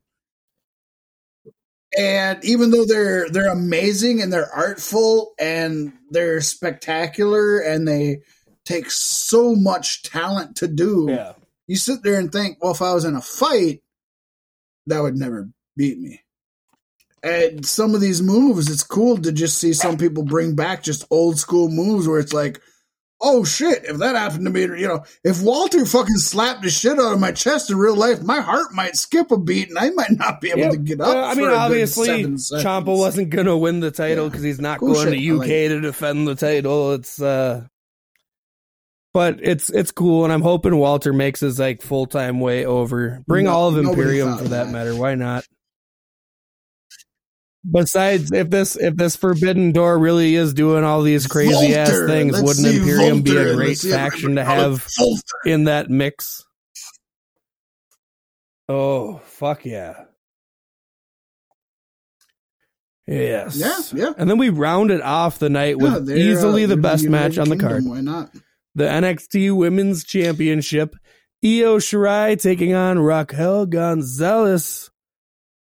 And 1.97 2.43
even 2.45 2.69
though 2.69 2.85
they're 2.85 3.29
they're 3.29 3.51
amazing 3.51 4.21
and 4.21 4.31
they're 4.31 4.53
artful 4.53 5.33
and 5.39 5.93
they're 6.11 6.41
spectacular 6.41 7.59
and 7.59 7.87
they 7.87 8.21
take 8.65 8.91
so 8.91 9.55
much 9.55 10.03
talent 10.03 10.57
to 10.57 10.67
do, 10.67 11.07
yeah, 11.09 11.33
you 11.65 11.75
sit 11.77 12.03
there 12.03 12.19
and 12.19 12.31
think, 12.31 12.57
well, 12.61 12.73
if 12.73 12.81
I 12.81 12.93
was 12.93 13.05
in 13.05 13.15
a 13.15 13.21
fight, 13.21 13.81
that 14.85 15.01
would 15.01 15.15
never 15.15 15.49
beat 15.75 15.97
me. 15.97 16.21
And 17.27 17.65
some 17.65 17.93
of 17.95 18.01
these 18.01 18.21
moves, 18.21 18.69
it's 18.71 18.83
cool 18.83 19.17
to 19.17 19.31
just 19.31 19.57
see 19.57 19.73
some 19.73 19.97
people 19.97 20.23
bring 20.23 20.55
back 20.55 20.83
just 20.83 21.05
old 21.11 21.37
school 21.37 21.69
moves 21.69 22.07
where 22.07 22.19
it's 22.19 22.33
like, 22.33 22.61
oh 23.19 23.43
shit, 23.43 23.83
if 23.85 23.97
that 23.97 24.15
happened 24.15 24.45
to 24.45 24.51
me, 24.51 24.61
you 24.61 24.87
know, 24.87 25.03
if 25.23 25.41
Walter 25.41 25.83
fucking 25.85 26.17
slapped 26.17 26.61
the 26.61 26.69
shit 26.69 26.99
out 26.99 27.13
of 27.13 27.19
my 27.19 27.31
chest 27.31 27.71
in 27.71 27.77
real 27.77 27.95
life, 27.95 28.21
my 28.21 28.39
heart 28.41 28.73
might 28.73 28.95
skip 28.95 29.31
a 29.31 29.37
beat 29.37 29.69
and 29.69 29.77
I 29.79 29.89
might 29.89 30.11
not 30.11 30.39
be 30.39 30.51
able 30.51 30.59
Yep. 30.61 30.71
to 30.71 30.77
get 30.77 31.01
up. 31.01 31.07
Uh, 31.15 31.25
I 31.25 31.33
for 31.33 31.41
mean, 31.41 31.49
a 31.49 31.53
obviously. 31.53 32.07
Ciampa 32.25 32.95
wasn't 32.95 33.31
gonna 33.31 33.57
win 33.57 33.79
the 33.79 33.89
title 33.91 34.25
Yeah. 34.25 34.29
because 34.29 34.43
he's 34.43 34.59
not 34.59 34.79
Cool 34.79 34.93
going 34.93 35.07
shit. 35.13 35.19
to 35.19 35.19
UK 35.35 35.39
like 35.39 35.47
to 35.69 35.81
defend 35.81 36.27
the 36.27 36.35
title. 36.35 36.93
It's 36.93 37.19
uh, 37.21 37.63
but 39.13 39.39
it's 39.41 39.69
it's 39.71 39.91
cool, 39.91 40.23
and 40.23 40.31
I'm 40.31 40.43
hoping 40.43 40.75
Walter 40.75 41.11
makes 41.11 41.39
his 41.39 41.57
like 41.59 41.81
full 41.81 42.05
time 42.05 42.39
way 42.39 42.65
over. 42.65 43.23
Bring 43.25 43.45
No- 43.45 43.51
all 43.53 43.69
of 43.69 43.77
Imperium 43.77 44.37
for 44.37 44.43
that 44.45 44.65
that. 44.65 44.71
matter. 44.71 44.95
Why 44.95 45.15
not? 45.15 45.43
Besides, 47.69 48.31
if 48.31 48.49
this 48.49 48.75
if 48.77 48.95
this 48.95 49.15
Forbidden 49.15 49.71
Door 49.73 49.99
really 49.99 50.35
is 50.35 50.53
doing 50.53 50.83
all 50.83 51.01
these 51.01 51.27
crazy 51.27 51.75
ass 51.75 51.89
things, 52.07 52.33
Let's 52.33 52.43
wouldn't 52.45 52.65
Imperium 52.75 53.21
be 53.21 53.31
Volter 53.31 53.51
a 53.51 53.55
great 53.55 53.67
let's 53.67 53.81
see 53.81 53.89
if 53.89 53.95
I 53.95 53.97
faction 53.97 54.35
to 54.35 54.43
have 54.45 54.85
Volter. 54.85 55.21
in 55.45 55.65
that 55.65 55.89
mix? 55.89 56.45
Oh 58.69 59.17
fuck 59.25 59.65
yeah! 59.65 60.05
Yes. 63.07 63.55
Yeah, 63.55 63.79
yeah. 63.93 64.13
And 64.17 64.29
then 64.29 64.37
we 64.37 64.49
rounded 64.49 65.01
off 65.01 65.39
the 65.39 65.49
night 65.49 65.77
with 65.77 65.93
Yeah, 65.93 65.99
they're, 65.99 66.17
easily 66.17 66.65
uh, 66.65 66.67
the 66.67 66.77
best 66.77 67.03
United 67.03 67.35
match 67.35 67.37
on 67.37 67.49
the 67.49 67.55
Kingdom, 67.55 67.69
card. 67.69 67.85
Why 67.85 68.01
not? 68.01 68.31
The 68.75 68.83
NXT 68.83 69.55
Women's 69.55 70.03
Championship. 70.03 70.95
Io 71.43 71.77
Shirai 71.77 72.39
taking 72.39 72.73
on 72.73 72.99
Raquel 72.99 73.65
Gonzalez. 73.65 74.89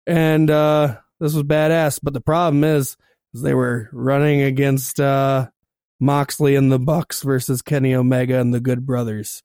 And 0.06 0.50
uh 0.50 0.98
this 1.22 1.34
was 1.34 1.44
badass, 1.44 2.00
but 2.02 2.12
the 2.12 2.20
problem 2.20 2.64
is, 2.64 2.96
is 3.32 3.42
they 3.42 3.54
were 3.54 3.88
running 3.92 4.42
against 4.42 5.00
uh 5.00 5.48
Moxley 6.00 6.56
and 6.56 6.70
the 6.72 6.78
Bucks 6.80 7.22
versus 7.22 7.62
Kenny 7.62 7.94
Omega 7.94 8.40
and 8.40 8.52
the 8.52 8.60
Good 8.60 8.84
Brothers. 8.84 9.42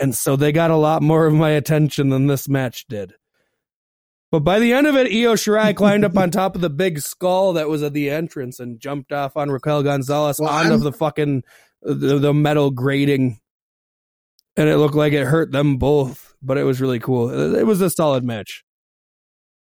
And 0.00 0.14
so 0.14 0.34
they 0.36 0.50
got 0.52 0.70
a 0.72 0.76
lot 0.76 1.02
more 1.02 1.26
of 1.26 1.34
my 1.34 1.50
attention 1.50 2.08
than 2.08 2.26
this 2.26 2.48
match 2.48 2.86
did. 2.88 3.12
But 4.30 4.40
by 4.40 4.58
the 4.58 4.72
end 4.72 4.86
of 4.86 4.94
it, 4.96 5.06
Io 5.06 5.34
Shirai 5.34 5.74
climbed 5.74 6.04
up 6.04 6.16
on 6.16 6.30
top 6.30 6.54
of 6.54 6.60
the 6.60 6.68
big 6.70 6.98
skull 7.00 7.54
that 7.54 7.68
was 7.68 7.82
at 7.82 7.92
the 7.94 8.10
entrance 8.10 8.60
and 8.60 8.78
jumped 8.80 9.12
off 9.12 9.36
on 9.36 9.50
Raquel 9.50 9.82
Gonzalez 9.82 10.38
Well, 10.38 10.50
onto 10.50 10.70
I'm- 10.72 10.80
the 10.80 10.92
fucking 10.92 11.44
the, 11.80 12.18
the 12.18 12.34
metal 12.34 12.70
grating, 12.72 13.38
and 14.56 14.68
it 14.68 14.76
looked 14.78 14.96
like 14.96 15.12
it 15.12 15.24
hurt 15.24 15.52
them 15.52 15.76
both. 15.78 16.34
But 16.42 16.58
it 16.58 16.64
was 16.64 16.80
really 16.80 16.98
cool. 16.98 17.30
It, 17.30 17.60
it 17.60 17.66
was 17.66 17.80
a 17.80 17.88
solid 17.88 18.24
match. 18.24 18.64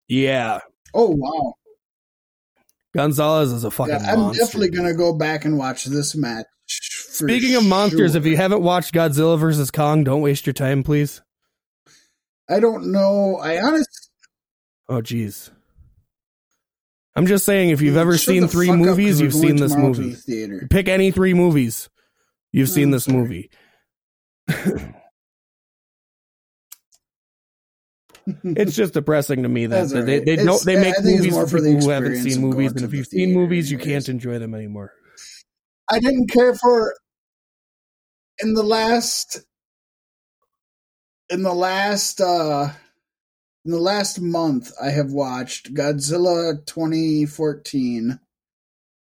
Yeah, 0.07 0.59
Oh 0.93 1.09
wow. 1.09 1.53
Gonzalez 2.95 3.51
is 3.53 3.63
a 3.63 3.71
fucking. 3.71 3.93
Yeah, 3.93 4.11
I'm 4.13 4.19
monster, 4.19 4.43
definitely 4.43 4.69
gonna 4.71 4.93
go 4.93 5.13
back 5.13 5.45
and 5.45 5.57
watch 5.57 5.85
this 5.85 6.15
match. 6.15 6.45
Speaking 6.67 7.55
of 7.55 7.65
monsters, 7.65 8.11
sure. 8.11 8.19
if 8.21 8.25
you 8.25 8.35
haven't 8.37 8.61
watched 8.63 8.93
Godzilla 8.93 9.37
versus 9.39 9.71
Kong, 9.71 10.03
don't 10.03 10.21
waste 10.21 10.45
your 10.45 10.53
time, 10.53 10.83
please. 10.83 11.21
I 12.49 12.59
don't 12.59 12.91
know. 12.91 13.37
I 13.41 13.61
honestly 13.61 13.85
Oh, 14.89 15.01
jeez. 15.01 15.49
I'm 17.15 17.25
just 17.27 17.45
saying, 17.45 17.69
if 17.69 17.81
you've 17.81 17.97
ever 17.97 18.17
seen 18.17 18.47
three 18.47 18.67
fuck 18.67 18.75
up, 18.75 18.79
'cause 18.81 18.87
movies, 18.97 19.21
you've 19.21 19.33
seen 19.33 19.55
this 19.57 19.75
movie. 19.75 20.15
the. 20.27 20.67
Pick 20.69 20.87
any 20.89 21.11
three 21.11 21.33
movies. 21.33 21.89
You've 22.51 22.69
Oh, 22.69 22.73
seen 22.73 22.91
this 22.91 23.05
sorry. 23.05 23.17
movie. 23.17 23.49
it's 28.43 28.75
just 28.75 28.93
depressing 28.93 29.43
to 29.43 29.49
me 29.49 29.65
that 29.65 29.75
That's 29.75 29.93
that 29.93 30.05
they 30.05 30.19
they, 30.19 30.35
don't, 30.37 30.63
they 30.65 30.75
make 30.75 30.95
movies 31.03 31.33
more 31.33 31.43
for 31.43 31.57
for 31.57 31.61
the 31.61 31.69
people 31.69 31.85
who 31.85 31.89
haven't 31.89 32.17
seen 32.17 32.41
movies, 32.41 32.71
and 32.71 32.81
if 32.81 32.93
you've 32.93 33.07
seen 33.07 33.33
movies, 33.33 33.71
you 33.71 33.77
can't 33.77 34.07
enjoy 34.09 34.39
them 34.39 34.53
anymore. 34.53 34.93
I 35.89 35.99
didn't 35.99 36.27
care 36.27 36.55
for 36.55 36.95
in 38.39 38.53
the 38.53 38.63
last 38.63 39.41
in 41.29 41.43
the 41.43 41.53
last 41.53 42.21
uh 42.21 42.69
in 43.65 43.71
the 43.71 43.79
last 43.79 44.19
month 44.19 44.71
I 44.81 44.89
have 44.89 45.11
watched 45.11 45.73
Godzilla 45.73 46.65
2014 46.65 48.19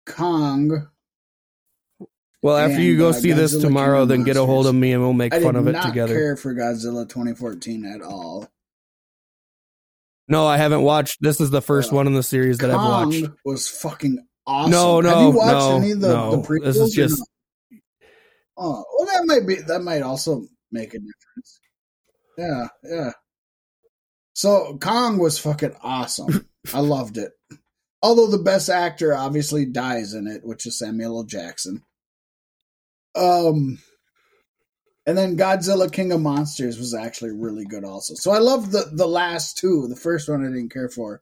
Kong 0.06 0.88
Well, 2.42 2.56
after 2.56 2.80
you 2.80 2.98
go 2.98 3.08
uh, 3.08 3.12
see 3.12 3.32
this 3.32 3.56
tomorrow, 3.56 4.04
then 4.04 4.22
get 4.22 4.36
a 4.36 4.44
hold 4.44 4.66
of 4.66 4.74
me 4.74 4.92
and 4.92 5.02
we'll 5.02 5.14
make 5.14 5.32
I 5.34 5.40
fun 5.40 5.56
of 5.56 5.66
it 5.66 5.72
not 5.72 5.86
together. 5.86 6.14
care 6.14 6.36
for 6.36 6.54
Godzilla 6.54 7.08
2014 7.08 7.86
at 7.86 8.02
all. 8.02 8.48
No, 10.28 10.46
I 10.46 10.56
haven't 10.56 10.82
watched. 10.82 11.18
This 11.20 11.40
is 11.40 11.50
the 11.50 11.60
first 11.62 11.92
Uh, 11.92 11.96
one 11.96 12.06
in 12.06 12.14
the 12.14 12.22
series 12.22 12.58
that 12.58 12.70
I've 12.70 12.76
Kong 12.76 13.08
watched. 13.10 13.24
was 13.44 13.68
fucking 13.68 14.26
awesome. 14.46 14.70
No, 14.70 14.96
Have 14.96 15.04
no, 15.04 15.20
you 15.30 15.36
watched 15.36 15.52
no, 15.52 15.76
any 15.76 15.90
of 15.92 16.00
the, 16.00 16.08
no. 16.08 16.30
the 16.36 16.48
prequels? 16.48 16.64
This 16.64 16.76
is 16.78 16.92
just- 16.94 17.22
Oh, 18.56 18.84
well, 18.96 19.06
that 19.06 19.26
might 19.26 19.46
be 19.48 19.56
that 19.56 19.82
might 19.82 20.02
also 20.02 20.46
make 20.70 20.94
a 20.94 20.98
difference. 20.98 21.60
Yeah, 22.38 22.66
yeah. 22.84 23.10
So 24.34 24.78
Kong 24.80 25.18
was 25.18 25.38
fucking 25.38 25.74
awesome. 25.82 26.48
I 26.72 26.78
loved 26.80 27.18
it. 27.18 27.32
Although 28.02 28.28
the 28.28 28.38
best 28.38 28.68
actor 28.68 29.14
obviously 29.14 29.64
dies 29.66 30.14
in 30.14 30.26
it, 30.28 30.44
which 30.44 30.66
is 30.66 30.78
Samuel 30.78 31.18
L. 31.18 31.24
Jackson. 31.24 31.82
Um, 33.16 33.78
and 35.06 35.16
then 35.18 35.36
Godzilla 35.36 35.90
King 35.90 36.12
of 36.12 36.20
Monsters 36.20 36.78
was 36.78 36.94
actually 36.94 37.32
really 37.32 37.64
good 37.64 37.84
also. 37.84 38.14
So 38.14 38.30
I 38.30 38.38
love 38.38 38.72
the 38.72 38.90
the 38.92 39.06
last 39.06 39.58
two. 39.58 39.86
The 39.88 39.96
first 39.96 40.28
one 40.28 40.44
I 40.44 40.48
didn't 40.48 40.72
care 40.72 40.88
for. 40.88 41.20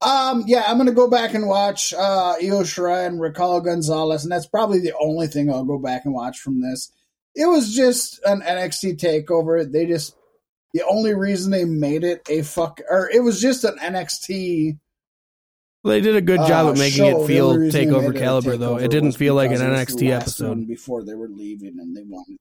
Um, 0.00 0.44
yeah, 0.46 0.64
I'm 0.66 0.78
gonna 0.78 0.92
go 0.92 1.08
back 1.08 1.34
and 1.34 1.46
watch 1.46 1.92
uh 1.92 2.34
Io 2.40 2.62
Shirai 2.62 3.06
and 3.06 3.20
Raquel 3.20 3.60
Gonzalez, 3.60 4.24
and 4.24 4.32
that's 4.32 4.46
probably 4.46 4.80
the 4.80 4.94
only 5.00 5.26
thing 5.26 5.50
I'll 5.50 5.64
go 5.64 5.78
back 5.78 6.04
and 6.04 6.14
watch 6.14 6.40
from 6.40 6.60
this. 6.60 6.90
it 7.34 7.46
was 7.46 7.74
just 7.74 8.20
an 8.24 8.42
NXT 8.42 8.98
takeover. 8.98 9.70
They 9.70 9.86
just 9.86 10.16
the 10.74 10.82
only 10.88 11.14
reason 11.14 11.50
they 11.50 11.64
made 11.64 12.04
it 12.04 12.22
a 12.28 12.42
fuck 12.42 12.80
or 12.88 13.10
it 13.10 13.22
was 13.22 13.40
just 13.40 13.64
an 13.64 13.78
NXT. 13.78 14.78
They 15.84 16.00
did 16.00 16.14
a 16.14 16.20
good 16.20 16.38
job 16.46 16.66
uh, 16.66 16.70
of 16.70 16.78
making 16.78 17.06
it 17.06 17.26
feel 17.26 17.48
only 17.48 17.66
reason 17.66 17.80
they 17.80 17.86
takeover 17.86 18.12
made 18.12 18.16
it 18.16 18.20
caliber, 18.20 18.56
though. 18.56 18.76
It 18.76 18.92
didn't 18.92 19.12
feel 19.12 19.34
like 19.34 19.50
an 19.50 19.58
because 19.58 19.62
it 19.62 19.70
was 19.70 19.96
the 19.96 20.06
NXT 20.06 20.20
episode. 20.20 20.68
before 20.68 21.04
they 21.04 21.14
were 21.14 21.28
leaving, 21.28 21.80
and 21.80 21.96
they 21.96 22.04
wanted. 22.04 22.38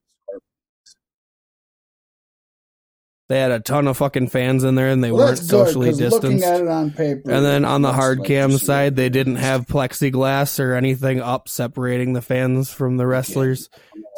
They 3.32 3.40
had 3.40 3.52
a 3.52 3.62
ton 3.62 3.88
of 3.88 3.96
fucking 3.96 4.28
fans 4.28 4.66
in 4.66 4.76
there, 4.76 4.90
and 4.90 5.02
they 5.02 5.10
Well, 5.10 5.28
weren't 5.28 5.40
good, 5.40 5.48
socially 5.48 5.92
Looking 5.92 6.10
distanced. 6.40 6.46
at 6.46 6.60
it 6.60 6.68
on 6.68 6.92
paper, 6.92 7.32
And 7.32 7.46
then 7.46 7.64
on 7.64 7.82
the 7.82 7.94
hard 7.94 8.20
like 8.20 8.28
cam 8.28 8.52
side, 8.58 8.98
they 8.98 9.08
didn't 9.08 9.38
have 9.38 9.68
plexiglass 9.68 10.60
or 10.60 10.74
anything 10.74 11.22
up 11.22 11.48
separating 11.48 12.12
the 12.12 12.22
fans 12.22 12.74
from 12.74 12.98
the 12.98 13.08
wrestlers. 13.08 13.70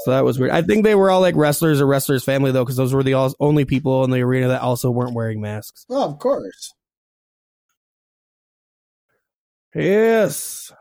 So 0.04 0.10
that 0.10 0.24
was 0.24 0.40
weird. 0.40 0.52
I 0.52 0.64
think 0.64 0.84
they 0.84 0.96
were 0.96 1.12
all 1.12 1.22
like 1.22 1.36
wrestlers 1.36 1.80
or 1.80 1.86
wrestlers 1.86 2.24
family 2.24 2.52
though, 2.52 2.64
because 2.64 2.76
those 2.76 2.92
were 2.92 3.04
the 3.04 3.14
all, 3.14 3.32
only 3.40 3.66
people 3.66 4.04
in 4.04 4.10
the 4.10 4.22
arena 4.24 4.48
that 4.48 4.64
also 4.64 4.90
weren't 4.90 5.14
wearing 5.14 5.40
masks. 5.40 5.86
Well, 5.88 6.02
of 6.10 6.18
course. 6.18 6.74
Yes. 9.76 10.72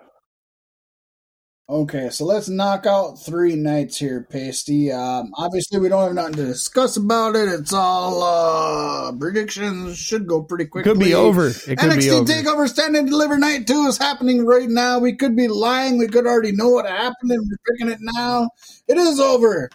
Okay, 1.73 2.11
so 2.11 2.27
let's 2.27 2.51
knock 2.51 2.85
out 2.85 3.15
three 3.15 3.57
nights 3.57 3.97
here, 3.97 4.27
Pasty. 4.29 4.93
Um, 4.93 5.33
obviously, 5.39 5.81
we 5.81 5.89
don't 5.89 6.03
have 6.03 6.13
nothing 6.13 6.35
to 6.35 6.45
discuss 6.45 6.99
about 6.99 7.35
it. 7.35 7.49
It's 7.49 7.73
all 7.73 8.23
uh, 8.23 9.11
predictions. 9.13 9.97
Should 9.97 10.27
go 10.27 10.43
pretty 10.43 10.67
quickly. 10.67 10.93
could 10.93 11.01
be 11.01 11.15
over. 11.15 11.47
It 11.47 11.79
could 11.79 11.79
NXT 11.79 12.01
be 12.01 12.11
over. 12.11 12.31
Takeover 12.31 12.69
Stand 12.69 12.95
and 12.95 13.09
Deliver 13.09 13.39
Night 13.39 13.67
2 13.67 13.87
is 13.87 13.97
happening 13.97 14.45
right 14.45 14.69
now. 14.69 14.99
We 14.99 15.15
could 15.15 15.35
be 15.35 15.49
lying. 15.49 15.97
We 15.97 16.09
could 16.09 16.27
already 16.27 16.53
know 16.53 16.69
what 16.69 16.85
happened 16.85 17.31
and 17.31 17.49
we're 17.49 17.75
picking 17.75 17.91
it 17.91 18.01
now. 18.03 18.51
It 18.87 18.99
is 18.99 19.19
over. 19.19 19.71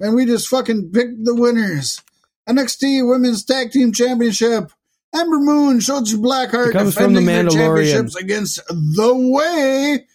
And 0.00 0.16
we 0.16 0.26
just 0.26 0.48
fucking 0.48 0.90
picked 0.90 1.24
the 1.24 1.36
winners. 1.36 2.02
NXT 2.48 3.08
Women's 3.08 3.44
Tag 3.44 3.70
Team 3.70 3.92
Championship. 3.92 4.72
Ember 5.14 5.38
Moon, 5.38 5.78
Shotzi 5.78 6.16
Blackheart 6.16 6.72
defending 6.72 7.24
the 7.24 7.32
their 7.32 7.48
championships 7.48 8.16
against 8.16 8.60
The 8.66 9.12
Way. 9.14 10.06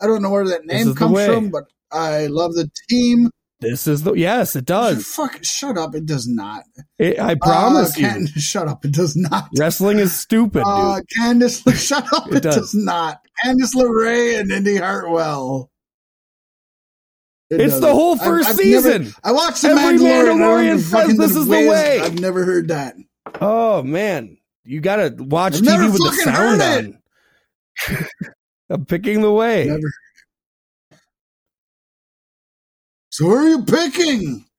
I 0.00 0.06
don't 0.06 0.22
know 0.22 0.30
where 0.30 0.46
that 0.48 0.66
name 0.66 0.94
comes 0.94 1.24
from, 1.24 1.50
but 1.50 1.64
I 1.92 2.26
love 2.26 2.54
the 2.54 2.70
team. 2.88 3.30
This 3.60 3.86
is 3.86 4.02
the 4.02 4.12
yes, 4.14 4.56
it 4.56 4.66
does. 4.66 5.06
Fuck, 5.06 5.42
shut 5.42 5.78
up. 5.78 5.94
It 5.94 6.04
does 6.04 6.26
not. 6.28 6.64
It, 6.98 7.18
I 7.18 7.34
promise 7.36 7.96
Uh, 7.96 8.18
you. 8.18 8.26
Shut 8.26 8.68
up. 8.68 8.84
It 8.84 8.92
does 8.92 9.16
not. 9.16 9.48
Wrestling 9.56 9.98
is 10.00 10.14
stupid, 10.14 10.64
Uh, 10.66 10.96
dude. 10.96 11.06
Candice, 11.18 11.74
shut 11.88 12.04
up! 12.12 12.28
It 12.28 12.36
It, 12.38 12.42
does. 12.42 12.56
does. 12.56 12.74
not. 12.74 13.20
Candice 13.44 13.74
LeRae 13.74 14.40
and 14.40 14.50
Indy 14.52 14.76
Hartwell. 14.76 15.70
It 17.50 17.60
It's 17.60 17.74
the 17.74 17.80
doesn't. 17.82 17.94
whole 17.94 18.14
I've- 18.20 18.24
1st 18.24 18.46
I've 18.46 18.56
season. 18.56 19.02
never- 19.04 19.14
I 19.24 19.32
watched 19.32 19.62
the 19.62 19.68
Every 19.68 19.98
Mandalorian. 19.98 20.38
Mandalorian 20.38 20.78
says 20.80 21.16
this 21.16 21.36
is 21.36 21.46
the 21.46 21.50
way. 21.68 22.00
I've 22.00 22.20
never 22.20 22.44
heard 22.44 22.68
that. 22.68 22.96
Oh 23.40 23.82
man, 23.82 24.36
you 24.64 24.80
gotta 24.80 25.14
watch 25.16 25.54
I've 25.54 25.60
TV 25.62 25.92
with 25.92 26.02
the 26.02 26.22
sound 26.22 26.60
on. 26.62 26.98
I'm 28.74 28.84
picking 28.84 29.22
the 29.22 29.30
way. 29.32 29.66
Never. 29.66 29.90
So 33.10 33.26
who 33.26 33.34
are 33.34 33.48
you 33.48 33.62
picking? 33.64 34.44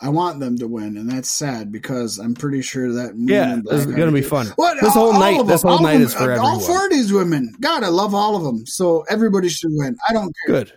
I 0.00 0.10
want 0.10 0.38
them 0.38 0.56
to 0.58 0.68
win, 0.68 0.96
and 0.96 1.10
that's 1.10 1.28
sad 1.28 1.72
because 1.72 2.18
I'm 2.18 2.34
pretty 2.34 2.62
sure 2.62 2.92
that 2.92 3.14
Yeah, 3.16 3.58
this 3.64 3.80
is 3.80 3.86
gonna 3.86 4.12
be 4.12 4.22
fun. 4.22 4.46
What 4.54 4.80
This 4.80 4.94
whole 4.94 5.12
all 5.12 5.18
night- 5.18 5.44
this 5.48 5.62
whole 5.62 5.72
all 5.72 5.82
night 5.82 5.96
of 5.96 6.02
is 6.02 6.14
for 6.14 6.32
uh, 6.32 6.38
All 6.38 6.52
everyone. 6.54 6.60
four 6.60 6.84
of 6.86 6.92
these 6.92 7.12
women, 7.12 7.52
God, 7.60 7.82
I 7.82 7.88
love 7.88 8.14
all 8.14 8.36
of 8.36 8.44
them. 8.44 8.64
So 8.64 9.04
everybody 9.10 9.48
should 9.48 9.72
win. 9.74 9.96
I 10.08 10.12
don't 10.12 10.32
care. 10.46 10.54
Good. 10.64 10.72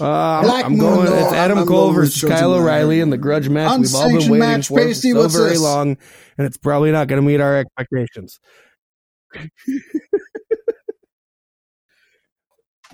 Uh, 0.00 0.62
I'm, 0.64 0.76
going. 0.76 1.06
It's 1.06 1.32
Adam 1.32 1.58
I'm 1.58 1.66
Cole 1.66 1.92
versus 1.92 2.28
Kyle 2.28 2.52
O'Reilly 2.54 2.98
in 3.00 3.10
the 3.10 3.16
grudge 3.18 3.48
match 3.48 3.78
we've 3.78 3.94
all 3.94 4.08
been 4.08 4.16
waiting 4.16 4.38
match, 4.38 4.66
for, 4.68 4.78
Pasty, 4.78 5.12
so 5.12 5.28
very 5.28 5.50
this? 5.50 5.60
long, 5.60 5.96
and 6.36 6.46
it's 6.46 6.56
probably 6.56 6.90
not 6.90 7.06
going 7.06 7.22
to 7.22 7.26
meet 7.26 7.40
our 7.40 7.58
expectations. 7.58 8.40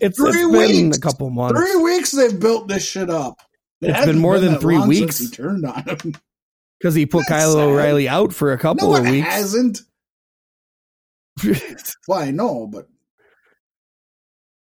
It's, 0.01 0.17
Three 0.17 0.29
it's 0.31 0.51
been 0.53 0.85
weeks. 0.87 0.97
a 0.97 1.01
couple 1.01 1.29
months. 1.29 1.61
Three 1.61 1.77
weeks 1.77 2.11
they've 2.13 2.41
built 2.41 2.69
this 2.69 2.83
shit 2.87 3.11
up. 3.11 3.39
It 3.83 3.91
It's 3.91 4.07
been 4.07 4.19
more 4.19 4.39
than 4.39 4.59
three 4.59 4.79
weeks. 4.79 5.19
He 5.19 5.29
turned 5.29 5.67
on 5.67 5.83
him. 5.83 6.15
because 6.81 6.95
he 6.95 7.05
put 7.05 7.25
That's 7.29 7.43
Kyle 7.43 7.53
sad. 7.53 7.61
O'Reilly 7.61 8.09
out 8.09 8.33
for 8.33 8.53
a 8.53 8.59
couple 8.59 8.93
No, 8.93 8.97
of 8.97 9.07
it 9.07 9.11
weeks. 9.11 9.29
hasn't. 9.29 9.81
Well, 12.09 12.19
I 12.19 12.31
know, 12.31 12.67
but 12.67 12.89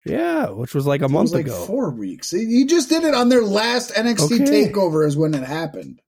yeah, 0.04 0.48
which 0.50 0.74
was 0.74 0.86
like 0.86 1.02
a 1.02 1.06
it 1.06 1.10
month 1.10 1.32
like 1.32 1.46
ago. 1.46 1.64
four 1.66 1.90
weeks. 1.90 2.30
He 2.30 2.64
just 2.66 2.88
did 2.88 3.04
it 3.04 3.14
on 3.14 3.28
their 3.28 3.42
last 3.42 3.92
NXT 3.94 4.42
Okay. 4.42 4.70
takeover 4.70 5.06
is 5.06 5.16
when 5.16 5.34
it 5.34 5.44
happened. 5.44 6.00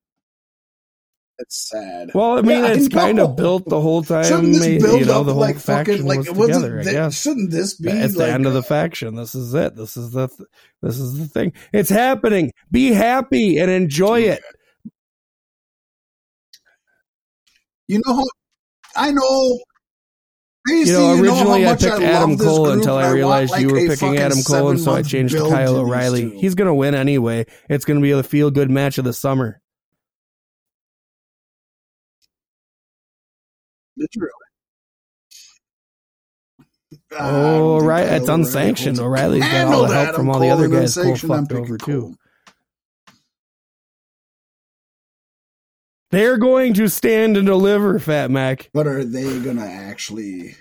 That's 1.39 1.69
sad. 1.69 2.11
Well, 2.15 2.39
I 2.39 2.43
mean, 2.43 2.63
Yeah, 2.63 2.67
I 2.67 2.73
it's 2.75 2.89
kind 2.89 3.19
of 3.19 3.35
built 3.35 3.69
the 3.69 3.81
whole 3.81 4.05
time. 4.05 4.25
Shouldn't 4.25 4.55
this 4.55 4.83
build 4.83 5.01
you 5.01 5.07
know, 5.07 5.21
up 5.21 5.27
the 5.27 5.33
whole 5.33 5.41
like 5.41 5.59
faction 5.59 5.97
fucking 5.97 6.07
like 6.07 6.19
was 6.33 6.47
together. 6.49 6.79
I 6.81 6.85
guess 6.85 7.21
Shouldn't 7.21 7.51
this 7.51 7.75
be 7.75 7.91
it's 7.91 8.15
like 8.15 8.29
the 8.29 8.33
end 8.33 8.47
of 8.47 8.53
the 8.53 8.61
uh, 8.61 8.63
faction. 8.63 9.17
This 9.17 9.35
is 9.35 9.53
it. 9.53 9.75
This 9.75 9.97
is 9.97 10.13
the 10.13 10.29
th- 10.29 10.49
this 10.81 10.97
is 10.99 11.19
the 11.19 11.27
thing. 11.27 11.53
It's 11.73 11.91
happening. 11.91 12.53
Be 12.71 12.93
happy 12.93 13.59
and 13.59 13.69
enjoy 13.69 14.21
it. 14.21 14.43
You 17.89 18.01
know, 18.07 18.25
I 18.97 19.11
know. 19.11 19.59
You 20.67 20.87
know, 20.87 21.17
how 21.17 21.23
originally 21.23 21.67
I 21.67 21.73
much 21.73 21.81
picked 21.81 21.93
love 21.93 22.03
Adam 22.03 22.39
Cole 22.39 22.65
group, 22.65 22.77
until 22.77 22.97
and 22.97 23.05
I 23.07 23.09
want, 23.09 23.15
realized 23.17 23.53
like, 23.53 23.61
you 23.61 23.69
were 23.69 23.87
picking 23.87 24.17
Adam 24.17 24.43
Cole, 24.43 24.71
and 24.71 24.81
so 24.81 24.95
I 24.95 25.03
changed 25.03 25.35
to 25.37 25.49
Kyle 25.51 25.77
O'Reilly. 25.77 26.31
two. 26.31 26.39
He's 26.39 26.55
going 26.55 26.69
to 26.69 26.75
win 26.75 26.95
anyway. 26.95 27.45
It's 27.69 27.85
going 27.85 28.01
to 28.01 28.03
be 28.03 28.13
a 28.13 28.23
feel 28.23 28.51
good 28.51 28.71
match 28.71 28.97
of 28.97 29.05
the 29.05 29.13
summer. 29.13 29.61
Literally. 33.97 34.31
Oh, 37.13 37.77
I 37.77 37.79
don't 37.79 37.81
think 37.81 37.89
right. 37.91 38.09
It's 38.09 38.29
unsanctioned. 38.29 38.99
O'Reilly's 38.99 39.45
got 39.45 39.69
all 39.69 39.87
the 39.87 39.95
help 39.95 40.09
Adam 40.09 40.15
from 40.15 40.31
all 40.31 40.41
the 40.41 40.49
other 40.49 40.69
guys. 40.69 40.95
Cole 40.95 41.15
fucked 41.17 41.53
picking 41.53 41.53
over 41.53 41.77
too. 41.77 42.17
They're 46.15 46.39
going 46.39 46.75
to 46.75 46.89
stand 46.89 47.37
and 47.37 47.47
deliver, 47.47 47.99
Fat 47.99 48.31
Mac. 48.31 48.71
But 48.73 48.87
are 48.87 49.05
they 49.05 49.41
gonna 49.41 49.67
actually 49.67 50.57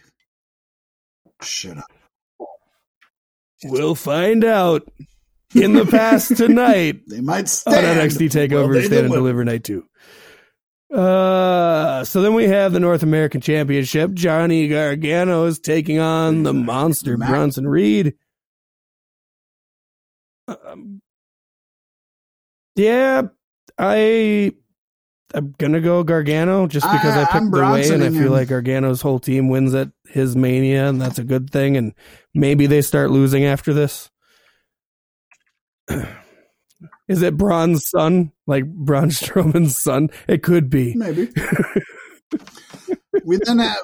shut 1.42 1.78
up? 1.78 1.86
We'll 3.66 3.96
find 3.96 4.44
out 4.44 4.88
in 5.56 5.74
the 5.74 5.86
past 5.86 6.36
tonight 6.38 7.02
They 7.08 7.22
might 7.22 7.42
on 7.42 7.48
stand. 7.48 8.00
NXT 8.12 8.20
Will 8.20 8.30
Takeover 8.30 8.74
Stand 8.74 8.84
and 8.84 8.90
deliver? 8.90 9.16
Deliver 9.16 9.46
Night 9.46 9.64
2. 9.64 9.86
Uh, 10.94 12.04
so 12.04 12.22
then 12.22 12.34
we 12.34 12.44
have 12.46 12.74
the 12.74 12.80
North 12.80 13.04
American 13.04 13.40
Championship. 13.42 14.12
Johnny 14.14 14.68
Gargano 14.68 15.46
is 15.46 15.60
taking 15.60 15.98
on 16.00 16.44
the 16.44 16.54
monster 16.54 17.18
Mac- 17.18 17.30
Bronson 17.30 17.68
Reed. 17.68 18.16
Um, 20.48 21.02
yeah, 22.76 23.24
I 23.78 24.54
I'm 25.34 25.56
gonna 25.58 25.82
go 25.82 26.04
Gargano 26.04 26.68
just 26.68 26.86
because 26.86 27.16
I, 27.16 27.24
I- 27.24 27.26
picked 27.26 27.52
the 27.52 27.62
way, 27.72 27.90
and 27.90 28.04
I 28.04 28.10
feel 28.10 28.28
him. 28.28 28.32
like 28.32 28.50
Gargano's 28.50 29.02
whole 29.02 29.20
team 29.20 29.50
wins 29.50 29.74
at 29.74 29.90
his 30.08 30.36
Mania, 30.36 30.88
and 30.90 31.02
that's 31.02 31.18
a 31.20 31.24
good 31.24 31.50
thing. 31.50 31.76
And 31.78 31.94
maybe 32.34 32.68
they 32.68 32.82
start 32.82 33.10
losing 33.12 33.44
after 33.46 33.74
this. 33.74 34.12
Is 37.08 37.22
it 37.22 37.36
Braun's 37.38 37.90
son? 37.90 38.32
Like 38.48 38.66
Braun 38.66 39.10
Strowman's 39.10 39.78
son? 39.78 40.10
It 40.28 40.44
could 40.44 40.70
be. 40.70 40.94
Maybe. 40.96 41.30
we 43.26 43.38
then 43.44 43.60
have. 43.60 43.78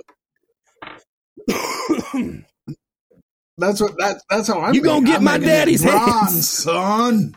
That's 3.57 3.81
what 3.81 3.97
that. 3.97 4.21
That's 4.29 4.47
how 4.47 4.61
I'm. 4.61 4.73
You 4.73 4.81
gonna 4.81 5.05
get 5.05 5.17
I'm 5.17 5.23
my 5.23 5.37
daddy's 5.37 5.83
Braun, 5.83 6.27
son. 6.29 7.35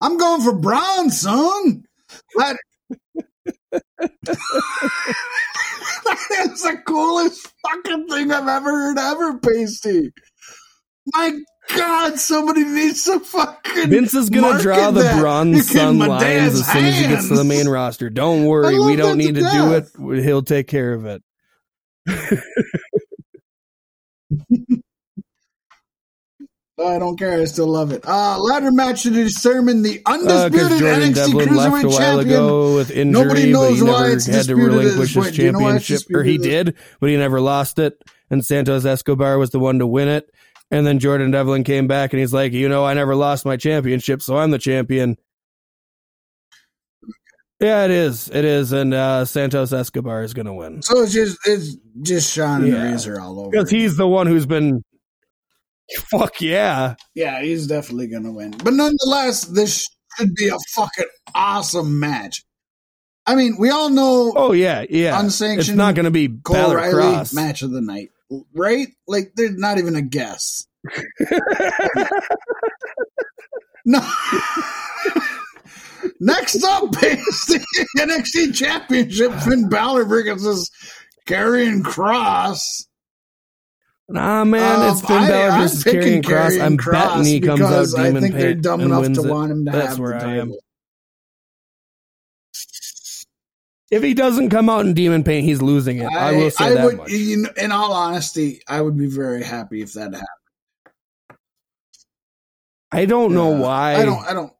I'm 0.00 0.16
going 0.16 0.42
for 0.42 0.52
Braun, 0.54 1.10
son. 1.10 1.84
That, 2.36 2.56
that 3.72 3.82
is 6.40 6.62
the 6.62 6.82
coolest 6.86 7.52
fucking 7.66 8.08
thing 8.08 8.30
I've 8.30 8.48
ever 8.48 8.70
heard 8.70 8.98
ever, 8.98 9.38
Pasty. 9.38 10.12
My 11.14 11.38
God, 11.74 12.18
somebody 12.18 12.64
needs 12.64 13.04
to 13.04 13.20
fucking. 13.20 13.90
Vince 13.90 14.14
is 14.14 14.30
gonna 14.30 14.60
draw 14.60 14.90
the 14.90 15.02
that. 15.02 15.20
Braun 15.20 15.52
You 15.52 15.62
lines 15.92 16.54
as 16.54 16.66
soon 16.66 16.84
as 16.84 16.98
he 16.98 17.08
gets 17.08 17.28
to 17.28 17.34
the 17.34 17.44
main 17.44 17.68
roster. 17.68 18.10
Don't 18.10 18.44
worry, 18.44 18.78
we 18.78 18.96
don't 18.96 19.18
need 19.18 19.34
to 19.34 19.42
to 19.42 19.50
do 19.50 19.72
it. 19.74 20.22
He'll 20.22 20.42
take 20.42 20.66
care 20.66 20.92
of 20.92 21.06
it. 21.06 21.22
I 26.80 26.98
don't 26.98 27.18
care. 27.18 27.40
I 27.40 27.44
still 27.46 27.66
love 27.66 27.90
it. 27.92 28.04
Uh, 28.06 28.38
ladder 28.38 28.70
match 28.70 29.02
to 29.02 29.10
determine 29.10 29.82
the 29.82 30.00
undisputed 30.06 30.72
Uh, 30.72 30.78
Jordan 30.78 31.12
NXT 31.12 31.14
Devlin 31.14 31.54
left 31.56 31.72
a 31.72 31.76
Cruiserweight 31.78 31.90
while 31.90 31.98
Champion. 31.98 32.28
ago 32.28 32.74
with 32.76 32.90
injury, 32.90 33.04
Nobody 33.24 33.42
but 33.52 33.58
knows 33.58 33.76
he 33.78 33.82
why 33.82 33.90
never 34.02 34.12
it's 34.12 34.26
had 34.26 34.46
to 34.46 34.54
relinquish 34.56 35.14
his. 35.14 35.30
Do 35.32 35.42
you 35.42 35.52
know 35.52 35.58
championship. 35.58 36.02
Or 36.14 36.22
he 36.22 36.38
did, 36.38 36.76
but 37.00 37.10
he 37.10 37.16
never 37.16 37.40
lost 37.40 37.78
it. 37.78 38.00
And 38.30 38.44
Santos 38.44 38.84
Escobar 38.84 39.38
was 39.38 39.50
the 39.50 39.58
one 39.58 39.78
to 39.80 39.86
win 39.86 40.08
it. 40.08 40.30
And 40.70 40.86
then 40.86 40.98
Jordan 40.98 41.30
Devlin 41.30 41.64
came 41.64 41.86
back 41.88 42.12
and 42.12 42.20
he's 42.20 42.32
like, 42.34 42.52
you 42.52 42.68
know, 42.68 42.84
I 42.84 42.94
never 42.94 43.14
lost 43.16 43.44
my 43.46 43.56
championship, 43.56 44.20
so 44.22 44.36
I'm 44.36 44.50
the 44.50 44.58
champion. 44.58 45.16
Yeah, 47.60 47.86
it 47.86 47.90
is. 47.90 48.28
It 48.30 48.44
is, 48.44 48.70
and 48.72 48.94
uh, 48.94 49.24
Santos 49.24 49.72
Escobar 49.72 50.22
is 50.22 50.32
going 50.32 50.46
to 50.46 50.52
win 50.54 50.80
So 50.82 51.02
it's 51.02 51.12
just 51.12 51.38
it's 51.44 51.76
just 52.02 52.32
Shawn 52.32 52.62
and 52.62 52.72
Yeah. 52.72 52.82
Razor 52.92 53.20
all 53.20 53.40
over. 53.40 53.50
because 53.50 53.68
he's 53.68 53.96
the 53.96 54.06
one 54.06 54.26
who's 54.28 54.46
been. 54.46 54.84
Fuck 56.10 56.40
yeah! 56.40 56.94
yeah, 57.14 57.40
he's 57.42 57.66
definitely 57.66 58.08
gonna 58.08 58.32
win. 58.32 58.50
But 58.50 58.74
nonetheless, 58.74 59.44
this 59.44 59.86
should 60.16 60.34
be 60.34 60.48
a 60.48 60.56
fucking 60.74 61.06
awesome 61.34 61.98
match. 62.00 62.44
I 63.26 63.34
mean, 63.34 63.56
we 63.58 63.70
all 63.70 63.90
know 63.90 64.32
Oh 64.34 64.52
yeah, 64.52 64.84
yeah. 64.88 65.18
Unsanctioned 65.20 65.60
It's 65.60 65.76
not 65.76 65.94
going 65.94 66.04
to 66.04 66.10
be 66.10 66.28
Cole 66.28 66.74
Riley 66.74 66.92
Cross. 66.92 67.34
match 67.34 67.60
of 67.62 67.70
the 67.72 67.82
night, 67.82 68.10
right? 68.54 68.88
Like, 69.06 69.32
there's 69.36 69.56
not 69.56 69.76
even 69.76 69.96
a 69.96 70.02
guess. 70.02 70.66
No. 73.88 74.00
Next 76.20 76.62
up 76.62 76.90
is 77.02 77.46
the 77.46 77.64
NXT 77.96 78.54
Championship. 78.54 79.32
Finn 79.40 79.70
Balor 79.70 80.04
versus 80.04 80.70
Karrion 81.26 81.80
Kross. 81.82 82.84
Nah, 84.10 84.44
man, 84.44 84.80
Um, 84.80 84.90
it's 84.90 85.02
Finn 85.06 85.16
I- 85.16 85.28
Balor 85.28 85.58
versus 85.62 85.84
Karrion 85.84 86.22
Kross. 86.22 86.60
I'm 86.60 86.78
Kross 86.78 86.92
betting 87.18 87.24
he 87.26 87.40
comes 87.40 87.60
out 87.60 87.68
because 87.68 87.94
I 87.94 88.06
demon 88.06 88.22
think 88.22 88.34
they're 88.36 88.54
dumb 88.54 88.80
enough 88.80 89.04
to 89.04 89.20
it. 89.22 89.26
want 89.30 89.52
him 89.52 89.64
to 89.66 89.70
That's 89.72 89.88
have 89.88 89.98
where 89.98 90.18
the 90.18 90.24
I 90.26 90.34
am. 90.36 90.54
If 93.90 94.02
he 94.02 94.12
doesn't 94.14 94.50
come 94.50 94.68
out 94.68 94.84
in 94.86 94.92
demon 94.94 95.24
paint, 95.24 95.44
he's 95.44 95.62
losing 95.62 95.98
it. 95.98 96.06
I, 96.06 96.32
will 96.32 96.50
say 96.50 96.64
I 96.66 96.74
that 96.74 96.84
would, 96.84 96.96
much. 96.98 97.10
you 97.10 97.38
know, 97.38 97.50
in 97.56 97.72
all 97.72 97.92
honesty, 97.92 98.60
I 98.68 98.80
would 98.82 98.98
be 98.98 99.06
very 99.06 99.42
happy 99.42 99.80
if 99.82 99.94
that 99.94 100.12
happened. 100.14 100.26
I 102.92 103.04
don't 103.06 103.34
know 103.34 103.48
why. 103.48 103.94
I 103.96 104.04
don't. 104.04 104.24
I 104.26 104.32
don't. 104.34 104.52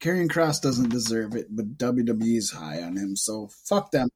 Karrion 0.00 0.28
Kross 0.28 0.60
doesn't 0.60 0.90
deserve 0.90 1.34
it, 1.34 1.46
but 1.50 1.76
WWE's 1.78 2.50
high 2.50 2.82
on 2.82 2.96
him, 2.96 3.16
so 3.16 3.48
fuck 3.64 3.90
them. 3.92 4.08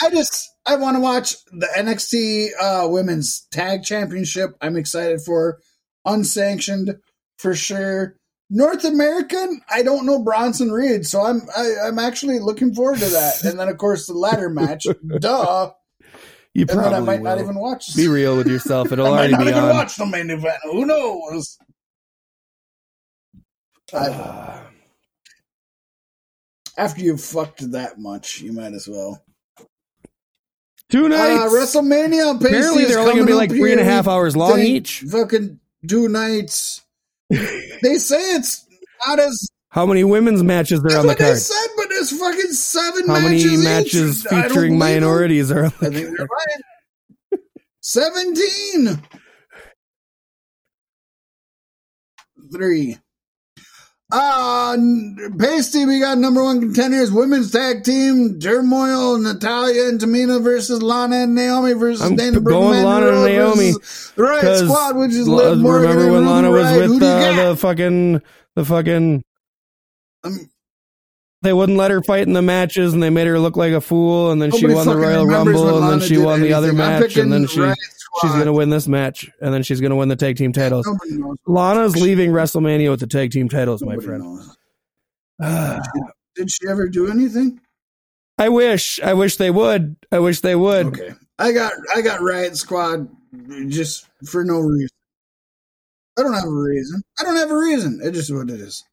I 0.00 0.10
just 0.10 0.50
I 0.66 0.76
want 0.76 0.96
to 0.96 1.00
watch 1.00 1.36
the 1.52 1.68
NXT 1.76 2.48
uh, 2.60 2.88
Women's 2.88 3.46
Tag 3.50 3.82
Championship. 3.84 4.56
I'm 4.60 4.76
excited 4.76 5.20
for 5.20 5.60
unsanctioned 6.06 6.96
for 7.38 7.54
sure. 7.54 8.16
North 8.50 8.84
American, 8.84 9.60
I 9.70 9.82
don't 9.82 10.06
know 10.06 10.22
Bronson 10.22 10.70
Reed, 10.70 11.06
so 11.06 11.22
I'm 11.22 11.42
I, 11.56 11.74
I'm 11.86 11.98
actually 11.98 12.38
looking 12.38 12.74
forward 12.74 12.98
to 12.98 13.06
that. 13.06 13.42
And 13.44 13.58
then 13.58 13.68
of 13.68 13.78
course 13.78 14.06
the 14.06 14.14
ladder 14.14 14.48
match, 14.50 14.86
duh. 15.18 15.72
You 16.54 16.60
And 16.62 16.68
then 16.68 16.76
probably 16.76 16.96
I 16.96 17.00
might 17.00 17.22
not 17.22 17.40
even 17.40 17.56
watch. 17.56 17.96
Be 17.96 18.06
real 18.06 18.36
with 18.36 18.46
yourself. 18.46 18.92
It'll 18.92 19.06
I 19.06 19.10
might 19.10 19.30
not 19.32 19.40
be 19.40 19.48
even 19.48 19.64
on. 19.64 19.70
watch 19.70 19.96
the 19.96 20.06
main 20.06 20.30
event. 20.30 20.58
Who 20.64 20.86
knows? 20.86 21.58
I- 23.92 23.96
Uh, 23.96 24.60
after 26.76 27.00
you've 27.02 27.20
fucked 27.22 27.70
that 27.72 27.98
much, 27.98 28.40
you 28.40 28.52
might 28.52 28.72
as 28.72 28.86
well. 28.88 29.23
Two 30.90 31.06
Uh, 31.06 31.08
nights. 31.08 31.52
WrestleMania. 31.54 32.38
Pacey 32.40 32.46
Apparently, 32.48 32.84
they're 32.84 32.98
only 32.98 33.14
going 33.14 33.26
to 33.26 33.32
be 33.32 33.34
like 33.34 33.50
three 33.50 33.72
and 33.72 33.80
a 33.80 33.84
half 33.84 34.06
hours 34.08 34.36
long 34.36 34.60
each. 34.60 35.00
Fucking 35.10 35.58
two 35.88 36.08
nights. 36.08 36.82
they 37.30 37.96
say 37.96 38.20
it's 38.36 38.66
not 39.06 39.18
as 39.18 39.48
How 39.70 39.86
many 39.86 40.04
women's 40.04 40.42
matches 40.42 40.80
are 40.80 40.82
that's 40.84 40.94
on 40.96 41.06
the 41.06 41.16
card? 41.16 41.38
said, 41.38 41.66
but 41.76 41.88
there's 41.88 42.16
fucking 42.18 42.52
seven 42.52 43.06
How 43.06 43.20
matches. 43.20 43.44
many 43.44 43.56
matches 43.64 44.26
I 44.26 44.30
don't 44.42 44.48
featuring 44.50 44.78
minorities 44.78 45.50
are 45.50 45.64
on 45.64 45.72
I 45.80 45.88
the 45.88 45.90
think 45.90 46.16
card? 46.16 46.18
they're 46.18 46.28
right. 47.32 47.40
Seventeen. 47.80 49.02
Three. 52.52 52.98
Uh, 54.12 54.76
Pasty, 55.38 55.86
we 55.86 55.98
got 55.98 56.18
number 56.18 56.42
one 56.42 56.60
contenders, 56.60 57.10
women's 57.10 57.50
tag 57.50 57.84
team, 57.84 58.38
Turmoil, 58.38 59.18
Natalya 59.18 59.88
and 59.88 59.98
Tamina 59.98 60.42
versus 60.42 60.82
Lana 60.82 61.24
and 61.24 61.34
Naomi 61.34 61.72
versus 61.72 62.02
I'm 62.02 62.14
Dana 62.14 62.40
going 62.40 62.44
Brooke, 62.44 62.84
Lana 62.84 63.06
and 63.08 63.24
Naomi, 63.24 63.72
The 63.72 64.22
Riot 64.22 64.58
Squad, 64.58 64.96
which 64.96 65.12
is 65.12 65.26
Liv 65.26 65.58
Morgan 65.58 65.90
remember 65.90 66.12
when 66.12 66.26
Lana 66.26 66.50
was 66.50 66.76
with 66.76 66.90
Who 66.90 67.00
do 67.00 67.06
you 67.06 67.12
uh, 67.12 67.48
the 67.50 67.56
fucking 67.56 68.22
the 68.54 68.64
fucking 68.64 69.24
Um, 70.22 70.50
they 71.42 71.52
wouldn't 71.52 71.76
let 71.76 71.90
her 71.90 72.02
fight 72.02 72.26
in 72.26 72.34
the 72.34 72.42
matches 72.42 72.94
and 72.94 73.02
they 73.02 73.10
made 73.10 73.26
her 73.26 73.38
look 73.38 73.56
like 73.56 73.72
a 73.72 73.80
fool 73.80 74.30
and 74.30 74.40
then 74.40 74.50
she 74.50 74.66
won 74.66 74.86
the 74.86 74.96
Royal 74.96 75.26
Rumble 75.26 75.82
and 75.82 76.00
then 76.00 76.08
she 76.08 76.18
won 76.18 76.40
the 76.40 76.52
other 76.52 76.72
match 76.72 77.16
and 77.16 77.32
then 77.32 77.46
she 77.46 77.60
she's 78.20 78.32
going 78.32 78.46
to 78.46 78.52
win 78.52 78.70
this 78.70 78.86
match 78.88 79.30
and 79.40 79.52
then 79.52 79.62
she's 79.62 79.80
going 79.80 79.90
to 79.90 79.96
win 79.96 80.08
the 80.08 80.16
tag 80.16 80.36
team 80.36 80.52
titles. 80.52 80.88
Lana's 81.46 81.96
leaving 81.96 82.30
WrestleMania 82.30 82.90
with 82.90 83.00
the 83.00 83.06
tag 83.06 83.30
team 83.30 83.48
titles, 83.48 83.82
my 83.82 83.96
friend. 83.96 84.22
knows. 84.22 84.56
Did 86.36 86.50
she 86.50 86.68
ever 86.68 86.88
do 86.88 87.10
anything? 87.10 87.60
I 88.38 88.48
wish, 88.48 88.98
I 89.00 89.14
wish 89.14 89.36
they 89.36 89.50
would. 89.50 89.96
I 90.10 90.18
wish 90.18 90.40
they 90.40 90.56
would. 90.56 90.86
Okay. 90.86 91.14
I 91.38 91.52
got 91.52 91.72
I 91.94 92.00
got 92.00 92.20
Riot 92.20 92.56
Squad 92.56 93.08
just 93.68 94.08
for 94.26 94.44
no 94.44 94.58
reason. 94.58 94.88
I 96.18 96.22
don't 96.22 96.32
have 96.32 96.44
a 96.44 96.50
reason. 96.50 97.02
I 97.18 97.24
don't 97.24 97.36
have 97.36 97.50
a 97.50 97.56
reason. 97.56 98.00
It 98.02 98.12
just 98.12 98.32
what 98.32 98.50
it 98.50 98.60
is. 98.60 98.84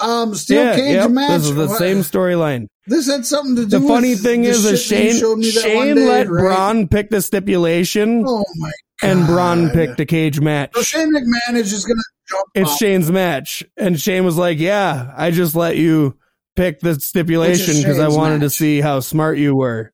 Um, 0.00 0.34
steel 0.34 0.64
yeah, 0.64 0.74
cage 0.76 0.94
yep, 0.94 1.10
match. 1.10 1.30
this 1.40 1.48
is 1.48 1.54
the 1.54 1.66
What- 1.66 1.78
same 1.78 1.98
storyline. 1.98 2.66
This 2.86 3.06
had 3.06 3.24
something 3.26 3.54
to 3.56 3.66
do. 3.66 3.76
With 3.78 3.82
the 3.82 3.88
funny 3.88 4.14
thing 4.16 4.42
the 4.42 4.48
is, 4.48 4.64
is 4.64 4.82
Shane 4.82 5.14
showed 5.16 5.38
me 5.38 5.50
that 5.50 5.74
one 5.74 5.86
Shane 5.86 5.94
day, 5.96 6.08
let 6.08 6.28
right? 6.30 6.40
Braun 6.42 6.88
pick 6.88 7.10
the 7.10 7.20
stipulation, 7.22 8.24
Oh 8.26 8.44
my! 8.56 8.70
and 9.02 9.26
Braun 9.26 9.70
picked 9.70 10.00
a 10.00 10.06
cage 10.06 10.40
match. 10.40 10.70
So 10.74 10.82
Shane 10.82 11.12
McMahon 11.14 11.54
is 11.56 11.70
just 11.70 11.86
gonna 11.86 12.00
jump. 12.28 12.44
it's 12.54 12.70
off. 12.70 12.78
Shane's 12.78 13.10
match, 13.10 13.62
and 13.76 14.00
Shane 14.00 14.24
was 14.24 14.36
like, 14.36 14.58
"Yeah, 14.58 15.12
I 15.16 15.30
just 15.30 15.54
let 15.54 15.76
you 15.76 16.16
pick 16.56 16.80
the 16.80 16.98
stipulation 16.98 17.76
because 17.76 17.98
I 18.00 18.08
wanted 18.08 18.40
to 18.40 18.50
see 18.50 18.80
how 18.80 19.00
smart 19.00 19.38
you 19.38 19.54
were." 19.54 19.92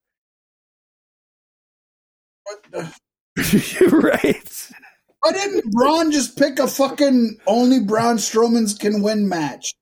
What 2.43 2.63
the- 2.71 2.97
You're 3.79 3.99
right. 3.99 4.71
Why 5.19 5.31
didn't 5.33 5.71
Braun 5.71 6.11
just 6.11 6.37
pick 6.37 6.57
a 6.59 6.67
fucking 6.67 7.37
only 7.45 7.79
Braun 7.81 8.17
Strowman's 8.17 8.73
can 8.73 9.01
win 9.03 9.27
match? 9.29 9.75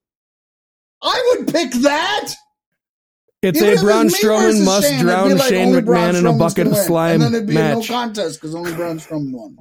I 1.05 1.35
would 1.37 1.53
pick 1.53 1.71
that. 1.71 2.33
It's 3.41 3.61
Even 3.61 3.77
a 3.77 3.81
Braun 3.81 4.07
Strowman 4.07 4.65
must 4.65 4.89
Shane, 4.89 5.01
drown 5.01 5.37
like, 5.37 5.49
Shane 5.49 5.85
Braun 5.85 6.13
McMahon 6.13 6.19
in 6.19 6.25
a 6.25 6.33
bucket 6.33 6.65
of 6.65 6.75
slime 6.77 7.21
and 7.21 7.23
then 7.23 7.35
it'd 7.35 7.47
be 7.47 7.53
match, 7.53 7.89
no 7.89 7.95
contest 7.95 8.41
because 8.41 8.55
only 8.55 8.73
Braun 8.73 8.97
Strowman 8.97 9.31
won. 9.31 9.57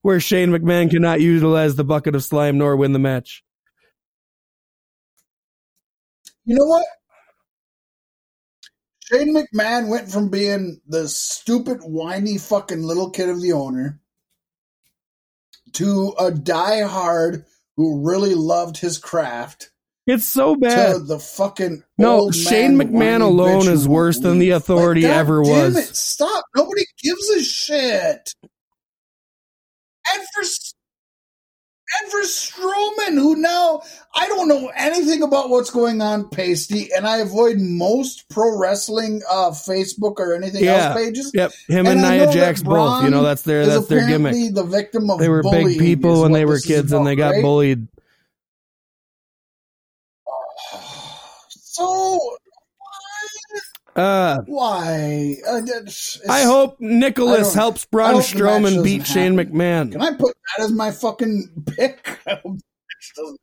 where 0.00 0.18
Shane 0.20 0.48
McMahon 0.50 0.90
cannot 0.90 1.20
utilize 1.20 1.76
the 1.76 1.84
bucket 1.84 2.14
of 2.14 2.24
slime 2.24 2.56
nor 2.56 2.76
win 2.76 2.94
the 2.94 2.98
match. 2.98 3.44
You 6.46 6.56
know 6.56 6.64
what? 6.64 6.86
Shane 9.02 9.34
McMahon 9.34 9.88
went 9.88 10.10
from 10.10 10.30
being 10.30 10.80
the 10.86 11.06
stupid, 11.06 11.80
whiny 11.82 12.38
fucking 12.38 12.82
little 12.82 13.10
kid 13.10 13.28
of 13.28 13.42
the 13.42 13.52
owner 13.52 14.00
to 15.74 16.14
a 16.18 16.30
diehard 16.30 17.44
who 17.76 18.06
really 18.08 18.34
loved 18.34 18.78
his 18.78 18.98
craft 18.98 19.69
It's 20.10 20.24
so 20.24 20.56
bad. 20.56 20.92
to 20.94 20.98
the 21.00 21.18
fucking 21.18 21.82
No, 21.98 22.30
Shane 22.30 22.72
McMahon 22.76 23.20
alone 23.22 23.68
is 23.68 23.86
worse 23.86 24.18
than 24.18 24.38
the 24.38 24.50
authority 24.50 25.02
Like, 25.02 25.12
ever 25.12 25.40
was. 25.42 25.76
It, 25.76 25.94
stop! 25.94 26.44
Nobody 26.56 26.82
gives 27.02 27.28
a 27.30 27.42
shit. 27.42 28.34
And 30.12 30.22
for 30.34 30.42
and 32.02 32.10
for 32.12 32.20
Strowman, 32.20 33.14
who 33.14 33.34
now 33.36 33.82
I 34.14 34.26
don't 34.28 34.46
know 34.46 34.70
anything 34.76 35.22
about 35.22 35.50
what's 35.50 35.70
going 35.70 36.00
on, 36.00 36.28
Pasty, 36.28 36.88
and 36.96 37.04
I 37.06 37.18
avoid 37.18 37.58
most 37.58 38.28
pro 38.28 38.56
wrestling 38.56 39.22
uh, 39.28 39.50
Facebook 39.50 40.14
or 40.18 40.34
anything 40.34 40.62
Yeah. 40.64 40.92
else 40.94 40.96
pages. 40.96 41.30
Yep, 41.34 41.52
him 41.68 41.86
and, 41.86 42.00
And 42.00 42.02
Nia 42.02 42.32
Jax 42.32 42.62
both. 42.62 43.02
You 43.04 43.10
know 43.10 43.22
that's 43.24 43.42
their 43.42 43.66
that's 43.66 43.86
their 43.86 44.06
gimmick. 44.06 44.54
the 44.54 44.62
victim 44.64 45.10
of 45.10 45.18
They 45.18 45.28
were 45.28 45.42
big 45.42 45.78
people 45.78 46.22
when 46.22 46.30
they 46.32 46.44
were 46.44 46.58
kids 46.60 46.92
and 46.92 47.06
they 47.06 47.16
got 47.16 47.30
right? 47.30 47.42
bullied. 47.42 47.88
So 51.80 52.36
Uh, 53.96 54.38
why? 54.46 55.36
Uh, 55.48 55.56
it's- 55.56 56.16
it's- 56.16 56.28
I 56.28 56.42
hope 56.42 56.76
Nicholas 56.78 57.48
don't- 57.48 57.54
helps 57.56 57.84
I 57.84 57.88
Braun 57.90 58.14
Strowman 58.22 58.84
beat 58.84 59.06
Shane 59.06 59.36
happen. 59.36 59.52
McMahon. 59.52 59.92
Can 59.92 60.00
I 60.00 60.12
put 60.12 60.36
that 60.56 60.64
as 60.64 60.70
my 60.72 60.90
fucking 60.92 61.64
pick? 61.76 62.06
I 62.26 62.30
hope 62.34 62.42
the 62.44 62.50
match 62.52 63.12
doesn't 63.16 63.40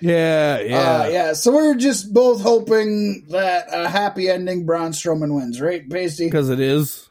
Yeah, 0.00 0.60
yeah. 0.60 0.76
Uh, 0.78 1.08
yeah. 1.08 1.32
So 1.32 1.52
we're 1.52 1.74
just 1.74 2.12
both 2.12 2.42
hoping 2.42 3.26
that 3.30 3.66
a 3.72 3.88
happy 3.88 4.28
ending 4.28 4.64
Braun 4.66 4.92
Strowman 4.92 5.34
wins, 5.34 5.60
right, 5.60 5.88
Pasty? 5.90 6.26
Because 6.26 6.50
it 6.50 6.60
is. 6.60 7.08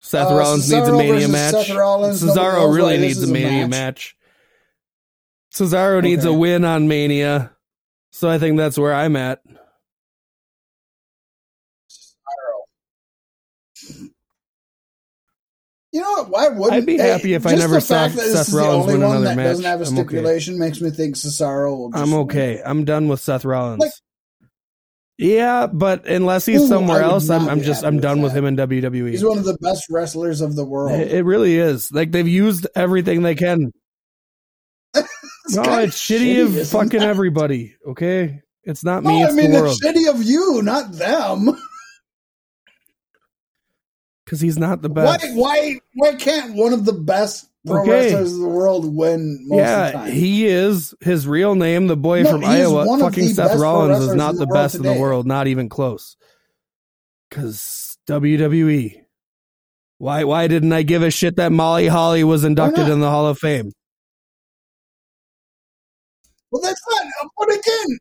Seth 0.00 0.30
Uh, 0.30 0.36
Rollins 0.36 0.70
needs 0.70 0.86
a 0.88 0.92
Mania 0.92 1.28
match. 1.28 1.52
Seth 1.66 1.70
Rollins, 1.76 2.22
Cesaro 2.22 2.72
really 2.74 2.98
needs 2.98 3.20
a 3.22 3.26
a 3.26 3.32
Mania 3.32 3.66
match. 3.66 3.70
match. 3.70 4.16
Cesaro 5.56 6.02
needs 6.02 6.26
a 6.26 6.32
win 6.32 6.64
on 6.66 6.86
Mania. 6.86 7.52
So 8.12 8.28
I 8.28 8.38
think 8.38 8.58
that's 8.58 8.78
where 8.78 8.92
I'm 8.92 9.16
at. 9.16 9.40
You 15.92 16.02
know 16.02 16.12
what? 16.12 16.30
Why 16.30 16.48
wouldn't 16.48 16.72
I'd 16.74 16.86
be 16.86 16.98
happy 16.98 17.32
if 17.32 17.46
I 17.46 17.52
just 17.52 17.60
never 17.60 17.80
saw 17.80 18.04
fact 18.04 18.16
that 18.16 18.22
this 18.22 18.48
Seth 18.48 18.54
Rollins 18.54 18.86
win 18.86 19.02
another 19.02 19.24
that 19.24 19.36
doesn't 19.36 19.62
match, 19.62 19.70
have 19.70 19.80
a 19.80 19.84
I'm 19.84 19.98
okay. 19.98 20.08
stipulation 20.08 20.58
makes 20.58 20.80
me 20.82 20.90
think 20.90 21.14
Cesaro. 21.16 21.74
Will 21.74 21.90
just 21.90 22.02
I'm 22.02 22.10
win. 22.10 22.20
okay. 22.20 22.60
I'm 22.62 22.84
done 22.84 23.08
with 23.08 23.20
Seth 23.20 23.46
Rollins. 23.46 23.80
Like- 23.80 23.92
yeah, 25.16 25.66
but 25.68 26.06
unless 26.06 26.44
he's 26.44 26.60
Ooh, 26.60 26.68
somewhere 26.68 27.00
else, 27.00 27.30
I'm, 27.30 27.48
I'm 27.48 27.62
just 27.62 27.82
I'm 27.82 27.94
with 27.94 28.02
done 28.02 28.20
with 28.20 28.34
him 28.34 28.44
in 28.44 28.56
WWE. 28.56 29.12
He's 29.12 29.24
one 29.24 29.38
of 29.38 29.44
the 29.44 29.56
best 29.62 29.84
wrestlers 29.88 30.42
of 30.42 30.54
the 30.54 30.64
world. 30.66 31.00
It, 31.00 31.10
it 31.10 31.22
really 31.24 31.56
is. 31.56 31.90
Like 31.90 32.12
they've 32.12 32.28
used 32.28 32.66
everything 32.74 33.22
they 33.22 33.34
can. 33.34 33.72
It's 35.46 35.54
No, 35.54 35.78
it's 35.78 35.96
shitty 35.96 36.44
of 36.44 36.68
fucking 36.68 37.02
it? 37.02 37.06
everybody. 37.06 37.76
Okay, 37.86 38.42
it's 38.64 38.82
not 38.82 39.04
me. 39.04 39.20
No, 39.22 39.28
I 39.28 39.32
mean 39.32 39.52
the 39.52 39.60
world. 39.60 39.78
it's 39.80 39.86
shitty 39.86 40.10
of 40.12 40.22
you, 40.24 40.60
not 40.62 40.92
them. 40.92 41.50
Because 44.24 44.40
he's 44.40 44.58
not 44.58 44.82
the 44.82 44.88
best. 44.88 45.24
Why? 45.36 45.78
Why 45.94 46.14
can't 46.16 46.54
one 46.54 46.72
of 46.72 46.84
the 46.84 46.92
best 46.92 47.48
pro 47.64 47.82
Okay. 47.82 47.90
wrestlers 47.92 48.32
of 48.32 48.40
the 48.40 48.48
world 48.48 48.92
win 48.92 49.38
most 49.46 49.60
of 49.60 49.66
the 49.66 49.72
yeah, 49.72 49.92
time? 49.92 50.10
he 50.10 50.46
is. 50.48 50.94
His 51.00 51.28
real 51.28 51.54
name, 51.54 51.86
the 51.86 51.96
boy 51.96 52.22
No, 52.24 52.32
from 52.32 52.44
Iowa, 52.44 52.98
fucking 52.98 53.28
Seth 53.28 53.56
Rollins, 53.56 54.02
is 54.04 54.14
not 54.14 54.32
the 54.34 54.40
the 54.40 54.46
best 54.48 54.74
in 54.74 54.82
the 54.82 54.94
world. 54.94 55.26
Not 55.28 55.46
even 55.46 55.68
close. 55.68 56.16
Because 57.30 57.96
WWE. 58.08 59.00
Why? 59.98 60.24
Why 60.24 60.48
didn't 60.48 60.72
I 60.72 60.82
give 60.82 61.02
a 61.04 61.10
shit 61.12 61.36
that 61.36 61.52
Molly 61.52 61.86
Holly 61.86 62.24
was 62.24 62.42
inducted 62.44 62.88
in 62.88 62.98
the 62.98 63.08
Hall 63.10 63.28
of 63.28 63.38
Fame? 63.38 63.70
Well, 66.50 66.62
that's 66.62 66.80
not. 66.90 67.06
But 67.38 67.48
again, 67.54 67.98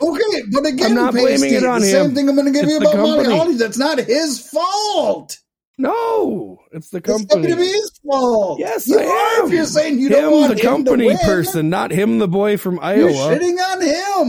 okay, 0.00 0.42
but 0.52 0.66
again, 0.66 0.86
I'm 0.90 0.94
not 0.94 1.12
blaming 1.12 1.54
it 1.54 1.64
on 1.64 1.80
the 1.80 1.86
him. 1.86 2.06
Same 2.06 2.14
thing 2.14 2.28
I'm 2.28 2.34
going 2.36 2.46
to 2.46 2.52
give 2.52 2.64
It's 2.64 2.72
you 2.72 2.78
about 2.78 2.96
Molly. 2.96 3.24
Holly. 3.24 3.54
That's 3.56 3.78
not 3.78 3.98
his 3.98 4.40
fault. 4.40 5.38
No, 5.76 6.58
it's 6.72 6.90
the 6.90 7.00
company. 7.00 7.48
It's. 7.48 7.54
WWE's 7.56 8.00
fault. 8.06 8.60
Yes, 8.60 8.86
you 8.86 8.98
I 8.98 9.04
are 9.04 9.40
am. 9.40 9.46
if 9.46 9.52
you're 9.52 9.66
saying 9.66 9.98
you 9.98 10.06
him, 10.06 10.12
don't 10.12 10.32
want 10.32 10.54
the 10.56 10.60
him 10.60 10.84
company 10.84 11.16
person, 11.24 11.68
not 11.68 11.90
him, 11.90 12.18
the 12.18 12.28
boy 12.28 12.56
from 12.56 12.78
Iowa. 12.80 13.10
You're 13.10 13.10
shitting 13.10 13.58
on 13.58 13.80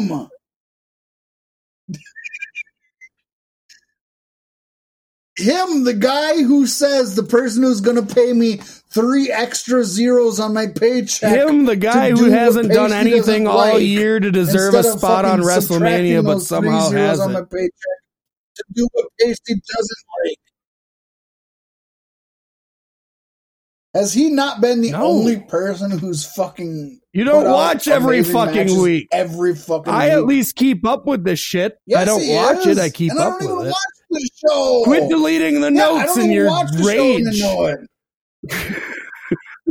him. 0.10 0.30
Him, 5.38 5.84
the 5.84 5.94
guy 5.94 6.44
who 6.44 6.66
says 6.66 7.16
the 7.16 7.24
person 7.24 7.64
who's 7.64 7.82
going 7.82 8.03
to 8.06 8.16
pay 8.16 8.34
me 8.34 8.57
three 8.57 9.30
extra 9.32 9.84
zeros 9.84 10.40
on 10.40 10.53
my 10.53 10.68
paycheck. 10.68 11.30
Him, 11.36 11.66
the 11.66 11.76
guy 11.76 12.12
who 12.12 12.26
hasn't 12.32 12.72
done 12.72 12.94
anything 12.94 13.45
all 13.48 13.57
like, 13.57 13.82
year 13.82 14.20
to 14.20 14.32
deserve 14.32 14.74
a 14.74 14.84
spot 14.84 15.26
on 15.26 15.41
WrestleMania, 15.41 16.24
but 16.24 16.40
somehow 16.40 16.90
has 16.91 17.20
on 17.20 17.34
my 17.34 17.40
it. 17.40 17.49
paycheck 17.52 17.72
to 18.56 18.64
do 18.74 18.88
what 18.94 19.06
Pasty 19.20 19.53
doesn't 19.56 19.98
like. 20.26 20.38
Has 23.94 24.14
he 24.14 24.30
not 24.30 24.60
been 24.60 24.82
the 24.82 24.91
No. 24.91 25.06
only 25.06 25.40
person 25.40 25.90
who's 25.90 26.26
fucking? 26.26 26.99
You 27.14 27.24
don't 27.24 27.45
watch 27.49 27.88
every 27.88 28.24
fucking 28.24 28.82
week. 28.82 29.07
Every 29.14 29.56
fucking. 29.56 29.91
I 29.94 30.10
at 30.10 30.26
least 30.26 30.56
keep 30.57 30.86
up 30.86 31.06
with 31.06 31.24
this 31.24 31.40
shit. 31.40 31.78
Yes, 31.86 32.02
I 32.02 32.06
don't 32.06 32.28
watch 32.28 32.68
is. 32.68 32.78
it. 32.78 32.82
I 32.82 32.90
keep 32.90 33.12
and 33.12 33.20
up 33.20 33.26
I 33.26 33.30
don't 33.32 33.44
even 33.44 33.57
with 33.57 33.68
it. 33.68 33.74
The 34.10 34.30
show. 34.48 34.82
Quit 34.86 35.10
deleting 35.10 35.61
the 35.61 35.72
Yeah, 35.72 36.03
notes 36.03 36.18
in 36.18 36.32
your 36.32 36.48
watch 36.48 36.72
the 36.72 36.77
show 36.84 37.65
rage. 37.68 37.88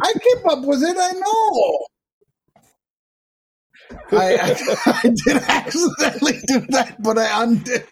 I 0.03 0.13
keep 0.13 0.47
up 0.51 0.65
with 0.65 0.83
it. 0.83 0.97
I 0.99 1.13
know. 1.13 1.87
I, 4.13 4.37
I, 4.37 4.57
I 5.05 5.15
did 5.25 5.37
accidentally 5.49 6.39
do 6.47 6.61
that, 6.71 6.97
but 7.03 7.19
I 7.19 7.43
undid. 7.45 7.87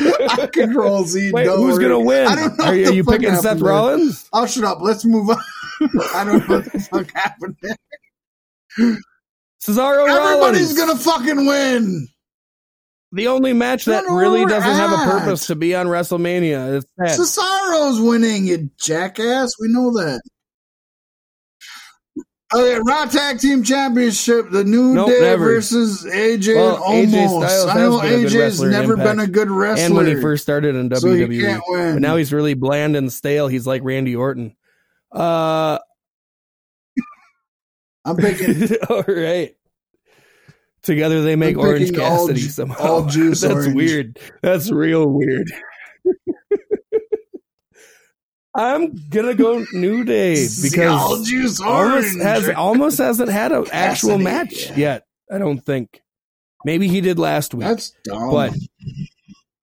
I 0.00 0.48
control 0.52 1.04
Z. 1.04 1.30
Wait, 1.32 1.46
who's 1.46 1.74
worry. 1.74 1.82
gonna 1.84 2.00
win? 2.00 2.26
I 2.26 2.34
don't 2.34 2.58
know 2.58 2.64
Are 2.66 2.74
you, 2.74 2.88
are 2.88 2.92
you 2.92 3.04
picking 3.04 3.28
happened 3.30 3.42
Seth. 3.42 3.60
Rollins? 3.60 4.28
Oh, 4.32 4.46
shut 4.46 4.64
up. 4.64 4.78
Let's 4.80 5.04
move 5.04 5.28
on. 5.30 5.36
I 6.14 6.24
don't 6.24 6.48
know 6.48 6.56
what 6.56 6.72
the 6.72 6.80
fuck 6.80 7.10
happened 7.14 7.56
there. 7.62 7.76
Cesaro 9.62 10.08
Everybody's 10.08 10.76
Rollins. 10.76 10.78
gonna 10.78 10.96
fucking 10.96 11.46
win. 11.46 12.08
The 13.14 13.28
only 13.28 13.52
match 13.52 13.84
that 13.84 14.04
really 14.04 14.46
doesn't 14.46 14.70
have 14.70 14.90
a 14.92 15.04
purpose 15.10 15.48
to 15.48 15.54
be 15.54 15.74
on 15.74 15.86
WrestleMania. 15.86 16.78
It's 16.78 16.86
sad. 16.98 17.20
Cesaro's 17.20 18.00
winning, 18.00 18.46
you 18.46 18.70
jackass. 18.80 19.50
We 19.60 19.68
know 19.68 19.92
that. 19.98 20.22
Okay, 22.54 22.78
Raw 22.86 23.06
Tag 23.06 23.38
Team 23.38 23.62
Championship, 23.64 24.50
the 24.50 24.62
New 24.64 24.92
Nope, 24.94 25.08
Day 25.08 25.20
never. 25.20 25.44
versus 25.44 26.04
AJ 26.04 26.54
Well, 26.54 26.82
AJ 26.82 27.06
Omos. 27.12 27.48
Styles 27.48 27.66
I 27.70 27.74
know 27.78 27.98
AJ's 28.00 28.60
never 28.60 28.96
been 28.96 29.20
a 29.20 29.26
good 29.26 29.50
wrestler. 29.50 29.84
and 29.86 29.94
when 29.96 30.06
he 30.06 30.16
first 30.20 30.42
started 30.42 30.74
in 30.74 30.94
so 30.94 31.06
WWE. 31.06 31.40
can't 31.40 31.62
win. 31.66 31.94
But 31.94 32.02
now 32.02 32.16
he's 32.16 32.30
really 32.32 32.52
bland 32.52 32.94
and 32.94 33.10
stale. 33.10 33.48
He's 33.48 33.66
like 33.66 33.82
Randy 33.84 34.16
Orton. 34.16 34.54
Uh, 35.10 35.78
I'm 38.04 38.16
picking 38.16 38.76
all 38.90 39.02
right. 39.06 39.54
Together 40.82 41.22
they 41.22 41.36
make 41.36 41.56
Orange 41.56 41.90
picking 41.90 42.00
all 42.00 42.26
Cassidy 42.26 42.40
somehow. 42.48 42.78
all 42.84 43.06
juice 43.06 43.40
That's 43.42 43.54
orange. 43.54 43.74
weird. 43.74 44.18
That's 44.42 44.70
real 44.70 45.06
weird. 45.08 45.50
I'm 48.54 48.92
gonna 49.08 49.34
go 49.34 49.64
New 49.72 50.04
Day 50.04 50.32
all 50.46 51.18
because 51.18 51.28
juice 51.28 51.60
almost 51.60 52.16
orange. 52.16 52.22
has 52.22 52.44
Omos 52.48 52.98
hasn't 52.98 53.30
had 53.30 53.52
an 53.52 53.64
actual 53.72 54.18
match 54.18 54.68
yeah. 54.70 54.76
yet. 54.76 55.06
I 55.30 55.38
don't 55.38 55.60
think. 55.60 56.02
Maybe 56.64 56.86
he 56.88 57.00
did 57.00 57.18
last 57.18 57.54
week, 57.54 57.66
That's 57.66 57.92
dumb. 58.04 58.30
but 58.30 58.52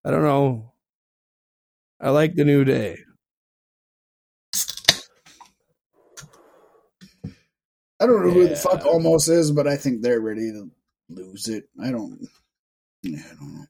I 0.04 0.12
don't 0.12 0.24
know. 0.24 0.74
I 2.02 2.10
like 2.10 2.36
the 2.36 2.46
New 2.46 2.64
Day. 2.66 2.98
I 8.02 8.06
don't 8.06 8.26
know 8.26 8.32
who 8.32 8.48
the 8.48 8.56
fuck 8.56 8.82
Omos 8.84 9.30
is, 9.30 9.52
but 9.52 9.68
I 9.68 9.76
think 9.76 10.02
they're 10.02 10.22
ready 10.22 10.52
to 10.52 10.70
lose 11.10 11.48
it. 11.48 11.66
I 11.82 11.92
don't. 11.92 12.20
Yeah, 13.04 13.20
I 13.32 13.36
don't 13.36 13.54
know. 13.56 13.66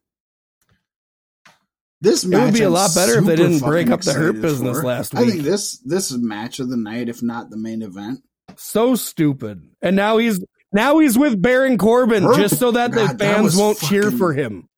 This 2.02 2.24
It 2.24 2.30
would 2.38 2.53
be 2.53 2.61
a 2.61 2.68
I'm 2.68 2.74
lot 2.74 2.95
better 2.95 3.20
if 3.20 3.26
they 3.26 3.36
didn't 3.36 3.60
break 3.60 3.90
up 3.90 4.02
the 4.02 4.14
Hurt 4.14 4.41
business 4.41 4.80
for. 4.80 4.86
last 4.86 5.14
I 5.16 5.20
think 5.22 5.34
week. 5.36 5.44
this 5.44 5.80
this 5.80 6.11
is 6.11 6.18
match 6.18 6.60
of 6.60 6.70
the 6.70 6.78
night, 6.78 7.10
if 7.10 7.22
not 7.22 7.49
the 7.49 7.57
main 7.57 7.82
event. 7.82 8.22
So 8.56 8.95
stupid. 8.95 9.61
And 9.82 9.95
now 9.98 10.18
he's 10.18 10.40
now 10.72 10.99
he's 10.99 11.18
with 11.18 11.41
Baron 11.41 11.78
Corbin 11.78 12.24
Hurt? 12.24 12.38
just 12.38 12.57
so 12.57 12.72
that 12.72 12.91
the 12.91 13.06
God, 13.06 13.18
that 13.18 13.36
fans 13.36 13.44
was 13.44 13.57
won't 13.57 13.80
cheer 13.80 14.11
for 14.11 14.32
him. 14.34 14.70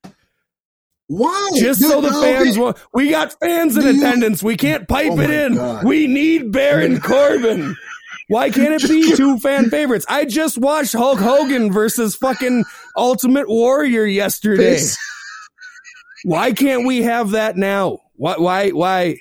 Why? 1.08 1.52
Just 1.58 1.82
Dude, 1.82 1.92
so 1.92 2.02
the 2.02 2.10
no, 2.10 2.22
fans 2.22 2.50
okay. 2.52 2.60
won't. 2.60 2.78
We 2.94 3.10
got 3.12 3.36
fans 3.40 3.76
in 3.78 3.84
Do 3.84 3.94
you- 3.94 4.00
attendance. 4.02 4.42
We 4.42 4.58
can't 4.58 4.88
pipe 4.88 5.12
Oh 5.12 5.20
it 5.20 5.30
in. 5.30 5.56
God. 5.56 5.84
We 5.86 6.08
need 6.08 6.52
Baron 6.52 7.00
Corbin. 7.02 7.76
Why 8.32 8.50
can't 8.50 8.82
it 8.82 8.88
be 8.90 9.14
two 9.16 9.38
fan 9.40 9.70
favorites? 9.70 10.06
I 10.08 10.26
just 10.26 10.58
watched 10.58 10.94
Hulk 10.94 11.20
Hogan 11.20 11.72
versus 11.72 12.16
fucking 12.16 12.64
Ultimate 12.96 13.50
Warrior 13.50 14.06
yesterday. 14.06 14.76
Face- 14.76 14.98
Why 16.24 16.52
can't 16.54 16.86
we 16.86 17.02
have 17.02 17.32
that 17.32 17.58
now? 17.58 18.00
Why? 18.16 18.36
Why? 18.38 18.70
Why? 18.70 19.18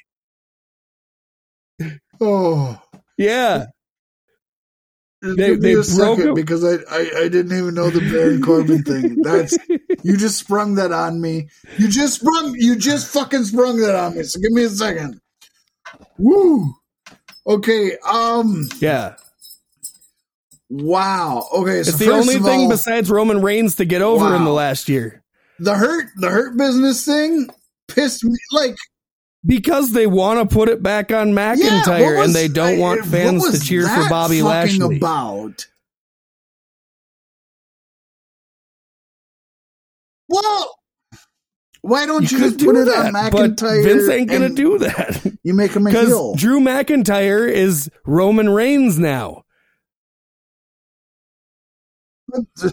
Oh, 2.21 2.81
Yeah. 3.17 3.67
They- 5.23 5.35
give 5.49 5.61
me 5.61 5.69
they 5.69 5.73
a 5.73 5.83
broke 5.97 6.19
second 6.19 6.35
because 6.35 6.65
I, 6.65 6.77
I 6.91 7.11
I 7.25 7.29
didn't 7.29 7.53
even 7.53 7.75
know 7.75 7.91
the 7.91 8.01
Baron 8.11 8.41
Corbin 8.41 8.83
thing. 8.85 9.21
That's 9.23 9.55
you 10.03 10.17
just 10.17 10.39
sprung 10.39 10.77
that 10.77 10.93
on 10.93 11.21
me. 11.21 11.49
You 11.77 11.89
just 11.89 12.21
sprung. 12.21 12.55
You 12.57 12.75
just 12.77 13.07
fucking 13.13 13.45
sprung 13.45 13.77
that 13.81 13.95
on 13.95 14.17
me. 14.17 14.23
So 14.23 14.41
give 14.41 14.53
me 14.53 14.65
a 14.65 14.71
second. 14.71 15.21
Woo. 16.17 16.73
Okay. 17.47 17.97
Um. 18.11 18.69
Yeah. 18.79 19.15
Wow. 20.69 21.49
Okay. 21.53 21.83
So 21.83 21.91
It's 21.91 21.99
the 21.99 22.13
only 22.13 22.39
thing 22.39 22.61
all, 22.63 22.69
besides 22.69 23.11
Roman 23.11 23.43
Reigns 23.43 23.77
to 23.77 23.85
get 23.85 24.03
over 24.03 24.35
in 24.37 24.45
the 24.45 24.53
last 24.53 24.89
year. 24.89 25.23
the 25.59 25.75
hurt 25.75 26.09
the 26.17 26.29
hurt 26.31 26.57
business 26.57 27.05
thing 27.05 27.49
pissed 27.89 28.25
me 28.25 28.37
like 28.53 28.77
Because 29.45 29.93
they 29.93 30.07
want 30.07 30.49
to 30.49 30.55
put 30.55 30.69
it 30.69 30.83
back 30.83 31.11
on 31.13 31.33
McIntyre 31.33 32.19
was- 32.19 32.27
and 32.27 32.35
they 32.35 32.47
don't 32.49 32.79
want 32.79 33.05
fans 33.05 33.51
to 33.51 33.59
cheer 33.67 33.89
for 33.89 34.09
Bobby 34.09 34.43
Lashley. 34.43 34.97
about 34.99 35.67
well 40.29 40.79
why 41.83 42.07
don't 42.07 42.31
you, 42.31 42.39
could 42.39 42.45
just 42.45 42.59
do 42.59 42.67
put 42.67 42.77
it 42.77 42.87
that, 42.87 43.07
on 43.07 43.13
McIntyre? 43.15 43.83
Vince 43.85 44.09
ain't 44.09 44.31
gonna 44.31 44.51
do 44.51 44.79
that 44.79 45.33
You 45.43 45.55
make 45.55 45.73
him 45.73 45.87
a 45.87 45.91
heel. 45.91 46.35
Drew 46.35 46.61
McIntyre 46.61 47.51
is 47.51 47.91
Roman 48.05 48.49
Reigns 48.51 48.99
now. 48.99 49.45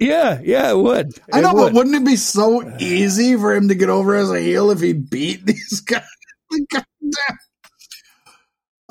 yeah, 0.00 0.40
yeah, 0.42 0.70
it 0.70 0.78
would. 0.78 1.12
I 1.32 1.38
It 1.38 1.42
know, 1.42 1.54
would. 1.54 1.60
but 1.66 1.72
wouldn't 1.74 1.94
it 1.96 2.04
be 2.04 2.16
so 2.16 2.62
easy 2.80 3.36
for 3.36 3.54
him 3.54 3.68
to 3.68 3.74
get 3.74 3.90
over 3.90 4.14
as 4.16 4.30
a 4.30 4.40
heel 4.40 4.70
if 4.70 4.80
he 4.80 4.92
beat 4.92 5.44
these 5.46 5.80
guys? 5.80 6.02
God 6.72 6.84
damn. 7.00 7.38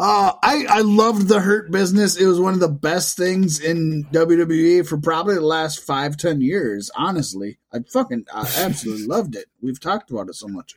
Uh, 0.01 0.33
I 0.41 0.65
I 0.67 0.81
loved 0.81 1.27
the 1.27 1.39
Hurt 1.39 1.69
Business. 1.69 2.15
It 2.17 2.25
was 2.25 2.39
one 2.39 2.55
of 2.55 2.59
the 2.59 2.67
best 2.67 3.15
things 3.15 3.59
in 3.59 4.03
WWE 4.05 4.87
for 4.87 4.97
probably 4.97 5.35
the 5.35 5.41
last 5.41 5.79
five 5.79 6.17
ten 6.17 6.41
years. 6.41 6.89
Honestly, 6.95 7.59
I 7.71 7.81
fucking 7.81 8.25
I 8.33 8.41
absolutely 8.57 9.05
loved 9.05 9.35
it. 9.35 9.45
We've 9.61 9.79
talked 9.79 10.09
about 10.09 10.27
it 10.27 10.33
so 10.33 10.47
much. 10.47 10.73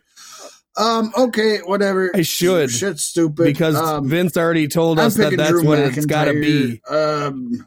Um. 0.76 1.10
Okay. 1.16 1.60
Whatever. 1.60 2.10
I 2.14 2.20
should. 2.20 2.70
Shit's 2.70 3.04
stupid. 3.04 3.44
because 3.44 3.76
um, 3.76 4.10
Vince 4.10 4.36
already 4.36 4.68
told 4.68 4.98
us 4.98 5.14
that 5.14 5.34
that's 5.38 5.50
Drew 5.52 5.64
what 5.64 5.78
it's 5.78 6.04
got 6.04 6.26
to 6.26 6.38
be. 6.38 6.82
Um. 6.86 7.66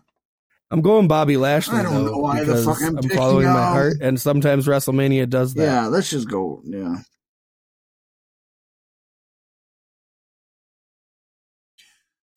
I'm 0.70 0.82
going 0.82 1.08
Bobby 1.08 1.38
Lashley 1.38 1.80
I 1.80 1.84
don't 1.84 1.94
though 1.94 2.12
know 2.12 2.18
why 2.20 2.44
the 2.44 2.62
fuck 2.62 2.84
I'm 2.84 2.98
I'm 2.98 3.10
following 3.10 3.48
my 3.48 3.54
heart, 3.54 3.96
and 4.00 4.22
sometimes 4.22 4.68
WrestleMania 4.68 5.28
does 5.28 5.56
that. 5.56 5.64
Yeah. 5.64 5.88
Let's 5.88 6.12
just 6.12 6.30
go. 6.30 6.62
Yeah. 6.66 6.98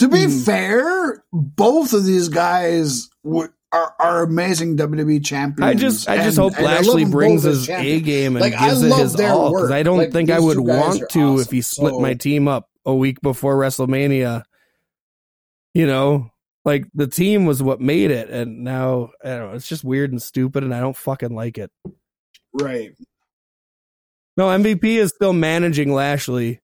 To 0.01 0.09
be 0.09 0.25
Hmm. 0.25 0.39
fair, 0.41 1.25
both 1.33 1.93
of 1.93 2.05
these 2.05 2.29
guys 2.29 3.09
w- 3.25 3.49
are, 3.73 3.95
are 4.01 4.23
amazing 4.25 4.77
WWE 4.77 5.21
champions. 5.25 5.71
I 5.71 5.75
just, 5.75 6.09
I 6.09 6.17
just 6.17 6.37
and- 6.37 6.37
hope 6.39 6.59
and 6.59 6.67
I 6.67 6.77
love 6.77 6.87
Lashley 6.87 7.05
brings 7.05 7.43
his 7.45 7.69
A 7.71 8.01
game 8.01 8.35
and 8.37 8.41
Like, 8.43 8.59
gives 8.59 8.83
it 8.83 8.93
his 8.95 9.15
all. 9.21 9.51
Because. 9.55 9.71
I 9.71 9.83
don't 9.83 9.99
Like, 9.99 10.13
think 10.13 10.31
I 10.31 10.41
would 10.41 10.59
want 10.59 11.09
to 11.11 11.39
if 11.39 11.51
he 11.51 11.61
split 11.63 11.93
So- 11.93 12.01
my 12.01 12.15
team 12.15 12.49
up 12.49 12.69
a 12.85 12.95
week 12.95 13.21
before 13.21 13.57
WrestleMania. 13.57 14.43
You 15.75 15.87
know, 15.87 16.31
like 16.65 16.87
the 16.95 17.07
team 17.07 17.47
was 17.47 17.63
what 17.63 17.81
made 17.81 18.11
it, 18.11 18.29
and 18.29 18.65
now 18.65 19.11
I 19.25 19.29
don't 19.29 19.51
know. 19.51 19.55
It's 19.55 19.69
just 19.69 19.85
weird 19.85 20.11
and 20.11 20.21
stupid, 20.21 20.65
and 20.65 20.75
I 20.75 20.81
don't 20.81 20.97
fucking 20.97 21.35
like 21.35 21.59
it. 21.59 21.71
Right. 22.53 22.91
No, 24.37 24.47
MVP 24.49 24.97
is 24.99 25.11
still 25.11 25.33
managing 25.33 25.93
Lashley, 25.93 26.61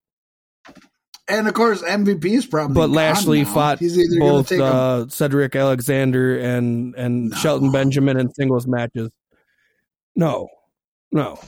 And 1.29 1.49
of 1.49 1.55
course, 1.55 1.83
MVP 1.83 2.25
is 2.27 2.47
probably. 2.47 2.75
but 2.75 2.91
Lashley 2.91 3.43
now. 3.43 3.53
fought 3.53 3.79
He's 3.81 3.99
either 3.99 4.19
gonna 4.21 4.31
both 4.33 4.49
take 4.49 4.61
uh, 4.61 5.07
Cedric 5.09 5.57
Alexander 5.57 6.39
and 6.39 6.95
and 6.95 7.31
No. 7.31 7.37
Shelton 7.37 7.73
Benjamin 7.73 8.19
in 8.19 8.33
singles 8.35 8.67
matches. 8.67 9.11
No, 10.15 10.49
no. 11.11 11.39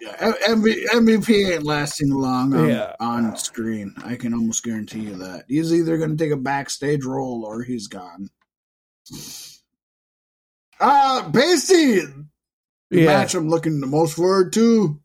Yeah, 0.00 0.32
MV- 0.48 0.84
MVP 0.94 1.52
ain't 1.54 1.64
lasting 1.64 2.10
long 2.12 2.54
on, 2.54 2.68
Yeah. 2.68 2.92
on 3.00 3.36
screen. 3.36 3.94
I 4.04 4.14
can 4.16 4.32
almost 4.32 4.62
guarantee 4.62 5.00
you 5.00 5.16
that. 5.16 5.44
He's 5.48 5.72
either 5.74 5.96
going 5.98 6.16
to 6.16 6.24
take 6.24 6.32
a 6.32 6.36
backstage 6.36 7.04
role 7.04 7.44
or 7.44 7.62
he's 7.62 7.88
gone. 7.88 8.28
Uh, 10.80 11.30
Pasty, 11.32 11.96
the 12.00 12.26
Yeah, 12.90 13.06
match 13.06 13.34
I'm 13.34 13.48
looking 13.48 13.80
the 13.80 13.86
most 13.88 14.14
forward 14.14 14.52
to. 14.52 15.00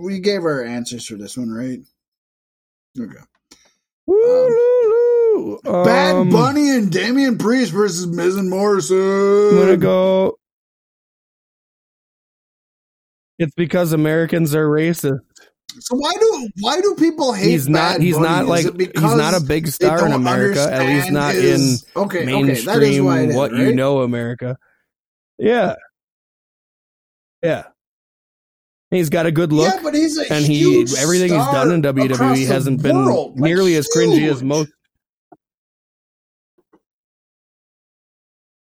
We 0.00 0.20
gave 0.20 0.42
our 0.42 0.62
answers 0.62 1.06
for 1.06 1.16
this 1.16 1.36
one, 1.36 1.50
right? 1.50 1.80
Okay. 2.98 3.18
Woo-loo-loo. 4.06 5.58
Bad 5.64 6.14
Um, 6.16 6.30
Bunny 6.30 6.70
and 6.70 6.90
Damian 6.90 7.38
Priest 7.38 7.72
versus 7.72 8.06
Miz 8.06 8.36
and 8.36 8.48
Morrison. 8.50 8.96
I'm 8.98 9.56
gonna 9.58 9.76
go. 9.76 10.38
It's 13.38 13.54
because 13.54 13.92
Americans 13.92 14.54
are 14.54 14.66
racist. 14.68 15.20
So 15.80 15.94
why 15.96 16.12
do 16.18 16.48
why 16.60 16.80
do 16.80 16.94
people 16.96 17.32
hate? 17.32 17.50
He's 17.50 17.68
not. 17.68 17.94
Bad 17.94 18.02
He's 18.02 18.14
Bunny? 18.14 18.26
not 18.28 18.46
like. 18.46 18.64
He's 18.80 18.94
not 18.94 19.34
a 19.34 19.40
big 19.40 19.68
star 19.68 20.06
in 20.06 20.12
America. 20.12 20.66
At 20.72 20.86
least 20.86 21.10
not 21.12 21.34
his- 21.34 21.84
in 21.94 22.02
okay, 22.02 22.22
okay, 22.22 22.24
that 22.24 22.42
is 22.48 22.66
mainstream. 22.66 23.04
why 23.04 23.20
it 23.22 23.30
is, 23.30 23.36
what 23.36 23.52
you 23.52 23.74
know, 23.74 24.00
America. 24.02 24.56
Yeah, 25.38 25.74
yeah. 27.42 27.64
He's 28.90 29.10
got 29.10 29.26
a 29.26 29.32
good 29.32 29.52
look, 29.52 29.72
Yeah, 29.74 29.80
but 29.82 29.94
he's 29.94 30.16
a 30.18 30.32
and 30.32 30.44
he 30.44 30.58
huge 30.60 30.94
everything 30.94 31.28
he's 31.32 31.46
done 31.46 31.70
in 31.72 31.82
WWE 31.82 32.46
hasn't 32.46 32.82
been 32.82 33.04
like 33.04 33.34
nearly 33.36 33.74
as 33.76 33.86
cringy 33.94 34.30
as 34.30 34.42
most. 34.42 34.70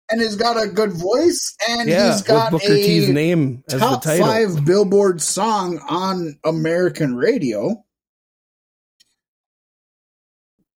and 0.09 0.21
he's 0.21 0.35
got 0.35 0.61
a 0.61 0.67
good 0.67 0.93
voice, 0.93 1.55
and 1.69 1.89
Yeah, 1.89 2.13
he's 2.13 2.21
got 2.21 2.51
Booker 2.51 2.65
a 2.73 2.75
T's 2.75 3.09
name 3.09 3.63
as 3.67 3.73
the 3.73 3.79
top 3.79 4.03
title. 4.03 4.25
five 4.25 4.65
Billboard 4.65 5.21
song 5.21 5.79
on 5.89 6.39
American 6.45 7.15
radio, 7.15 7.83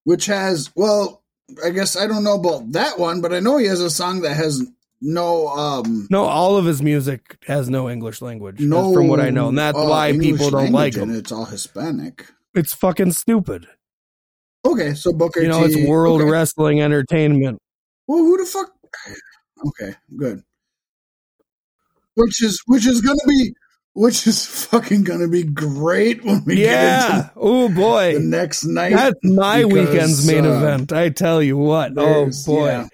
which 0.03 0.25
has 0.25 0.69
well, 0.75 1.23
I 1.63 1.69
guess 1.69 1.95
I 1.95 2.07
don't 2.07 2.23
know 2.23 2.35
about 2.35 2.73
that 2.73 2.99
one, 2.99 3.21
but 3.21 3.33
I 3.33 3.39
know 3.39 3.57
he 3.57 3.67
has 3.67 3.81
a 3.81 3.89
song 3.89 4.21
that 4.21 4.35
has 4.35 4.65
no 5.01 5.47
um 5.49 6.07
No, 6.09 6.23
all 6.25 6.57
of 6.57 6.65
his 6.65 6.81
music 6.81 7.37
has 7.47 7.69
no 7.69 7.89
English 7.89 8.21
language, 8.21 8.59
no 8.59 8.93
from 8.93 9.07
what 9.07 9.19
I 9.19 9.29
know, 9.31 9.49
and 9.49 9.57
that's 9.57 9.77
uh, 9.77 9.83
why 9.83 10.09
English 10.09 10.27
people 10.31 10.49
don't 10.51 10.71
like 10.71 10.95
him. 10.95 11.09
It's 11.13 11.31
all 11.31 11.45
Hispanic. 11.45 12.25
It's 12.53 12.73
fucking 12.73 13.11
stupid. 13.13 13.67
Okay, 14.65 14.93
so 14.93 15.11
Booker 15.11 15.41
You 15.41 15.47
know, 15.49 15.65
T. 15.67 15.73
it's 15.73 15.89
world 15.89 16.21
okay. 16.21 16.29
wrestling 16.29 16.81
entertainment. 16.81 17.57
Well, 18.07 18.19
who 18.19 18.37
the 18.37 18.45
fuck? 18.45 18.71
Okay, 19.67 19.95
good. 20.17 20.43
Which 22.15 22.43
is 22.43 22.61
which 22.67 22.85
is 22.85 23.01
gonna 23.01 23.17
be 23.27 23.53
which 23.93 24.27
is 24.27 24.45
fucking 24.45 25.03
gonna 25.03 25.27
be 25.27 25.43
great 25.43 26.23
when 26.23 26.43
we 26.45 26.63
Yeah. 26.63 27.21
get 27.23 27.31
Oh 27.35 27.69
boy. 27.69 28.13
the 28.15 28.19
next 28.19 28.63
night. 28.65 28.93
That's 28.93 29.19
my 29.23 29.63
because, 29.63 29.73
weekend's 29.73 30.27
main 30.27 30.45
uh, 30.45 30.57
event. 30.57 30.93
I 30.93 31.09
tell 31.09 31.41
you 31.41 31.57
what. 31.57 31.93
Oh 31.97 32.29
boy. 32.45 32.65
yeah, 32.67 32.87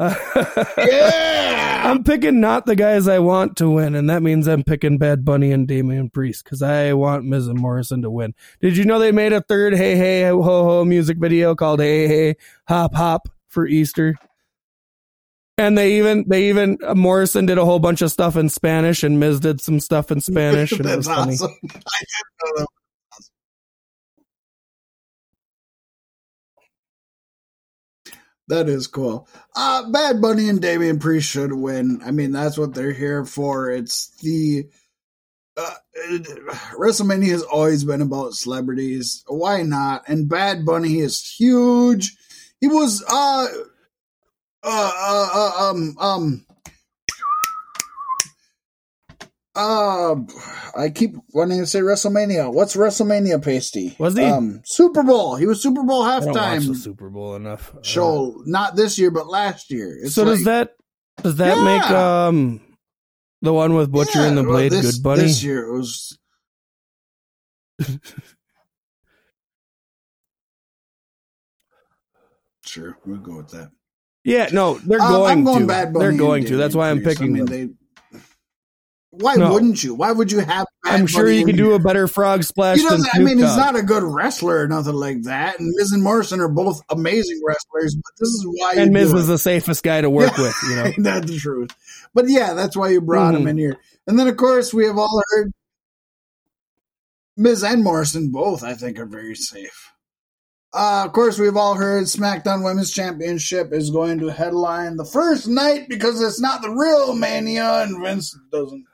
I'm 0.00 2.04
picking 2.04 2.40
not 2.40 2.66
the 2.66 2.76
guys 2.76 3.08
I 3.08 3.18
want 3.18 3.56
to 3.56 3.68
win, 3.68 3.96
and 3.96 4.08
that 4.10 4.22
means 4.22 4.46
I'm 4.46 4.62
picking 4.62 4.96
Bad 4.96 5.24
Bunny 5.24 5.50
and 5.50 5.66
Damian 5.66 6.08
Priest 6.08 6.44
because 6.44 6.62
I 6.62 6.92
want 6.92 7.24
Miz 7.24 7.48
and 7.48 7.58
Morrison 7.58 8.02
to 8.02 8.10
win. 8.10 8.32
Did 8.60 8.76
you 8.76 8.84
know 8.84 9.00
they 9.00 9.10
made 9.10 9.32
a 9.32 9.40
third 9.40 9.74
Hey 9.74 9.96
Hey 9.96 10.22
Ho 10.22 10.40
Ho 10.42 10.84
music 10.84 11.18
video 11.18 11.56
called 11.56 11.80
Hey 11.80 12.06
Hey 12.06 12.36
Hop 12.68 12.94
Hop 12.94 13.28
for 13.48 13.66
Easter? 13.66 14.14
And 15.56 15.76
they 15.76 15.98
even 15.98 16.24
they 16.28 16.50
even 16.50 16.78
uh, 16.86 16.94
Morrison 16.94 17.46
did 17.46 17.58
a 17.58 17.64
whole 17.64 17.80
bunch 17.80 18.00
of 18.00 18.12
stuff 18.12 18.36
in 18.36 18.48
Spanish, 18.48 19.02
and 19.02 19.18
Miz 19.18 19.40
did 19.40 19.60
some 19.60 19.80
stuff 19.80 20.12
in 20.12 20.20
Spanish, 20.20 20.70
and 20.72 20.86
it 20.86 20.96
was 20.96 21.06
That's 21.06 21.40
funny. 21.40 22.66
that. 28.48 28.68
Is 28.68 28.86
cool. 28.86 29.28
Uh, 29.54 29.90
Bad 29.90 30.20
Bunny 30.20 30.48
and 30.48 30.60
Damian 30.60 30.98
Priest 30.98 31.28
should 31.28 31.52
win. 31.52 32.00
I 32.04 32.10
mean, 32.10 32.32
that's 32.32 32.58
what 32.58 32.74
they're 32.74 32.92
here 32.92 33.24
for. 33.24 33.70
It's 33.70 34.08
the 34.20 34.68
uh, 35.56 35.74
WrestleMania 36.74 37.30
has 37.30 37.42
always 37.42 37.84
been 37.84 38.02
about 38.02 38.34
celebrities. 38.34 39.24
Why 39.26 39.62
not? 39.62 40.08
And 40.08 40.28
Bad 40.28 40.64
Bunny 40.64 40.98
is 40.98 41.20
huge. 41.20 42.16
He 42.60 42.68
was 42.68 43.04
uh 43.08 43.46
uh 44.62 44.92
uh, 44.94 45.28
uh 45.34 45.70
um 45.70 45.96
um 45.98 46.46
uh 49.58 50.14
I 50.76 50.90
keep 50.90 51.16
wanting 51.34 51.58
to 51.58 51.66
say 51.66 51.80
WrestleMania. 51.80 52.52
What's 52.52 52.76
WrestleMania 52.76 53.42
pasty? 53.44 53.96
Was 53.98 54.16
he? 54.16 54.24
Um 54.24 54.62
Super 54.64 55.02
Bowl. 55.02 55.34
He 55.36 55.46
was 55.46 55.60
Super 55.60 55.82
Bowl 55.82 56.02
I 56.02 56.20
don't 56.20 56.28
watch 56.28 56.34
the 56.34 56.72
halftime 56.72 56.76
Super 56.76 57.10
Bowl 57.10 57.34
enough. 57.34 57.74
Uh, 57.74 57.82
show. 57.82 58.42
Not 58.46 58.76
this 58.76 58.98
year, 58.98 59.10
but 59.10 59.26
last 59.26 59.70
year. 59.70 59.98
It's 60.00 60.14
so 60.14 60.24
does 60.24 60.44
that 60.44 60.74
does 61.22 61.36
that 61.36 61.56
Yeah. 61.58 61.64
make 61.64 61.90
um 61.90 62.60
the 63.42 63.52
one 63.52 63.74
with 63.74 63.90
Butcher 63.90 64.20
and 64.24 64.36
the 64.38 64.42
well, 64.42 64.52
Blade 64.52 64.72
this, 64.72 64.96
Good 64.96 65.02
buddy? 65.02 65.22
This 65.22 65.42
year 65.42 65.66
it 65.68 65.72
was. 65.76 66.16
sure, 72.64 72.98
we'll 73.06 73.18
go 73.18 73.36
with 73.38 73.50
that. 73.50 73.70
Yeah, 74.24 74.48
no, 74.52 74.78
they're 74.78 75.00
Um, 75.00 75.08
going 75.12 75.30
I'm 75.30 75.44
going 75.44 75.60
to. 75.60 75.66
Bad 75.66 75.92
Bunny 75.92 76.04
they're 76.06 76.18
going 76.18 76.44
to. 76.46 76.56
That's 76.56 76.74
why 76.74 76.90
I'm 76.90 77.00
picking 77.00 77.28
I 77.28 77.30
mean, 77.30 77.44
them. 77.46 77.77
Why 79.20 79.34
No. 79.34 79.52
wouldn't 79.52 79.82
you? 79.82 79.94
Why 79.94 80.12
would 80.12 80.30
you 80.30 80.38
have? 80.40 80.66
I'm 80.84 81.06
sure 81.06 81.30
you 81.30 81.44
can 81.44 81.56
do 81.56 81.72
a 81.74 81.78
better 81.78 82.06
frog 82.08 82.44
splash 82.44 82.78
than 82.78 82.86
doesn't. 82.88 83.14
I 83.14 83.18
mean, 83.18 83.38
he's 83.38 83.56
not 83.56 83.76
a 83.76 83.82
good 83.82 84.02
wrestler 84.02 84.60
or 84.62 84.68
nothing 84.68 84.94
like 84.94 85.22
that. 85.24 85.58
And 85.58 85.72
Miz 85.76 85.90
and 85.92 86.02
Morrison 86.02 86.40
are 86.40 86.48
both 86.48 86.80
amazing 86.90 87.40
wrestlers, 87.46 87.94
but 87.96 88.12
this 88.18 88.28
is 88.28 88.46
why. 88.58 88.74
And 88.76 88.92
Miz 88.92 89.12
is 89.12 89.24
it. 89.28 89.32
the 89.32 89.38
safest 89.38 89.82
guy 89.82 90.00
to 90.00 90.08
work 90.10 90.32
Yeah. 90.38 90.42
with. 90.44 90.54
You 90.68 90.76
know, 90.76 90.92
that's 90.98 91.30
the 91.30 91.38
truth. 91.38 91.70
But 92.14 92.28
yeah, 92.28 92.54
that's 92.54 92.76
why 92.76 92.88
you 92.90 93.00
brought 93.00 93.34
him 93.34 93.44
Mhm. 93.44 93.50
in 93.50 93.58
here. 93.58 93.76
And 94.06 94.18
then, 94.18 94.28
of 94.28 94.36
course, 94.36 94.72
we 94.72 94.86
have 94.86 94.96
all 94.98 95.22
heard 95.32 95.52
Miz 97.36 97.62
and 97.62 97.84
Morrison 97.84 98.30
both, 98.30 98.62
I 98.64 98.74
think, 98.74 98.98
are 98.98 99.06
very 99.06 99.34
safe. 99.34 99.92
Uh, 100.72 101.04
of 101.06 101.12
course, 101.12 101.38
we've 101.38 101.56
all 101.56 101.74
heard 101.76 102.04
SmackDown 102.04 102.62
Women's 102.62 102.90
Championship 102.92 103.72
is 103.72 103.90
going 103.90 104.18
to 104.18 104.28
headline 104.28 104.96
the 104.96 105.04
first 105.04 105.48
night 105.48 105.88
because 105.88 106.20
it's 106.20 106.40
not 106.40 106.60
the 106.62 106.70
real 106.70 107.14
Mania, 107.14 107.82
and 107.82 108.02
Vince 108.02 108.36
doesn't. 108.52 108.84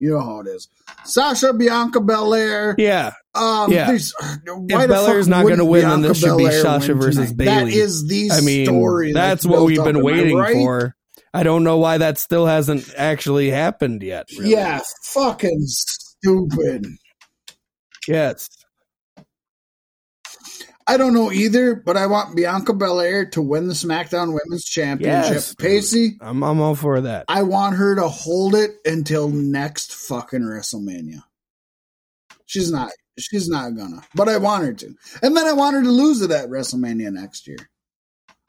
You 0.00 0.12
know 0.12 0.20
how 0.20 0.40
it 0.40 0.46
is. 0.48 0.68
Sasha 1.04 1.52
Bianca 1.52 2.00
Belair. 2.00 2.74
yeah. 2.78 3.12
Um, 3.34 3.70
Yeah. 3.70 3.86
why 3.88 4.82
If 4.84 4.88
Belair's 4.88 5.28
not 5.28 5.46
gonna 5.46 5.64
win, 5.64 5.86
then 5.88 6.00
this 6.02 6.18
should 6.20 6.36
be 6.38 6.50
Sasha 6.50 6.94
versus 6.94 7.30
tonight? 7.32 7.44
That 7.44 7.68
is 7.68 8.08
the 8.08 8.30
I 8.32 8.40
mean, 8.40 8.66
story. 8.66 9.12
that's 9.12 9.44
what 9.46 9.64
we've 9.64 9.82
been 9.84 10.02
waiting 10.02 10.36
right? 10.36 10.54
for. 10.54 10.96
I 11.32 11.42
don't 11.44 11.62
know 11.62 11.76
why 11.76 11.98
that 11.98 12.18
still 12.18 12.46
hasn't 12.46 12.92
actually 12.96 13.50
happened 13.50 14.02
yet. 14.02 14.26
really. 14.36 14.50
Yeah, 14.52 14.80
fucking 15.12 15.60
stupid. 15.66 16.86
Yes. 18.08 18.48
I 20.90 20.96
don't 20.96 21.14
know 21.14 21.30
either, 21.30 21.76
but 21.76 21.96
I 21.96 22.06
want 22.06 22.34
Bianca 22.34 22.72
Belair 22.74 23.26
to 23.30 23.40
win 23.42 23.68
the 23.68 23.74
SmackDown 23.74 24.28
Women's 24.28 24.64
Championship. 24.64 25.32
Yes. 25.34 25.54
Pacey, 25.54 26.16
I'm 26.20 26.42
I'm 26.42 26.60
all 26.60 26.74
for 26.74 27.00
that. 27.02 27.26
I 27.28 27.42
want 27.44 27.76
her 27.76 27.94
to 27.94 28.08
hold 28.08 28.54
it 28.56 28.72
until 28.84 29.28
next 29.28 29.94
fucking 29.94 30.40
WrestleMania. 30.42 31.22
She's 32.46 32.72
not. 32.72 32.90
She's 33.18 33.48
not 33.48 33.76
gonna. 33.76 34.02
But 34.14 34.28
I 34.28 34.38
want 34.38 34.64
her 34.64 34.72
to. 34.72 34.94
And 35.22 35.36
then 35.36 35.46
I 35.46 35.52
want 35.52 35.76
her 35.76 35.82
to 35.82 35.90
lose 35.90 36.22
it 36.22 36.30
at 36.32 36.48
WrestleMania 36.48 37.12
next 37.12 37.46
year. 37.46 37.58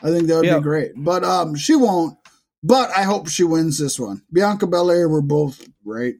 I 0.01 0.09
think 0.09 0.27
that 0.27 0.37
would 0.37 0.45
Yeah. 0.45 0.57
be 0.57 0.63
great. 0.63 0.93
But 0.95 1.23
um 1.23 1.55
she 1.55 1.75
won't. 1.75 2.17
But 2.63 2.89
I 2.97 3.03
hope 3.03 3.27
she 3.29 3.43
wins 3.43 3.77
this 3.77 3.99
one. 3.99 4.23
Bianca 4.33 4.65
Belair, 4.65 5.07
we're 5.09 5.21
both 5.21 5.63
right. 5.85 6.15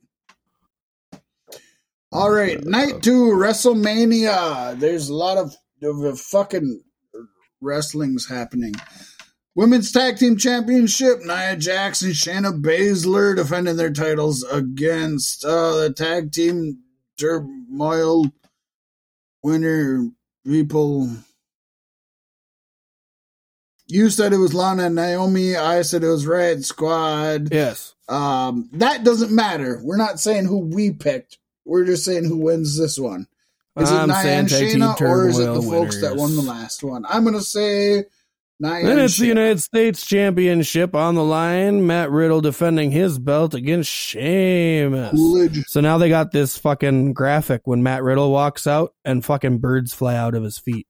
All 2.12 2.30
right, 2.30 2.62
night 2.64 3.02
two, 3.02 3.32
WrestleMania. 3.32 4.78
There's 4.80 5.08
a 5.10 5.14
lot 5.16 5.38
of, 5.38 5.56
of 5.82 6.20
fucking 6.20 6.82
wrestling's 7.62 8.28
happening. 8.30 8.74
Women's 9.56 9.92
Tag 9.92 10.18
Team 10.18 10.38
Championship, 10.38 11.20
Nia 11.26 11.58
Jax 11.58 12.02
and 12.02 12.14
Shayna 12.14 12.62
Baszler 12.62 13.36
defending 13.36 13.76
their 13.76 13.92
titles 13.92 14.44
against 14.44 15.44
uh, 15.44 15.76
the 15.76 15.94
Tag 15.94 16.32
Team 16.32 16.80
Turmoil 17.20 18.26
winner 19.44 20.10
people. 20.46 21.10
You 23.88 24.10
said 24.10 24.32
it 24.32 24.38
was 24.38 24.54
Lana 24.54 24.86
and 24.86 24.96
Naomi. 24.96 25.58
I 25.58 25.82
said 25.82 26.04
it 26.04 26.08
was 26.08 26.26
Riott 26.26 26.64
Squad. 26.64 27.52
yes. 27.52 27.94
Um, 28.08 28.70
that 28.74 29.04
doesn't 29.04 29.34
matter. 29.34 29.82
We're 29.84 29.98
not 29.98 30.20
saying 30.20 30.46
who 30.46 30.60
we 30.60 30.92
picked. 30.92 31.38
We're 31.66 31.86
just 31.86 32.06
saying 32.06 32.26
who 32.26 32.38
wins 32.38 32.78
this 32.78 32.98
one. 32.98 33.28
Is 33.78 33.90
it 33.90 33.96
I'm 33.96 34.10
Nia 34.10 34.18
and 34.18 34.48
Shayna, 34.50 35.00
or 35.02 35.30
is 35.30 35.40
it 35.40 35.46
the 35.46 35.62
folks 35.62 36.02
that 36.02 36.16
won 36.16 36.36
the 36.36 36.42
last 36.42 36.84
one? 36.84 37.06
I'm 37.08 37.24
gonna 37.24 37.40
say 37.40 38.04
Nia 38.60 38.84
Then 38.84 39.00
it's 39.00 39.18
the 39.18 39.28
United 39.28 39.62
States 39.62 40.06
Championship 40.06 40.94
on 40.94 41.16
the 41.16 41.24
line. 41.24 41.88
Matt 41.88 42.12
Riddle 42.12 42.42
defending 42.42 42.92
his 42.92 43.18
belt 43.18 43.54
against 43.54 43.90
Sheamus. 43.90 45.12
Coolidge. 45.12 45.66
So 45.68 45.80
now 45.80 45.98
they 45.98 46.10
got 46.10 46.32
this 46.32 46.58
fucking 46.58 47.14
graphic 47.14 47.62
when 47.64 47.82
Matt 47.82 48.04
Riddle 48.04 48.32
walks 48.32 48.68
out 48.68 48.94
and 49.06 49.24
fucking 49.24 49.60
birds 49.60 49.94
fly 49.94 50.16
out 50.18 50.36
of 50.36 50.44
his 50.44 50.58
feet. 50.58 50.86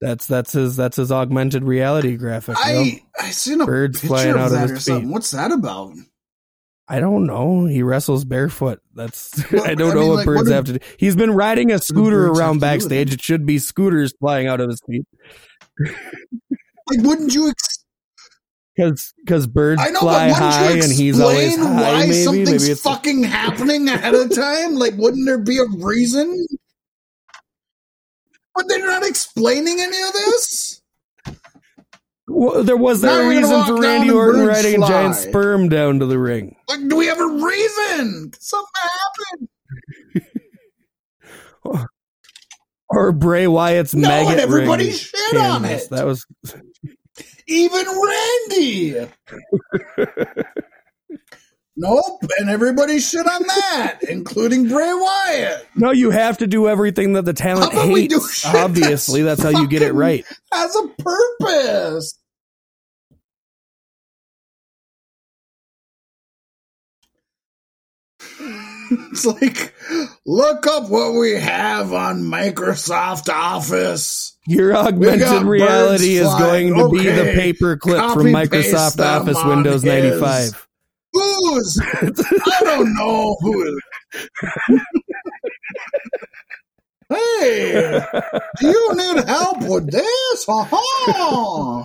That's 0.00 0.26
that's 0.26 0.52
his 0.52 0.76
that's 0.76 0.96
his 0.96 1.12
augmented 1.12 1.62
reality 1.62 2.16
graphic. 2.16 2.56
you 2.66 2.72
know? 2.72 2.80
I 2.80 3.02
I 3.20 3.30
seen 3.30 3.60
a 3.60 3.66
Birds 3.66 4.00
picture 4.00 4.08
flying 4.08 4.30
of 4.30 4.36
out 4.36 4.46
of 4.46 4.52
that 4.52 4.62
his 4.62 4.72
or 4.72 4.80
something. 4.80 5.04
feet. 5.04 5.12
What's 5.12 5.30
that 5.30 5.52
about? 5.52 5.92
I 6.90 6.98
don't 7.00 7.24
know. 7.24 7.66
He 7.66 7.82
wrestles 7.82 8.24
barefoot. 8.24 8.80
That's 8.94 9.40
Well, 9.52 9.64
I 9.64 9.74
don't 9.74 9.92
I 9.92 9.94
know 9.94 10.00
mean, 10.00 10.08
what 10.08 10.16
like, 10.16 10.26
birds 10.26 10.38
what 10.40 10.46
do- 10.48 10.52
have 10.54 10.64
to 10.66 10.72
do. 10.74 10.86
He's 10.98 11.14
been 11.16 11.30
riding 11.30 11.70
a 11.70 11.78
scooter 11.78 12.26
around 12.26 12.34
to 12.34 12.42
do 12.42 12.48
with 12.48 12.60
backstage. 12.60 13.14
it? 13.14 13.22
Should 13.22 13.46
be 13.46 13.58
scooters 13.60 14.12
flying 14.18 14.48
out 14.48 14.60
of 14.60 14.68
his 14.70 14.80
feet 14.88 15.06
Like, 15.78 17.00
wouldn't 17.06 17.32
you? 17.34 17.48
Ex- 17.50 17.84
because 18.76 19.12
because 19.24 19.46
birds 19.46 19.80
I 19.84 19.90
know, 19.90 20.00
fly 20.00 20.30
high 20.30 20.72
and 20.72 20.90
he's 20.92 21.20
always 21.20 21.56
high. 21.58 21.64
why 21.92 22.00
Maybe 22.00 22.12
something's 22.24 22.50
maybe 22.62 22.72
it's 22.72 22.80
fucking 22.80 23.22
happening 23.24 23.88
ahead 23.88 24.14
of 24.14 24.34
time? 24.34 24.74
Like, 24.74 24.94
wouldn't 24.96 25.26
there 25.26 25.38
be 25.38 25.58
a 25.58 25.66
reason? 25.78 26.46
But 28.54 28.68
they're 28.68 28.84
not 28.86 29.04
explaining 29.06 29.80
any 29.80 30.00
of 30.02 30.12
this. 30.12 30.79
Well, 32.32 32.62
there 32.62 32.76
was 32.76 33.00
that 33.00 33.28
reason 33.28 33.64
for 33.64 33.76
Randy 33.80 34.10
Orton 34.10 34.46
riding 34.46 34.82
a 34.82 34.86
giant 34.86 35.16
sperm 35.16 35.68
down 35.68 35.98
to 35.98 36.06
the 36.06 36.18
ring. 36.18 36.56
Like, 36.68 36.86
do 36.88 36.96
we 36.96 37.06
have 37.06 37.18
a 37.18 37.26
reason? 37.26 38.32
Something 38.38 38.72
happened. 38.82 39.48
Or 42.92 43.12
Bray 43.12 43.46
Wyatt's 43.46 43.94
No, 43.94 44.08
maggot 44.08 44.32
and 44.32 44.40
everybody 44.40 44.86
ring 44.86 44.94
shit 44.94 45.36
on 45.36 45.64
it. 45.64 45.88
That 45.90 46.06
was 46.06 46.26
Even 47.46 47.86
Randy. 47.86 48.94
nope, 51.76 52.24
and 52.40 52.50
everybody 52.50 52.98
shit 52.98 53.24
on 53.24 53.42
that, 53.46 54.00
including 54.08 54.68
Bray 54.68 54.92
Wyatt. 54.92 55.68
no. 55.76 55.92
You 55.92 56.10
have 56.10 56.38
to 56.38 56.48
do 56.48 56.66
everything 56.68 57.12
that 57.12 57.24
the 57.24 57.32
talent 57.32 57.72
How 57.72 57.82
about 57.82 57.92
we 57.92 58.08
do 58.08 58.16
hates. 58.16 58.44
Obviously, 58.44 59.22
that's, 59.22 59.40
that's 59.40 59.54
how 59.54 59.60
you 59.62 59.68
get 59.68 59.82
it 59.82 59.92
right. 59.92 60.24
Has 60.52 60.74
a 60.74 60.88
purpose. 60.98 62.18
It's 69.12 69.24
like, 69.24 69.72
look 70.26 70.66
up 70.66 70.90
what 70.90 71.12
we 71.12 71.34
have 71.34 71.92
on 71.92 72.22
Microsoft 72.22 73.32
Office. 73.32 74.36
Your 74.46 74.76
augmented 74.76 75.42
reality 75.42 76.16
is 76.16 76.26
going 76.26 76.74
to 76.74 76.88
be 76.88 77.04
the 77.04 77.14
flying. 77.14 77.36
paper 77.36 77.76
clip 77.76 77.98
from 77.98 78.32
Copy 78.32 78.32
Microsoft 78.32 78.98
Office 79.04 79.38
Windows 79.44 79.84
95. 79.84 80.66
Who's? 81.12 81.80
I 82.02 82.60
don't 82.62 82.94
know 82.94 83.36
who. 83.40 83.80
hey, 87.08 88.00
do 88.60 88.66
you 88.68 88.94
need 88.94 89.24
help 89.24 89.62
with 89.62 89.90
this? 89.90 90.46
Uh-huh. 90.48 91.84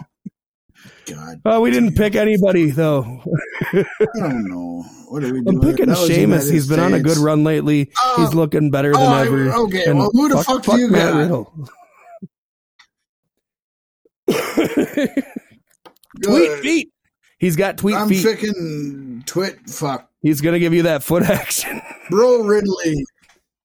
God, 1.08 1.42
Oh, 1.46 1.62
we 1.62 1.72
didn't 1.72 1.96
pick 1.96 2.16
anybody 2.16 2.72
though. 2.72 3.22
I 3.74 3.84
don't 4.16 4.46
know. 4.50 4.84
What 5.10 5.24
are 5.24 5.32
we 5.34 5.42
doing? 5.42 5.48
I'm 5.48 5.62
picking 5.62 5.88
That 5.88 5.98
Sheamus. 6.08 6.50
He's 6.50 6.68
been 6.68 6.80
on 6.80 6.94
a 6.94 7.00
good 7.00 7.18
run 7.18 7.44
lately. 7.44 7.92
Oh. 7.98 8.16
He's 8.18 8.34
looking 8.34 8.72
better 8.72 8.92
than 8.92 9.02
Oh, 9.02 9.16
ever. 9.16 9.52
okay, 9.54 9.86
And 9.86 10.00
well, 10.00 10.10
who 10.14 10.30
the 10.30 10.44
fuck 10.44 10.64
do 10.64 10.80
you 10.80 10.88
Matt 10.90 11.14
got? 11.14 11.18
Riddle. 11.20 11.70
tweet 16.24 16.60
feet. 16.60 16.90
He's 17.38 17.56
got 17.56 17.78
tweet 17.78 17.96
I'm 17.96 18.10
feet. 18.10 18.24
picking 18.26 19.24
twit 19.26 19.70
fuck. 19.70 20.10
He's 20.22 20.42
gonna 20.42 20.60
give 20.60 20.74
you 20.74 20.84
that 20.84 21.04
foot 21.04 21.24
action. 21.30 21.82
Bro 22.10 22.44
Ridley. 22.44 23.06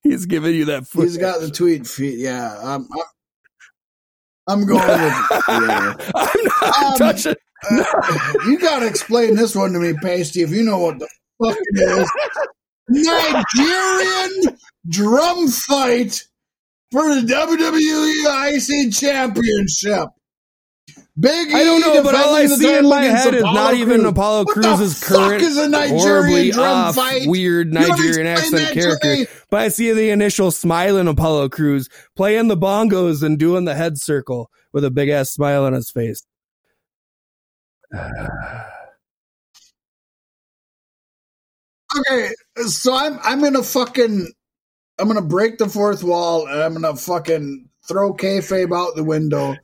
He's 0.03 0.25
giving 0.25 0.53
you 0.55 0.65
that 0.65 0.87
foot. 0.87 1.03
He's 1.03 1.17
got 1.17 1.41
the 1.41 1.49
tweet 1.49 1.87
feet. 1.87 2.19
Yeah. 2.19 2.57
Um, 2.61 2.87
I'm, 2.93 2.99
I'm, 4.51 4.65
going 4.65 4.79
with. 4.87 5.13
Yeah. 5.49 5.93
I'm 6.15 6.43
not 6.43 6.83
Um, 6.85 6.97
touching. 6.97 7.35
Uh, 7.69 7.83
you 8.47 8.57
gotta 8.59 8.87
explain 8.87 9.35
this 9.35 9.55
one 9.55 9.71
to 9.73 9.79
me, 9.79 9.93
Pasty, 10.01 10.41
if 10.41 10.49
you 10.51 10.63
know 10.63 10.79
what 10.79 10.99
the 10.99 11.07
fuck 11.43 11.57
it 11.59 11.99
is. 11.99 12.11
Nigerian 12.89 14.57
drum 14.89 15.47
fight 15.47 16.23
for 16.91 17.03
the 17.15 17.21
WWE 17.21 18.87
IC 18.87 18.93
Championship. 18.93 20.07
Big 21.21 21.53
I 21.53 21.63
don't 21.63 21.81
know, 21.81 22.01
but 22.01 22.15
all 22.15 22.33
I 22.33 22.47
see 22.47 22.77
in 22.77 22.89
my 22.89 23.03
head 23.03 23.35
is 23.35 23.41
Apollo 23.41 23.53
not 23.53 23.73
even. 23.75 24.05
Apollo 24.05 24.45
What 24.45 24.53
Crews's 24.55 25.03
current 25.03 25.43
is 25.43 25.55
a 25.55 25.69
Nigerian 25.69 25.99
horribly 25.99 26.53
off, 26.53 26.95
fight? 26.95 27.27
weird 27.27 27.71
Nigerian 27.71 28.25
accent 28.25 28.73
character. 28.73 29.31
But 29.51 29.59
I 29.59 29.67
see 29.67 29.91
the 29.93 30.09
initial 30.09 30.49
smiling 30.49 31.07
Apollo 31.07 31.49
Crews 31.49 31.89
playing 32.15 32.47
the 32.47 32.57
bongos 32.57 33.21
and 33.21 33.37
doing 33.37 33.65
the 33.65 33.75
head 33.75 33.99
circle 33.99 34.49
with 34.73 34.83
a 34.83 34.89
big 34.89 35.09
ass 35.09 35.29
smile 35.29 35.63
on 35.63 35.73
his 35.73 35.91
face. 35.91 36.23
Okay, 41.93 42.29
so 42.67 42.95
I'm 42.95 43.19
I'm 43.21 43.41
gonna 43.41 43.61
fucking 43.63 44.31
I'm 44.97 45.07
gonna 45.07 45.21
break 45.21 45.57
the 45.57 45.67
fourth 45.67 46.05
wall 46.05 46.47
and 46.47 46.61
I'm 46.63 46.73
gonna 46.73 46.95
fucking 46.95 47.67
throw 47.91 48.13
kayfabe 48.13 48.75
out 48.75 48.95
the 48.95 49.03
window. 49.03 49.55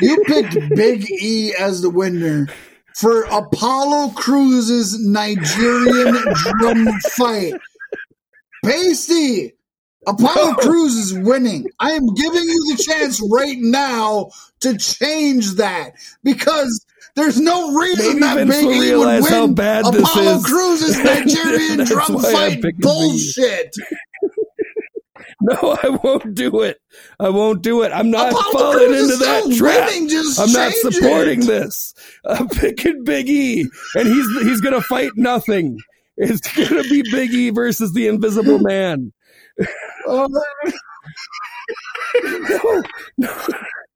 You 0.00 0.22
picked 0.26 0.56
Big 0.74 1.10
E 1.10 1.54
as 1.58 1.82
the 1.82 1.90
winner 1.90 2.48
for 2.94 3.22
Apollo 3.22 4.10
Crews's 4.10 4.98
Nigerian 5.06 6.14
drum 6.34 6.86
fight. 7.16 7.54
Pasty, 8.64 9.54
Apollo 10.06 10.34
oh. 10.36 10.54
Crews 10.60 10.94
is 10.94 11.18
winning. 11.18 11.66
I 11.78 11.92
am 11.92 12.06
giving 12.14 12.42
you 12.42 12.76
the 12.76 12.82
chance 12.82 13.20
right 13.30 13.58
now 13.58 14.30
to 14.60 14.76
change 14.76 15.54
that 15.54 15.92
because 16.22 16.84
there's 17.16 17.40
no 17.40 17.74
reason 17.74 18.20
Maybe 18.20 18.44
that 18.44 18.48
Big 18.48 18.64
E 18.64 18.96
would 18.96 19.22
win 19.22 19.32
how 19.32 19.46
bad 19.48 19.84
this 19.86 20.02
Apollo 20.02 20.36
is. 20.36 20.46
Crews's 20.46 20.98
Nigerian 20.98 21.78
That's 21.78 21.90
drum 21.90 22.18
fight 22.18 22.62
bullshit. 22.78 23.74
No, 25.62 25.78
I 25.82 25.88
won't 26.02 26.34
do 26.34 26.60
it. 26.62 26.78
I 27.18 27.30
won't 27.30 27.62
do 27.62 27.82
it. 27.82 27.92
I'm 27.92 28.10
not 28.10 28.30
Apollo 28.30 28.52
falling 28.52 28.92
into 28.92 29.16
that 29.16 29.54
trap. 29.56 29.88
winning, 29.88 30.08
just 30.08 30.38
I'm 30.38 30.52
not 30.52 30.70
supporting 30.74 31.42
it. 31.42 31.46
this. 31.46 31.94
I'm 32.26 32.46
picking 32.48 33.04
Big 33.04 33.28
E, 33.30 33.66
and 33.94 34.06
he's 34.06 34.42
he's 34.42 34.60
gonna 34.60 34.82
fight 34.82 35.10
nothing. 35.16 35.78
It's 36.18 36.40
gonna 36.54 36.82
be 36.82 37.02
Big 37.10 37.32
E 37.32 37.48
versus 37.50 37.94
the 37.94 38.06
Invisible 38.08 38.58
Man. 38.62 39.12
Uh, 40.06 40.28
No, 42.48 42.82
no, 43.18 43.36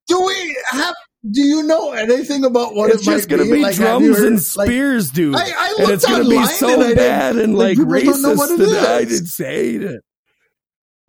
do 0.07 0.25
we 0.25 0.57
have? 0.71 0.95
Do 1.31 1.41
you 1.43 1.63
know 1.63 1.93
anything 1.93 2.45
about 2.45 2.75
what 2.75 2.91
it's 2.91 3.03
it 3.03 3.07
might 3.11 3.17
just 3.17 3.29
gonna 3.29 3.45
be? 3.45 3.53
be 3.53 3.63
Like, 3.63 3.77
drums 3.77 4.17
heard- 4.19 4.27
and 4.27 4.57
like, 4.57 4.67
spears, 4.69 5.11
dude. 5.11 5.35
I- 5.37 5.41
I 5.41 5.75
and 5.81 5.91
it's 5.91 6.07
gonna 6.07 6.25
be 6.29 6.45
so 6.47 6.83
and 6.83 6.95
bad 6.97 7.37
and 7.37 7.57
like, 7.57 7.79
like, 7.79 8.03
people 8.03 8.13
don't 8.13 8.23
know 8.23 8.35
what 8.35 8.51
racist. 8.61 8.87
I 8.87 9.05
didn't 9.05 9.27
say 9.27 9.71
it. 9.71 10.01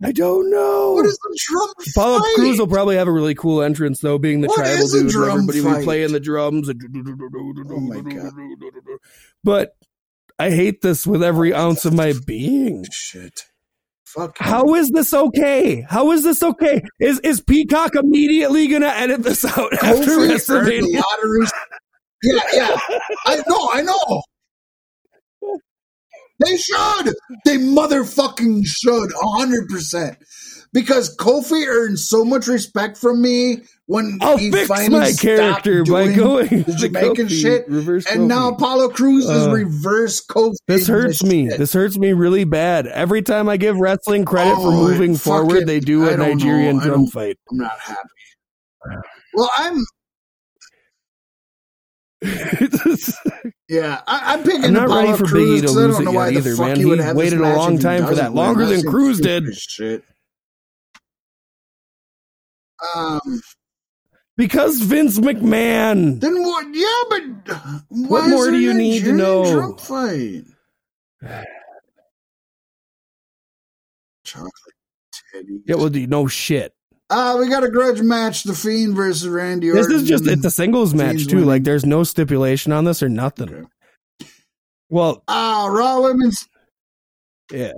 I 0.04 0.12
don't 0.12 0.50
know. 0.50 0.92
What 0.92 1.06
is 1.06 1.16
the 1.18 1.38
drum 1.48 1.68
Apollo 1.90 2.18
fight? 2.18 2.34
Crews 2.34 2.58
will 2.58 2.66
probably 2.66 2.96
have 2.96 3.08
a 3.08 3.12
really 3.12 3.34
cool 3.34 3.62
entrance 3.62 4.00
though, 4.00 4.18
being 4.18 4.42
the 4.42 4.48
What 4.48 4.56
tribal 4.56 4.88
dude. 4.88 5.08
drum 5.10 5.38
Everybody 5.48 5.60
fight? 5.62 5.84
playing 5.84 6.12
the 6.12 6.20
drums. 6.20 6.68
Oh 6.68 7.80
my 7.80 8.00
God. 8.02 8.32
But 9.42 9.70
I 10.38 10.50
hate 10.50 10.82
this 10.82 11.06
with 11.06 11.22
every 11.22 11.54
ounce 11.54 11.86
of 11.86 11.94
my 11.94 12.12
being. 12.26 12.84
Shit. 12.92 13.44
Fuck. 14.04 14.36
How 14.38 14.74
is 14.74 14.90
this 14.90 15.14
okay? 15.14 15.80
How 15.88 16.12
is 16.12 16.22
this 16.24 16.42
okay? 16.42 16.82
Is 17.00 17.18
is 17.20 17.40
Peacock 17.40 17.94
immediately 17.96 18.68
gonna 18.68 18.86
edit 18.88 19.22
this 19.22 19.44
out 19.46 19.72
after 19.82 20.10
WrestleMania? 20.18 21.02
Yeah, 22.22 22.40
yeah. 22.52 22.76
I 23.26 23.36
know, 23.48 23.70
I 23.72 23.82
know. 23.82 24.22
They 26.44 26.56
should. 26.56 27.14
They 27.44 27.56
motherfucking 27.58 28.62
should. 28.66 29.10
hundred 29.16 29.68
percent. 29.68 30.18
Because 30.72 31.16
Kofi 31.16 31.66
earned 31.66 31.98
so 31.98 32.22
much 32.24 32.46
respect 32.48 32.98
from 32.98 33.22
me 33.22 33.62
when 33.86 34.18
I'll 34.20 34.36
he 34.36 34.50
fix 34.50 34.68
finally 34.68 35.00
my 35.00 35.10
stopped 35.12 35.22
character 35.22 35.84
by 35.84 36.12
going 36.12 36.48
the 36.64 36.74
Jamaican 36.76 37.28
Kofi, 37.28 37.40
shit. 37.40 37.68
reverse 37.68 38.04
And 38.12 38.28
now 38.28 38.50
Kofi. 38.50 38.54
Apollo 38.56 38.88
Crews 38.90 39.24
is 39.30 39.46
Uh, 39.46 39.52
reverse 39.52 40.26
Kofi. 40.26 40.56
This 40.66 40.86
hurts 40.86 41.22
me. 41.22 41.48
shit. 41.48 41.58
This 41.58 41.72
hurts 41.72 41.96
me 41.96 42.12
really 42.12 42.44
bad. 42.44 42.86
Every 42.88 43.22
time 43.22 43.48
I 43.48 43.56
give 43.56 43.78
wrestling 43.78 44.26
credit 44.26 44.56
for 44.56 44.66
Oh, 44.72 44.88
moving 44.88 45.14
forward, 45.16 45.62
it. 45.62 45.66
they 45.66 45.80
do 45.80 46.06
a. 46.08 46.16
Nigerian 46.16 46.78
drum 46.78 47.06
fight. 47.06 47.38
I'm 47.50 47.56
not 47.58 47.78
happy. 47.80 48.00
Well, 49.34 49.50
I'm 49.56 49.78
yeah. 53.68 54.02
I, 54.06 54.34
I'm 54.34 54.42
picking 54.42 54.64
I'm 54.64 54.72
not 54.72 54.88
ready 54.88 55.16
for 55.16 55.24
Crews 55.26 55.62
Biggie 55.62 55.66
to 55.66 55.72
lose 55.72 55.96
don't 55.96 56.02
it 56.02 56.12
know 56.12 56.24
yet 56.24 56.32
either, 56.32 56.56
man. 56.56 56.76
he 56.76 56.84
would 56.84 56.98
have 56.98 57.16
waited 57.16 57.40
a 57.40 57.56
long 57.56 57.78
time 57.78 58.06
for 58.06 58.14
that, 58.14 58.32
win. 58.32 58.36
longer 58.36 58.66
than 58.66 58.82
Crews 58.82 59.20
did. 59.20 59.56
Shit. 59.56 60.04
Um. 62.94 63.40
Because 64.36 64.80
Vince 64.80 65.18
McMahon. 65.18 66.20
Then 66.20 66.42
what? 66.42 66.66
Yeah, 66.74 67.02
but 67.08 67.22
What 67.88 68.28
more 68.28 68.50
do 68.50 68.58
you 68.58 68.74
need 68.74 69.04
to 69.04 69.12
know? 69.12 69.50
Drum 69.50 69.78
fight. 69.78 70.44
Chocolate 74.24 74.52
teddy. 75.32 75.60
Yeah, 75.64 75.76
well, 75.76 75.88
no 75.90 76.26
shit. 76.26 76.75
Uh, 77.08 77.36
we 77.38 77.48
got 77.48 77.62
a 77.64 77.70
grudge 77.70 78.00
match: 78.00 78.42
The 78.42 78.54
Fiend 78.54 78.96
versus 78.96 79.28
Randy 79.28 79.70
Orton. 79.70 79.84
This 79.90 80.02
is 80.02 80.08
just, 80.08 80.26
it's 80.26 80.44
a 80.44 80.50
singles 80.50 80.92
match 80.94 81.16
Fiend's 81.16 81.26
too. 81.28 81.36
winning. 81.36 81.48
Like, 81.48 81.64
there's 81.64 81.84
no 81.86 82.02
stipulation 82.02 82.72
on 82.72 82.84
this 82.84 83.02
or 83.02 83.08
nothing. 83.08 83.50
Okay. 83.52 83.64
Well, 84.88 85.22
Ah, 85.28 85.66
Raw 85.70 86.00
Women's. 86.02 86.48
yeah. 87.52 87.72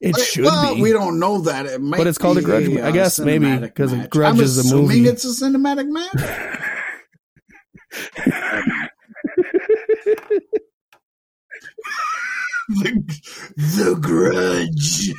It 0.00 0.14
Wait, 0.14 0.24
should 0.24 0.44
well, 0.44 0.76
be. 0.76 0.82
we 0.82 0.92
don't 0.92 1.18
know 1.18 1.40
that. 1.40 1.66
It 1.66 1.80
might 1.80 1.98
But 1.98 2.06
it's 2.06 2.18
called 2.18 2.38
a 2.38 2.42
grudge 2.42 2.68
ma- 2.68 2.82
I 2.82 2.88
uh, 2.88 2.90
guess 2.92 3.18
maybe, 3.18 3.56
because. 3.58 3.92
Grudge 4.08 4.34
I'm 4.34 4.40
is 4.40 4.70
a 4.70 4.76
movie. 4.76 5.08
it's 5.08 5.24
a 5.24 5.28
cinematic 5.44 5.88
match. 5.88 6.12
the, 12.68 13.20
the 13.56 13.98
Grudge. 14.00 15.10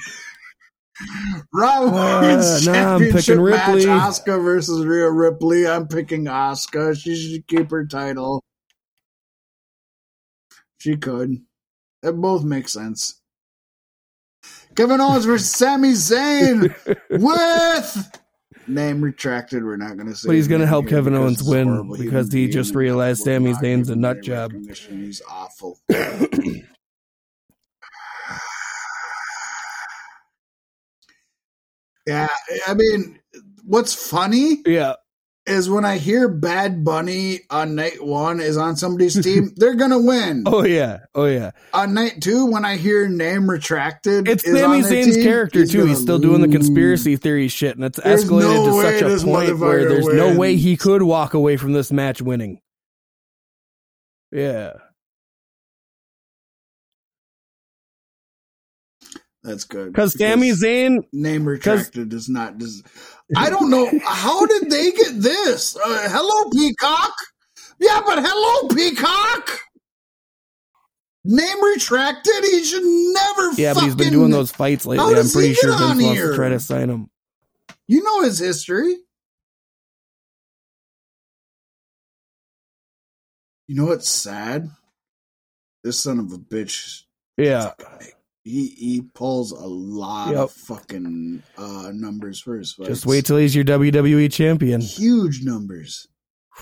Raw 1.53 1.83
Uh, 1.85 2.21
Women's 2.21 2.65
nah, 2.65 2.71
I'm 2.95 2.99
Championship 2.99 3.37
Ripley. 3.39 3.85
match: 3.85 4.03
Asuka 4.03 4.43
versus 4.43 4.85
Rhea 4.85 5.09
Ripley. 5.09 5.67
I'm 5.67 5.87
picking 5.87 6.25
Asuka. 6.25 6.99
She 6.99 7.15
should 7.15 7.47
keep 7.47 7.71
her 7.71 7.85
title. 7.85 8.43
She 10.79 10.95
could. 10.97 11.37
It 12.03 12.11
both 12.13 12.43
makes 12.43 12.73
sense. 12.73 13.21
Kevin 14.75 15.01
Owens 15.01 15.25
versus 15.25 15.51
Sami 15.51 15.91
Zayn 15.91 16.73
with 17.09 18.19
name 18.67 19.01
retracted. 19.01 19.63
We're 19.63 19.75
not 19.77 19.97
going 19.97 20.07
to 20.07 20.15
say. 20.15 20.27
But 20.27 20.35
he's 20.35 20.47
gonna 20.47 20.67
help 20.67 20.87
Kevin 20.87 21.15
Owens 21.15 21.43
win 21.43 21.91
because 21.97 22.31
he 22.31 22.47
just 22.47 22.75
realized 22.75 23.23
Sami 23.23 23.53
Zayn's 23.53 23.89
a 23.89 23.95
nut 23.95 24.21
job. 24.21 24.53
He's 24.53 25.21
awful. 25.29 25.79
yeah, 32.05 32.27
I 32.67 32.73
mean, 32.73 33.19
what's 33.63 33.93
funny 33.93 34.57
yeah. 34.65 34.93
is 35.45 35.69
when 35.69 35.85
I 35.85 35.97
hear 35.97 36.27
Bad 36.27 36.83
Bunny 36.83 37.41
on 37.49 37.75
night 37.75 38.03
one 38.03 38.39
is 38.39 38.57
on 38.57 38.75
somebody's 38.75 39.21
team, 39.21 39.51
they're 39.55 39.75
gonna 39.75 39.99
win. 39.99 40.43
Oh 40.45 40.63
yeah. 40.63 40.99
Oh 41.13 41.25
yeah. 41.25 41.51
On 41.73 41.93
night 41.93 42.21
two, 42.21 42.45
when 42.47 42.65
I 42.65 42.77
hear 42.77 43.07
name 43.07 43.49
retracted, 43.49 44.27
It's 44.27 44.43
is 44.43 44.59
Sami 44.59 44.77
on 44.77 44.81
their 44.81 44.91
Zayn's 44.91 45.15
team, 45.15 45.23
character 45.23 45.65
too. 45.65 45.85
He's 45.85 46.01
still 46.01 46.19
doing 46.19 46.41
the 46.41 46.47
conspiracy 46.47 47.15
theory 47.15 47.47
shit, 47.47 47.75
and 47.75 47.85
it's 47.85 47.99
There's 48.01 48.25
escalated 48.25 48.65
no 48.65 48.81
to 48.81 48.99
such 48.99 49.21
a 49.21 49.25
point 49.25 49.59
where 49.59 49.87
there's 49.87 50.07
no 50.07 50.37
way 50.37 50.55
he 50.55 50.77
could 50.77 51.03
walk 51.03 51.33
away 51.33 51.57
from 51.57 51.73
this 51.73 51.91
match 51.91 52.21
winning. 52.21 52.61
Yeah. 54.31 54.73
That's 59.43 59.63
good 59.63 59.93
Because 59.93 60.17
Sami 60.17 60.51
Zayn, 60.51 60.97
name 61.13 61.47
retracted 61.47 62.09
does 62.09 62.27
not. 62.27 62.57
Des- 62.57 62.83
I 63.37 63.49
don't 63.49 63.69
know 63.69 63.89
how 64.03 64.45
did 64.45 64.69
they 64.69 64.91
get 64.91 65.21
this. 65.21 65.77
Uh, 65.77 66.09
hello, 66.09 66.49
Peacock. 66.51 67.13
Yeah, 67.79 68.01
but 68.05 68.19
hello, 68.21 68.67
Peacock. 68.67 69.59
Name 71.23 71.63
retracted. 71.63 72.43
He 72.43 72.63
should 72.63 72.83
never. 72.83 73.51
yeah, 73.53 73.73
but 73.73 73.83
he's 73.83 73.95
been 73.95 74.11
doing 74.11 74.31
those 74.31 74.51
fights 74.51 74.85
lately. 74.85 75.15
I'm 75.15 75.29
pretty 75.29 75.53
sure 75.53 75.77
Vince 75.77 76.01
wants 76.01 76.21
to 76.21 76.35
try 76.35 76.49
to 76.49 76.59
sign 76.59 76.89
him. 76.89 77.09
You 77.87 78.03
know 78.03 78.23
his 78.23 78.39
history. 78.39 78.95
You 83.67 83.75
know 83.75 83.85
what's 83.85 84.09
sad? 84.09 84.69
This 85.83 85.99
son 85.99 86.19
of 86.19 86.33
a 86.33 86.37
bitch. 86.37 87.03
Yeah. 87.37 87.71
He 88.49 88.67
he 88.77 89.01
pulls 89.13 89.51
a 89.51 89.67
lot 89.67 90.29
Yep. 90.31 90.37
of 90.37 90.51
fucking 90.51 91.43
uh, 91.57 91.91
numbers 91.93 92.39
for 92.41 92.57
his 92.57 92.73
fights. 92.73 92.89
Just 92.89 93.05
wait 93.05 93.25
till 93.25 93.37
he's 93.37 93.53
your 93.55 93.63
WWE 93.65 94.31
champion. 94.31 94.81
huge 94.81 95.43
numbers. 95.43 96.07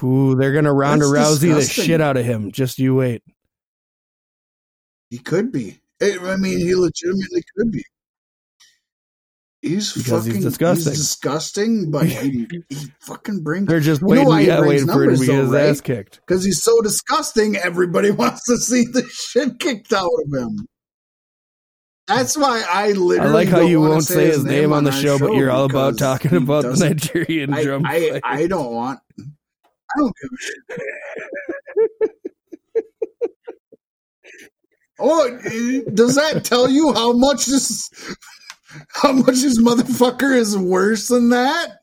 Ooh, 0.03 0.35
they're 0.35 0.53
gonna 0.53 0.73
Ronda 0.73 1.07
That's 1.07 1.39
Rousey 1.39 1.53
the 1.55 1.61
shit 1.61 2.01
out 2.01 2.17
of 2.17 2.25
him. 2.25 2.51
Just 2.51 2.77
you 2.77 2.95
wait. 2.95 3.23
He 5.09 5.17
could 5.17 5.51
be. 5.51 5.79
I 6.01 6.35
mean, 6.37 6.59
he 6.59 6.75
legitimately 6.75 7.43
could 7.57 7.71
be. 7.71 7.83
He's 9.61 9.91
Because 9.93 10.25
he's 10.25 10.33
fucking 10.35 10.41
disgusting. 10.43 10.91
He's 10.91 10.99
disgusting, 10.99 11.91
but 11.91 12.05
he, 12.05 12.47
he 12.69 12.77
fucking 13.01 13.41
brings 13.41 13.67
They're 13.67 13.79
just 13.79 14.01
You 14.01 14.07
know 14.15 14.29
waiting, 14.29 14.47
yeah, 14.47 14.61
waiting 14.61 14.85
for 14.87 15.03
him 15.03 15.15
to 15.17 15.25
get 15.25 15.35
his 15.35 15.49
right? 15.49 15.65
ass 15.69 15.81
kicked. 15.81 16.19
because 16.27 16.43
he's 16.43 16.61
so 16.61 16.79
disgusting. 16.81 17.55
Everybody 17.55 18.11
wants 18.21 18.43
to 18.45 18.57
see 18.57 18.85
the 18.85 19.03
shit 19.11 19.59
kicked 19.59 19.93
out 19.93 20.09
of 20.25 20.39
him. 20.39 20.67
That's 22.07 22.37
why 22.37 22.63
I 22.69 22.93
literally. 22.93 23.29
I 23.29 23.33
like 23.33 23.49
how 23.49 23.59
you 23.59 23.81
won't 23.81 24.03
say 24.03 24.27
his 24.27 24.45
name 24.45 24.71
on 24.71 24.85
the 24.85 24.91
our 24.91 24.97
show, 24.97 25.19
but 25.19 25.33
you're 25.33 25.51
all 25.51 25.65
about 25.65 25.97
talking 25.97 26.35
about 26.35 26.63
the 26.63 26.75
Nigerian 26.75 27.53
I, 27.53 27.63
drum 27.63 27.85
I, 27.85 28.09
fight. 28.11 28.21
I 28.23 28.47
don't 28.47 28.71
want. 28.71 28.99
I 29.19 29.97
don't 29.97 30.15
give 30.21 30.29
a 30.31 30.37
shit. 30.41 32.11
oh, 34.99 35.83
does 35.93 36.15
that 36.15 36.45
tell 36.45 36.69
you 36.69 36.93
how 36.93 37.11
much 37.11 37.45
this, 37.45 37.89
how 38.89 39.11
much 39.11 39.35
this 39.35 39.61
motherfucker 39.61 40.33
is 40.33 40.57
worse 40.57 41.09
than 41.09 41.29
that? 41.29 41.79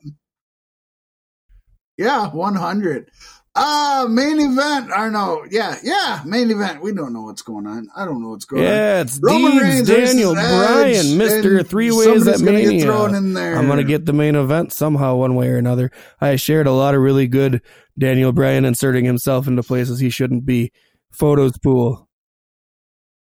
Yeah, 1.97 2.29
one 2.31 2.55
hundred. 2.55 3.11
Uh 3.57 4.05
main 4.09 4.39
event. 4.39 4.91
Or 4.91 5.09
no, 5.09 5.45
yeah, 5.49 5.77
yeah, 5.81 6.21
main 6.25 6.51
event. 6.51 6.81
We 6.81 6.91
don't 6.91 7.13
know 7.13 7.21
what's 7.21 7.41
going 7.41 7.65
on. 7.65 7.87
I 7.95 8.03
don't 8.03 8.21
know 8.21 8.29
what's 8.29 8.43
going 8.45 8.63
on. 8.63 8.69
yeah, 8.69 9.01
it's 9.01 9.17
Roman 9.23 9.51
Deeds, 9.51 9.63
Reigns 9.63 9.87
Daniel 9.87 10.33
Bryan, 10.33 11.17
Mister 11.17 11.63
Three 11.63 11.91
Ways 11.91 12.27
at 12.27 12.39
gonna 12.39 12.51
Mania. 12.51 12.83
thrown 12.83 13.15
in 13.15 13.33
there. 13.33 13.55
I'm 13.55 13.67
gonna 13.67 13.83
get 13.85 14.05
the 14.05 14.13
main 14.13 14.35
event 14.35 14.73
somehow, 14.73 15.15
one 15.15 15.35
way 15.35 15.47
or 15.49 15.57
another. 15.57 15.89
I 16.19 16.35
shared 16.35 16.67
a 16.67 16.73
lot 16.73 16.95
of 16.95 17.01
really 17.01 17.27
good 17.27 17.61
Daniel 17.97 18.33
Bryan 18.33 18.65
inserting 18.65 19.05
himself 19.05 19.47
into 19.47 19.63
places 19.63 19.99
he 19.99 20.09
shouldn't 20.09 20.45
be. 20.45 20.73
Photos 21.11 21.57
pool. 21.57 22.09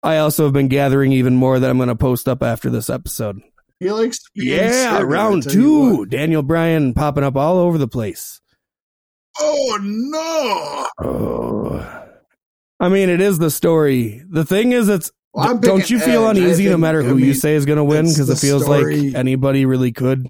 I 0.02 0.16
also 0.18 0.44
have 0.44 0.52
been 0.55 0.68
gathering 0.68 1.12
even 1.12 1.36
more 1.36 1.59
that 1.59 1.68
I'm 1.68 1.76
going 1.76 1.88
to 1.88 1.97
post 1.97 2.26
up 2.28 2.43
after 2.43 2.70
this 2.70 2.88
episode. 2.88 3.40
He 3.80 3.90
likes 3.90 4.20
Yeah, 4.34 5.01
round 5.01 5.43
two. 5.51 6.06
Daniel 6.06 6.43
Bryan 6.43 6.94
popping 6.94 7.24
up 7.24 7.36
all 7.36 7.59
over 7.59 7.76
the 7.76 7.88
place. 7.88 8.40
Oh 9.38 9.78
no! 9.82 11.06
Oh. 11.08 12.02
I 12.78 12.88
mean, 12.88 13.08
it 13.08 13.20
is 13.20 13.38
the 13.38 13.50
story. 13.50 14.22
The 14.28 14.44
thing 14.44 14.72
is, 14.72 14.88
it's 14.88 15.10
Well, 15.32 15.56
don't 15.58 15.88
you 15.88 15.98
feel 15.98 16.26
Edge. 16.26 16.36
Uneasy 16.38 16.64
no 16.64 16.70
think- 16.72 16.80
matter 16.80 17.00
I 17.02 17.04
who 17.04 17.16
you 17.16 17.34
say 17.34 17.54
is 17.54 17.64
going 17.64 17.78
to 17.78 17.84
win 17.84 18.04
because 18.06 18.28
it 18.30 18.38
feels 18.38 18.64
story. 18.64 19.00
like 19.10 19.14
anybody 19.14 19.64
really 19.66 19.92
could. 19.92 20.28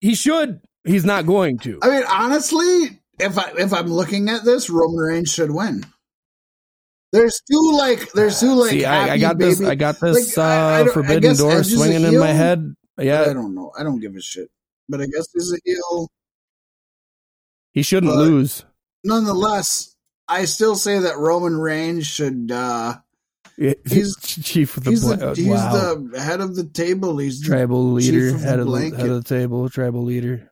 he 0.00 0.14
should. 0.14 0.60
He's 0.84 1.04
not 1.04 1.26
going 1.26 1.58
to. 1.60 1.78
I 1.82 1.88
mean, 1.90 2.04
honestly, 2.08 3.00
if 3.18 3.36
I 3.38 3.52
if 3.58 3.72
I'm 3.72 3.86
looking 3.88 4.28
at 4.28 4.44
this, 4.44 4.70
Roman 4.70 4.96
Reigns 4.96 5.32
should 5.32 5.50
win. 5.50 5.84
There's 7.12 7.40
two 7.50 7.72
like 7.76 8.12
there's 8.12 8.38
two 8.40 8.54
like 8.54 8.70
See, 8.70 8.84
I, 8.84 9.14
I 9.14 9.18
got 9.18 9.38
this. 9.38 9.60
I 9.60 9.74
got 9.74 10.00
this 10.00 10.36
Like, 10.36 10.46
I- 10.46 10.78
I 10.78 10.80
uh, 10.82 10.84
I 10.84 10.88
forbidden 10.88 11.36
door 11.36 11.52
Edge 11.52 11.60
is 11.60 11.72
a 11.72 11.76
swinging 11.76 12.04
in 12.04 12.18
my 12.18 12.32
head. 13.04 13.28
I 13.28 13.32
don't 13.32 13.54
know. 13.54 13.72
I 13.78 13.82
don't 13.82 14.00
give 14.00 14.14
a 14.16 14.20
shit. 14.20 14.50
But 14.88 15.00
I 15.00 15.06
guess 15.06 15.26
he's 15.32 15.52
a 15.52 15.58
heel. 15.64 16.08
he 17.72 17.82
shouldn't 17.82 18.12
but- 18.12 18.18
lose. 18.18 18.64
Nonetheless, 19.04 19.94
I 20.26 20.44
still 20.46 20.74
say 20.76 20.98
that 20.98 21.16
Roman 21.18 21.56
Reigns 21.58 22.06
should. 22.06 22.50
uh 22.50 22.96
He's- 23.56 24.14
chief 24.20 24.76
of 24.76 24.84
the 24.84 24.90
He's 24.90 25.02
bla- 25.04 25.16
the 25.16 25.34
he's 25.34 25.46
wow. 25.48 25.94
the 26.10 26.20
head 26.20 26.40
of 26.40 26.54
the 26.56 26.64
table. 26.64 27.18
He's 27.18 27.40
the, 27.40 27.46
tribal 27.48 27.92
leader, 27.92 28.28
of 28.34 28.40
the 28.40 28.46
head 28.48 28.58
of 28.60 28.66
the, 28.70 28.78
head 28.96 29.08
of 29.08 29.24
the 29.24 29.28
table, 29.28 29.68
tribal 29.68 30.04
leader. 30.04 30.50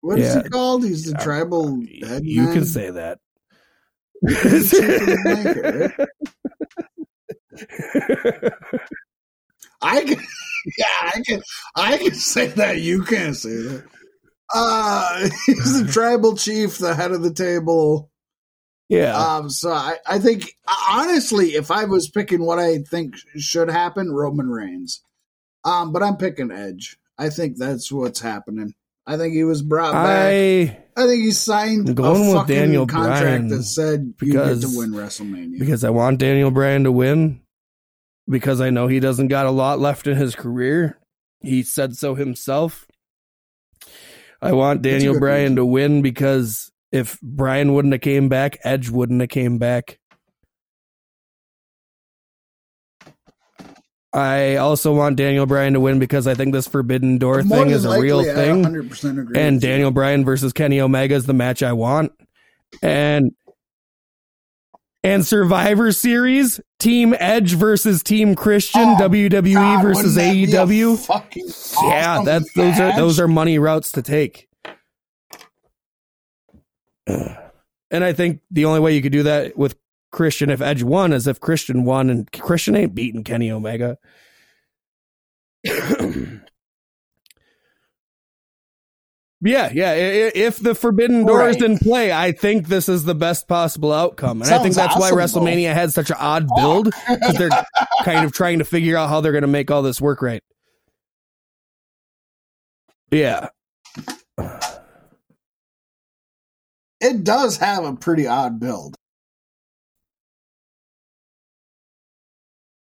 what 0.00 0.18
is 0.18 0.34
yeah. 0.34 0.42
he 0.42 0.48
called? 0.48 0.84
He's 0.84 1.04
the 1.04 1.12
Yeah. 1.12 1.24
tribal 1.24 1.80
head 2.06 2.24
You 2.24 2.42
man. 2.42 2.54
can 2.54 2.64
say 2.64 2.90
that. 2.90 3.18
He's 4.26 4.70
the 4.70 4.80
chief 4.80 5.00
of 5.00 5.06
the 5.06 5.18
blanket, 5.24 5.98
right? 5.98 6.08
I 9.82 10.04
can, 10.04 10.18
yeah, 10.78 11.10
I 11.14 11.22
can, 11.24 11.42
I 11.74 11.98
can 11.98 12.14
say 12.14 12.48
that. 12.48 12.80
You 12.80 13.02
can't 13.04 13.36
say 13.36 13.50
that. 13.54 13.84
Uh, 14.54 15.28
he's 15.46 15.82
the 15.82 15.92
tribal 15.92 16.36
chief, 16.36 16.78
the 16.78 16.94
head 16.94 17.12
of 17.12 17.22
the 17.22 17.32
table. 17.32 18.10
yeah, 18.88 19.16
Um, 19.16 19.50
so 19.50 19.70
I, 19.72 19.96
I 20.06 20.18
think 20.18 20.52
honestly, 20.90 21.50
if 21.54 21.70
I 21.70 21.84
was 21.84 22.08
picking 22.08 22.44
what 22.44 22.58
I 22.58 22.78
think 22.78 23.16
should 23.36 23.70
happen, 23.70 24.12
Roman 24.12 24.48
Reigns. 24.48 25.02
Um, 25.64 25.92
but 25.92 26.02
I'm 26.02 26.16
picking 26.16 26.52
Edge. 26.52 26.96
I 27.18 27.30
think 27.30 27.56
that's 27.56 27.90
what's 27.90 28.20
happening. 28.20 28.74
I 29.06 29.16
think 29.16 29.34
he 29.34 29.44
was 29.44 29.62
brought 29.62 29.92
back. 29.92 30.32
I 30.32 30.78
I 30.96 31.06
think 31.06 31.24
he 31.24 31.30
signed 31.30 31.94
going 31.94 32.30
a 32.30 32.38
with 32.38 32.48
Daniel 32.48 32.86
contract 32.86 33.20
Bryan 33.20 33.48
that 33.48 33.62
said 33.64 34.14
you 34.20 34.32
get 34.32 34.60
to 34.60 34.78
win 34.78 34.92
WrestleMania. 34.92 35.58
because 35.58 35.84
I 35.84 35.90
want 35.90 36.18
Daniel 36.18 36.50
Bryan 36.50 36.84
to 36.84 36.92
win 36.92 37.40
because 38.28 38.60
I 38.60 38.70
know 38.70 38.86
he 38.86 39.00
doesn't 39.00 39.28
got 39.28 39.46
a 39.46 39.50
lot 39.50 39.78
left 39.78 40.06
in 40.06 40.16
his 40.16 40.34
career. 40.34 40.98
He 41.40 41.62
said 41.62 41.96
so 41.96 42.14
himself. 42.14 42.86
I 44.42 44.52
want 44.52 44.82
Daniel 44.82 45.18
Bryan 45.18 45.42
reason. 45.42 45.56
to 45.56 45.64
win 45.66 46.02
because 46.02 46.70
if 46.92 47.20
Bryan 47.20 47.74
wouldn't 47.74 47.94
have 47.94 48.00
came 48.00 48.28
back, 48.28 48.58
Edge 48.64 48.90
wouldn't 48.90 49.20
have 49.20 49.30
came 49.30 49.58
back. 49.58 49.98
I 54.12 54.56
also 54.56 54.94
want 54.94 55.16
Daniel 55.16 55.44
Bryan 55.44 55.74
to 55.74 55.80
win 55.80 55.98
because 55.98 56.26
I 56.26 56.34
think 56.34 56.54
this 56.54 56.66
Forbidden 56.66 57.18
Door 57.18 57.42
More 57.42 57.58
thing 57.58 57.70
is 57.70 57.84
a 57.84 57.90
likely, 57.90 58.04
real 58.04 58.24
thing. 58.24 58.64
100% 58.64 59.20
agree. 59.20 59.38
and. 59.38 59.60
Daniel 59.60 59.90
Bryan 59.90 60.24
versus 60.24 60.54
Kenny 60.54 60.80
Omega 60.80 61.14
is 61.14 61.26
the 61.26 61.34
match 61.34 61.62
I 61.62 61.74
want. 61.74 62.12
And 62.82 63.32
and 65.06 65.24
Survivor 65.24 65.92
Series, 65.92 66.60
Team 66.78 67.14
Edge 67.18 67.54
versus 67.54 68.02
Team 68.02 68.34
Christian, 68.34 68.82
Oh, 68.82 68.96
WWE 69.08 69.54
God, 69.54 69.82
versus 69.82 70.16
AEW. 70.16 70.98
fucking 71.06 71.46
Yeah, 71.88 72.14
awesome 72.14 72.24
that's 72.24 72.52
those 72.54 72.80
are 72.80 72.96
those 72.96 73.20
are 73.20 73.28
money 73.28 73.58
routes 73.58 73.92
to 73.92 74.02
take. 74.02 74.48
And 77.88 78.02
I 78.02 78.12
think 78.12 78.40
the 78.50 78.64
only 78.64 78.80
way 78.80 78.96
you 78.96 79.00
could 79.00 79.12
do 79.12 79.22
that 79.22 79.56
with 79.56 79.76
Christian 80.10 80.50
if 80.50 80.60
Edge 80.60 80.82
won 80.82 81.12
is 81.12 81.28
if 81.28 81.38
Christian 81.38 81.84
won 81.84 82.10
and 82.10 82.30
Christian 82.32 82.74
ain't 82.74 82.96
beating 82.96 83.22
Kenny 83.22 83.48
Omega. 83.48 83.96
Yeah, 89.42 89.70
yeah. 89.72 89.92
If 89.94 90.58
the 90.58 90.74
Forbidden 90.74 91.26
Door 91.26 91.48
is 91.50 91.56
Right. 91.56 91.64
in 91.70 91.78
play, 91.78 92.10
I 92.12 92.32
think 92.32 92.68
this 92.68 92.88
is 92.88 93.04
the 93.04 93.14
best 93.14 93.46
possible 93.46 93.92
outcome, 93.92 94.40
and 94.42 94.50
I 94.50 94.58
think 94.58 94.74
Sounds 94.74 94.76
that's 94.76 94.96
why 95.00 95.10
awesome, 95.10 95.44
though. 95.44 95.50
WrestleMania 95.50 95.74
had 95.74 95.92
such 95.92 96.10
an 96.10 96.16
odd 96.18 96.48
build 96.54 96.86
because 97.06 97.36
they're 97.36 97.50
kind 98.04 98.24
of 98.24 98.32
trying 98.32 98.58
to 98.60 98.64
figure 98.64 98.96
out 98.96 99.08
how 99.10 99.20
they're 99.20 99.32
going 99.32 99.42
to 99.42 99.48
make 99.48 99.70
all 99.70 99.82
this 99.82 100.00
work 100.00 100.22
right. 100.22 100.42
Yeah, 103.10 103.48
It 107.00 107.24
does 107.24 107.58
have 107.58 107.84
a 107.84 107.94
pretty 107.94 108.26
odd 108.26 108.58
build. 108.58 108.96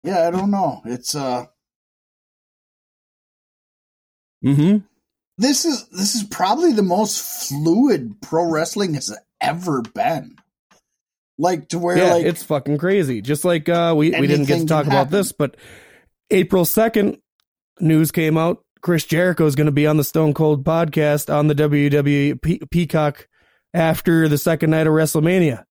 Yeah, 0.04 0.28
I 0.28 0.32
don't 0.32 0.52
know. 0.52 0.82
It's 0.86 1.14
uh 1.16 1.46
hmm 4.42 4.78
this 5.40 5.64
is 5.64 5.88
this 5.88 6.16
is 6.16 6.24
probably 6.24 6.74
the 6.74 6.84
most 6.84 7.48
fluid 7.48 8.22
pro 8.22 8.44
wrestling 8.44 8.94
has 8.96 9.18
ever 9.40 9.82
been. 9.82 10.36
Like 11.38 11.70
to 11.70 11.80
where 11.80 11.98
yeah. 11.98 12.14
like 12.16 12.26
it's 12.26 12.44
fucking 12.44 12.78
crazy. 12.78 13.22
Just 13.22 13.46
like 13.46 13.70
uh, 13.70 13.94
we 13.96 14.12
we 14.12 14.28
didn't 14.28 14.46
get 14.46 14.60
to 14.60 14.66
talk 14.66 14.86
about 14.86 15.06
happen. 15.06 15.14
this, 15.14 15.32
but 15.32 15.56
April 16.30 16.66
second, 16.66 17.20
news 17.80 18.12
came 18.12 18.38
out. 18.38 18.64
Chris 18.82 19.06
Jericho 19.06 19.46
is 19.46 19.56
going 19.56 19.66
to 19.66 19.72
be 19.72 19.88
on 19.88 19.96
the 19.96 20.04
Stone 20.04 20.34
Cold 20.34 20.66
podcast 20.66 21.34
on 21.34 21.48
the 21.48 21.56
WWE 21.56 22.42
Pe- 22.42 22.60
Peacock 22.70 23.28
after 23.74 24.28
the 24.28 24.38
second 24.38 24.72
night 24.72 24.88
of 24.88 24.94
WrestleMania. 24.94 25.64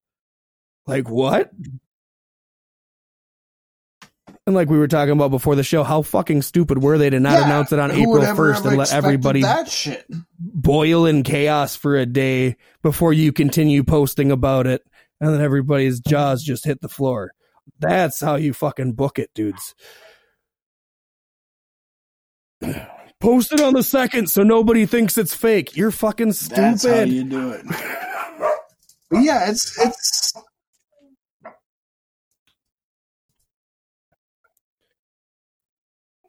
Like 0.87 1.09
what? 1.09 1.51
And 4.49 4.55
like 4.55 4.67
we 4.67 4.79
were 4.79 4.87
talking 4.87 5.11
about 5.11 5.29
before 5.29 5.55
the 5.55 5.63
show, 5.63 5.83
how 5.83 6.01
fucking 6.01 6.41
stupid 6.41 6.81
were 6.81 6.97
they 6.97 7.11
to 7.11 7.19
not 7.19 7.33
Yeah, 7.33 7.45
announce 7.45 7.71
it 7.71 7.77
on 7.77 7.91
April 7.91 8.25
first 8.35 8.65
and 8.65 8.77
let 8.77 8.91
everybody 8.91 9.43
that 9.43 9.69
shit. 9.69 10.07
boil 10.39 11.05
in 11.05 11.21
chaos 11.21 11.75
for 11.75 11.95
a 11.95 12.07
day 12.07 12.55
before 12.81 13.13
you 13.13 13.31
continue 13.31 13.83
posting 13.83 14.31
about 14.31 14.65
it 14.65 14.81
and 15.21 15.31
then 15.31 15.41
everybody's 15.41 15.99
jaws 15.99 16.41
just 16.43 16.65
hit 16.65 16.81
the 16.81 16.89
floor. 16.89 17.31
That's 17.77 18.19
how 18.19 18.37
you 18.37 18.53
fucking 18.53 18.93
book 18.93 19.19
it, 19.19 19.29
dudes. 19.35 19.75
Post 23.21 23.53
it 23.53 23.61
on 23.61 23.73
the 23.75 23.83
second 23.83 24.31
so 24.31 24.41
nobody 24.41 24.87
thinks 24.87 25.15
it's 25.15 25.35
fake. 25.35 25.77
You're 25.77 25.91
fucking 25.91 26.31
stupid. 26.33 26.57
That's 26.63 26.85
how 26.87 27.01
you 27.01 27.23
do 27.23 27.51
it. 27.51 27.65
Yeah, 29.11 29.49
it's 29.49 29.75
it's 29.79 30.33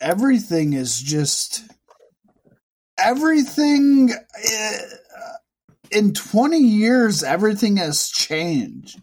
everything 0.01 0.72
is 0.72 1.01
just 1.01 1.62
everything 2.98 4.10
uh, 4.12 4.78
in 5.90 6.12
20 6.12 6.59
years 6.59 7.22
everything 7.22 7.77
has 7.78 8.09
changed. 8.10 9.01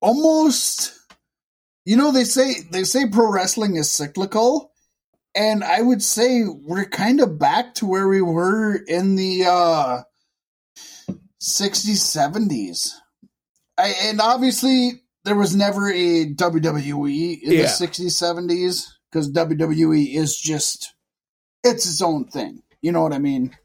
Almost 0.00 0.94
you 1.84 1.96
know 1.96 2.12
they 2.12 2.24
say 2.24 2.54
they 2.70 2.84
say 2.84 3.08
pro 3.08 3.30
wrestling 3.32 3.76
is 3.76 3.90
cyclical 3.90 4.72
and 5.34 5.64
i 5.64 5.80
would 5.80 6.02
say 6.02 6.44
we're 6.44 6.84
kind 6.84 7.20
of 7.20 7.38
back 7.38 7.74
to 7.74 7.86
where 7.86 8.06
we 8.06 8.20
were 8.20 8.74
in 8.74 9.16
the 9.16 9.44
uh 9.46 10.02
60s 11.42 12.02
70s 12.04 12.92
I, 13.78 13.94
and 14.02 14.20
obviously 14.20 15.02
there 15.24 15.34
was 15.36 15.56
never 15.56 15.88
a 15.90 16.26
WWE 16.34 17.42
in 17.42 17.52
Yeah. 17.52 17.62
the 17.62 17.68
60s 17.68 18.12
70s 18.12 18.84
because 19.10 19.30
WWE 19.32 20.14
is 20.14 20.36
just 20.38 20.94
it's 21.64 21.86
its 21.86 22.02
own 22.02 22.24
thing. 22.26 22.62
You 22.82 22.92
know 22.92 23.02
what 23.02 23.12
I 23.12 23.18
mean? 23.18 23.56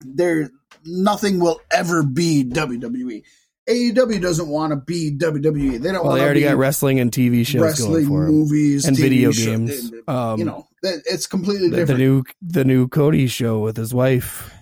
There 0.00 0.50
nothing 0.84 1.40
will 1.40 1.60
ever 1.70 2.02
be 2.02 2.44
WWE. 2.44 3.22
AEW 3.68 4.20
doesn't 4.22 4.48
want 4.48 4.70
to 4.70 4.76
be 4.76 5.10
WWE. 5.10 5.20
They 5.20 5.32
don't 5.32 5.44
want 5.44 5.80
to 5.80 5.82
be. 5.82 5.92
Well, 6.06 6.14
they 6.14 6.22
already 6.22 6.42
got 6.42 6.56
wrestling 6.56 7.00
and 7.00 7.10
TV 7.10 7.44
shows 7.44 7.78
going 7.78 7.94
wrestling 7.94 8.06
movies 8.06 8.84
and 8.84 8.96
TV 8.96 9.00
video 9.00 9.32
show- 9.32 9.44
games. 9.44 9.92
Um, 10.06 10.38
you 10.38 10.44
know, 10.44 10.68
it's 10.82 11.26
completely 11.26 11.70
the, 11.70 11.84
the 11.84 11.98
new 11.98 12.22
the 12.40 12.64
new 12.64 12.86
Cody 12.86 13.26
show 13.26 13.58
with 13.58 13.76
his 13.76 13.92
wife. 13.92 14.52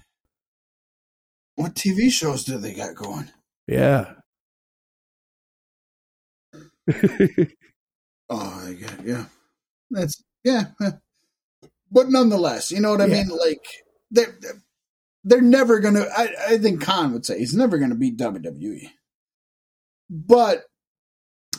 what 1.56 1.74
TV 1.74 2.10
shows 2.10 2.44
do 2.44 2.56
they 2.56 2.72
got 2.72 2.94
going? 2.94 3.30
Yeah. 3.66 4.14
Oh, 8.30 8.64
I 8.66 8.72
get 8.72 9.04
yeah. 9.04 9.24
That's 9.94 10.22
yeah. 10.44 10.64
eh. 10.82 10.90
But 11.90 12.10
nonetheless, 12.10 12.70
you 12.72 12.80
know 12.80 12.90
what 12.90 13.00
I 13.00 13.06
Yeah. 13.06 13.22
mean? 13.22 13.28
Like 13.28 13.64
they're 14.10 14.36
they're 15.24 15.40
never 15.40 15.78
gonna 15.80 16.06
I, 16.16 16.28
I 16.48 16.58
think 16.58 16.82
Khan 16.82 17.12
would 17.12 17.24
say 17.24 17.38
he's 17.38 17.54
never 17.54 17.78
gonna 17.78 17.94
beat 17.94 18.18
WWE. 18.18 18.90
But 20.10 20.64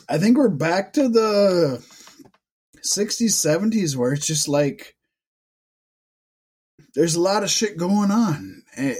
I 0.08 0.18
think 0.18 0.36
we're 0.36 0.48
back 0.48 0.92
to 0.94 1.08
the 1.08 1.84
60s, 2.84 3.32
70s 3.32 3.96
where 3.96 4.12
it's 4.12 4.26
just 4.26 4.46
like 4.48 4.94
there's 6.94 7.16
a 7.16 7.20
lot 7.20 7.42
of 7.42 7.50
shit 7.50 7.76
going 7.76 8.10
on. 8.10 8.62
And, 8.76 8.96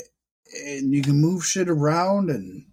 and 0.67 0.95
you 0.95 1.03
can 1.03 1.21
move 1.21 1.45
shit 1.45 1.69
around 1.69 2.31
and 2.31 2.67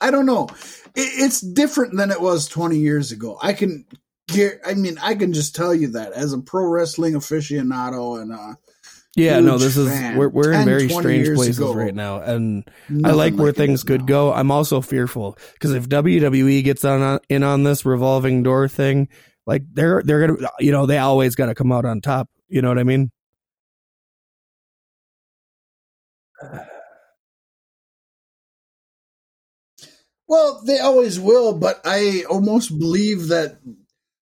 I 0.00 0.10
don't 0.10 0.26
know. 0.26 0.48
It, 0.94 1.22
it's 1.24 1.40
different 1.40 1.96
than 1.96 2.10
it 2.10 2.20
was 2.20 2.46
20 2.48 2.78
years 2.78 3.10
ago. 3.12 3.38
I 3.42 3.54
can 3.54 3.86
I 4.66 4.74
mean, 4.74 4.96
I 5.02 5.14
can 5.14 5.32
just 5.32 5.54
tell 5.54 5.74
you 5.74 5.88
that 5.88 6.12
as 6.12 6.32
a 6.32 6.38
pro 6.38 6.66
wrestling 6.66 7.14
aficionado 7.14 8.20
and 8.20 8.32
uh 8.32 8.54
Yeah, 9.16 9.40
no, 9.40 9.58
this 9.58 9.76
is 9.76 9.88
fan. 9.88 10.16
we're 10.16 10.28
we're 10.28 10.52
in 10.52 10.64
very 10.64 10.88
strange 10.88 11.28
places 11.34 11.58
ago, 11.58 11.72
right 11.74 11.94
now, 11.94 12.20
and 12.20 12.64
I 13.04 13.12
like 13.12 13.36
where 13.36 13.50
it 13.50 13.56
things 13.56 13.84
could 13.84 14.00
now. 14.00 14.06
go. 14.06 14.32
I'm 14.32 14.50
also 14.50 14.80
fearful 14.80 15.38
because 15.52 15.72
if 15.72 15.88
WWE 15.88 16.64
gets 16.64 16.84
on 16.84 17.20
in 17.28 17.42
on 17.42 17.62
this 17.62 17.84
revolving 17.84 18.42
door 18.42 18.66
thing, 18.66 19.08
like 19.46 19.62
they're 19.72 20.02
they're 20.04 20.26
gonna 20.26 20.48
you 20.58 20.72
know 20.72 20.86
they 20.86 20.98
always 20.98 21.34
got 21.34 21.46
to 21.46 21.54
come 21.54 21.70
out 21.70 21.84
on 21.84 22.00
top. 22.00 22.28
You 22.48 22.62
know 22.62 22.68
what 22.68 22.78
I 22.78 22.84
mean? 22.84 23.10
Well, 30.26 30.62
they 30.66 30.78
always 30.80 31.20
will, 31.20 31.52
but 31.58 31.80
I 31.84 32.24
almost 32.30 32.78
believe 32.78 33.28
that 33.28 33.58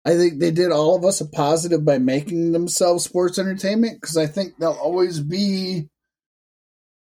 I 0.08 0.16
think 0.16 0.40
they 0.40 0.52
did 0.52 0.72
all 0.72 0.96
of 0.96 1.04
us 1.04 1.20
a 1.20 1.26
positive 1.26 1.84
by 1.84 1.98
making 1.98 2.54
themselves 2.54 3.04
sports 3.04 3.38
entertainment 3.38 4.00
because 4.00 4.16
I 4.16 4.26
think 4.26 4.58
they'll 4.58 4.72
always 4.72 5.20
be 5.20 5.90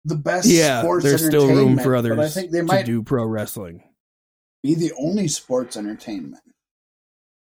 the 0.05 0.17
best 0.17 0.47
Yeah, 0.47 0.81
sports 0.81 1.05
there's 1.05 1.25
still 1.25 1.47
room 1.47 1.79
entertainment, 1.79 1.85
for 1.85 1.95
others 1.95 2.19
I 2.19 2.29
think 2.29 2.51
they 2.51 2.59
to 2.59 2.65
might 2.65 2.87
do 2.87 3.05
pro 3.05 3.25
wrestling. 3.25 3.85
be 4.65 4.75
the 4.75 4.93
only 4.99 5.29
sports 5.29 5.77
entertainment. 5.77 6.43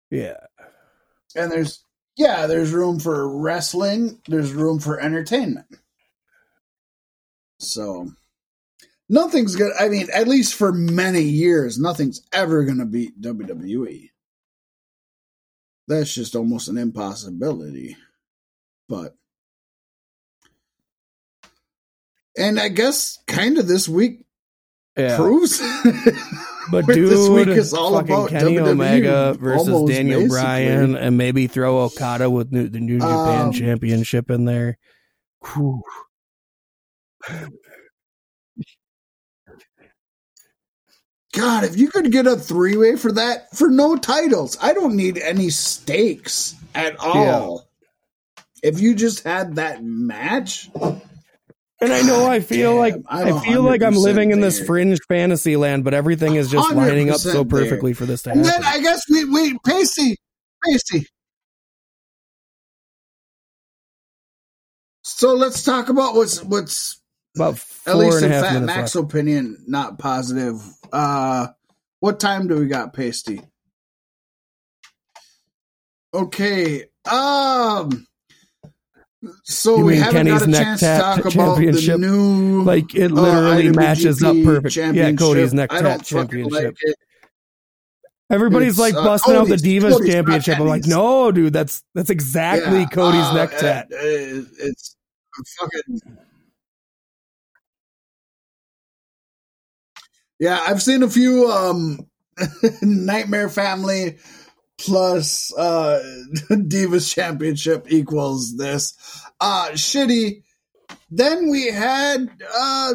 Yeah, 0.10 0.38
And 1.36 1.52
there's 1.52 1.84
yeah, 2.18 2.48
there's 2.48 2.72
room 2.72 3.00
for 3.00 3.28
wrestling, 3.40 4.22
there's 4.28 4.52
room 4.54 4.80
for 4.80 5.00
entertainment. 5.00 5.68
So 7.60 8.12
nothing's 9.10 9.56
good 9.56 9.72
I 9.80 9.90
mean, 9.90 10.08
at 10.14 10.28
least 10.28 10.56
for 10.56 10.72
many 10.72 11.22
years, 11.22 11.78
nothing's 11.80 12.22
ever 12.34 12.64
gonna 12.66 12.86
beat 12.88 13.22
WWE. 13.22 14.10
That's 15.88 16.14
just 16.14 16.35
almost 16.35 16.69
an 16.69 16.77
impossibility. 16.77 17.97
But 18.88 19.15
and 22.38 22.60
I 22.60 22.69
guess 22.69 23.19
kind 23.27 23.57
of 23.57 23.68
this 23.68 23.88
week 23.88 24.26
yeah. 24.97 25.18
proves 25.18 25.61
But 26.72 26.85
dude, 26.88 27.11
this 27.11 27.30
week 27.30 27.47
is 27.49 27.73
all 27.73 27.97
about 27.97 28.30
Kenny 28.30 28.55
WWE, 28.55 28.68
Omega 28.68 29.34
versus 29.39 29.68
almost 29.68 29.93
Daniel 29.93 30.22
basically. 30.22 30.39
Bryan, 30.41 30.95
and 30.95 31.18
maybe 31.18 31.47
throw 31.47 31.80
Okada 31.81 32.30
with 32.30 32.51
new, 32.51 32.69
the 32.69 32.80
New 32.80 32.99
Japan 32.99 33.47
Um, 33.47 33.51
Championship 33.51 34.30
in 34.30 34.45
there. 34.45 34.77
Whew. 35.53 35.81
God, 41.34 41.64
if 41.64 41.77
you 41.77 41.89
could 41.89 42.11
get 42.11 42.27
a 42.27 42.35
three 42.38 42.77
way 42.77 42.95
for 42.95 43.11
that 43.14 43.55
for 43.55 43.68
no 43.69 43.95
titles, 43.97 44.57
I 44.61 44.73
don't 44.73 44.95
need 44.95 45.18
any 45.18 45.49
stakes 45.49 46.55
at 46.76 46.95
all. 46.99 47.68
If 48.61 48.80
you 48.80 48.95
just 48.95 49.23
had 49.23 49.55
that 49.55 49.84
match, 49.84 50.69
And 51.81 51.91
I 51.91 52.01
know 52.03 52.27
I 52.30 52.39
feel 52.39 52.72
damn, 52.72 52.80
like 52.80 52.95
I'm 53.07 53.34
I 53.35 53.39
feel 53.43 53.61
like 53.64 53.81
I'm 53.84 53.93
100% 53.95 53.97
living 54.03 54.31
in 54.31 54.39
this 54.41 54.57
there. 54.60 54.68
fringe 54.68 54.99
fantasy 55.10 55.57
land, 55.57 55.84
but 55.84 55.93
everything 55.93 56.35
is 56.35 56.49
just 56.49 56.72
lining 56.73 57.10
up 57.10 57.18
so 57.18 57.43
100% 57.43 57.49
there. 57.49 57.61
perfectly 57.61 57.93
for 57.93 58.05
this 58.05 58.22
to 58.23 58.31
and 58.31 58.45
happen. 58.45 58.61
then 58.61 58.72
I 58.73 58.80
guess 58.81 59.01
we 59.10 59.26
wait, 59.30 59.57
Pacey, 59.65 60.15
Pacey. 60.65 61.07
So 65.03 65.34
let's 65.34 65.64
talk 65.64 65.89
about 65.89 66.15
what's 66.15 66.43
what's 66.43 67.01
About 67.35 67.64
at 67.88 67.97
least 67.97 68.22
and 68.23 68.34
in 68.34 68.41
Fat 68.41 68.61
Mac's 68.64 68.95
left. 68.95 69.10
opinion, 69.11 69.64
not 69.68 69.97
positive. 69.99 70.61
Uh 70.91 71.47
what 71.99 72.19
time 72.19 72.47
do 72.47 72.57
we 72.60 72.68
got, 72.68 72.93
Pasty? 72.93 73.41
Okay. 76.14 76.85
Um 77.10 78.05
so 79.45 79.77
You 79.77 79.85
we 79.85 79.97
haven't 79.97 80.26
Kenny's 80.27 80.39
got 80.39 80.47
a 80.47 80.51
neck 80.51 80.64
chance 80.64 80.80
to 80.81 80.97
talk 80.97 81.19
about 81.34 81.57
the 81.57 81.97
new 81.97 82.64
Like 82.64 82.93
it 82.93 83.11
uh, 83.11 83.15
literally 83.15 83.69
matches 83.72 84.22
up 84.22 84.35
perfect. 84.43 84.76
Yeah. 84.76 85.11
Cody's 85.14 85.53
neck 85.53 85.72
I 85.73 85.81
tat 85.81 86.03
championship. 86.03 86.76
like. 86.84 86.95
Everybody's 88.30 88.69
It's, 88.72 88.80
like 88.80 88.95
uh, 88.95 89.03
busting 89.03 89.35
out 89.35 89.47
the 89.47 89.55
Divas 89.55 89.91
Cody's 89.91 90.14
championship. 90.14 90.60
I'm 90.60 90.68
like, 90.68 90.85
no, 90.88 91.31
dude, 91.31 91.53
that's 91.53 91.84
that's 91.93 92.10
exactly 92.10 92.80
Yeah, 92.80 92.85
Cody's 92.88 93.22
uh, 93.26 93.34
neck 93.35 93.53
uh, 93.53 93.60
tat. 93.60 93.88
uh, 93.91 93.97
it's 93.99 94.95
fucking 95.60 96.18
Yeah, 100.39 100.60
I've 100.68 100.81
seen 100.81 101.03
a 101.03 101.10
few 101.10 101.49
um 101.49 101.99
Nightmare 102.81 103.49
Family 103.49 104.18
plus 104.77 105.53
uh 105.57 106.01
Divas 106.49 107.14
Championship 107.14 107.85
equals 107.89 108.57
this. 108.57 108.95
Uh 109.39 109.69
shitty. 109.72 110.43
Then 111.11 111.49
we 111.49 111.68
had 111.72 112.30
uh 112.57 112.93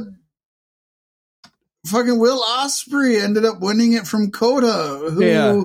fucking 1.86 2.19
Will 2.19 2.43
Ospreay 2.43 3.23
ended 3.23 3.44
up 3.44 3.60
winning 3.60 3.93
it 3.93 4.06
from 4.06 4.31
Kota, 4.31 5.10
who 5.10 5.24
Yeah. 5.24 5.62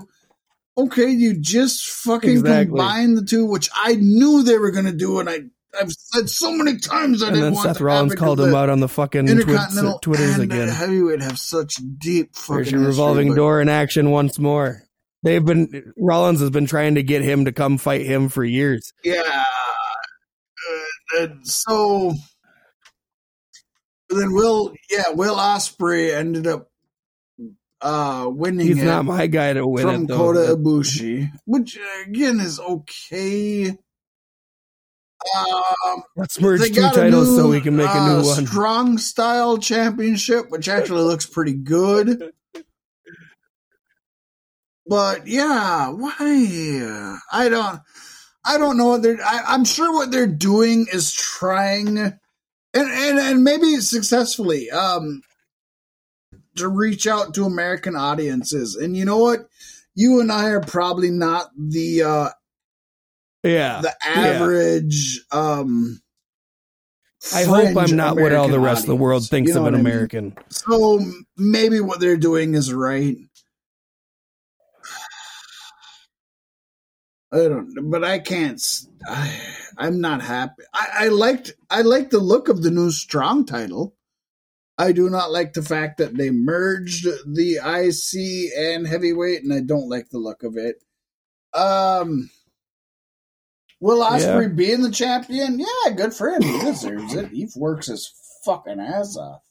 okay, 0.78 1.10
you 1.10 1.34
just 1.38 1.90
fucking 1.90 2.30
Exactly. 2.30 2.66
combine 2.68 3.16
the 3.16 3.24
two, 3.26 3.46
which 3.46 3.70
I 3.76 3.96
knew 3.96 4.44
they 4.44 4.58
were 4.58 4.72
gonna 4.72 4.94
do, 4.94 5.20
and 5.20 5.30
I 5.30 5.42
I've 5.80 5.92
said 5.92 6.30
so 6.30 6.52
many 6.52 6.78
times 6.78 7.24
I 7.24 7.28
And 7.28 7.36
didn't 7.36 7.42
then 7.46 7.54
want 7.54 7.68
Seth 7.68 7.82
Rollins 7.82 8.16
called 8.16 8.40
him 8.40 8.54
out 8.54 8.70
on 8.70 8.80
the 8.80 8.88
fucking 8.88 9.26
twits, 9.26 9.82
Twitters 10.02 10.36
and 10.36 10.44
again. 10.44 10.68
Heavyweight 10.68 11.22
have 11.22 11.40
such 11.40 11.80
deep 11.98 12.36
fucking 12.36 12.56
There's 12.56 12.72
your 12.72 12.80
history, 12.82 12.92
revolving 12.92 13.28
but- 13.30 13.36
door 13.36 13.62
in 13.62 13.70
action 13.70 14.12
once 14.12 14.38
more. 14.38 14.84
They've 15.24 15.44
been 15.44 15.94
Rollins 15.98 16.42
has 16.42 16.50
been 16.50 16.66
trying 16.66 16.96
to 16.96 17.04
get 17.04 17.22
him 17.22 17.46
to 17.46 17.52
come 17.54 17.78
fight 17.78 18.06
him 18.06 18.28
for 18.30 18.44
years. 18.44 18.92
Yeah. 19.06 19.22
Uh, 19.26 21.20
and 21.22 21.48
so 21.48 22.14
then 24.10 24.34
Will 24.34 24.74
yeah, 24.92 25.10
Will 25.14 25.36
Ospreay 25.38 26.14
ended 26.14 26.46
up 26.46 26.70
uh 27.82 28.30
winning 28.30 28.68
He's 28.68 28.84
not 28.84 29.06
my 29.06 29.28
guy 29.28 29.54
to 29.54 29.66
win 29.66 29.84
from 29.86 30.04
it 30.04 30.08
though. 30.10 30.18
Kota 30.18 30.56
Ibushi, 30.58 31.32
which 31.46 31.80
again 32.06 32.40
is 32.42 32.60
okay. 32.60 33.78
Um, 35.36 36.04
Let's 36.16 36.40
merge 36.40 36.74
two 36.74 36.82
titles 36.82 37.36
so 37.36 37.50
we 37.50 37.62
can 37.62 37.76
make 37.76 37.88
a 37.88 37.92
uh, 37.92 38.08
new 38.20 38.28
one. 38.28 38.46
Strong 38.46 38.98
Style 38.98 39.58
Championship, 39.58 40.50
which 40.50 40.68
actually 40.68 41.04
looks 41.04 41.26
pretty 41.26 41.54
good. 41.54 42.34
But 44.86 45.28
yeah, 45.28 45.90
why? 45.90 47.18
I 47.32 47.50
don't. 47.50 47.80
I 48.46 48.58
don't 48.58 48.78
know 48.78 48.88
what 48.88 49.02
they're. 49.02 49.22
I, 49.24 49.44
I'm 49.48 49.64
sure 49.64 49.94
what 49.94 50.12
they're 50.12 50.28
doing 50.28 50.88
is 50.92 51.14
trying, 51.14 51.98
and 51.98 52.14
and 52.74 53.20
and 53.20 53.44
maybe 53.44 53.78
successfully, 53.78 54.70
um, 54.72 55.22
to 56.58 56.68
reach 56.68 57.08
out 57.08 57.34
to 57.36 57.46
American 57.46 57.96
audiences. 57.96 58.76
And 58.76 58.98
you 58.98 59.06
know 59.06 59.20
what? 59.20 59.48
You 59.96 60.20
and 60.20 60.32
I 60.32 60.50
are 60.50 60.62
probably 60.62 61.12
not 61.12 61.52
the 61.58 62.04
uh 62.04 62.30
Yeah. 63.44 63.82
the 63.82 63.94
average. 64.06 65.22
um 65.32 66.02
I 67.34 67.44
hope 67.44 67.78
I'm 67.78 67.96
not 67.96 68.18
what 68.18 68.34
all 68.34 68.48
the 68.48 68.56
American 68.56 68.62
rest 68.62 68.84
of 68.84 68.88
the 68.88 68.96
world 68.98 69.28
thinks 69.28 69.50
You 69.50 69.56
know 69.56 69.62
of 69.62 69.68
an 69.68 69.74
what 69.74 69.80
I 69.80 69.84
mean? 69.84 69.94
American. 69.94 70.36
So 70.50 71.00
maybe 71.38 71.80
what 71.80 72.00
they're 72.02 72.18
doing 72.18 72.54
is 72.54 72.74
right. 72.74 73.16
I 77.32 77.38
don't, 77.48 77.90
but 77.90 78.04
I 78.04 78.20
can't. 78.20 78.62
I, 79.08 79.40
am 79.80 80.02
not 80.02 80.22
happy. 80.22 80.64
I, 80.74 80.88
I 80.94 81.08
liked. 81.08 81.54
I 81.70 81.82
like 81.82 82.12
the 82.12 82.20
look 82.20 82.48
of 82.48 82.62
the 82.62 82.70
new 82.70 82.92
strong 82.92 83.46
title. 83.46 83.96
I 84.78 84.92
do 84.92 85.10
not 85.10 85.32
like 85.32 85.54
the 85.54 85.64
fact 85.64 85.98
that 85.98 86.16
they 86.16 86.30
merged 86.30 87.06
the 87.26 87.56
IC 87.56 88.54
and 88.58 88.86
heavyweight, 88.86 89.44
and 89.44 89.54
I 89.54 89.62
don't 89.62 89.90
like 89.90 90.10
the 90.10 90.20
look 90.20 90.44
of 90.44 90.58
it. 90.58 90.76
Um, 91.58 92.30
Will 93.84 94.02
Ospreay 94.02 94.56
being 94.56 94.82
the 94.82 94.92
champion? 94.92 95.60
Yeah, 95.60 95.92
good 95.94 96.14
for 96.14 96.30
him. 96.30 96.42
He 96.42 96.58
deserves 96.62 97.14
it. 97.16 97.28
He 97.32 97.50
works 97.58 97.88
his 97.88 98.14
fucking 98.46 98.80
ass 98.80 99.18
off. 99.18 99.42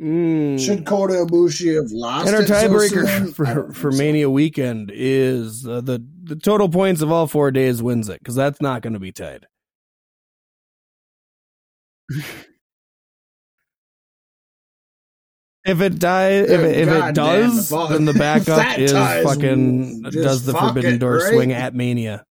Mm. 0.00 0.64
Should 0.64 0.86
Kota 0.86 1.14
Ibushi 1.14 1.74
have 1.74 1.90
lost? 1.90 2.28
and 2.28 2.36
our 2.36 2.42
it 2.42 2.46
so 2.46 2.54
tiebreaker 2.54 3.34
for 3.34 3.72
for 3.72 3.90
so. 3.90 3.98
Mania 3.98 4.30
weekend 4.30 4.92
is 4.94 5.66
uh, 5.66 5.80
the 5.80 6.00
the 6.22 6.36
total 6.36 6.68
points 6.68 7.02
of 7.02 7.10
all 7.10 7.26
four 7.26 7.50
days 7.50 7.82
wins 7.82 8.08
it 8.08 8.20
because 8.20 8.36
that's 8.36 8.60
not 8.60 8.82
going 8.82 8.92
to 8.92 9.00
be 9.00 9.10
tied. 9.10 9.46
If 15.64 15.80
it 15.80 15.98
dies, 15.98 16.48
if 16.48 16.60
it, 16.60 16.76
if 16.76 16.88
it 16.88 17.14
does, 17.16 17.72
all- 17.72 17.88
then 17.88 18.04
the 18.04 18.12
backup 18.18 18.78
is 18.78 18.92
fucking 18.92 20.02
does 20.02 20.44
the 20.44 20.52
Forbidden 20.52 20.98
Door 20.98 21.16
right? 21.16 21.32
swing 21.32 21.52
at 21.52 21.74
Mania. 21.74 22.25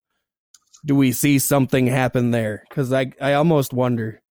Do 0.85 0.95
we 0.95 1.11
see 1.11 1.39
something 1.39 1.87
happen 1.87 2.31
there? 2.31 2.63
Because 2.69 2.93
I 2.93 3.11
I 3.19 3.33
almost 3.33 3.73
wonder. 3.73 4.21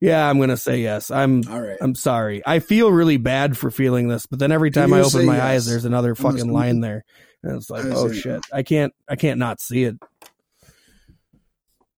Yeah, 0.00 0.28
I'm 0.28 0.38
gonna 0.38 0.56
say 0.56 0.80
yes. 0.80 1.10
I'm 1.10 1.42
All 1.48 1.60
right. 1.60 1.78
I'm 1.80 1.94
sorry. 1.94 2.42
I 2.46 2.58
feel 2.58 2.92
really 2.92 3.16
bad 3.16 3.56
for 3.56 3.70
feeling 3.70 4.08
this, 4.08 4.26
but 4.26 4.38
then 4.38 4.52
every 4.52 4.70
time 4.70 4.92
I 4.92 5.00
open 5.00 5.24
my 5.24 5.36
yes. 5.36 5.42
eyes, 5.42 5.66
there's 5.66 5.84
another 5.84 6.14
fucking 6.14 6.32
listening. 6.32 6.54
line 6.54 6.80
there, 6.80 7.04
and 7.42 7.56
it's 7.56 7.70
like, 7.70 7.84
oh 7.86 8.12
shit, 8.12 8.42
I 8.52 8.62
can't, 8.62 8.92
I 9.08 9.16
can't 9.16 9.38
not 9.38 9.60
see 9.60 9.84
it. 9.84 9.96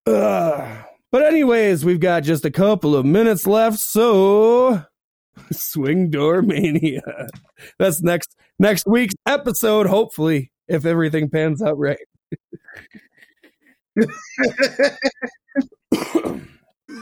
Uh, 0.07 0.83
but 1.11 1.25
anyways, 1.25 1.85
we've 1.85 2.01
got 2.01 2.23
just 2.23 2.45
a 2.45 2.51
couple 2.51 2.95
of 2.95 3.05
minutes 3.05 3.47
left, 3.47 3.79
so 3.79 4.85
swing 5.53 6.11
door 6.11 6.43
mania. 6.43 7.03
That's 7.79 8.03
next 8.03 8.37
next 8.59 8.87
week's 8.87 9.15
episode, 9.27 9.87
hopefully, 9.87 10.53
if 10.69 10.87
everything 10.87 11.29
pans 11.29 11.61
out 11.61 11.79
right. 11.79 11.99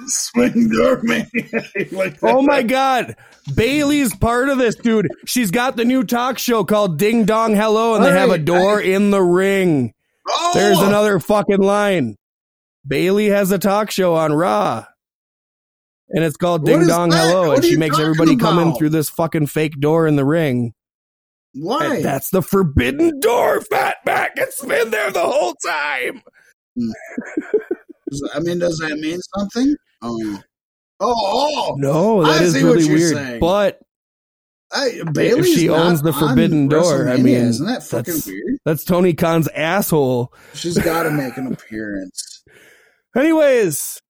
Swing 0.06 0.68
door 0.68 1.00
man. 1.02 1.30
like 1.92 2.18
Oh 2.22 2.42
my 2.42 2.62
god. 2.62 3.16
Bayley's 3.54 4.14
part 4.16 4.48
of 4.48 4.58
this, 4.58 4.74
dude. 4.76 5.08
She's 5.26 5.50
got 5.50 5.76
the 5.76 5.84
new 5.84 6.04
talk 6.04 6.38
show 6.38 6.64
called 6.64 6.98
Ding 6.98 7.24
Dong 7.24 7.54
Hello, 7.54 7.94
and 7.94 8.04
they 8.04 8.12
have 8.12 8.30
a 8.30 8.38
door 8.38 8.80
in 8.80 9.10
the 9.10 9.22
ring. 9.22 9.92
Oh, 10.28 10.52
There's 10.54 10.80
another 10.80 11.18
fucking 11.18 11.60
line. 11.60 12.16
Bayley 12.86 13.28
has 13.28 13.50
a 13.50 13.58
talk 13.58 13.90
show 13.90 14.14
on 14.14 14.32
Raw. 14.32 14.86
And 16.10 16.24
it's 16.24 16.36
called 16.36 16.64
Ding 16.64 16.86
Dong 16.86 17.10
that? 17.10 17.28
Hello. 17.28 17.48
What 17.48 17.58
And 17.58 17.66
she 17.66 17.76
makes 17.76 17.98
everybody 17.98 18.36
come 18.36 18.58
in 18.58 18.74
through 18.74 18.90
this 18.90 19.08
fucking 19.10 19.46
fake 19.46 19.80
door 19.80 20.06
in 20.06 20.16
the 20.16 20.24
ring. 20.24 20.74
Why? 21.54 21.96
And 21.96 22.04
that's 22.04 22.30
the 22.30 22.42
forbidden 22.42 23.20
door, 23.20 23.60
Fatback. 23.60 24.30
It's 24.36 24.64
been 24.64 24.90
there 24.90 25.10
the 25.10 25.22
whole 25.22 25.54
time. 25.64 26.22
I 28.34 28.40
mean, 28.40 28.58
does 28.58 28.78
that 28.78 28.98
mean 28.98 29.20
something? 29.36 29.74
Oh, 30.02 30.40
oh, 31.00 31.14
oh. 31.70 31.74
No, 31.78 32.22
I 32.22 32.34
that 32.38 32.42
is 32.42 32.54
see 32.54 32.64
what 32.64 32.74
really 32.76 32.88
weird. 32.88 33.14
saying. 33.14 33.40
But 33.40 33.80
I, 34.72 35.00
Bayley's 35.12 35.54
she 35.54 35.68
owns 35.68 36.02
the 36.02 36.12
forbidden 36.12 36.68
door, 36.68 37.08
I 37.08 37.16
mean, 37.16 37.36
isn't 37.36 37.66
that 37.66 37.82
fucking 37.84 38.04
that's- 38.14 38.26
weird? 38.26 38.58
that's 38.64 38.84
Tony 38.84 39.14
Khan's 39.14 39.48
asshole. 39.48 40.32
She's 40.54 40.78
got 40.78 41.04
to 41.04 41.10
make 41.10 41.36
an 41.36 41.46
appearance. 41.52 42.42
Anyways, 43.16 44.00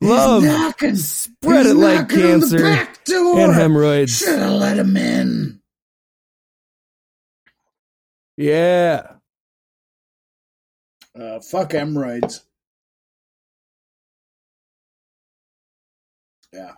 love 0.00 0.42
knocking. 0.42 0.96
spread 0.96 1.66
it 1.66 1.74
like 1.74 2.10
knocking 2.10 2.24
on 2.32 2.40
the 2.40 2.58
cancer 2.58 3.36
and 3.38 3.54
hemorrhoids. 3.54 4.18
Should 4.18 4.38
have 4.38 4.52
let 4.52 4.78
him 4.78 4.96
in. 4.96 5.60
Yeah. 8.36 9.14
Uh, 11.18 11.40
fuck 11.40 11.72
hemorrhoids. 11.72 12.44
Yeah. 16.52 16.74